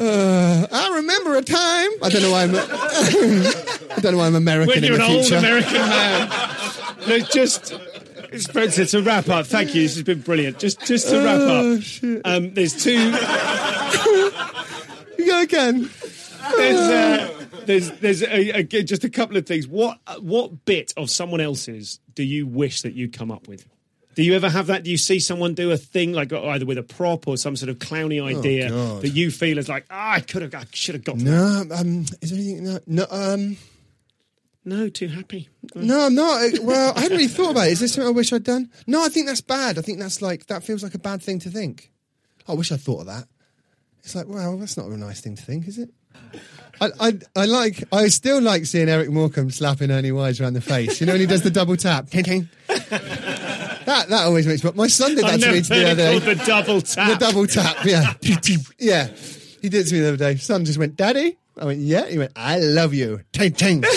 I 0.00 0.92
remember 0.96 1.36
a 1.36 1.42
time. 1.42 1.90
I 2.02 2.08
don't 2.10 2.22
know 2.22 2.30
why 2.30 2.42
I'm. 2.44 2.54
I 3.90 4.00
don't 4.00 4.12
know 4.12 4.18
why 4.18 4.26
I'm 4.26 4.34
American 4.34 4.68
when 4.68 4.78
in 4.78 4.84
you're 4.84 4.98
the 4.98 5.04
an 5.04 5.10
old 5.10 5.20
future. 5.26 5.36
American 5.38 5.72
man. 5.74 6.30
No, 7.08 7.18
just 7.20 7.74
Spencer 8.36 8.84
to 8.86 9.02
wrap 9.02 9.28
up. 9.28 9.46
Thank 9.46 9.74
you. 9.74 9.82
This 9.82 9.94
has 9.94 10.02
been 10.04 10.20
brilliant. 10.20 10.58
Just 10.58 10.80
just 10.86 11.08
to 11.08 11.18
wrap 11.18 11.38
Oh, 11.40 11.76
up. 11.76 11.82
Um, 12.24 12.54
there's 12.54 12.82
two. 12.82 13.14
You 15.18 15.26
go 15.26 15.40
again. 15.42 15.90
There's 16.56 16.78
uh, 16.78 17.46
there's 17.66 17.90
there's 18.00 18.22
a, 18.22 18.58
a, 18.58 18.62
just 18.62 19.04
a 19.04 19.10
couple 19.10 19.36
of 19.36 19.46
things. 19.46 19.66
What 19.66 19.98
what 20.20 20.64
bit 20.64 20.92
of 20.96 21.10
someone 21.10 21.40
else's 21.40 22.00
do 22.14 22.22
you 22.22 22.46
wish 22.46 22.82
that 22.82 22.94
you'd 22.94 23.12
come 23.12 23.30
up 23.30 23.48
with? 23.48 23.66
Do 24.14 24.24
you 24.24 24.34
ever 24.34 24.48
have 24.50 24.66
that? 24.66 24.82
Do 24.82 24.90
you 24.90 24.96
see 24.96 25.20
someone 25.20 25.54
do 25.54 25.70
a 25.70 25.76
thing 25.76 26.12
like 26.12 26.32
either 26.32 26.66
with 26.66 26.76
a 26.76 26.82
prop 26.82 27.28
or 27.28 27.36
some 27.36 27.54
sort 27.54 27.68
of 27.68 27.78
clowny 27.78 28.20
idea 28.20 28.68
Oh, 28.72 28.98
that 28.98 29.10
you 29.10 29.30
feel 29.30 29.58
is 29.58 29.68
like, 29.68 29.86
ah, 29.90 30.14
I 30.14 30.20
could 30.20 30.42
have, 30.42 30.52
I 30.56 30.64
should 30.72 30.96
have 30.96 31.04
got 31.04 31.18
that. 31.18 31.24
No, 31.24 31.76
um, 31.76 32.04
is 32.20 32.30
there 32.30 32.38
anything? 32.40 32.64
No, 32.64 32.80
no 32.88 33.06
um, 33.12 33.56
No, 34.64 34.88
too 34.88 35.06
happy. 35.06 35.48
No, 35.76 36.06
I'm 36.06 36.16
not. 36.16 36.42
Uh, 36.42 36.62
Well, 36.62 36.92
I 36.96 37.02
hadn't 37.02 37.16
really 37.16 37.28
thought 37.28 37.52
about 37.52 37.68
it. 37.68 37.72
Is 37.74 37.80
this 37.80 37.92
something 37.92 38.08
I 38.08 38.10
wish 38.10 38.32
I'd 38.32 38.42
done? 38.42 38.72
No, 38.88 39.04
I 39.04 39.08
think 39.08 39.26
that's 39.28 39.40
bad. 39.40 39.78
I 39.78 39.82
think 39.82 40.00
that's 40.00 40.20
like 40.20 40.46
that 40.46 40.64
feels 40.64 40.82
like 40.82 40.94
a 40.94 40.98
bad 40.98 41.22
thing 41.22 41.38
to 41.40 41.50
think. 41.50 41.92
I 42.48 42.54
wish 42.54 42.72
I 42.72 42.76
thought 42.76 43.02
of 43.02 43.06
that. 43.06 43.28
It's 44.02 44.16
like, 44.16 44.26
well, 44.26 44.56
that's 44.58 44.76
not 44.76 44.86
a 44.86 44.96
nice 44.96 45.20
thing 45.20 45.36
to 45.36 45.42
think, 45.44 45.68
is 45.68 45.78
it? 45.78 45.90
I, 46.80 46.90
I, 47.00 47.18
I 47.34 47.44
like. 47.46 47.82
I 47.92 48.08
still 48.08 48.40
like 48.40 48.64
seeing 48.66 48.88
Eric 48.88 49.10
Morecambe 49.10 49.50
slapping 49.50 49.90
Ernie 49.90 50.12
Wise 50.12 50.40
around 50.40 50.54
the 50.54 50.60
face. 50.60 51.00
You 51.00 51.06
know 51.06 51.14
when 51.14 51.20
he 51.20 51.26
does 51.26 51.42
the 51.42 51.50
double 51.50 51.76
tap. 51.76 52.08
Ting, 52.10 52.24
ting. 52.24 52.48
That 53.88 54.10
that 54.10 54.26
always 54.26 54.46
makes 54.46 54.62
me. 54.62 54.70
My 54.74 54.86
son 54.86 55.14
did 55.14 55.24
that 55.24 55.34
I've 55.34 55.40
to 55.40 55.50
me 55.50 55.60
the 55.60 55.90
other 55.90 55.94
day. 55.94 56.18
the 56.18 56.34
double 56.44 56.82
tap. 56.82 57.08
The 57.08 57.16
double 57.16 57.46
tap, 57.46 57.84
yeah. 57.86 58.12
yeah. 58.78 59.06
He 59.62 59.70
did 59.70 59.86
it 59.86 59.88
to 59.88 59.94
me 59.94 60.00
the 60.00 60.08
other 60.08 60.16
day. 60.18 60.36
Son 60.36 60.64
just 60.66 60.78
went, 60.78 60.94
Daddy? 60.94 61.38
I 61.56 61.64
went, 61.64 61.80
yeah. 61.80 62.06
He 62.06 62.18
went, 62.18 62.32
I 62.36 62.58
love 62.58 62.92
you. 62.92 63.22
Ting, 63.32 63.52
ting. 63.52 63.76
um, 63.84 63.92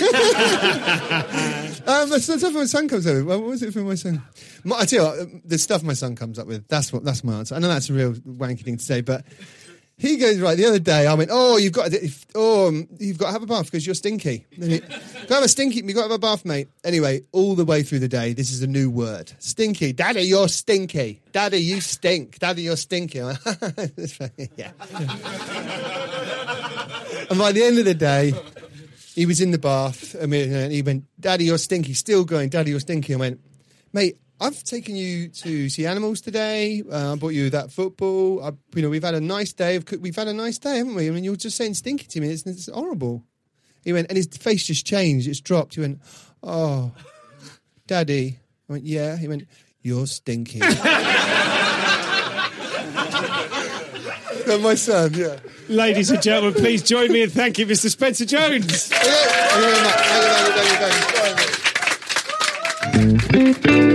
the 2.09 2.19
stuff 2.21 2.53
my 2.53 2.63
son 2.65 2.87
comes 2.87 3.05
up 3.05 3.15
with. 3.15 3.25
What 3.25 3.41
was 3.43 3.61
it 3.61 3.73
for 3.73 3.81
my 3.81 3.95
son? 3.95 4.23
My, 4.63 4.77
I 4.77 4.85
tell 4.85 5.13
you 5.17 5.25
what, 5.25 5.49
the 5.49 5.57
stuff 5.57 5.83
my 5.83 5.93
son 5.93 6.15
comes 6.15 6.39
up 6.39 6.47
with, 6.47 6.67
that's 6.69 6.93
what 6.93 7.03
that's 7.03 7.25
my 7.25 7.39
answer. 7.39 7.55
I 7.55 7.59
know 7.59 7.67
that's 7.67 7.89
a 7.89 7.93
real 7.93 8.13
wanky 8.13 8.63
thing 8.63 8.77
to 8.77 8.83
say, 8.83 9.01
but 9.01 9.25
he 10.01 10.17
goes, 10.17 10.39
right, 10.39 10.57
the 10.57 10.65
other 10.65 10.79
day 10.79 11.05
I 11.05 11.13
went, 11.13 11.29
oh, 11.31 11.57
you've 11.57 11.73
got 11.73 11.91
to, 11.91 12.03
if- 12.03 12.25
oh, 12.33 12.71
you've 12.97 13.19
got 13.19 13.27
to 13.27 13.31
have 13.33 13.43
a 13.43 13.45
bath 13.45 13.65
because 13.65 13.85
you're 13.85 13.93
stinky. 13.93 14.47
Go 14.59 15.35
have 15.35 15.43
a 15.43 15.47
stinky, 15.47 15.77
you've 15.77 15.93
got 15.93 16.07
to 16.07 16.09
have 16.09 16.11
a 16.11 16.17
bath, 16.17 16.43
mate. 16.43 16.69
Anyway, 16.83 17.21
all 17.31 17.53
the 17.53 17.65
way 17.65 17.83
through 17.83 17.99
the 17.99 18.07
day, 18.07 18.33
this 18.33 18.51
is 18.51 18.63
a 18.63 18.67
new 18.67 18.89
word. 18.89 19.31
Stinky. 19.37 19.93
Daddy, 19.93 20.23
you're 20.23 20.47
stinky. 20.47 21.21
Daddy, 21.31 21.59
you 21.59 21.81
stink. 21.81 22.39
Daddy, 22.39 22.63
you're 22.63 22.77
stinky. 22.77 23.21
Like, 24.19 24.51
yeah. 24.57 24.71
and 27.29 27.37
by 27.39 27.51
the 27.51 27.63
end 27.63 27.77
of 27.77 27.85
the 27.85 27.93
day, 27.93 28.33
he 29.13 29.25
was 29.25 29.39
in 29.41 29.51
the 29.51 29.57
bath 29.57 30.15
I 30.21 30.25
mean, 30.25 30.51
and 30.51 30.71
he 30.71 30.81
went, 30.81 31.05
Daddy, 31.19 31.45
you're 31.45 31.57
stinky. 31.57 31.93
Still 31.93 32.25
going, 32.25 32.49
Daddy, 32.49 32.71
you're 32.71 32.79
stinky. 32.79 33.13
I 33.13 33.17
went, 33.17 33.39
mate, 33.93 34.17
I've 34.41 34.63
taken 34.63 34.95
you 34.95 35.29
to 35.29 35.69
see 35.69 35.85
animals 35.85 36.19
today. 36.19 36.81
Uh, 36.91 37.13
I 37.13 37.15
bought 37.15 37.35
you 37.35 37.51
that 37.51 37.71
football. 37.71 38.43
I, 38.43 38.51
you 38.73 38.81
know, 38.81 38.89
we've 38.89 39.03
had 39.03 39.13
a 39.13 39.21
nice 39.21 39.53
day. 39.53 39.75
Of, 39.75 39.85
we've 39.99 40.15
had 40.15 40.27
a 40.27 40.33
nice 40.33 40.57
day, 40.57 40.77
haven't 40.79 40.95
we? 40.95 41.07
I 41.07 41.11
mean, 41.11 41.23
you're 41.23 41.35
just 41.35 41.55
saying 41.55 41.75
stinky 41.75 42.07
to 42.07 42.19
me. 42.19 42.29
It's, 42.29 42.43
it's 42.47 42.67
horrible. 42.67 43.23
He 43.83 43.93
went, 43.93 44.07
and 44.09 44.17
his 44.17 44.25
face 44.25 44.65
just 44.65 44.83
changed. 44.83 45.27
It's 45.27 45.41
dropped. 45.41 45.75
He 45.75 45.81
went, 45.81 46.01
oh, 46.41 46.91
Daddy. 47.85 48.39
I 48.67 48.73
went, 48.73 48.83
yeah. 48.83 49.15
He 49.15 49.27
went, 49.27 49.47
you're 49.83 50.07
stinky. 50.07 50.59
And 54.47 54.63
my 54.63 54.73
son, 54.75 55.13
yeah. 55.13 55.37
Ladies 55.69 56.09
and 56.09 56.21
gentlemen, 56.21 56.59
please 56.59 56.81
join 56.81 57.11
me 57.11 57.21
in 57.21 57.29
thanking 57.29 57.67
Mr. 57.67 57.89
Spencer 57.89 58.25
Jones. 58.25 58.87
Thank 58.87 59.05
you 59.05 59.61
very 59.61 59.83
much. 59.83 59.95
Thank 60.57 60.67
you, 60.67 60.77
thank 62.91 63.13
you, 63.13 63.53
thank 63.53 63.65
you, 63.65 63.90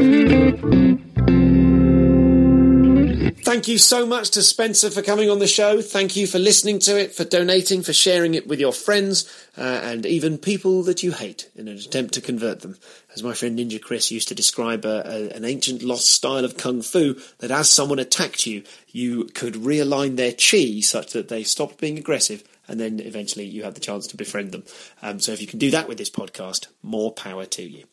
thank 3.56 3.68
you. 3.68 3.78
So 3.78 4.04
much 4.04 4.32
to 4.32 4.42
Spencer 4.42 4.90
for 4.90 5.00
coming 5.00 5.30
on 5.30 5.38
the 5.38 5.46
show. 5.46 5.80
Thank 5.80 6.14
you 6.14 6.26
for 6.26 6.38
listening 6.38 6.78
to 6.80 7.00
it, 7.00 7.14
for 7.14 7.24
donating, 7.24 7.82
for 7.82 7.94
sharing 7.94 8.34
it 8.34 8.46
with 8.46 8.60
your 8.60 8.74
friends, 8.74 9.24
uh, 9.56 9.80
and 9.82 10.04
even 10.04 10.36
people 10.36 10.82
that 10.82 11.02
you 11.02 11.12
hate 11.12 11.48
in 11.56 11.66
an 11.66 11.78
attempt 11.78 12.12
to 12.14 12.20
convert 12.20 12.60
them. 12.60 12.76
As 13.14 13.22
my 13.22 13.32
friend 13.32 13.58
Ninja 13.58 13.80
Chris 13.80 14.10
used 14.10 14.28
to 14.28 14.34
describe 14.34 14.84
a, 14.84 15.02
a, 15.06 15.34
an 15.34 15.46
ancient 15.46 15.82
lost 15.82 16.10
style 16.10 16.44
of 16.44 16.58
kung 16.58 16.82
fu, 16.82 17.16
that 17.38 17.50
as 17.50 17.70
someone 17.70 17.98
attacked 17.98 18.46
you, 18.46 18.62
you 18.88 19.24
could 19.24 19.54
realign 19.54 20.16
their 20.16 20.32
chi 20.32 20.80
such 20.80 21.14
that 21.14 21.28
they 21.28 21.42
stopped 21.42 21.80
being 21.80 21.96
aggressive 21.96 22.44
and 22.68 22.80
then 22.80 23.00
eventually 23.00 23.44
you 23.44 23.62
had 23.62 23.74
the 23.74 23.80
chance 23.80 24.06
to 24.08 24.16
befriend 24.16 24.52
them. 24.52 24.64
Um, 25.02 25.20
so 25.20 25.32
if 25.32 25.40
you 25.40 25.46
can 25.46 25.58
do 25.58 25.70
that 25.70 25.88
with 25.88 25.98
this 25.98 26.10
podcast, 26.10 26.66
more 26.82 27.12
power 27.12 27.46
to 27.46 27.62
you. 27.62 27.84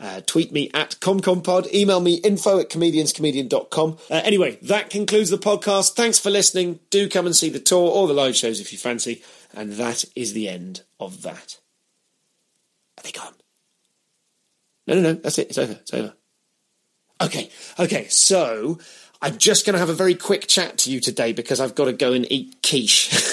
Uh, 0.00 0.20
tweet 0.26 0.52
me 0.52 0.70
at 0.74 0.90
ComComPod, 1.00 1.72
email 1.74 2.00
me 2.00 2.14
info 2.16 2.60
at 2.60 2.70
comedianscomedian.com. 2.70 3.98
Uh, 4.10 4.20
anyway, 4.24 4.56
that 4.62 4.90
concludes 4.90 5.30
the 5.30 5.38
podcast. 5.38 5.94
Thanks 5.94 6.18
for 6.18 6.30
listening. 6.30 6.78
Do 6.90 7.08
come 7.08 7.26
and 7.26 7.34
see 7.34 7.48
the 7.48 7.58
tour 7.58 7.90
or 7.90 8.06
the 8.06 8.14
live 8.14 8.36
shows 8.36 8.60
if 8.60 8.72
you 8.72 8.78
fancy. 8.78 9.22
And 9.54 9.72
that 9.72 10.04
is 10.14 10.34
the 10.34 10.48
end 10.48 10.82
of 11.00 11.22
that. 11.22 11.58
Are 12.96 13.02
they 13.02 13.10
gone? 13.10 13.34
No, 14.86 14.94
no, 14.94 15.00
no, 15.00 15.12
that's 15.14 15.38
it. 15.38 15.48
It's 15.48 15.58
over. 15.58 15.72
It's 15.72 15.94
over. 15.94 16.14
Okay, 17.20 17.50
okay, 17.80 18.06
so 18.08 18.78
I'm 19.20 19.36
just 19.36 19.66
going 19.66 19.72
to 19.72 19.80
have 19.80 19.88
a 19.88 19.94
very 19.94 20.14
quick 20.14 20.46
chat 20.46 20.78
to 20.78 20.92
you 20.92 21.00
today 21.00 21.32
because 21.32 21.58
I've 21.58 21.74
got 21.74 21.86
to 21.86 21.92
go 21.92 22.12
and 22.12 22.30
eat 22.30 22.58
quiche. 22.62 23.08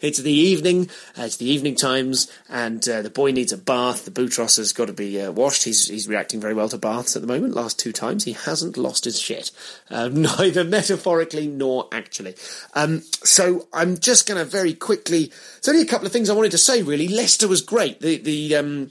it's 0.00 0.18
the 0.18 0.32
evening, 0.32 0.90
uh, 1.16 1.22
it's 1.22 1.36
the 1.36 1.48
evening 1.48 1.76
times, 1.76 2.28
and 2.48 2.86
uh, 2.88 3.00
the 3.02 3.10
boy 3.10 3.30
needs 3.30 3.52
a 3.52 3.58
bath. 3.58 4.04
The 4.04 4.10
Boutros 4.10 4.56
has 4.56 4.72
got 4.72 4.86
to 4.86 4.92
be 4.92 5.20
uh, 5.20 5.30
washed. 5.30 5.62
He's, 5.62 5.86
he's 5.86 6.08
reacting 6.08 6.40
very 6.40 6.54
well 6.54 6.68
to 6.68 6.78
baths 6.78 7.14
at 7.14 7.22
the 7.22 7.28
moment. 7.28 7.54
Last 7.54 7.78
two 7.78 7.92
times, 7.92 8.24
he 8.24 8.32
hasn't 8.32 8.76
lost 8.76 9.04
his 9.04 9.20
shit, 9.20 9.52
uh, 9.88 10.08
neither 10.12 10.64
metaphorically 10.64 11.46
nor 11.46 11.86
actually. 11.92 12.34
Um, 12.74 13.02
so 13.22 13.68
I'm 13.72 13.98
just 13.98 14.26
going 14.26 14.38
to 14.38 14.44
very 14.44 14.74
quickly. 14.74 15.26
There's 15.26 15.68
only 15.68 15.82
a 15.82 15.88
couple 15.88 16.08
of 16.08 16.12
things 16.12 16.28
I 16.28 16.34
wanted 16.34 16.52
to 16.52 16.58
say. 16.58 16.82
Really, 16.82 17.06
Leicester 17.06 17.46
was 17.46 17.60
great. 17.60 18.00
The 18.00 18.16
the 18.16 18.56
um, 18.56 18.88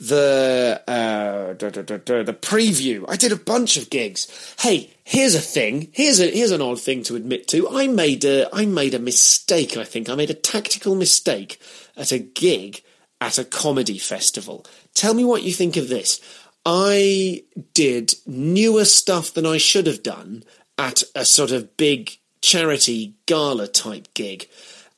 the 0.00 0.82
uh, 0.88 1.52
the 1.52 2.38
preview. 2.40 3.04
I 3.06 3.16
did 3.16 3.32
a 3.32 3.36
bunch 3.36 3.76
of 3.76 3.90
gigs. 3.90 4.54
Hey, 4.58 4.94
here's 5.04 5.34
a 5.34 5.40
thing. 5.40 5.90
Here's 5.92 6.20
a 6.20 6.30
here's 6.30 6.52
an 6.52 6.62
odd 6.62 6.80
thing 6.80 7.02
to 7.04 7.16
admit 7.16 7.46
to. 7.48 7.68
I 7.68 7.86
made 7.86 8.24
a 8.24 8.48
I 8.54 8.64
made 8.64 8.94
a 8.94 8.98
mistake. 8.98 9.76
I 9.76 9.84
think 9.84 10.08
I 10.08 10.14
made 10.14 10.30
a 10.30 10.34
tactical 10.34 10.94
mistake 10.94 11.60
at 11.96 12.12
a 12.12 12.18
gig 12.18 12.82
at 13.20 13.38
a 13.38 13.44
comedy 13.44 13.98
festival. 13.98 14.64
Tell 14.94 15.12
me 15.12 15.22
what 15.22 15.42
you 15.42 15.52
think 15.52 15.76
of 15.76 15.88
this. 15.88 16.20
I 16.64 17.44
did 17.74 18.14
newer 18.26 18.86
stuff 18.86 19.34
than 19.34 19.44
I 19.44 19.58
should 19.58 19.86
have 19.86 20.02
done 20.02 20.44
at 20.78 21.02
a 21.14 21.26
sort 21.26 21.50
of 21.50 21.76
big 21.76 22.18
charity 22.40 23.14
gala 23.26 23.68
type 23.68 24.08
gig. 24.14 24.48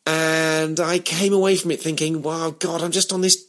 And 0.06 0.80
I 0.80 0.98
came 0.98 1.32
away 1.32 1.56
from 1.56 1.70
it 1.70 1.80
thinking, 1.80 2.22
wow, 2.22 2.50
God, 2.50 2.82
I'm 2.82 2.90
just 2.90 3.12
on 3.12 3.20
this 3.20 3.46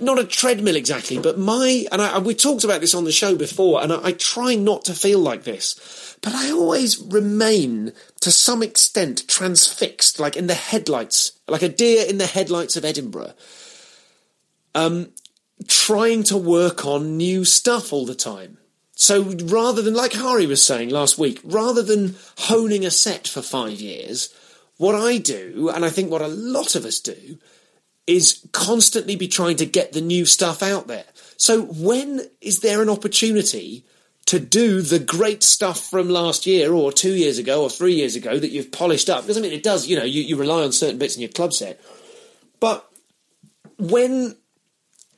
not 0.00 0.18
a 0.18 0.24
treadmill 0.24 0.76
exactly, 0.76 1.18
but 1.18 1.38
my 1.38 1.86
and 1.92 2.02
I, 2.02 2.18
we 2.18 2.34
talked 2.34 2.64
about 2.64 2.80
this 2.80 2.94
on 2.94 3.04
the 3.04 3.12
show 3.12 3.36
before, 3.36 3.82
and 3.82 3.92
I, 3.92 4.06
I 4.06 4.12
try 4.12 4.54
not 4.54 4.84
to 4.86 4.94
feel 4.94 5.18
like 5.18 5.44
this, 5.44 6.16
but 6.20 6.34
I 6.34 6.50
always 6.50 6.98
remain 6.98 7.92
to 8.20 8.30
some 8.30 8.62
extent 8.62 9.28
transfixed, 9.28 10.18
like 10.18 10.36
in 10.36 10.46
the 10.46 10.54
headlights, 10.54 11.32
like 11.48 11.62
a 11.62 11.68
deer 11.68 12.04
in 12.08 12.18
the 12.18 12.26
headlights 12.26 12.76
of 12.76 12.84
Edinburgh. 12.84 13.34
Um, 14.74 15.10
trying 15.68 16.24
to 16.24 16.36
work 16.36 16.84
on 16.84 17.16
new 17.16 17.44
stuff 17.44 17.92
all 17.92 18.04
the 18.04 18.14
time. 18.14 18.58
So 18.96 19.22
rather 19.22 19.82
than, 19.82 19.94
like 19.94 20.12
Hari 20.12 20.46
was 20.46 20.64
saying 20.64 20.90
last 20.90 21.18
week, 21.18 21.40
rather 21.44 21.82
than 21.82 22.16
honing 22.38 22.84
a 22.84 22.90
set 22.90 23.26
for 23.26 23.42
five 23.42 23.80
years, 23.80 24.34
what 24.76 24.94
I 24.94 25.18
do, 25.18 25.70
and 25.72 25.84
I 25.84 25.90
think 25.90 26.10
what 26.10 26.22
a 26.22 26.28
lot 26.28 26.74
of 26.74 26.84
us 26.84 27.00
do, 27.00 27.38
is 28.06 28.46
constantly 28.52 29.16
be 29.16 29.28
trying 29.28 29.56
to 29.56 29.66
get 29.66 29.92
the 29.92 30.00
new 30.00 30.26
stuff 30.26 30.62
out 30.62 30.86
there. 30.86 31.04
So 31.36 31.62
when 31.62 32.22
is 32.40 32.60
there 32.60 32.82
an 32.82 32.88
opportunity 32.88 33.84
to 34.26 34.38
do 34.38 34.82
the 34.82 34.98
great 34.98 35.42
stuff 35.42 35.88
from 35.88 36.08
last 36.08 36.46
year 36.46 36.72
or 36.72 36.92
two 36.92 37.14
years 37.14 37.38
ago 37.38 37.62
or 37.62 37.70
three 37.70 37.94
years 37.94 38.16
ago 38.16 38.38
that 38.38 38.50
you've 38.50 38.72
polished 38.72 39.08
up? 39.08 39.22
Because 39.22 39.38
I 39.38 39.40
mean, 39.40 39.52
it 39.52 39.62
does, 39.62 39.86
you 39.86 39.96
know, 39.96 40.04
you, 40.04 40.22
you 40.22 40.36
rely 40.36 40.62
on 40.62 40.72
certain 40.72 40.98
bits 40.98 41.16
in 41.16 41.22
your 41.22 41.30
club 41.30 41.52
set. 41.52 41.80
But 42.60 42.88
when 43.78 44.36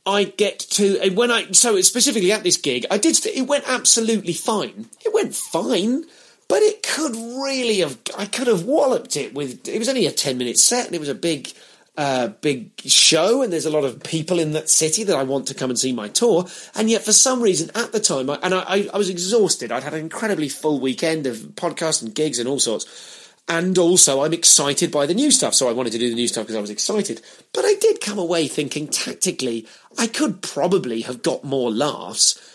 I 0.07 0.25
get 0.25 0.61
to 0.61 1.11
when 1.11 1.31
I 1.31 1.51
so 1.51 1.81
specifically 1.81 2.31
at 2.31 2.45
this 2.45 2.57
gig, 2.57 2.87
I 2.91 2.99
did 2.99 3.19
it 3.27 3.47
went 3.47 3.69
absolutely 3.69 4.33
fine. 4.33 4.87
It 5.05 5.13
went 5.13 5.35
fine, 5.35 6.05
but 6.49 6.63
it 6.63 6.83
could 6.85 7.17
really 7.17 7.81
have 7.81 7.99
I 8.17 8.27
could 8.27 8.47
have 8.47 8.65
walloped 8.65 9.17
it 9.17 9.35
with 9.35 9.67
it 9.69 9.79
was 9.79 9.89
only 9.89 10.07
a 10.07 10.13
10 10.13 10.39
minute 10.39 10.59
set 10.59 10.87
and 10.87 10.95
it 10.95 11.01
was 11.01 11.09
a 11.09 11.15
big 11.15 11.53
uh, 11.97 12.29
big 12.29 12.71
show 12.81 13.43
and 13.43 13.53
there's 13.53 13.67
a 13.67 13.71
lot 13.71 13.85
of 13.85 14.03
people 14.03 14.39
in 14.39 14.53
that 14.53 14.69
city 14.69 15.05
that 15.05 15.17
I 15.17 15.23
want 15.23 15.49
to 15.49 15.55
come 15.55 15.71
and 15.71 15.79
see 15.79 15.93
my 15.93 16.09
tour. 16.09 16.47
And 16.75 16.91
yet 16.91 17.03
for 17.03 17.13
some 17.13 17.41
reason 17.41 17.71
at 17.75 17.93
the 17.93 18.01
time 18.01 18.29
I, 18.29 18.39
and 18.43 18.55
I, 18.55 18.89
I, 18.93 18.99
was 18.99 19.09
exhausted. 19.09 19.73
I'd 19.73 19.83
had 19.83 19.95
an 19.95 20.01
incredibly 20.01 20.49
full 20.49 20.79
weekend 20.81 21.27
of 21.27 21.37
podcasts 21.55 22.03
and 22.03 22.15
gigs 22.15 22.39
and 22.39 22.49
all 22.49 22.61
sorts. 22.61 23.33
And 23.49 23.79
also 23.79 24.23
I'm 24.23 24.33
excited 24.33 24.91
by 24.91 25.07
the 25.07 25.15
new 25.15 25.31
stuff. 25.31 25.55
So 25.55 25.69
I 25.69 25.73
wanted 25.73 25.93
to 25.93 25.99
do 25.99 26.11
the 26.11 26.15
new 26.15 26.29
stuff 26.29 26.45
because 26.45 26.57
I 26.57 26.61
was 26.61 26.71
excited. 26.71 27.23
But 27.55 27.65
I 27.65 27.75
did 27.81 28.01
come 28.01 28.19
away 28.19 28.47
thinking 28.47 28.89
tactically 28.89 29.67
I 29.99 30.07
could 30.07 30.43
probably 30.43 31.03
have 31.03 31.23
got 31.23 31.45
more 31.45 31.71
laughs 31.71 32.53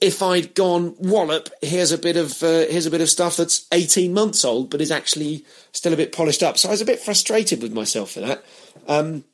if 0.00 0.22
I'd 0.22 0.54
gone 0.54 0.94
wallop, 0.98 1.48
here's 1.62 1.90
a 1.90 1.96
bit 1.96 2.18
of 2.18 2.42
uh, 2.42 2.66
here's 2.68 2.84
a 2.84 2.90
bit 2.90 3.00
of 3.00 3.08
stuff 3.08 3.38
that's 3.38 3.66
18 3.72 4.12
months 4.12 4.44
old, 4.44 4.68
but 4.68 4.82
is 4.82 4.90
actually 4.90 5.46
still 5.72 5.94
a 5.94 5.96
bit 5.96 6.12
polished 6.12 6.42
up. 6.42 6.58
So 6.58 6.68
I 6.68 6.72
was 6.72 6.82
a 6.82 6.84
bit 6.84 7.00
frustrated 7.00 7.62
with 7.62 7.72
myself 7.72 8.10
for 8.10 8.20
that. 8.20 8.44
Um, 8.86 9.24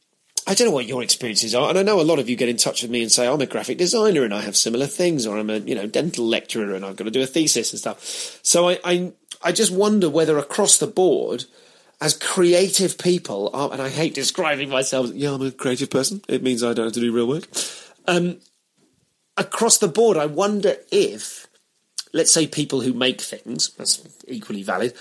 I 0.46 0.54
don't 0.54 0.68
know 0.68 0.74
what 0.74 0.86
your 0.86 1.02
experiences 1.02 1.54
are, 1.54 1.68
and 1.68 1.78
I 1.78 1.82
know 1.82 2.00
a 2.00 2.02
lot 2.02 2.18
of 2.18 2.28
you 2.28 2.36
get 2.36 2.48
in 2.48 2.56
touch 2.56 2.82
with 2.82 2.90
me 2.90 3.02
and 3.02 3.12
say 3.12 3.26
I'm 3.26 3.40
a 3.40 3.46
graphic 3.46 3.78
designer 3.78 4.24
and 4.24 4.34
I 4.34 4.40
have 4.40 4.56
similar 4.56 4.86
things, 4.86 5.26
or 5.26 5.38
I'm 5.38 5.50
a 5.50 5.58
you 5.58 5.74
know 5.74 5.86
dental 5.86 6.26
lecturer 6.26 6.74
and 6.74 6.84
I've 6.84 6.96
got 6.96 7.04
to 7.04 7.10
do 7.10 7.22
a 7.22 7.26
thesis 7.26 7.72
and 7.72 7.78
stuff. 7.78 8.00
So 8.42 8.68
I 8.68 8.78
I, 8.84 9.12
I 9.42 9.52
just 9.52 9.70
wonder 9.72 10.08
whether 10.08 10.38
across 10.38 10.78
the 10.78 10.86
board. 10.86 11.44
as 12.00 12.16
creative 12.16 12.96
people, 12.96 13.50
are, 13.52 13.72
and 13.72 13.82
I 13.82 13.90
hate 13.90 14.14
describing 14.14 14.70
myself. 14.70 15.10
Yeah, 15.12 15.34
I'm 15.34 15.42
a 15.42 15.50
creative 15.50 15.90
person. 15.90 16.22
It 16.28 16.42
means 16.42 16.62
I 16.62 16.72
don't 16.72 16.86
have 16.86 16.94
to 16.94 17.00
do 17.00 17.12
real 17.12 17.28
work. 17.28 17.46
Um, 18.06 18.38
across 19.36 19.78
the 19.78 19.88
board, 19.88 20.16
I 20.16 20.26
wonder 20.26 20.76
if, 20.90 21.46
let's 22.12 22.32
say, 22.32 22.46
people 22.46 22.80
who 22.80 22.94
make 22.94 23.20
things, 23.20 23.70
that's 23.76 24.02
equally 24.26 24.62
valid. 24.62 24.94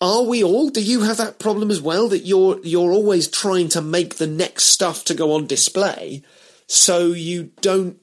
Are 0.00 0.24
we 0.24 0.44
all? 0.44 0.68
Do 0.68 0.82
you 0.82 1.02
have 1.02 1.16
that 1.16 1.38
problem 1.38 1.70
as 1.70 1.80
well? 1.80 2.08
That 2.08 2.26
you're 2.26 2.60
you're 2.62 2.92
always 2.92 3.28
trying 3.28 3.68
to 3.70 3.80
make 3.80 4.16
the 4.16 4.26
next 4.26 4.64
stuff 4.64 5.04
to 5.06 5.14
go 5.14 5.32
on 5.32 5.46
display, 5.46 6.22
so 6.66 7.08
you 7.08 7.52
don't 7.62 7.98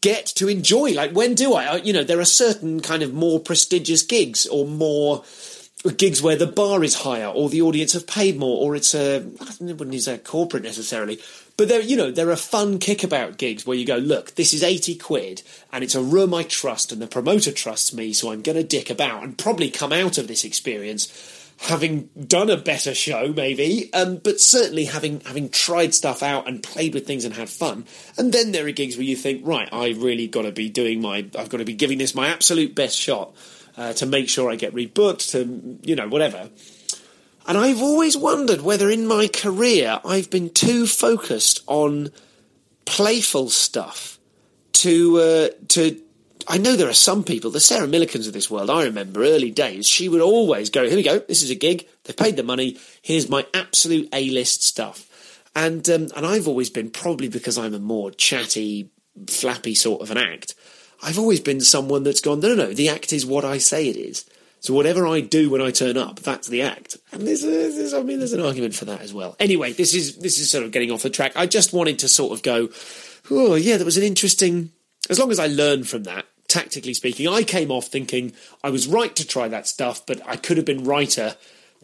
get 0.00 0.26
to 0.26 0.48
enjoy. 0.48 0.92
Like, 0.92 1.12
when 1.12 1.34
do 1.34 1.54
I? 1.54 1.76
You 1.76 1.92
know, 1.92 2.04
there 2.04 2.20
are 2.20 2.24
certain 2.24 2.80
kind 2.80 3.02
of 3.02 3.12
more 3.12 3.40
prestigious 3.40 4.02
gigs 4.02 4.46
or 4.46 4.66
more 4.66 5.22
gigs 5.90 6.22
where 6.22 6.36
the 6.36 6.46
bar 6.46 6.82
is 6.84 7.02
higher 7.02 7.26
or 7.26 7.48
the 7.48 7.62
audience 7.62 7.92
have 7.92 8.06
paid 8.06 8.38
more 8.38 8.62
or 8.62 8.76
it's 8.76 8.94
a 8.94 9.26
I 9.40 9.54
wouldn't 9.60 9.92
use 9.92 10.06
that 10.06 10.24
corporate 10.24 10.62
necessarily 10.62 11.20
but 11.56 11.68
there 11.68 11.80
you 11.80 11.96
know 11.96 12.10
there 12.10 12.30
are 12.30 12.36
fun 12.36 12.78
kickabout 12.78 13.36
gigs 13.36 13.66
where 13.66 13.76
you 13.76 13.86
go 13.86 13.96
look 13.96 14.34
this 14.34 14.52
is 14.54 14.62
80 14.62 14.96
quid 14.96 15.42
and 15.72 15.84
it's 15.84 15.94
a 15.94 16.02
room 16.02 16.34
I 16.34 16.42
trust 16.44 16.92
and 16.92 17.00
the 17.00 17.06
promoter 17.06 17.52
trusts 17.52 17.92
me 17.92 18.12
so 18.12 18.30
I'm 18.30 18.42
going 18.42 18.56
to 18.56 18.64
dick 18.64 18.90
about 18.90 19.22
and 19.22 19.38
probably 19.38 19.70
come 19.70 19.92
out 19.92 20.18
of 20.18 20.28
this 20.28 20.44
experience 20.44 21.08
having 21.58 22.10
done 22.26 22.50
a 22.50 22.56
better 22.56 22.94
show 22.94 23.32
maybe 23.32 23.92
um, 23.94 24.16
but 24.18 24.40
certainly 24.40 24.84
having 24.84 25.20
having 25.20 25.48
tried 25.48 25.94
stuff 25.94 26.22
out 26.22 26.46
and 26.46 26.62
played 26.62 26.94
with 26.94 27.06
things 27.06 27.24
and 27.24 27.34
had 27.34 27.48
fun. 27.48 27.86
And 28.18 28.32
then 28.32 28.52
there 28.52 28.66
are 28.66 28.72
gigs 28.72 28.96
where 28.96 29.04
you 29.04 29.16
think 29.16 29.46
right 29.46 29.68
I 29.72 29.90
really 29.90 30.28
got 30.28 30.42
to 30.42 30.52
be 30.52 30.68
doing 30.68 31.00
my 31.00 31.26
I've 31.38 31.48
got 31.48 31.58
to 31.58 31.64
be 31.64 31.74
giving 31.74 31.98
this 31.98 32.14
my 32.14 32.28
absolute 32.28 32.74
best 32.74 32.96
shot 32.96 33.34
uh, 33.76 33.92
to 33.94 34.06
make 34.06 34.28
sure 34.28 34.50
I 34.50 34.56
get 34.56 34.74
rebooked, 34.74 35.30
to 35.32 35.78
you 35.82 35.96
know 35.96 36.08
whatever. 36.08 36.50
And 37.46 37.56
I've 37.56 37.80
always 37.80 38.16
wondered 38.16 38.60
whether 38.62 38.90
in 38.90 39.06
my 39.06 39.28
career 39.28 40.00
I've 40.04 40.30
been 40.30 40.50
too 40.50 40.86
focused 40.86 41.62
on 41.66 42.10
playful 42.84 43.50
stuff 43.50 44.18
to 44.74 45.18
uh, 45.18 45.48
to. 45.68 46.02
I 46.48 46.58
know 46.58 46.76
there 46.76 46.88
are 46.88 46.94
some 46.94 47.24
people, 47.24 47.50
the 47.50 47.58
Sarah 47.58 47.88
Millicans 47.88 48.28
of 48.28 48.32
this 48.32 48.48
world. 48.48 48.70
I 48.70 48.84
remember 48.84 49.24
early 49.24 49.50
days. 49.50 49.88
She 49.88 50.08
would 50.08 50.20
always 50.20 50.70
go, 50.70 50.86
"Here 50.86 50.96
we 50.96 51.02
go. 51.02 51.18
This 51.18 51.42
is 51.42 51.50
a 51.50 51.56
gig. 51.56 51.86
They 52.04 52.12
paid 52.12 52.36
the 52.36 52.42
money. 52.42 52.78
Here's 53.02 53.28
my 53.28 53.46
absolute 53.52 54.08
A-list 54.12 54.62
stuff." 54.62 55.08
And 55.54 55.88
um, 55.88 56.08
and 56.16 56.26
I've 56.26 56.48
always 56.48 56.70
been 56.70 56.90
probably 56.90 57.28
because 57.28 57.58
I'm 57.58 57.74
a 57.74 57.78
more 57.78 58.10
chatty, 58.10 58.90
flappy 59.28 59.74
sort 59.74 60.02
of 60.02 60.10
an 60.10 60.18
act. 60.18 60.54
I've 61.02 61.18
always 61.18 61.40
been 61.40 61.60
someone 61.60 62.02
that's 62.02 62.20
gone, 62.20 62.40
no, 62.40 62.48
no, 62.48 62.66
no, 62.66 62.72
the 62.72 62.88
act 62.88 63.12
is 63.12 63.26
what 63.26 63.44
I 63.44 63.58
say 63.58 63.88
it 63.88 63.96
is. 63.96 64.24
So 64.60 64.74
whatever 64.74 65.06
I 65.06 65.20
do 65.20 65.50
when 65.50 65.60
I 65.60 65.70
turn 65.70 65.96
up, 65.96 66.20
that's 66.20 66.48
the 66.48 66.62
act. 66.62 66.96
And 67.12 67.26
there's, 67.26 67.44
a, 67.44 67.46
there's, 67.46 67.94
I 67.94 68.02
mean, 68.02 68.18
there's 68.18 68.32
an 68.32 68.40
argument 68.40 68.74
for 68.74 68.84
that 68.86 69.00
as 69.00 69.14
well. 69.14 69.36
Anyway, 69.38 69.72
this 69.72 69.94
is 69.94 70.16
this 70.16 70.40
is 70.40 70.50
sort 70.50 70.64
of 70.64 70.72
getting 70.72 70.90
off 70.90 71.02
the 71.02 71.10
track. 71.10 71.32
I 71.36 71.46
just 71.46 71.72
wanted 71.72 72.00
to 72.00 72.08
sort 72.08 72.32
of 72.32 72.42
go, 72.42 72.70
oh 73.30 73.54
yeah, 73.54 73.76
that 73.76 73.84
was 73.84 73.96
an 73.96 74.02
interesting. 74.02 74.72
As 75.08 75.20
long 75.20 75.30
as 75.30 75.38
I 75.38 75.46
learned 75.46 75.88
from 75.88 76.02
that, 76.04 76.24
tactically 76.48 76.94
speaking, 76.94 77.28
I 77.28 77.42
came 77.42 77.70
off 77.70 77.86
thinking 77.86 78.32
I 78.64 78.70
was 78.70 78.88
right 78.88 79.14
to 79.14 79.26
try 79.26 79.46
that 79.46 79.68
stuff, 79.68 80.04
but 80.04 80.20
I 80.26 80.36
could 80.36 80.56
have 80.56 80.66
been 80.66 80.84
righter 80.84 81.36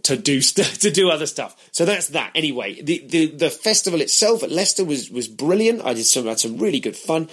to 0.04 0.16
do 0.16 0.40
st- 0.40 0.80
to 0.80 0.90
do 0.90 1.10
other 1.10 1.26
stuff. 1.26 1.56
So 1.72 1.84
that's 1.84 2.08
that. 2.08 2.32
Anyway, 2.34 2.82
the, 2.82 3.06
the 3.06 3.26
the 3.26 3.50
festival 3.50 4.00
itself 4.00 4.42
at 4.42 4.50
Leicester 4.50 4.84
was 4.84 5.10
was 5.10 5.28
brilliant. 5.28 5.84
I 5.84 5.94
did 5.94 6.04
some 6.04 6.26
had 6.26 6.40
some 6.40 6.58
really 6.58 6.80
good 6.80 6.96
fun. 6.96 7.28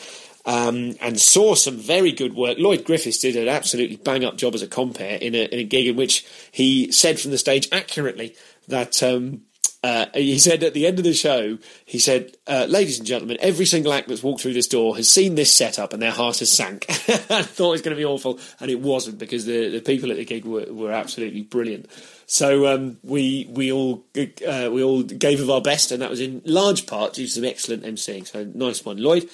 Um, 0.46 0.96
and 1.02 1.20
saw 1.20 1.54
some 1.54 1.78
very 1.78 2.14
good 2.14 2.34
work. 2.34 2.58
Lloyd 2.58 2.86
Griffiths 2.86 3.20
did 3.20 3.36
an 3.36 3.50
absolutely 3.50 3.98
bang 3.98 4.24
up 4.24 4.38
job 4.38 4.56
as 4.56 4.62
a 4.62 4.68
compère 4.68 5.20
in 5.20 5.36
a, 5.36 5.44
in 5.44 5.60
a 5.60 5.64
gig 5.66 5.88
in 5.88 5.98
which 5.98 6.26
he 6.52 6.92
said 6.94 7.20
from 7.20 7.32
the 7.32 7.38
stage 7.38 7.68
accurately 7.74 8.36
that 8.70 9.04
um, 9.04 9.42
uh, 9.82 10.08
he 10.14 10.38
said 10.38 10.62
at 10.64 10.74
the 10.74 10.86
end 10.86 11.00
of 11.00 11.06
the 11.06 11.14
show, 11.14 11.58
he 11.86 12.00
said, 12.00 12.36
uh, 12.48 12.66
"Ladies 12.68 13.00
and 13.00 13.08
gentlemen, 13.08 13.38
every 13.40 13.66
single 13.66 13.94
act 13.94 14.10
that's 14.10 14.22
walked 14.22 14.42
through 14.42 14.54
this 14.54 14.68
door 14.68 14.96
has 14.98 15.08
seen 15.08 15.36
this 15.36 15.54
setup 15.54 15.94
and 15.94 16.02
their 16.02 16.12
heart 16.12 16.40
has 16.40 16.52
sank." 16.52 16.86
I 16.90 17.44
thought 17.44 17.70
it 17.70 17.72
was 17.72 17.82
going 17.82 17.96
to 17.96 18.00
be 18.00 18.06
awful, 18.06 18.40
and 18.60 18.70
it 18.70 18.82
wasn't 18.82 19.20
because 19.20 19.46
the, 19.46 19.70
the 19.70 19.80
people 19.80 20.12
at 20.12 20.18
the 20.18 20.26
gig 20.26 20.44
were, 20.44 20.66
were 20.66 20.92
absolutely 20.92 21.44
brilliant. 21.44 21.90
So 22.26 22.68
um, 22.68 22.98
we 23.04 23.48
we 23.52 23.72
all 23.72 24.04
uh, 24.18 24.70
we 24.70 24.84
all 24.84 25.04
gave 25.04 25.40
of 25.40 25.50
our 25.50 25.62
best, 25.62 25.94
and 25.94 26.02
that 26.02 26.10
was 26.10 26.20
in 26.20 26.42
large 26.44 26.86
part 26.86 27.14
due 27.14 27.26
to 27.26 27.32
some 27.32 27.46
excellent 27.46 27.84
emceeing. 27.84 28.28
So 28.28 28.44
nice 28.54 28.84
one, 28.84 28.98
Lloyd. 28.98 29.30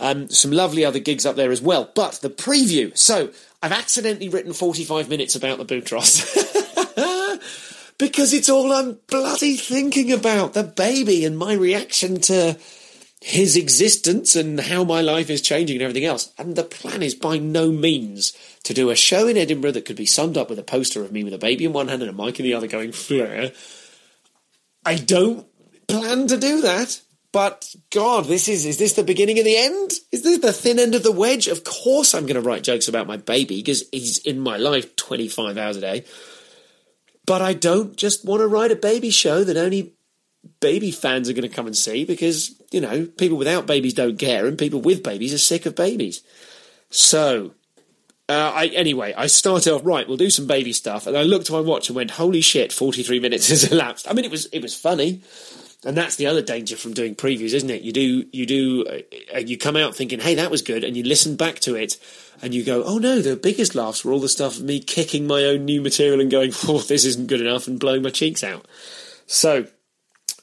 Um, 0.00 0.30
some 0.30 0.50
lovely 0.50 0.84
other 0.84 0.98
gigs 0.98 1.26
up 1.26 1.36
there 1.36 1.52
as 1.52 1.60
well. 1.60 1.90
But 1.94 2.14
the 2.22 2.30
preview. 2.30 2.96
So 2.96 3.30
I've 3.62 3.72
accidentally 3.72 4.30
written 4.30 4.52
45 4.52 5.08
minutes 5.08 5.36
about 5.36 5.58
the 5.58 5.66
Boutros. 5.66 6.24
because 7.98 8.32
it's 8.32 8.48
all 8.48 8.72
I'm 8.72 8.98
bloody 9.08 9.56
thinking 9.56 10.10
about 10.10 10.54
the 10.54 10.64
baby 10.64 11.24
and 11.24 11.36
my 11.36 11.52
reaction 11.52 12.20
to 12.22 12.58
his 13.20 13.54
existence 13.54 14.34
and 14.34 14.58
how 14.58 14.82
my 14.82 15.02
life 15.02 15.28
is 15.28 15.42
changing 15.42 15.76
and 15.76 15.82
everything 15.82 16.06
else. 16.06 16.32
And 16.38 16.56
the 16.56 16.64
plan 16.64 17.02
is 17.02 17.14
by 17.14 17.36
no 17.36 17.70
means 17.70 18.32
to 18.64 18.72
do 18.72 18.88
a 18.88 18.96
show 18.96 19.28
in 19.28 19.36
Edinburgh 19.36 19.72
that 19.72 19.84
could 19.84 19.96
be 19.96 20.06
summed 20.06 20.38
up 20.38 20.48
with 20.48 20.58
a 20.58 20.64
poster 20.64 21.04
of 21.04 21.12
me 21.12 21.22
with 21.22 21.34
a 21.34 21.38
baby 21.38 21.66
in 21.66 21.74
one 21.74 21.88
hand 21.88 22.00
and 22.02 22.10
a 22.10 22.14
mic 22.14 22.40
in 22.40 22.44
the 22.44 22.54
other 22.54 22.66
going 22.66 22.92
flare. 22.92 23.52
I 24.86 24.94
don't 24.96 25.46
plan 25.86 26.26
to 26.28 26.38
do 26.38 26.62
that. 26.62 27.02
But 27.32 27.74
God, 27.90 28.24
this 28.24 28.48
is 28.48 28.66
is 28.66 28.78
this 28.78 28.94
the 28.94 29.04
beginning 29.04 29.38
of 29.38 29.44
the 29.44 29.56
end? 29.56 29.92
Is 30.10 30.22
this 30.22 30.38
the 30.38 30.52
thin 30.52 30.78
end 30.78 30.94
of 30.94 31.04
the 31.04 31.12
wedge? 31.12 31.46
Of 31.46 31.62
course 31.62 32.14
I'm 32.14 32.26
gonna 32.26 32.40
write 32.40 32.64
jokes 32.64 32.88
about 32.88 33.06
my 33.06 33.16
baby 33.16 33.56
because 33.56 33.84
he's 33.92 34.18
in 34.18 34.40
my 34.40 34.56
life 34.56 34.96
twenty 34.96 35.28
five 35.28 35.56
hours 35.56 35.76
a 35.76 35.80
day. 35.80 36.04
But 37.26 37.42
I 37.42 37.52
don't 37.52 37.96
just 37.96 38.24
want 38.24 38.40
to 38.40 38.48
write 38.48 38.72
a 38.72 38.76
baby 38.76 39.10
show 39.10 39.44
that 39.44 39.56
only 39.56 39.92
baby 40.60 40.90
fans 40.90 41.28
are 41.28 41.32
going 41.32 41.48
to 41.48 41.54
come 41.54 41.66
and 41.66 41.76
see 41.76 42.04
because, 42.04 42.60
you 42.70 42.80
know, 42.80 43.06
people 43.06 43.38
without 43.38 43.66
babies 43.66 43.94
don't 43.94 44.18
care 44.18 44.46
and 44.46 44.58
people 44.58 44.80
with 44.80 45.02
babies 45.02 45.32
are 45.34 45.38
sick 45.38 45.66
of 45.66 45.74
babies. 45.74 46.22
So, 46.90 47.52
uh, 48.28 48.52
I, 48.54 48.66
anyway, 48.68 49.14
I 49.16 49.26
started 49.26 49.72
off, 49.72 49.82
right, 49.84 50.06
we'll 50.08 50.16
do 50.16 50.30
some 50.30 50.46
baby 50.46 50.72
stuff. 50.72 51.06
And 51.06 51.16
I 51.16 51.22
looked 51.22 51.50
at 51.50 51.52
my 51.52 51.60
watch 51.60 51.88
and 51.88 51.96
went, 51.96 52.12
holy 52.12 52.40
shit, 52.40 52.72
43 52.72 53.20
minutes 53.20 53.48
has 53.48 53.64
elapsed. 53.72 54.08
I 54.08 54.12
mean, 54.12 54.24
it 54.24 54.30
was, 54.30 54.46
it 54.46 54.62
was 54.62 54.74
funny. 54.74 55.22
And 55.84 55.96
that's 55.96 56.16
the 56.16 56.26
other 56.26 56.42
danger 56.42 56.76
from 56.76 56.92
doing 56.92 57.14
previews, 57.14 57.54
isn't 57.54 57.70
it? 57.70 57.80
You 57.82 57.92
do, 57.92 58.26
you 58.32 58.44
do, 58.44 59.02
uh, 59.34 59.38
you 59.38 59.56
come 59.56 59.76
out 59.76 59.96
thinking, 59.96 60.20
hey, 60.20 60.34
that 60.34 60.50
was 60.50 60.60
good. 60.60 60.84
And 60.84 60.94
you 60.94 61.02
listen 61.02 61.36
back 61.36 61.58
to 61.60 61.74
it 61.74 61.96
and 62.42 62.52
you 62.52 62.64
go, 62.64 62.84
oh 62.84 62.98
no, 62.98 63.20
the 63.20 63.34
biggest 63.36 63.74
laughs 63.74 64.04
were 64.04 64.12
all 64.12 64.20
the 64.20 64.28
stuff 64.28 64.58
of 64.58 64.64
me 64.64 64.80
kicking 64.80 65.26
my 65.26 65.44
own 65.44 65.64
new 65.64 65.80
material 65.80 66.20
and 66.20 66.30
going, 66.30 66.52
oh, 66.68 66.80
this 66.80 67.06
isn't 67.06 67.28
good 67.28 67.40
enough 67.40 67.66
and 67.66 67.80
blowing 67.80 68.02
my 68.02 68.10
cheeks 68.10 68.44
out. 68.44 68.66
So 69.26 69.66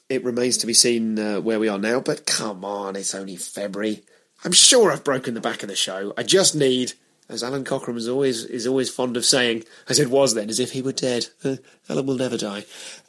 it 0.08 0.24
remains 0.24 0.56
to 0.58 0.66
be 0.66 0.74
seen 0.74 1.18
uh, 1.18 1.40
where 1.40 1.60
we 1.60 1.68
are 1.68 1.78
now, 1.78 2.00
but 2.00 2.26
come 2.26 2.64
on, 2.64 2.96
it's 2.96 3.14
only 3.14 3.36
February. 3.36 4.02
I'm 4.44 4.52
sure 4.52 4.90
I've 4.90 5.04
broken 5.04 5.34
the 5.34 5.40
back 5.40 5.62
of 5.62 5.68
the 5.68 5.76
show. 5.76 6.14
I 6.16 6.22
just 6.22 6.54
need, 6.54 6.94
as 7.28 7.44
Alan 7.44 7.64
Cochrane 7.64 7.96
is 7.96 8.08
always 8.08 8.44
is 8.44 8.66
always 8.66 8.88
fond 8.88 9.16
of 9.16 9.24
saying, 9.24 9.64
as 9.88 9.98
it 9.98 10.10
was 10.10 10.34
then, 10.34 10.48
as 10.48 10.60
if 10.60 10.72
he 10.72 10.82
were 10.82 10.92
dead. 10.92 11.26
Uh, 11.44 11.56
Alan 11.88 12.06
will 12.06 12.14
never 12.14 12.38
die. 12.38 12.64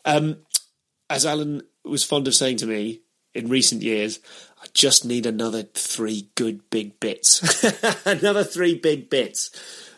Um, 0.05 0.37
as 1.09 1.25
Alan 1.25 1.61
was 1.89 2.03
fond 2.03 2.27
of 2.27 2.35
saying 2.35 2.57
to 2.57 2.65
me 2.65 3.01
in 3.33 3.49
recent 3.49 3.81
years, 3.81 4.19
I 4.61 4.65
just 4.73 5.05
need 5.05 5.25
another 5.25 5.63
three 5.63 6.29
good 6.35 6.69
big 6.69 6.99
bits. 6.99 7.63
another 8.05 8.43
three 8.43 8.75
big 8.75 9.09
bits. 9.09 9.51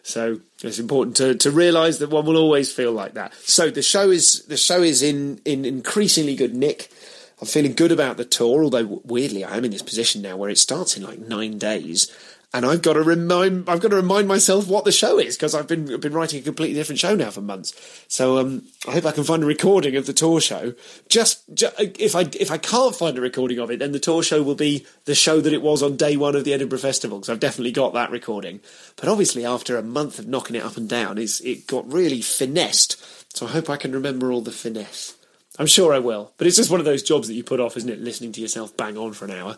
So 0.03 0.39
it's 0.63 0.79
important 0.79 1.15
to, 1.17 1.35
to 1.35 1.51
realise 1.51 1.99
that 1.99 2.09
one 2.09 2.25
will 2.25 2.37
always 2.37 2.71
feel 2.71 2.91
like 2.91 3.13
that. 3.13 3.33
So 3.35 3.69
the 3.69 3.81
show 3.81 4.09
is 4.09 4.45
the 4.45 4.57
show 4.57 4.81
is 4.81 5.01
in, 5.01 5.39
in 5.45 5.65
increasingly 5.65 6.35
good 6.35 6.55
nick. 6.55 6.91
I'm 7.39 7.47
feeling 7.47 7.73
good 7.73 7.91
about 7.91 8.17
the 8.17 8.25
tour, 8.25 8.63
although 8.63 9.01
weirdly 9.03 9.43
I 9.43 9.57
am 9.57 9.65
in 9.65 9.71
this 9.71 9.81
position 9.81 10.21
now 10.21 10.37
where 10.37 10.49
it 10.49 10.59
starts 10.59 10.95
in 10.95 11.03
like 11.03 11.19
nine 11.19 11.57
days, 11.57 12.11
and 12.53 12.65
I've 12.65 12.81
got 12.81 12.93
to 12.93 13.03
remind 13.03 13.69
I've 13.69 13.79
got 13.79 13.89
to 13.89 13.95
remind 13.95 14.27
myself 14.27 14.67
what 14.67 14.83
the 14.83 14.91
show 14.91 15.17
is 15.19 15.37
because 15.37 15.55
I've 15.55 15.67
been 15.67 15.99
been 15.99 16.13
writing 16.13 16.39
a 16.39 16.43
completely 16.43 16.75
different 16.75 16.99
show 16.99 17.15
now 17.15 17.31
for 17.31 17.41
months. 17.41 17.73
So 18.07 18.37
um, 18.39 18.63
I 18.87 18.91
hope 18.91 19.05
I 19.05 19.11
can 19.11 19.23
find 19.23 19.43
a 19.43 19.45
recording 19.45 19.95
of 19.95 20.05
the 20.05 20.13
tour 20.13 20.41
show. 20.41 20.73
Just, 21.07 21.43
ju- 21.53 21.69
if 21.77 22.15
I 22.15 22.29
if 22.39 22.51
I 22.51 22.57
can't 22.57 22.95
find 22.95 23.17
a 23.17 23.21
recording 23.21 23.59
of 23.59 23.71
it, 23.71 23.79
then 23.79 23.93
the 23.93 23.99
tour 23.99 24.21
show 24.21 24.43
will 24.43 24.55
be 24.55 24.85
the 25.05 25.15
show 25.15 25.39
that 25.39 25.53
it 25.53 25.61
was 25.61 25.81
on 25.81 25.95
day 25.95 26.17
one 26.17 26.35
of 26.35 26.43
the 26.43 26.53
Edinburgh 26.53 26.79
Festival 26.79 27.19
because 27.19 27.29
I've 27.29 27.39
definitely 27.39 27.71
got 27.71 27.93
that 27.93 28.11
recording. 28.11 28.59
But 28.97 29.07
obviously, 29.07 29.45
after 29.45 29.77
a 29.77 29.83
month 29.83 30.19
of 30.19 30.27
knocking 30.27 30.55
it 30.55 30.63
up 30.63 30.77
and 30.77 30.89
down, 30.89 31.17
it's, 31.17 31.39
it 31.41 31.67
got 31.67 31.91
really 31.91 32.21
finessed. 32.21 33.01
So 33.35 33.47
I 33.47 33.51
hope 33.51 33.69
I 33.69 33.77
can 33.77 33.93
remember 33.93 34.31
all 34.31 34.41
the 34.41 34.51
finesse. 34.51 35.15
I'm 35.57 35.67
sure 35.67 35.93
I 35.93 35.99
will. 35.99 36.31
But 36.37 36.47
it's 36.47 36.57
just 36.57 36.71
one 36.71 36.79
of 36.79 36.85
those 36.85 37.03
jobs 37.03 37.27
that 37.27 37.33
you 37.33 37.43
put 37.43 37.59
off, 37.59 37.77
isn't 37.77 37.89
it? 37.89 38.01
Listening 38.01 38.31
to 38.33 38.41
yourself 38.41 38.75
bang 38.75 38.97
on 38.97 39.13
for 39.13 39.25
an 39.25 39.31
hour. 39.31 39.57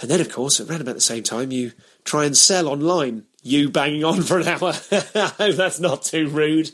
And 0.00 0.10
then, 0.10 0.20
of 0.20 0.30
course, 0.30 0.60
around 0.60 0.80
about 0.80 0.94
the 0.94 1.00
same 1.00 1.22
time, 1.22 1.52
you 1.52 1.72
try 2.04 2.24
and 2.24 2.36
sell 2.36 2.68
online 2.68 3.24
you 3.42 3.68
banging 3.68 4.04
on 4.04 4.22
for 4.22 4.38
an 4.38 4.48
hour. 4.48 4.72
I 4.90 4.96
hope 5.14 5.32
oh, 5.38 5.52
that's 5.52 5.80
not 5.80 6.02
too 6.02 6.28
rude. 6.28 6.70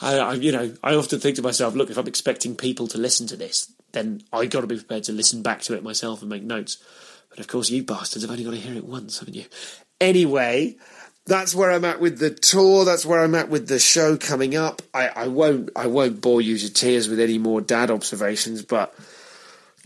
I, 0.00 0.18
I, 0.18 0.32
you 0.34 0.52
know, 0.52 0.74
I 0.82 0.94
often 0.94 1.18
think 1.18 1.36
to 1.36 1.42
myself, 1.42 1.74
look, 1.74 1.90
if 1.90 1.96
I'm 1.96 2.06
expecting 2.06 2.54
people 2.54 2.86
to 2.88 2.98
listen 2.98 3.26
to 3.28 3.36
this, 3.36 3.72
then 3.92 4.22
I 4.32 4.46
got 4.46 4.60
to 4.60 4.66
be 4.66 4.76
prepared 4.76 5.04
to 5.04 5.12
listen 5.12 5.42
back 5.42 5.62
to 5.62 5.74
it 5.74 5.82
myself 5.82 6.20
and 6.20 6.30
make 6.30 6.42
notes. 6.42 6.78
But 7.30 7.40
of 7.40 7.48
course, 7.48 7.70
you 7.70 7.82
bastards 7.82 8.24
have 8.24 8.30
only 8.30 8.44
got 8.44 8.52
to 8.52 8.56
hear 8.56 8.76
it 8.76 8.84
once, 8.84 9.18
haven't 9.18 9.34
you? 9.34 9.46
Anyway, 10.00 10.76
that's 11.26 11.54
where 11.54 11.72
I'm 11.72 11.84
at 11.84 12.00
with 12.00 12.18
the 12.18 12.30
tour. 12.30 12.84
That's 12.84 13.04
where 13.04 13.20
I'm 13.20 13.34
at 13.34 13.48
with 13.48 13.68
the 13.68 13.78
show 13.78 14.16
coming 14.16 14.54
up. 14.54 14.82
I, 14.94 15.08
I 15.08 15.28
won't 15.28 15.70
I 15.74 15.88
won't 15.88 16.20
bore 16.20 16.40
you 16.40 16.56
to 16.58 16.72
tears 16.72 17.08
with 17.08 17.18
any 17.18 17.38
more 17.38 17.60
dad 17.60 17.90
observations, 17.90 18.62
but 18.62 18.94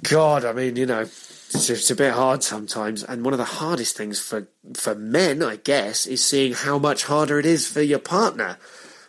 God, 0.03 0.45
I 0.45 0.53
mean, 0.53 0.77
you 0.77 0.87
know, 0.87 1.07
it's, 1.55 1.91
a 1.91 1.97
bit 1.97 2.13
hard 2.13 2.43
sometimes. 2.43 3.03
And 3.03 3.25
one 3.25 3.35
of 3.35 3.39
the 3.39 3.45
hardest 3.45 3.97
things 3.97 4.21
for 4.21 4.49
for 4.75 4.95
men, 4.95 5.43
I 5.43 5.57
guess, 5.57 6.07
is 6.07 6.25
seeing 6.25 6.53
how 6.53 6.79
much 6.79 7.05
harder 7.05 7.39
it 7.39 7.47
is 7.47 7.67
for 7.67 7.83
your 7.83 7.99
partner 7.99 8.59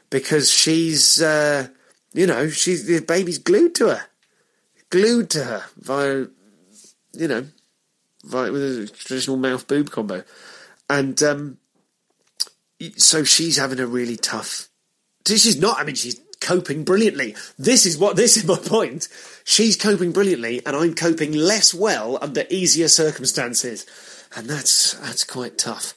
because 0.10 0.52
she's, 0.52 1.22
uh, 1.22 1.68
you 2.14 2.28
know, 2.28 2.50
she's 2.50 2.86
the 2.86 3.00
baby's 3.00 3.38
glued 3.38 3.76
to 3.76 3.90
her, 3.90 4.02
glued 4.90 5.30
to 5.32 5.44
her 5.44 5.64
via, 5.78 6.28
you 7.14 7.28
know, 7.28 7.46
via 8.24 8.52
with 8.52 8.62
a 8.64 8.88
traditional 8.88 9.38
mouth 9.38 9.68
boob 9.68 9.92
combo, 9.92 10.24
and 10.90 11.22
um, 11.24 11.58
so 12.98 13.24
she's 13.24 13.58
having 13.58 13.80
a 13.80 13.88
really 13.88 14.18
tough. 14.18 14.70
She's 15.28 15.60
not. 15.60 15.80
I 15.80 15.84
mean, 15.84 15.96
she's 15.96 16.20
coping 16.42 16.84
brilliantly. 16.84 17.36
This 17.58 17.86
is 17.86 17.98
what. 17.98 18.16
This 18.22 18.36
is 18.36 18.46
my 18.46 18.58
point. 18.58 19.08
She's 19.46 19.78
coping 19.78 20.12
brilliantly, 20.12 20.66
and 20.66 20.76
I'm 20.76 20.94
coping 20.94 21.32
less 21.32 21.74
well 21.74 22.20
under 22.22 22.46
easier 22.50 22.88
circumstances, 22.88 23.86
and 24.36 24.50
that's 24.50 24.94
that's 24.96 25.24
quite 25.24 25.58
tough. 25.58 25.94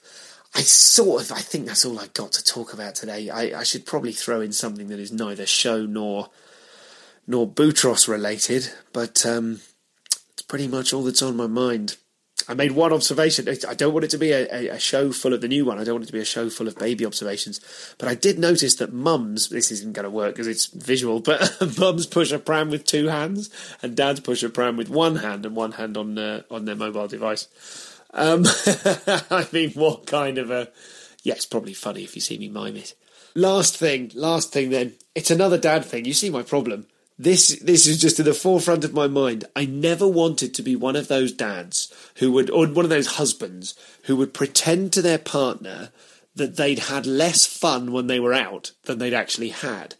I 0.54 0.60
sort 0.60 1.22
of. 1.22 1.32
I 1.32 1.40
think 1.40 1.66
that's 1.66 1.84
all 1.84 1.98
I 1.98 2.06
got 2.08 2.32
to 2.32 2.44
talk 2.44 2.72
about 2.72 2.94
today. 2.94 3.28
I, 3.28 3.60
I 3.60 3.62
should 3.64 3.84
probably 3.84 4.12
throw 4.12 4.40
in 4.40 4.52
something 4.52 4.88
that 4.88 5.00
is 5.00 5.12
neither 5.12 5.46
show 5.46 5.84
nor 5.84 6.30
nor 7.26 7.48
Boutros 7.48 8.06
related, 8.06 8.70
but 8.92 9.26
um, 9.26 9.60
it's 10.32 10.42
pretty 10.42 10.68
much 10.68 10.92
all 10.92 11.02
that's 11.02 11.22
on 11.22 11.36
my 11.36 11.46
mind. 11.46 11.96
I 12.48 12.54
made 12.54 12.72
one 12.72 12.92
observation. 12.92 13.48
I 13.66 13.74
don't 13.74 13.92
want 13.92 14.04
it 14.04 14.10
to 14.10 14.18
be 14.18 14.32
a, 14.32 14.74
a, 14.74 14.78
show 14.78 15.12
full 15.12 15.32
of 15.32 15.40
the 15.40 15.48
new 15.48 15.64
one. 15.64 15.78
I 15.78 15.84
don't 15.84 15.94
want 15.94 16.04
it 16.04 16.08
to 16.08 16.12
be 16.12 16.20
a 16.20 16.26
show 16.26 16.50
full 16.50 16.68
of 16.68 16.76
baby 16.76 17.06
observations. 17.06 17.60
But 17.98 18.08
I 18.08 18.14
did 18.14 18.38
notice 18.38 18.74
that 18.76 18.92
mums, 18.92 19.48
this 19.48 19.70
isn't 19.70 19.94
going 19.94 20.04
to 20.04 20.10
work 20.10 20.34
because 20.34 20.46
it's 20.46 20.66
visual, 20.66 21.20
but 21.20 21.56
mums 21.78 22.06
push 22.06 22.32
a 22.32 22.38
pram 22.38 22.70
with 22.70 22.84
two 22.84 23.08
hands 23.08 23.50
and 23.82 23.96
dads 23.96 24.20
push 24.20 24.42
a 24.42 24.50
pram 24.50 24.76
with 24.76 24.90
one 24.90 25.16
hand 25.16 25.46
and 25.46 25.56
one 25.56 25.72
hand 25.72 25.96
on 25.96 26.18
uh, 26.18 26.42
on 26.50 26.66
their 26.66 26.76
mobile 26.76 27.08
device. 27.08 27.48
Um, 28.12 28.44
I 29.30 29.46
mean, 29.52 29.70
what 29.72 30.06
kind 30.06 30.38
of 30.38 30.50
a. 30.50 30.68
Yeah, 31.22 31.34
it's 31.34 31.46
probably 31.46 31.74
funny 31.74 32.04
if 32.04 32.14
you 32.14 32.20
see 32.20 32.36
me 32.36 32.48
mime 32.48 32.76
it. 32.76 32.94
Last 33.34 33.76
thing, 33.76 34.10
last 34.14 34.52
thing 34.52 34.70
then. 34.70 34.94
It's 35.14 35.30
another 35.30 35.58
dad 35.58 35.84
thing. 35.84 36.04
You 36.04 36.12
see 36.12 36.30
my 36.30 36.42
problem 36.42 36.86
this 37.18 37.60
this 37.60 37.86
is 37.86 38.00
just 38.00 38.18
in 38.18 38.24
the 38.24 38.34
forefront 38.34 38.84
of 38.84 38.92
my 38.92 39.06
mind. 39.06 39.44
I 39.54 39.66
never 39.66 40.06
wanted 40.06 40.52
to 40.54 40.62
be 40.62 40.74
one 40.74 40.96
of 40.96 41.08
those 41.08 41.32
dads 41.32 41.92
who 42.16 42.32
would, 42.32 42.50
or 42.50 42.66
one 42.66 42.84
of 42.84 42.90
those 42.90 43.16
husbands 43.18 43.74
who 44.04 44.16
would 44.16 44.34
pretend 44.34 44.92
to 44.92 45.02
their 45.02 45.18
partner 45.18 45.90
that 46.34 46.56
they'd 46.56 46.80
had 46.80 47.06
less 47.06 47.46
fun 47.46 47.92
when 47.92 48.08
they 48.08 48.18
were 48.18 48.34
out 48.34 48.72
than 48.84 48.98
they'd 48.98 49.14
actually 49.14 49.50
had. 49.50 49.94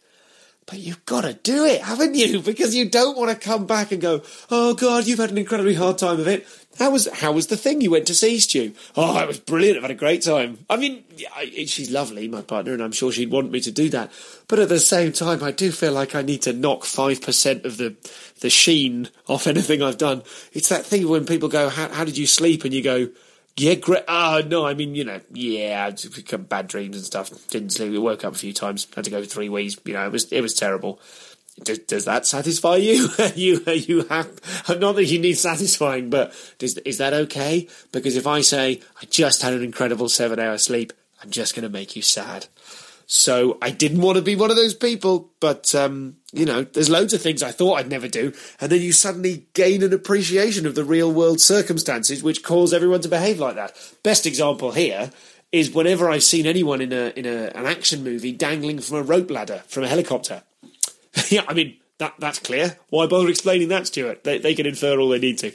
But 0.65 0.79
you've 0.79 1.05
got 1.05 1.21
to 1.21 1.33
do 1.33 1.63
it, 1.63 1.81
haven't 1.81 2.15
you? 2.15 2.41
Because 2.41 2.75
you 2.75 2.89
don't 2.89 3.17
want 3.17 3.29
to 3.29 3.47
come 3.47 3.65
back 3.65 3.91
and 3.91 4.01
go, 4.01 4.23
"Oh 4.49 4.73
God, 4.73 5.05
you've 5.05 5.19
had 5.19 5.31
an 5.31 5.37
incredibly 5.37 5.75
hard 5.75 5.97
time 5.97 6.19
of 6.19 6.27
it." 6.27 6.45
How 6.77 6.91
was 6.91 7.07
how 7.07 7.31
was 7.31 7.47
the 7.47 7.55
thing 7.55 7.81
you 7.81 7.91
went 7.91 8.07
to 8.07 8.15
see, 8.15 8.39
Stu? 8.39 8.73
Oh, 8.95 9.17
it 9.19 9.27
was 9.27 9.39
brilliant. 9.39 9.77
I've 9.77 9.83
had 9.83 9.91
a 9.91 9.95
great 9.95 10.21
time. 10.21 10.59
I 10.69 10.75
mean, 10.75 11.03
I, 11.35 11.45
she's 11.65 11.89
lovely, 11.89 12.27
my 12.27 12.41
partner, 12.41 12.73
and 12.73 12.81
I'm 12.81 12.91
sure 12.91 13.11
she'd 13.11 13.31
want 13.31 13.51
me 13.51 13.61
to 13.61 13.71
do 13.71 13.89
that. 13.89 14.11
But 14.47 14.59
at 14.59 14.69
the 14.69 14.79
same 14.79 15.13
time, 15.13 15.41
I 15.41 15.51
do 15.51 15.71
feel 15.71 15.93
like 15.93 16.15
I 16.15 16.21
need 16.21 16.41
to 16.43 16.53
knock 16.53 16.83
five 16.83 17.21
percent 17.21 17.65
of 17.65 17.77
the 17.77 17.95
the 18.41 18.49
sheen 18.49 19.09
off 19.27 19.47
anything 19.47 19.81
I've 19.81 19.97
done. 19.97 20.23
It's 20.51 20.69
that 20.69 20.85
thing 20.85 21.07
when 21.07 21.25
people 21.25 21.47
go, 21.47 21.69
"How, 21.69 21.87
how 21.89 22.03
did 22.03 22.17
you 22.17 22.27
sleep?" 22.27 22.65
and 22.65 22.73
you 22.73 22.83
go, 22.83 23.09
"Yeah, 23.55 23.75
great." 23.75 24.03
Oh, 24.09 24.41
no, 24.45 24.65
I 24.65 24.73
mean, 24.73 24.95
you 24.95 25.05
know, 25.05 25.21
yeah, 25.31 25.91
bad 26.49 26.67
dreams 26.67 26.97
and 26.97 27.05
stuff. 27.05 27.31
Didn't 27.47 27.69
sleep. 27.69 27.91
We 27.91 27.99
woke 27.99 28.25
up 28.25 28.33
a 28.33 28.37
few 28.37 28.51
times. 28.51 28.85
Had 28.93 29.05
to 29.05 29.11
go 29.11 29.23
three 29.23 29.49
weeks. 29.49 29.77
You 29.85 29.93
know, 29.93 30.05
it 30.05 30.11
was 30.11 30.31
it 30.31 30.41
was 30.41 30.53
terrible 30.53 30.99
does, 31.63 31.79
does 31.79 32.05
that 32.05 32.25
satisfy 32.25 32.75
you? 32.77 33.07
you 33.35 33.61
you 33.65 34.03
have 34.05 34.39
not 34.79 34.95
that 34.95 35.05
you 35.05 35.19
need 35.19 35.37
satisfying, 35.37 36.09
but 36.09 36.33
does, 36.57 36.77
is 36.79 36.97
that 36.97 37.13
okay? 37.13 37.67
Because 37.91 38.15
if 38.15 38.27
I 38.27 38.41
say 38.41 38.81
I 39.01 39.05
just 39.05 39.41
had 39.41 39.53
an 39.53 39.63
incredible 39.63 40.09
seven 40.09 40.39
hour 40.39 40.57
sleep, 40.57 40.91
I'm 41.23 41.29
just 41.29 41.55
going 41.55 41.63
to 41.63 41.69
make 41.69 41.95
you 41.95 42.01
sad. 42.01 42.47
So 43.07 43.57
I 43.61 43.69
didn't 43.69 44.01
want 44.01 44.15
to 44.17 44.23
be 44.23 44.35
one 44.35 44.49
of 44.49 44.55
those 44.55 44.73
people, 44.73 45.29
but 45.39 45.73
um, 45.75 46.17
you 46.33 46.45
know, 46.45 46.63
there's 46.63 46.89
loads 46.89 47.13
of 47.13 47.21
things 47.21 47.43
I 47.43 47.51
thought 47.51 47.75
I'd 47.75 47.89
never 47.89 48.07
do, 48.07 48.33
and 48.59 48.71
then 48.71 48.81
you 48.81 48.91
suddenly 48.91 49.45
gain 49.53 49.83
an 49.83 49.93
appreciation 49.93 50.65
of 50.65 50.75
the 50.75 50.83
real 50.83 51.11
world 51.11 51.39
circumstances 51.39 52.23
which 52.23 52.43
cause 52.43 52.73
everyone 52.73 53.01
to 53.01 53.09
behave 53.09 53.39
like 53.39 53.55
that. 53.55 53.77
Best 54.03 54.25
example 54.25 54.71
here 54.71 55.11
is 55.51 55.71
whenever 55.71 56.09
I've 56.09 56.23
seen 56.23 56.45
anyone 56.47 56.81
in 56.81 56.91
a 56.91 57.13
in 57.15 57.25
a, 57.25 57.51
an 57.55 57.65
action 57.65 58.03
movie 58.03 58.31
dangling 58.31 58.79
from 58.79 58.97
a 58.97 59.03
rope 59.03 59.31
ladder 59.31 59.63
from 59.67 59.83
a 59.83 59.87
helicopter 59.87 60.43
yeah, 61.29 61.43
I 61.47 61.53
mean 61.53 61.77
that 61.99 62.15
that's 62.19 62.39
clear. 62.39 62.77
Why 62.89 63.07
bother 63.07 63.29
explaining 63.29 63.69
that, 63.69 63.87
Stuart? 63.87 64.23
They 64.23 64.37
they 64.37 64.55
can 64.55 64.65
infer 64.65 64.99
all 64.99 65.09
they 65.09 65.19
need 65.19 65.37
to. 65.39 65.51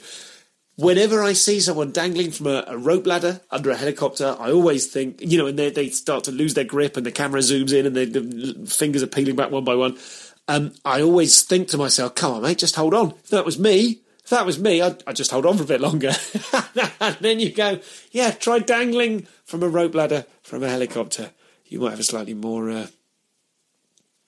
Whenever 0.75 1.21
I 1.21 1.33
see 1.33 1.59
someone 1.59 1.91
dangling 1.91 2.31
from 2.31 2.47
a, 2.47 2.63
a 2.65 2.77
rope 2.77 3.05
ladder 3.05 3.41
under 3.51 3.69
a 3.69 3.75
helicopter, 3.75 4.35
I 4.39 4.51
always 4.51 4.87
think, 4.87 5.21
you 5.21 5.37
know, 5.37 5.45
and 5.47 5.59
they 5.59 5.69
they 5.69 5.89
start 5.89 6.23
to 6.25 6.31
lose 6.31 6.53
their 6.53 6.63
grip, 6.63 6.97
and 6.97 7.05
the 7.05 7.11
camera 7.11 7.41
zooms 7.41 7.73
in, 7.73 7.85
and 7.85 7.95
the, 7.95 8.05
the 8.05 8.65
fingers 8.67 9.03
are 9.03 9.07
peeling 9.07 9.35
back 9.35 9.51
one 9.51 9.63
by 9.63 9.75
one. 9.75 9.97
Um, 10.47 10.73
I 10.83 11.01
always 11.01 11.43
think 11.43 11.67
to 11.69 11.77
myself, 11.77 12.15
"Come 12.15 12.33
on, 12.33 12.41
mate, 12.41 12.57
just 12.57 12.75
hold 12.75 12.93
on. 12.93 13.11
If 13.23 13.29
that 13.29 13.45
was 13.45 13.59
me, 13.59 14.01
if 14.23 14.29
that 14.31 14.45
was 14.45 14.59
me, 14.59 14.81
I'd, 14.81 15.03
I'd 15.05 15.15
just 15.15 15.31
hold 15.31 15.45
on 15.45 15.57
for 15.57 15.63
a 15.63 15.67
bit 15.67 15.81
longer." 15.81 16.11
and 16.99 17.17
then 17.19 17.39
you 17.39 17.51
go, 17.51 17.79
"Yeah, 18.11 18.31
try 18.31 18.59
dangling 18.59 19.27
from 19.45 19.61
a 19.61 19.69
rope 19.69 19.93
ladder 19.93 20.25
from 20.41 20.63
a 20.63 20.69
helicopter. 20.69 21.31
You 21.65 21.79
might 21.81 21.91
have 21.91 21.99
a 21.99 22.03
slightly 22.03 22.33
more." 22.33 22.71
Uh, 22.71 22.87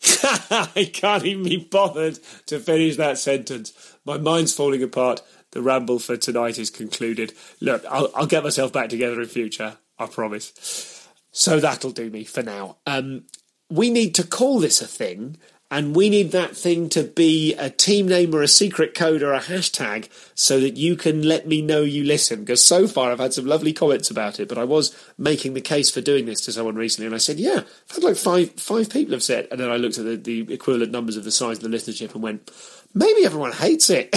I 0.24 0.90
can't 0.92 1.26
even 1.26 1.44
be 1.44 1.58
bothered 1.58 2.20
to 2.48 2.60
finish 2.60 2.98
that 2.98 3.18
sentence. 3.18 3.98
My 4.06 4.18
mind's 4.18 4.54
falling 4.54 4.84
apart. 4.84 5.22
The 5.52 5.62
ramble 5.62 6.00
for 6.00 6.18
tonight 6.18 6.58
is 6.58 6.70
concluded. 6.70 7.34
Look, 7.62 7.86
I'll, 7.90 8.10
I'll 8.16 8.26
get 8.26 8.44
myself 8.44 8.74
back 8.74 8.90
together 8.90 9.22
in 9.22 9.28
future. 9.28 9.78
I 10.00 10.08
promise. 10.08 11.08
So 11.32 11.60
that'll 11.60 11.92
do 11.92 12.10
me 12.10 12.24
for 12.24 12.44
now. 12.44 12.78
Um, 12.86 13.26
we 13.70 13.90
need 13.90 14.16
to 14.16 14.28
call 14.28 14.60
this 14.60 14.82
a 14.82 14.88
thing 14.88 15.38
and 15.74 15.95
we 15.95 16.08
need 16.08 16.34
that 16.34 16.56
thing 16.56 16.88
to 16.90 17.02
be 17.02 17.56
a 17.56 17.68
team 17.68 18.08
name 18.08 18.36
or 18.36 18.44
a 18.44 18.48
secret 18.48 18.94
code 18.94 19.24
or 19.24 19.34
a 19.34 19.40
hashtag 19.40 20.08
so 20.36 20.60
that 20.60 20.78
you 20.78 20.95
can 20.95 21.24
let 21.24 21.48
me 21.48 21.64
know 21.64 21.82
you 21.82 22.04
listen. 22.04 22.41
Because 22.41 22.64
so 22.64 22.88
far 22.88 23.12
I've 23.12 23.18
had 23.18 23.34
some 23.34 23.48
lovely 23.48 23.74
comments 23.74 24.12
about 24.12 24.40
it, 24.40 24.48
but 24.48 24.60
I 24.60 24.66
was 24.66 24.95
making 25.18 25.56
the 25.56 25.62
case 25.62 25.90
for 25.90 26.00
doing 26.00 26.28
this 26.28 26.41
to 26.41 26.52
someone 26.52 26.76
recently, 26.76 27.08
and 27.08 27.16
I 27.16 27.18
said, 27.18 27.40
"Yeah, 27.40 27.62
I've 27.64 27.95
had 27.95 28.04
like 28.04 28.18
five 28.18 28.52
five 28.52 28.88
people 28.91 29.14
have 29.14 29.24
said," 29.24 29.48
and 29.50 29.60
then 29.60 29.72
I 29.72 29.78
looked 29.78 29.98
at 29.98 30.06
the, 30.06 30.16
the 30.16 30.54
equivalent 30.54 30.91
numbers 30.91 31.18
of 31.18 31.24
the 31.24 31.32
size 31.32 31.58
of 31.58 31.64
the 31.64 31.76
listenership 31.76 32.14
and 32.14 32.22
went, 32.22 32.52
"Maybe 32.94 33.26
everyone 33.26 33.52
hates 33.52 33.90
it." 33.90 34.14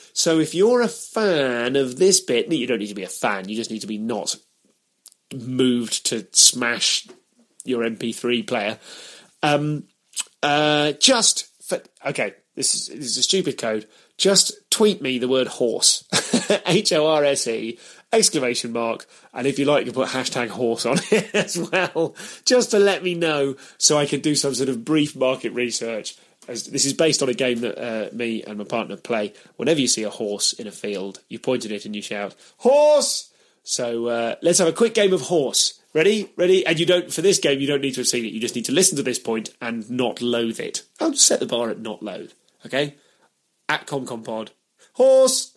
so 0.12 0.40
if 0.40 0.56
you're 0.56 0.82
a 0.82 0.88
fan 0.88 1.76
of 1.76 2.00
this 2.00 2.18
bit, 2.18 2.50
you 2.50 2.66
don't 2.66 2.80
need 2.80 2.88
to 2.88 2.94
be 2.96 3.04
a 3.04 3.08
fan. 3.08 3.48
You 3.48 3.54
just 3.54 3.70
need 3.70 3.82
to 3.82 3.86
be 3.86 3.98
not 3.98 4.34
moved 5.32 6.06
to 6.06 6.26
smash 6.32 7.06
your 7.64 7.84
MP3 7.84 8.44
player. 8.44 8.80
Um, 9.44 9.84
uh, 10.42 10.92
just 10.92 11.46
for, 11.64 11.80
okay, 12.04 12.34
this 12.56 12.74
is, 12.74 12.86
this 12.88 13.06
is 13.06 13.18
a 13.18 13.22
stupid 13.22 13.58
code. 13.58 13.86
Just 14.16 14.52
tweet 14.70 15.00
me 15.00 15.18
the 15.18 15.28
word 15.28 15.46
horse, 15.46 16.04
H 16.66 16.92
O 16.92 17.06
R 17.06 17.24
S 17.24 17.46
E, 17.46 17.78
exclamation 18.12 18.72
mark, 18.72 19.06
and 19.32 19.46
if 19.46 19.58
you 19.58 19.64
like, 19.64 19.86
you 19.86 19.92
can 19.92 20.02
put 20.02 20.10
hashtag 20.10 20.48
horse 20.48 20.84
on 20.84 20.98
it 21.10 21.34
as 21.34 21.56
well, 21.56 22.14
just 22.44 22.72
to 22.72 22.78
let 22.78 23.02
me 23.02 23.14
know 23.14 23.56
so 23.78 23.96
I 23.96 24.06
can 24.06 24.20
do 24.20 24.34
some 24.34 24.54
sort 24.54 24.68
of 24.68 24.84
brief 24.84 25.16
market 25.16 25.52
research. 25.52 26.16
As 26.48 26.64
this 26.64 26.84
is 26.84 26.94
based 26.94 27.22
on 27.22 27.28
a 27.28 27.34
game 27.34 27.60
that 27.60 27.78
uh, 27.78 28.14
me 28.14 28.42
and 28.42 28.58
my 28.58 28.64
partner 28.64 28.96
play. 28.96 29.34
Whenever 29.56 29.80
you 29.80 29.86
see 29.86 30.02
a 30.02 30.10
horse 30.10 30.52
in 30.54 30.66
a 30.66 30.72
field, 30.72 31.20
you 31.28 31.38
point 31.38 31.64
at 31.64 31.70
it 31.70 31.84
and 31.84 31.94
you 31.94 32.02
shout, 32.02 32.34
Horse! 32.58 33.30
So 33.62 34.06
uh, 34.06 34.34
let's 34.42 34.58
have 34.58 34.66
a 34.66 34.72
quick 34.72 34.94
game 34.94 35.12
of 35.12 35.20
horse. 35.22 35.79
Ready? 35.92 36.32
Ready? 36.36 36.64
And 36.64 36.78
you 36.78 36.86
don't, 36.86 37.12
for 37.12 37.20
this 37.20 37.38
game, 37.38 37.60
you 37.60 37.66
don't 37.66 37.80
need 37.80 37.94
to 37.94 38.00
have 38.00 38.08
seen 38.08 38.24
it. 38.24 38.32
You 38.32 38.40
just 38.40 38.54
need 38.54 38.66
to 38.66 38.72
listen 38.72 38.96
to 38.96 39.02
this 39.02 39.18
point 39.18 39.50
and 39.60 39.90
not 39.90 40.22
loathe 40.22 40.60
it. 40.60 40.84
I'll 41.00 41.14
set 41.14 41.40
the 41.40 41.46
bar 41.46 41.70
at 41.70 41.80
not 41.80 42.02
loathe. 42.02 42.32
Okay? 42.64 42.94
At 43.68 43.86
ComComPod. 43.86 44.50
Horse! 44.94 45.56